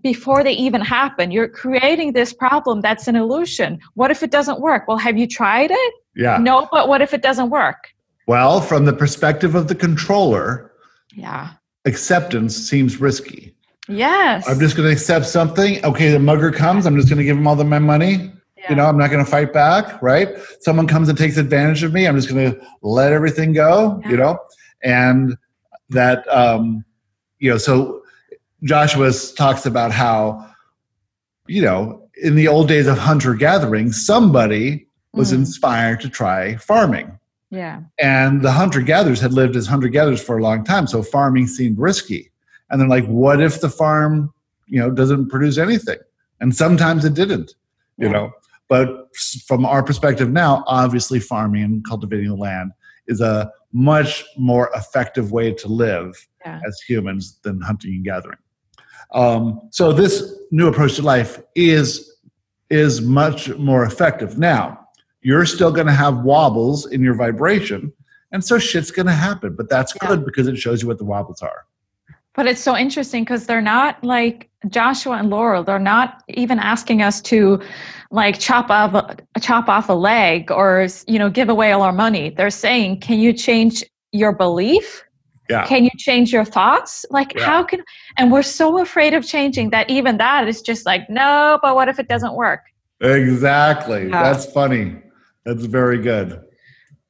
before 0.03 0.43
they 0.43 0.53
even 0.53 0.81
happen? 0.81 1.31
You're 1.31 1.49
creating 1.49 2.13
this 2.13 2.33
problem 2.33 2.81
that's 2.81 3.09
an 3.09 3.17
illusion. 3.17 3.79
What 3.95 4.11
if 4.11 4.23
it 4.23 4.31
doesn't 4.31 4.61
work? 4.61 4.89
Well, 4.89 4.99
have 4.99 5.17
you 5.17 5.27
tried 5.27 5.71
it? 5.71 5.95
Yeah. 6.17 6.39
No, 6.39 6.69
but 6.71 6.89
what 6.89 7.03
if 7.03 7.13
it 7.15 7.23
doesn't 7.23 7.51
work? 7.51 7.91
Well, 8.27 8.61
from 8.61 8.85
the 8.85 8.93
perspective 8.93 9.55
of 9.55 9.69
the 9.69 9.75
controller, 9.75 10.73
Yeah. 11.15 11.51
acceptance 11.85 12.57
seems 12.57 13.01
risky. 13.01 13.55
Yes. 13.89 14.49
I'm 14.49 14.59
just 14.59 14.77
going 14.77 14.89
to 14.89 14.93
accept 14.93 15.27
something. 15.27 15.85
Okay, 15.85 16.11
the 16.11 16.19
mugger 16.19 16.51
comes. 16.51 16.87
I'm 16.87 16.97
just 16.97 17.09
going 17.09 17.19
to 17.19 17.25
give 17.25 17.37
him 17.37 17.47
all 17.47 17.57
the 17.57 17.65
my 17.65 17.79
money. 17.79 18.33
Yeah. 18.57 18.71
You 18.71 18.77
know, 18.77 18.87
I'm 18.87 18.97
not 18.97 19.11
going 19.11 19.23
to 19.23 19.31
fight 19.31 19.53
back, 19.53 20.01
right? 20.01 20.29
Someone 20.61 20.87
comes 20.87 21.11
and 21.11 21.19
takes 21.19 21.37
advantage 21.37 21.83
of 21.83 21.93
me. 21.93 22.07
I'm 22.07 22.17
just 22.17 22.31
going 22.31 22.51
to 22.51 22.67
let 22.81 23.13
everything 23.13 23.53
go, 23.53 24.01
yeah. 24.03 24.11
you 24.11 24.17
know? 24.17 24.39
And 24.83 25.37
that, 25.91 26.27
um, 26.35 26.83
you 27.41 27.51
know, 27.51 27.59
so 27.59 28.03
Joshua 28.65 29.13
talks 29.37 29.67
about 29.67 29.93
how, 29.93 30.47
you 31.47 31.63
know, 31.63 32.09
in 32.23 32.35
the 32.35 32.49
old 32.49 32.69
days 32.69 32.87
of 32.87 32.99
hunter 32.99 33.35
gathering, 33.35 33.93
somebody 33.93 34.87
was 35.13 35.31
Mm. 35.33 35.37
inspired 35.37 36.01
to 36.01 36.09
try 36.09 36.57
farming. 36.57 37.19
Yeah. 37.51 37.81
And 38.01 38.43
the 38.43 38.51
hunter 38.53 38.81
gatherers 38.81 39.21
had 39.21 39.33
lived 39.33 39.55
as 39.55 39.67
hunter 39.67 39.89
gatherers 39.89 40.23
for 40.23 40.39
a 40.39 40.43
long 40.43 40.65
time, 40.65 40.87
so 40.87 41.03
farming 41.03 41.47
seemed 41.47 41.79
risky. 41.79 42.31
And 42.71 42.81
they're 42.81 42.89
like, 42.89 43.07
what 43.07 43.41
if 43.41 43.61
the 43.61 43.69
farm, 43.71 44.33
you 44.67 44.81
know, 44.81 44.91
doesn't 44.91 45.29
produce 45.29 45.59
anything? 45.59 45.99
And 46.41 46.55
sometimes 46.55 47.05
it 47.05 47.15
didn't, 47.15 47.55
you 47.99 48.07
Yeah. 48.07 48.13
know. 48.13 48.33
But 48.69 49.09
from 49.47 49.67
our 49.67 49.83
perspective 49.83 50.31
now, 50.31 50.65
obviously 50.67 51.21
farming 51.21 51.63
and 51.63 51.85
cultivating 51.87 52.29
the 52.29 52.35
land 52.35 52.73
is 53.07 53.21
a 53.21 53.53
much 53.73 54.25
more 54.39 54.71
effective 54.75 55.31
way 55.31 55.53
to 55.53 55.69
live 55.69 56.15
Yeah. 56.45 56.61
as 56.67 56.81
humans 56.89 57.39
than 57.43 57.61
hunting 57.61 57.93
and 57.97 58.05
gathering. 58.05 58.39
Um, 59.15 59.61
so 59.71 59.93
this 59.93 60.37
new 60.51 60.67
approach 60.69 60.97
to 60.97 61.03
life 61.03 61.41
is 61.55 62.11
is 62.71 63.01
much 63.01 63.49
more 63.57 63.85
effective. 63.85 64.39
Now, 64.39 64.81
you're 65.23 65.47
still 65.47 65.71
going 65.71 65.87
to 65.87 65.93
have 65.93 66.19
wobbles 66.19 66.87
in 66.91 67.03
your 67.03 67.15
vibration, 67.15 67.93
and 68.33 68.45
so 68.45 68.59
shit's 68.59 68.91
going 68.91 69.07
to 69.07 69.13
happen. 69.13 69.55
But 69.55 69.69
that's 69.69 69.95
Yeah. 70.03 70.09
good 70.09 70.25
because 70.25 70.49
it 70.49 70.57
shows 70.59 70.83
you 70.83 70.89
what 70.89 70.99
the 70.99 71.05
wobbles 71.05 71.41
are. 71.43 71.65
But 72.35 72.47
it's 72.47 72.61
so 72.61 72.77
interesting 72.77 73.23
because 73.23 73.47
they're 73.47 73.63
not 73.63 74.03
like 74.03 74.51
Joshua 74.69 75.19
and 75.19 75.31
Laurel. 75.31 75.63
They're 75.63 75.79
not 75.79 76.25
even 76.29 76.59
asking 76.59 77.01
us 77.01 77.21
to 77.23 77.61
like 78.11 78.41
chop 78.41 78.71
off 78.71 78.95
a, 78.95 79.17
chop 79.41 79.69
off 79.69 79.89
a 79.89 79.93
leg 79.93 80.51
or 80.51 80.89
you 81.07 81.19
know 81.19 81.31
give 81.31 81.49
away 81.49 81.71
all 81.71 81.83
our 81.83 81.93
money. 81.93 82.31
They're 82.31 82.51
saying, 82.51 83.01
can 83.01 83.21
you 83.21 83.33
change 83.33 83.85
your 84.11 84.33
belief? 84.33 85.05
Yeah. 85.49 85.67
Can 85.67 85.85
you 85.85 85.91
change 85.99 86.33
your 86.33 86.45
thoughts? 86.45 87.05
Like 87.11 87.35
Yeah. 87.35 87.45
how 87.45 87.65
can? 87.65 87.83
And 88.17 88.33
we're 88.33 88.43
so 88.43 88.81
afraid 88.81 89.15
of 89.15 89.27
changing 89.27 89.71
that 89.71 89.91
even 89.91 90.17
that 90.19 90.49
is 90.49 90.63
just 90.63 90.87
like 90.87 91.09
no. 91.11 91.59
But 91.63 91.75
what 91.75 91.89
if 91.89 91.99
it 91.99 92.09
doesn't 92.09 92.35
work? 92.35 92.61
Exactly. 93.01 94.09
Yeah. 94.09 94.23
That's 94.23 94.47
funny. 94.47 94.97
That's 95.45 95.65
very 95.67 95.99
good. 95.99 96.41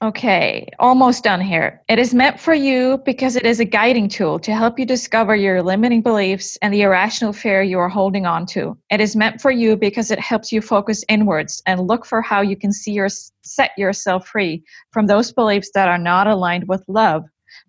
Okay, 0.03 0.69
almost 0.81 1.25
done 1.25 1.41
here. 1.41 1.81
It 1.89 1.99
is 1.99 2.13
meant 2.13 2.39
for 2.39 2.53
you 2.53 3.01
because 3.07 3.37
it 3.37 3.47
is 3.47 3.59
a 3.59 3.65
guiding 3.65 4.07
tool 4.07 4.39
to 4.41 4.53
help 4.53 4.79
you 4.79 4.85
discover 4.85 5.35
your 5.35 5.63
limiting 5.63 6.03
beliefs 6.03 6.59
and 6.61 6.75
the 6.75 6.83
irrational 6.83 7.33
fear 7.33 7.63
you 7.63 7.79
are 7.79 7.89
holding 7.89 8.27
on 8.27 8.45
to. 8.47 8.77
It 8.91 9.01
is 9.01 9.17
meant 9.17 9.41
for 9.41 9.51
you 9.51 9.79
because 9.79 10.11
it 10.11 10.21
helps 10.21 10.53
you 10.53 10.61
focus 10.61 11.05
inwards 11.09 11.63
and 11.65 11.87
look 11.87 12.05
for 12.05 12.21
how 12.21 12.43
you 12.43 12.55
can 12.55 12.71
see 12.71 12.93
your 12.93 13.09
set 13.45 13.71
yourself 13.79 14.29
free 14.29 14.63
from 14.91 15.07
those 15.07 15.33
beliefs 15.33 15.71
that 15.73 15.89
are 15.89 15.97
not 15.97 16.27
aligned 16.27 16.69
with 16.69 16.85
love. 16.87 17.25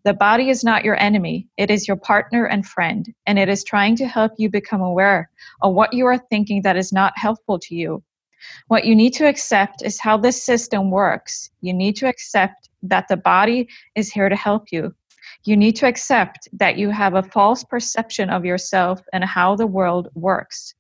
The 0.06 0.14
body 0.14 0.52
is 0.52 0.64
not 0.64 0.86
your 0.86 1.02
enemy, 1.02 1.48
it 1.58 1.72
is 1.72 1.88
your 1.88 1.98
partner 1.98 2.46
and 2.46 2.64
friend, 2.64 3.12
and 3.26 3.40
it 3.40 3.50
is 3.50 3.64
trying 3.64 3.96
to 3.96 4.08
help 4.08 4.34
you 4.38 4.52
become 4.52 4.82
aware 4.82 5.32
of 5.64 5.74
what 5.74 5.94
you 5.94 6.06
are 6.06 6.20
thinking 6.20 6.62
that 6.62 6.78
is 6.78 6.94
not 6.94 7.14
helpful 7.16 7.58
to 7.58 7.74
you. 7.74 8.04
What 8.68 8.86
you 8.86 8.96
need 8.96 9.16
to 9.16 9.28
accept 9.28 9.82
is 9.82 10.00
how 10.00 10.18
this 10.18 10.44
system 10.44 10.92
works. 10.92 11.50
You 11.62 11.74
need 11.74 11.96
to 11.96 12.08
accept 12.08 12.70
that 12.84 13.08
the 13.08 13.18
body 13.18 13.68
is 13.96 14.12
here 14.12 14.30
to 14.30 14.36
help 14.36 14.72
you. 14.72 14.94
You 15.44 15.58
need 15.58 15.76
to 15.78 15.88
accept 15.88 16.50
that 16.54 16.78
you 16.78 16.92
have 16.92 17.16
a 17.16 17.24
false 17.24 17.64
perception 17.64 18.30
of 18.30 18.46
yourself 18.46 19.02
and 19.12 19.24
how 19.24 19.56
the 19.56 19.66
world 19.66 20.10
works. 20.14 20.76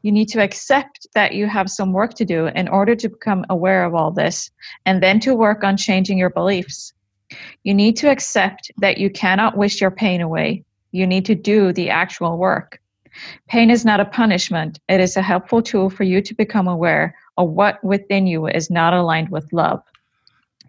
You 0.00 0.12
need 0.12 0.30
to 0.30 0.42
accept 0.42 1.06
that 1.14 1.34
you 1.34 1.46
have 1.46 1.70
some 1.70 1.92
work 1.92 2.14
to 2.14 2.24
do 2.24 2.46
in 2.46 2.68
order 2.68 2.96
to 2.96 3.10
become 3.10 3.44
aware 3.50 3.84
of 3.84 3.94
all 3.94 4.12
this 4.12 4.50
and 4.86 5.02
then 5.02 5.20
to 5.20 5.34
work 5.34 5.62
on 5.62 5.76
changing 5.76 6.16
your 6.16 6.30
beliefs. 6.30 6.94
You 7.64 7.74
need 7.74 7.96
to 7.98 8.10
accept 8.10 8.70
that 8.78 8.98
you 8.98 9.10
cannot 9.10 9.56
wish 9.56 9.80
your 9.80 9.90
pain 9.90 10.20
away. 10.20 10.64
You 10.92 11.06
need 11.06 11.24
to 11.26 11.34
do 11.34 11.72
the 11.72 11.90
actual 11.90 12.36
work. 12.38 12.80
Pain 13.48 13.70
is 13.70 13.84
not 13.84 14.00
a 14.00 14.04
punishment, 14.04 14.80
it 14.88 15.00
is 15.00 15.16
a 15.16 15.22
helpful 15.22 15.62
tool 15.62 15.90
for 15.90 16.04
you 16.04 16.22
to 16.22 16.34
become 16.34 16.66
aware 16.66 17.14
of 17.36 17.50
what 17.50 17.82
within 17.84 18.26
you 18.26 18.46
is 18.46 18.70
not 18.70 18.94
aligned 18.94 19.28
with 19.28 19.52
love. 19.52 19.82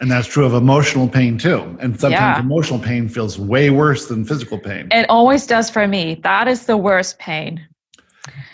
And 0.02 0.12
that's 0.12 0.28
true 0.28 0.46
of 0.46 0.54
emotional 0.54 1.08
pain 1.08 1.38
too. 1.38 1.78
And 1.80 1.98
sometimes 2.00 2.38
Yeah. 2.38 2.40
emotional 2.40 2.80
pain 2.80 3.08
feels 3.08 3.40
way 3.40 3.70
worse 3.70 4.08
than 4.08 4.26
physical 4.26 4.58
pain. 4.58 4.90
It 4.92 5.06
always 5.10 5.48
does 5.48 5.70
for 5.70 5.88
me. 5.88 6.20
That 6.24 6.48
is 6.48 6.66
the 6.66 6.76
worst 6.76 7.20
pain. 7.20 7.66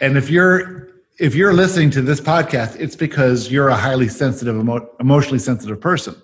And 0.01 0.17
if 0.17 0.29
you're 0.29 0.87
if 1.17 1.35
you're 1.35 1.53
listening 1.53 1.89
to 1.91 2.01
this 2.01 2.21
podcast, 2.21 2.79
it's 2.79 2.95
because 2.95 3.51
you're 3.51 3.67
a 3.67 3.75
highly 3.75 4.07
sensitive, 4.07 4.55
emo- 4.55 4.89
emotionally 5.01 5.39
sensitive 5.39 5.81
person. 5.81 6.15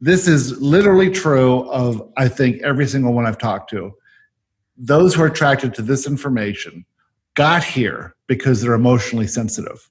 This 0.00 0.28
is 0.28 0.60
literally 0.60 1.10
true 1.10 1.68
of 1.70 2.10
I 2.16 2.28
think 2.28 2.62
every 2.62 2.86
single 2.86 3.12
one 3.12 3.26
I've 3.26 3.38
talked 3.38 3.70
to. 3.70 3.92
Those 4.76 5.14
who 5.14 5.22
are 5.22 5.26
attracted 5.26 5.72
to 5.74 5.82
this 5.82 6.06
information 6.06 6.84
got 7.34 7.62
here 7.64 8.14
because 8.26 8.60
they're 8.60 8.74
emotionally 8.74 9.26
sensitive, 9.26 9.88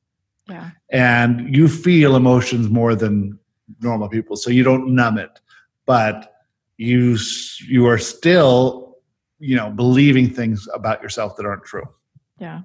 Yeah. 0.50 0.72
and 0.92 1.56
you 1.56 1.68
feel 1.68 2.16
emotions 2.16 2.70
more 2.70 2.96
than 2.96 3.40
normal 3.82 4.10
people, 4.10 4.36
so 4.36 4.50
you 4.50 4.64
don't 4.64 4.94
numb 4.94 5.18
it, 5.18 5.40
but 5.86 6.36
you 6.78 7.18
you 7.68 7.86
are 7.88 7.98
still 7.98 8.98
you 9.40 9.56
know 9.56 9.70
believing 9.72 10.30
things 10.30 10.68
about 10.74 11.02
yourself 11.02 11.36
that 11.38 11.46
aren't 11.46 11.64
true. 11.64 11.88
Yeah. 12.40 12.62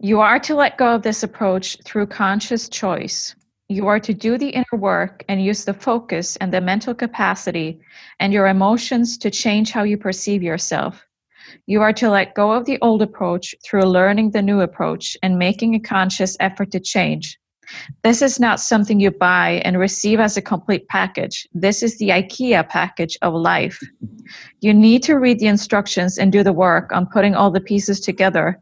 You 0.00 0.20
are 0.20 0.38
to 0.40 0.54
let 0.54 0.78
go 0.78 0.94
of 0.94 1.02
this 1.02 1.22
approach 1.22 1.76
through 1.84 2.06
conscious 2.06 2.68
choice. 2.68 3.34
You 3.70 3.86
are 3.86 4.00
to 4.00 4.14
do 4.14 4.38
the 4.38 4.48
inner 4.48 4.64
work 4.78 5.24
and 5.28 5.44
use 5.44 5.66
the 5.66 5.74
focus 5.74 6.36
and 6.36 6.54
the 6.54 6.60
mental 6.60 6.94
capacity 6.94 7.78
and 8.18 8.32
your 8.32 8.46
emotions 8.46 9.18
to 9.18 9.30
change 9.30 9.72
how 9.72 9.82
you 9.82 9.98
perceive 9.98 10.42
yourself. 10.42 11.04
You 11.66 11.82
are 11.82 11.92
to 11.92 12.08
let 12.08 12.34
go 12.34 12.52
of 12.52 12.64
the 12.64 12.78
old 12.80 13.02
approach 13.02 13.54
through 13.62 13.82
learning 13.82 14.30
the 14.30 14.40
new 14.40 14.62
approach 14.62 15.18
and 15.22 15.38
making 15.38 15.74
a 15.74 15.80
conscious 15.80 16.34
effort 16.40 16.70
to 16.70 16.80
change. 16.80 17.38
This 18.02 18.22
is 18.22 18.40
not 18.40 18.58
something 18.58 19.00
you 19.00 19.10
buy 19.10 19.60
and 19.66 19.78
receive 19.78 20.18
as 20.18 20.38
a 20.38 20.42
complete 20.42 20.88
package. 20.88 21.46
This 21.52 21.82
is 21.82 21.98
the 21.98 22.08
IKEA 22.08 22.66
package 22.66 23.18
of 23.20 23.34
life. 23.34 23.78
You 24.62 24.72
need 24.72 25.02
to 25.02 25.18
read 25.18 25.40
the 25.40 25.46
instructions 25.46 26.16
and 26.16 26.32
do 26.32 26.42
the 26.42 26.54
work 26.54 26.90
on 26.90 27.06
putting 27.06 27.34
all 27.34 27.50
the 27.50 27.60
pieces 27.60 28.00
together. 28.00 28.58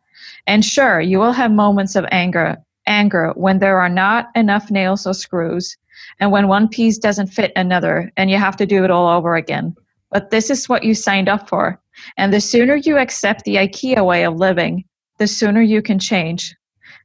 And 0.49 0.65
sure, 0.65 1.01
you 1.01 1.21
will 1.21 1.33
have 1.33 1.53
moments 1.53 1.95
of 1.95 2.07
anger, 2.11 2.57
anger 2.87 3.33
when 3.37 3.59
there 3.59 3.81
are 3.81 3.89
not 3.89 4.29
enough 4.35 4.71
nails 4.71 5.07
or 5.07 5.15
screws, 5.15 5.77
and 6.21 6.31
when 6.31 6.49
one 6.49 6.69
piece 6.69 6.99
doesn't 6.99 7.29
fit 7.29 7.53
another 7.57 8.13
and 8.17 8.31
you 8.31 8.39
have 8.39 8.57
to 8.57 8.67
do 8.67 8.85
it 8.85 8.91
all 8.91 9.09
over 9.09 9.37
again. 9.37 9.75
But 10.11 10.31
this 10.31 10.51
is 10.51 10.69
what 10.69 10.85
you 10.85 10.95
signed 10.95 11.29
up 11.29 11.49
for. 11.49 11.81
And 12.17 12.33
the 12.33 12.41
sooner 12.41 12.77
you 12.77 12.99
accept 12.99 13.45
the 13.45 13.57
IKEA 13.57 14.05
way 14.05 14.25
of 14.25 14.37
living, 14.37 14.85
the 15.19 15.27
sooner 15.27 15.63
you 15.63 15.83
can 15.83 15.99
change. 15.99 16.55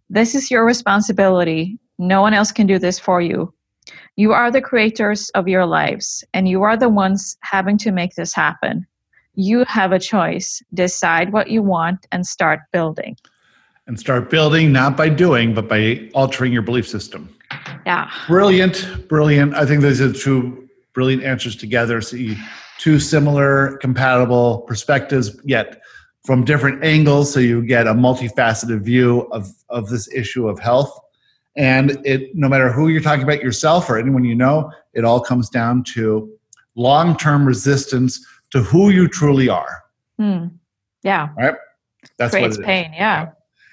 This 0.09 0.35
is 0.35 0.51
your 0.51 0.65
responsibility. 0.65 1.77
No 1.97 2.21
one 2.21 2.33
else 2.33 2.51
can 2.51 2.67
do 2.67 2.77
this 2.77 2.99
for 2.99 3.21
you. 3.21 3.53
You 4.17 4.33
are 4.33 4.51
the 4.51 4.61
creators 4.61 5.29
of 5.29 5.47
your 5.47 5.65
lives, 5.65 6.23
and 6.33 6.47
you 6.47 6.63
are 6.63 6.75
the 6.75 6.89
ones 6.89 7.37
having 7.41 7.77
to 7.79 7.91
make 7.91 8.15
this 8.15 8.33
happen. 8.33 8.85
You 9.35 9.63
have 9.65 9.93
a 9.93 9.99
choice. 9.99 10.61
Decide 10.73 11.31
what 11.31 11.49
you 11.49 11.63
want 11.63 12.05
and 12.11 12.27
start 12.27 12.59
building. 12.73 13.15
And 13.87 13.99
start 13.99 14.29
building 14.29 14.71
not 14.71 14.95
by 14.95 15.09
doing 15.09 15.53
but 15.53 15.67
by 15.67 16.09
altering 16.13 16.53
your 16.53 16.61
belief 16.61 16.87
system 16.87 17.35
Yeah. 17.85 18.09
brilliant 18.27 19.07
brilliant 19.07 19.53
i 19.55 19.65
think 19.65 19.81
those 19.81 19.99
are 20.01 20.11
two 20.13 20.67
brilliant 20.93 21.23
answers 21.23 21.55
together 21.55 22.01
see 22.01 22.37
two 22.77 22.99
similar 22.99 23.77
compatible 23.77 24.61
perspectives 24.67 25.39
yet 25.45 25.81
from 26.25 26.43
different 26.45 26.83
angles 26.83 27.33
so 27.33 27.39
you 27.39 27.63
get 27.65 27.87
a 27.87 27.93
multifaceted 27.93 28.81
view 28.81 29.21
of 29.31 29.49
of 29.69 29.89
this 29.89 30.07
issue 30.13 30.47
of 30.47 30.59
health 30.59 30.97
and 31.57 31.97
it 32.05 32.33
no 32.35 32.47
matter 32.47 32.71
who 32.71 32.87
you're 32.87 33.01
talking 33.01 33.23
about 33.23 33.41
yourself 33.41 33.89
or 33.89 33.97
anyone 33.97 34.23
you 34.23 34.35
know 34.35 34.71
it 34.93 35.03
all 35.03 35.19
comes 35.19 35.49
down 35.49 35.83
to 35.83 36.31
long-term 36.75 37.45
resistance 37.45 38.25
to 38.51 38.61
who 38.61 38.89
you 38.89 39.07
truly 39.07 39.49
are 39.49 39.83
Hmm. 40.19 40.47
Yeah. 41.03 41.29
Right. 41.35 41.55
That's 42.19 42.31
creates 42.31 42.57
what 42.57 42.59
it 42.59 42.61
is. 42.61 42.65
pain. 42.65 42.91
Yeah. 42.93 43.23
Yeah. 43.23 43.29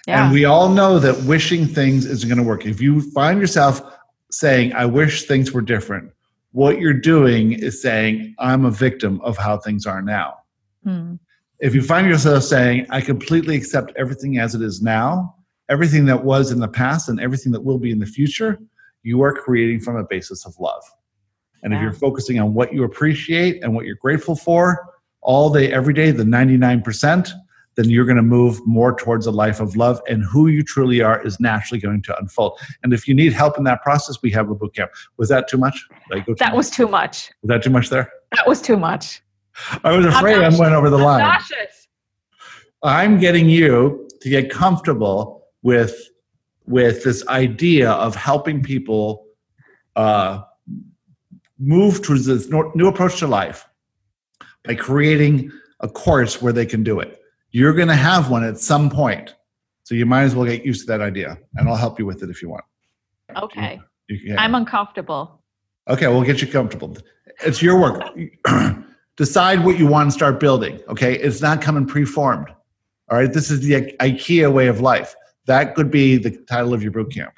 And 0.09 0.32
we 0.32 0.44
all 0.44 0.68
know 0.70 0.98
that 0.98 1.22
wishing 1.24 1.66
things 1.66 2.06
isn't 2.06 2.28
going 2.28 2.39
to 2.39 2.44
work. 2.44 2.64
If 2.64 2.80
you 2.80 3.02
find 3.12 3.40
yourself 3.40 3.82
saying, 4.30 4.72
I 4.72 4.86
wish 4.86 5.26
things 5.26 5.52
were 5.52 5.60
different, 5.60 6.10
what 6.52 6.80
you're 6.80 6.94
doing 6.94 7.52
is 7.52 7.82
saying, 7.82 8.35
I'm 8.39 8.64
a 8.64 8.70
victim 8.70 9.20
of 9.20 9.36
how 9.36 9.59
things 9.59 9.86
are 9.86 10.02
now. 10.02 10.39
Hmm. 10.85 11.16
If 11.60 11.74
you 11.74 11.82
find 11.82 12.06
yourself 12.09 12.44
saying, 12.44 12.86
I 12.90 13.01
completely 13.01 13.56
accept 13.56 13.93
everything 13.97 14.39
as 14.39 14.55
it 14.55 14.62
is 14.62 14.80
now, 14.80 15.35
everything 15.68 16.06
that 16.06 16.24
was 16.24 16.51
in 16.52 16.60
the 16.60 16.68
past 16.68 17.09
and 17.09 17.20
everything 17.20 17.52
that 17.52 17.60
will 17.60 17.78
be 17.78 17.90
in 17.90 17.98
the 17.98 18.06
future, 18.06 18.59
you 19.02 19.22
are 19.22 19.32
creating 19.32 19.80
from 19.80 19.97
a 19.97 20.05
basis 20.05 20.47
of 20.47 20.55
love. 20.59 20.82
And 21.62 21.74
if 21.74 21.82
you're 21.82 21.93
focusing 21.93 22.39
on 22.39 22.55
what 22.55 22.72
you 22.72 22.85
appreciate 22.85 23.64
and 23.64 23.74
what 23.74 23.85
you're 23.85 23.97
grateful 23.97 24.36
for 24.36 24.94
all 25.20 25.51
day, 25.51 25.72
every 25.72 25.93
day, 25.93 26.12
the 26.12 26.22
99%, 26.22 27.30
then 27.78 27.88
you're 27.88 28.05
going 28.05 28.16
to 28.16 28.22
move 28.22 28.60
more 28.66 28.92
towards 28.92 29.24
a 29.26 29.30
life 29.30 29.60
of 29.60 29.76
love. 29.76 30.00
And 30.09 30.24
who 30.24 30.48
you 30.48 30.64
truly 30.64 31.00
are 31.00 31.24
is 31.24 31.38
naturally 31.38 31.80
going 31.80 32.02
to 32.02 32.18
unfold. 32.18 32.59
And 32.82 32.92
if 32.92 33.06
you 33.06 33.14
need 33.14 33.32
help 33.32 33.56
in 33.56 33.62
that 33.64 33.82
process, 33.82 34.20
we 34.20 34.32
have 34.32 34.50
a 34.50 34.55
boot 34.56 34.74
camp. 34.74 34.90
Was 35.16 35.28
that 35.28 35.46
too 35.46 35.59
much? 35.59 35.86
That 36.10 36.26
much? 36.26 36.52
was 36.52 36.70
too 36.70 36.88
much. 36.88 37.30
was 37.40 37.48
that 37.50 37.62
too 37.62 37.70
much 37.70 37.88
there? 37.88 38.10
That 38.34 38.48
was 38.48 38.60
too 38.60 38.76
much. 38.76 39.22
I 39.84 39.96
was 39.96 40.06
afraid 40.06 40.42
I 40.42 40.48
went 40.48 40.74
over 40.74 40.90
the 40.90 40.98
I'm 40.98 41.05
line. 41.05 41.20
nauseous. 41.20 41.86
I'm 42.82 43.20
getting 43.20 43.48
you 43.48 44.09
to 44.22 44.28
get 44.28 44.50
comfortable 44.50 45.46
with 45.62 45.96
with 46.66 47.05
this 47.05 47.26
idea 47.28 47.92
of 47.92 48.14
helping 48.16 48.60
people 48.60 49.24
uh, 49.94 50.42
move 51.59 52.02
towards 52.02 52.26
this 52.26 52.48
new 52.48 52.88
approach 52.88 53.20
to 53.20 53.28
life 53.28 53.66
by 54.64 54.74
creating 54.74 55.50
a 55.80 55.88
course 55.88 56.42
where 56.42 56.52
they 56.52 56.66
can 56.66 56.82
do 56.82 56.98
it. 57.00 57.17
You're 57.50 57.72
going 57.72 57.88
to 57.88 57.94
have 57.96 58.30
one 58.30 58.44
at 58.44 58.58
some 58.58 58.90
point, 58.90 59.34
so 59.84 59.94
you 59.94 60.06
might 60.06 60.22
as 60.22 60.34
well 60.34 60.46
get 60.46 60.64
used 60.64 60.82
to 60.82 60.86
that 60.88 61.00
idea, 61.00 61.38
and 61.56 61.68
I'll 61.68 61.76
help 61.76 61.98
you 61.98 62.06
with 62.06 62.22
it 62.22 62.30
if 62.30 62.42
you 62.42 62.50
want. 62.50 62.64
Okay. 63.36 63.80
You 64.08 64.18
can, 64.20 64.38
I'm 64.38 64.54
uncomfortable. 64.54 65.42
Okay, 65.88 66.06
we'll 66.08 66.22
get 66.22 66.42
you 66.42 66.48
comfortable. 66.48 66.96
It's 67.44 67.62
your 67.62 67.80
work. 67.80 68.02
Decide 69.16 69.64
what 69.64 69.78
you 69.78 69.86
want 69.86 70.10
to 70.10 70.14
start 70.14 70.38
building. 70.38 70.80
Okay, 70.88 71.14
it's 71.18 71.40
not 71.40 71.60
coming 71.60 71.86
preformed. 71.86 72.48
All 73.10 73.18
right, 73.18 73.32
this 73.32 73.50
is 73.50 73.60
the 73.60 73.92
IKEA 74.00 74.52
way 74.52 74.66
of 74.68 74.80
life. 74.80 75.14
That 75.46 75.74
could 75.74 75.90
be 75.90 76.18
the 76.18 76.30
title 76.30 76.74
of 76.74 76.82
your 76.82 76.92
boot 76.92 77.12
camp. 77.12 77.32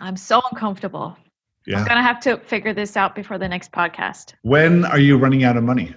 I'm 0.00 0.16
so 0.16 0.40
uncomfortable. 0.50 1.16
Yeah. 1.66 1.80
I'm 1.80 1.86
gonna 1.86 2.02
have 2.02 2.20
to 2.20 2.38
figure 2.38 2.72
this 2.72 2.96
out 2.96 3.14
before 3.14 3.38
the 3.38 3.48
next 3.48 3.70
podcast. 3.72 4.34
When 4.42 4.84
are 4.84 4.98
you 4.98 5.18
running 5.18 5.44
out 5.44 5.56
of 5.56 5.64
money? 5.64 5.94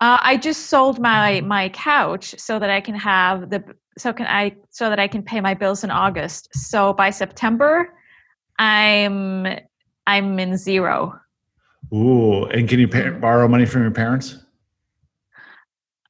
Uh, 0.00 0.18
I 0.20 0.36
just 0.36 0.66
sold 0.66 1.00
my 1.00 1.40
my 1.40 1.70
couch 1.70 2.34
so 2.38 2.58
that 2.58 2.70
I 2.70 2.80
can 2.80 2.94
have 2.94 3.50
the 3.50 3.64
so 3.98 4.12
can 4.12 4.26
I 4.26 4.54
so 4.70 4.88
that 4.90 5.00
I 5.00 5.08
can 5.08 5.22
pay 5.22 5.40
my 5.40 5.54
bills 5.54 5.82
in 5.82 5.90
August. 5.90 6.48
So 6.54 6.92
by 6.92 7.10
September, 7.10 7.92
I'm 8.58 9.46
I'm 10.06 10.38
in 10.38 10.56
zero. 10.56 11.18
Ooh, 11.92 12.44
and 12.46 12.68
can 12.68 12.78
you 12.78 12.86
pay, 12.86 13.08
borrow 13.10 13.48
money 13.48 13.66
from 13.66 13.82
your 13.82 13.90
parents? 13.90 14.36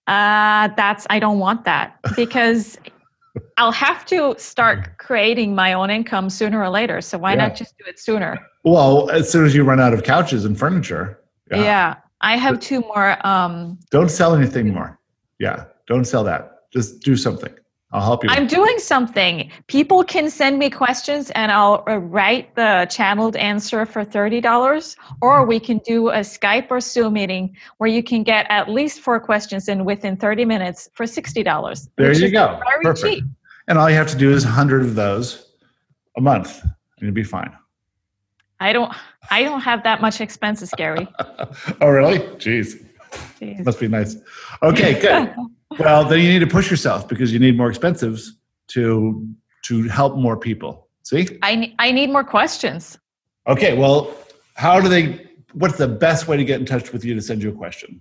Uh, 0.06 0.68
that's 0.76 1.06
I 1.08 1.18
don't 1.18 1.38
want 1.38 1.64
that 1.64 1.98
because 2.16 2.78
I'll 3.56 3.72
have 3.72 4.04
to 4.06 4.34
start 4.38 4.98
creating 4.98 5.54
my 5.54 5.72
own 5.72 5.90
income 5.90 6.28
sooner 6.30 6.60
or 6.60 6.68
later. 6.68 7.00
So 7.00 7.16
why 7.18 7.32
Yeah. 7.32 7.46
not 7.46 7.56
just 7.56 7.76
do 7.78 7.84
it 7.86 7.98
sooner? 7.98 8.38
Well, 8.64 9.08
as 9.10 9.30
soon 9.30 9.46
as 9.46 9.54
you 9.54 9.64
run 9.64 9.80
out 9.80 9.94
of 9.94 10.02
couches 10.02 10.44
and 10.44 10.58
furniture, 10.58 11.20
Yeah. 11.50 11.96
I 12.20 12.36
have 12.36 12.60
two 12.60 12.80
more. 12.80 13.16
Um, 13.26 13.78
don't 13.90 14.10
sell 14.10 14.34
anything 14.34 14.72
more. 14.72 14.98
Yeah, 15.38 15.64
don't 15.86 16.04
sell 16.04 16.24
that. 16.24 16.70
Just 16.72 17.00
do 17.00 17.16
something. 17.16 17.54
I'll 17.90 18.02
help 18.02 18.22
you. 18.22 18.28
I'm 18.30 18.46
doing 18.46 18.78
something. 18.78 19.50
People 19.66 20.04
can 20.04 20.28
send 20.28 20.58
me 20.58 20.68
questions 20.68 21.30
and 21.30 21.50
I'll 21.50 21.84
uh, 21.88 21.96
write 21.96 22.54
the 22.54 22.86
channeled 22.90 23.34
answer 23.36 23.86
for 23.86 24.04
$30. 24.04 24.96
Or 25.22 25.46
we 25.46 25.58
can 25.58 25.78
do 25.86 26.10
a 26.10 26.18
Skype 26.18 26.66
or 26.70 26.80
Zoom 26.80 27.14
meeting 27.14 27.56
where 27.78 27.88
you 27.88 28.02
can 28.02 28.22
get 28.24 28.46
at 28.50 28.68
least 28.68 29.00
four 29.00 29.18
questions 29.18 29.68
in 29.68 29.86
within 29.86 30.18
30 30.18 30.44
minutes 30.44 30.90
for 30.92 31.06
$60. 31.06 31.88
There 31.96 32.12
you 32.12 32.30
go. 32.30 32.60
Very 32.68 32.84
Perfect. 32.84 33.14
cheap. 33.14 33.24
and 33.68 33.78
all 33.78 33.88
you 33.88 33.96
have 33.96 34.08
to 34.08 34.18
do 34.18 34.32
is 34.32 34.44
100 34.44 34.82
of 34.82 34.94
those 34.94 35.52
a 36.18 36.20
month, 36.20 36.60
and 36.62 36.72
you'll 37.00 37.12
be 37.12 37.24
fine. 37.24 37.56
I 38.60 38.72
don't 38.72 38.92
I 39.30 39.42
don't 39.42 39.60
have 39.60 39.82
that 39.84 40.00
much 40.00 40.20
expenses, 40.20 40.70
Gary. 40.76 41.06
oh, 41.80 41.88
really? 41.88 42.18
Jeez. 42.38 42.84
Jeez. 43.40 43.64
Must 43.64 43.80
be 43.80 43.88
nice. 43.88 44.16
Okay, 44.62 45.00
good. 45.00 45.34
well, 45.78 46.04
then 46.04 46.20
you 46.20 46.28
need 46.28 46.40
to 46.40 46.46
push 46.46 46.70
yourself 46.70 47.08
because 47.08 47.32
you 47.32 47.38
need 47.38 47.56
more 47.56 47.70
expensives 47.70 48.30
to 48.68 49.26
to 49.64 49.88
help 49.88 50.16
more 50.16 50.36
people. 50.36 50.88
See? 51.02 51.38
I, 51.42 51.74
I 51.78 51.90
need 51.90 52.10
more 52.10 52.24
questions. 52.24 52.98
Okay, 53.46 53.76
well, 53.76 54.14
how 54.54 54.80
do 54.80 54.88
they 54.88 55.26
what's 55.52 55.78
the 55.78 55.88
best 55.88 56.28
way 56.28 56.36
to 56.36 56.44
get 56.44 56.60
in 56.60 56.66
touch 56.66 56.92
with 56.92 57.04
you 57.04 57.14
to 57.14 57.22
send 57.22 57.42
you 57.42 57.50
a 57.50 57.52
question? 57.52 58.00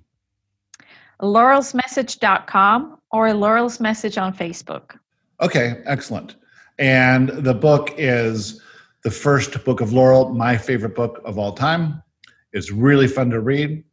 laurelsmessage.com 1.21 2.99
or 3.11 3.33
Laurel's 3.33 3.79
Message 3.79 4.17
on 4.17 4.33
Facebook. 4.33 4.97
Okay, 5.41 5.81
excellent. 5.85 6.35
And 6.79 7.29
the 7.29 7.53
book 7.53 7.93
is 7.97 8.61
the 9.07 9.11
first 9.11 9.63
book 9.63 9.79
of 9.79 9.93
Laurel, 9.93 10.33
my 10.33 10.57
favorite 10.57 10.93
book 10.93 11.21
of 11.23 11.39
all 11.39 11.53
time. 11.53 12.03
It's 12.51 12.73
really 12.73 13.07
fun 13.07 13.29
to 13.29 13.39
read. 13.39 13.85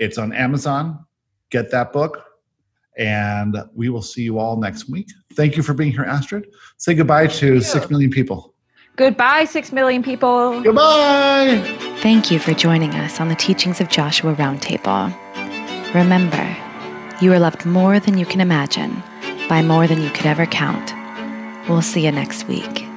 It's 0.00 0.18
on 0.18 0.32
Amazon. 0.32 1.06
Get 1.50 1.70
that 1.70 1.92
book. 1.92 2.24
And 2.98 3.56
we 3.72 3.90
will 3.90 4.02
see 4.02 4.22
you 4.22 4.40
all 4.40 4.56
next 4.56 4.90
week. 4.90 5.06
Thank 5.34 5.56
you 5.56 5.62
for 5.62 5.72
being 5.72 5.92
here, 5.92 6.02
Astrid. 6.02 6.48
Say 6.78 6.94
goodbye 6.94 7.28
to 7.28 7.60
six 7.60 7.88
million 7.90 8.10
people. 8.10 8.52
Goodbye, 8.96 9.44
six 9.44 9.70
million 9.70 10.02
people. 10.02 10.60
Goodbye. 10.62 11.62
Thank 11.98 12.32
you 12.32 12.40
for 12.40 12.52
joining 12.52 12.90
us 12.94 13.20
on 13.20 13.28
the 13.28 13.36
Teachings 13.36 13.80
of 13.80 13.88
Joshua 13.88 14.34
Roundtable. 14.34 15.14
Remember, 15.94 16.56
you 17.22 17.32
are 17.32 17.38
loved 17.38 17.64
more 17.64 18.00
than 18.00 18.18
you 18.18 18.26
can 18.26 18.40
imagine, 18.40 19.00
by 19.48 19.62
more 19.62 19.86
than 19.86 20.02
you 20.02 20.10
could 20.10 20.26
ever 20.26 20.44
count. 20.44 20.92
We'll 21.68 21.82
see 21.82 22.04
you 22.04 22.10
next 22.10 22.48
week. 22.48 22.89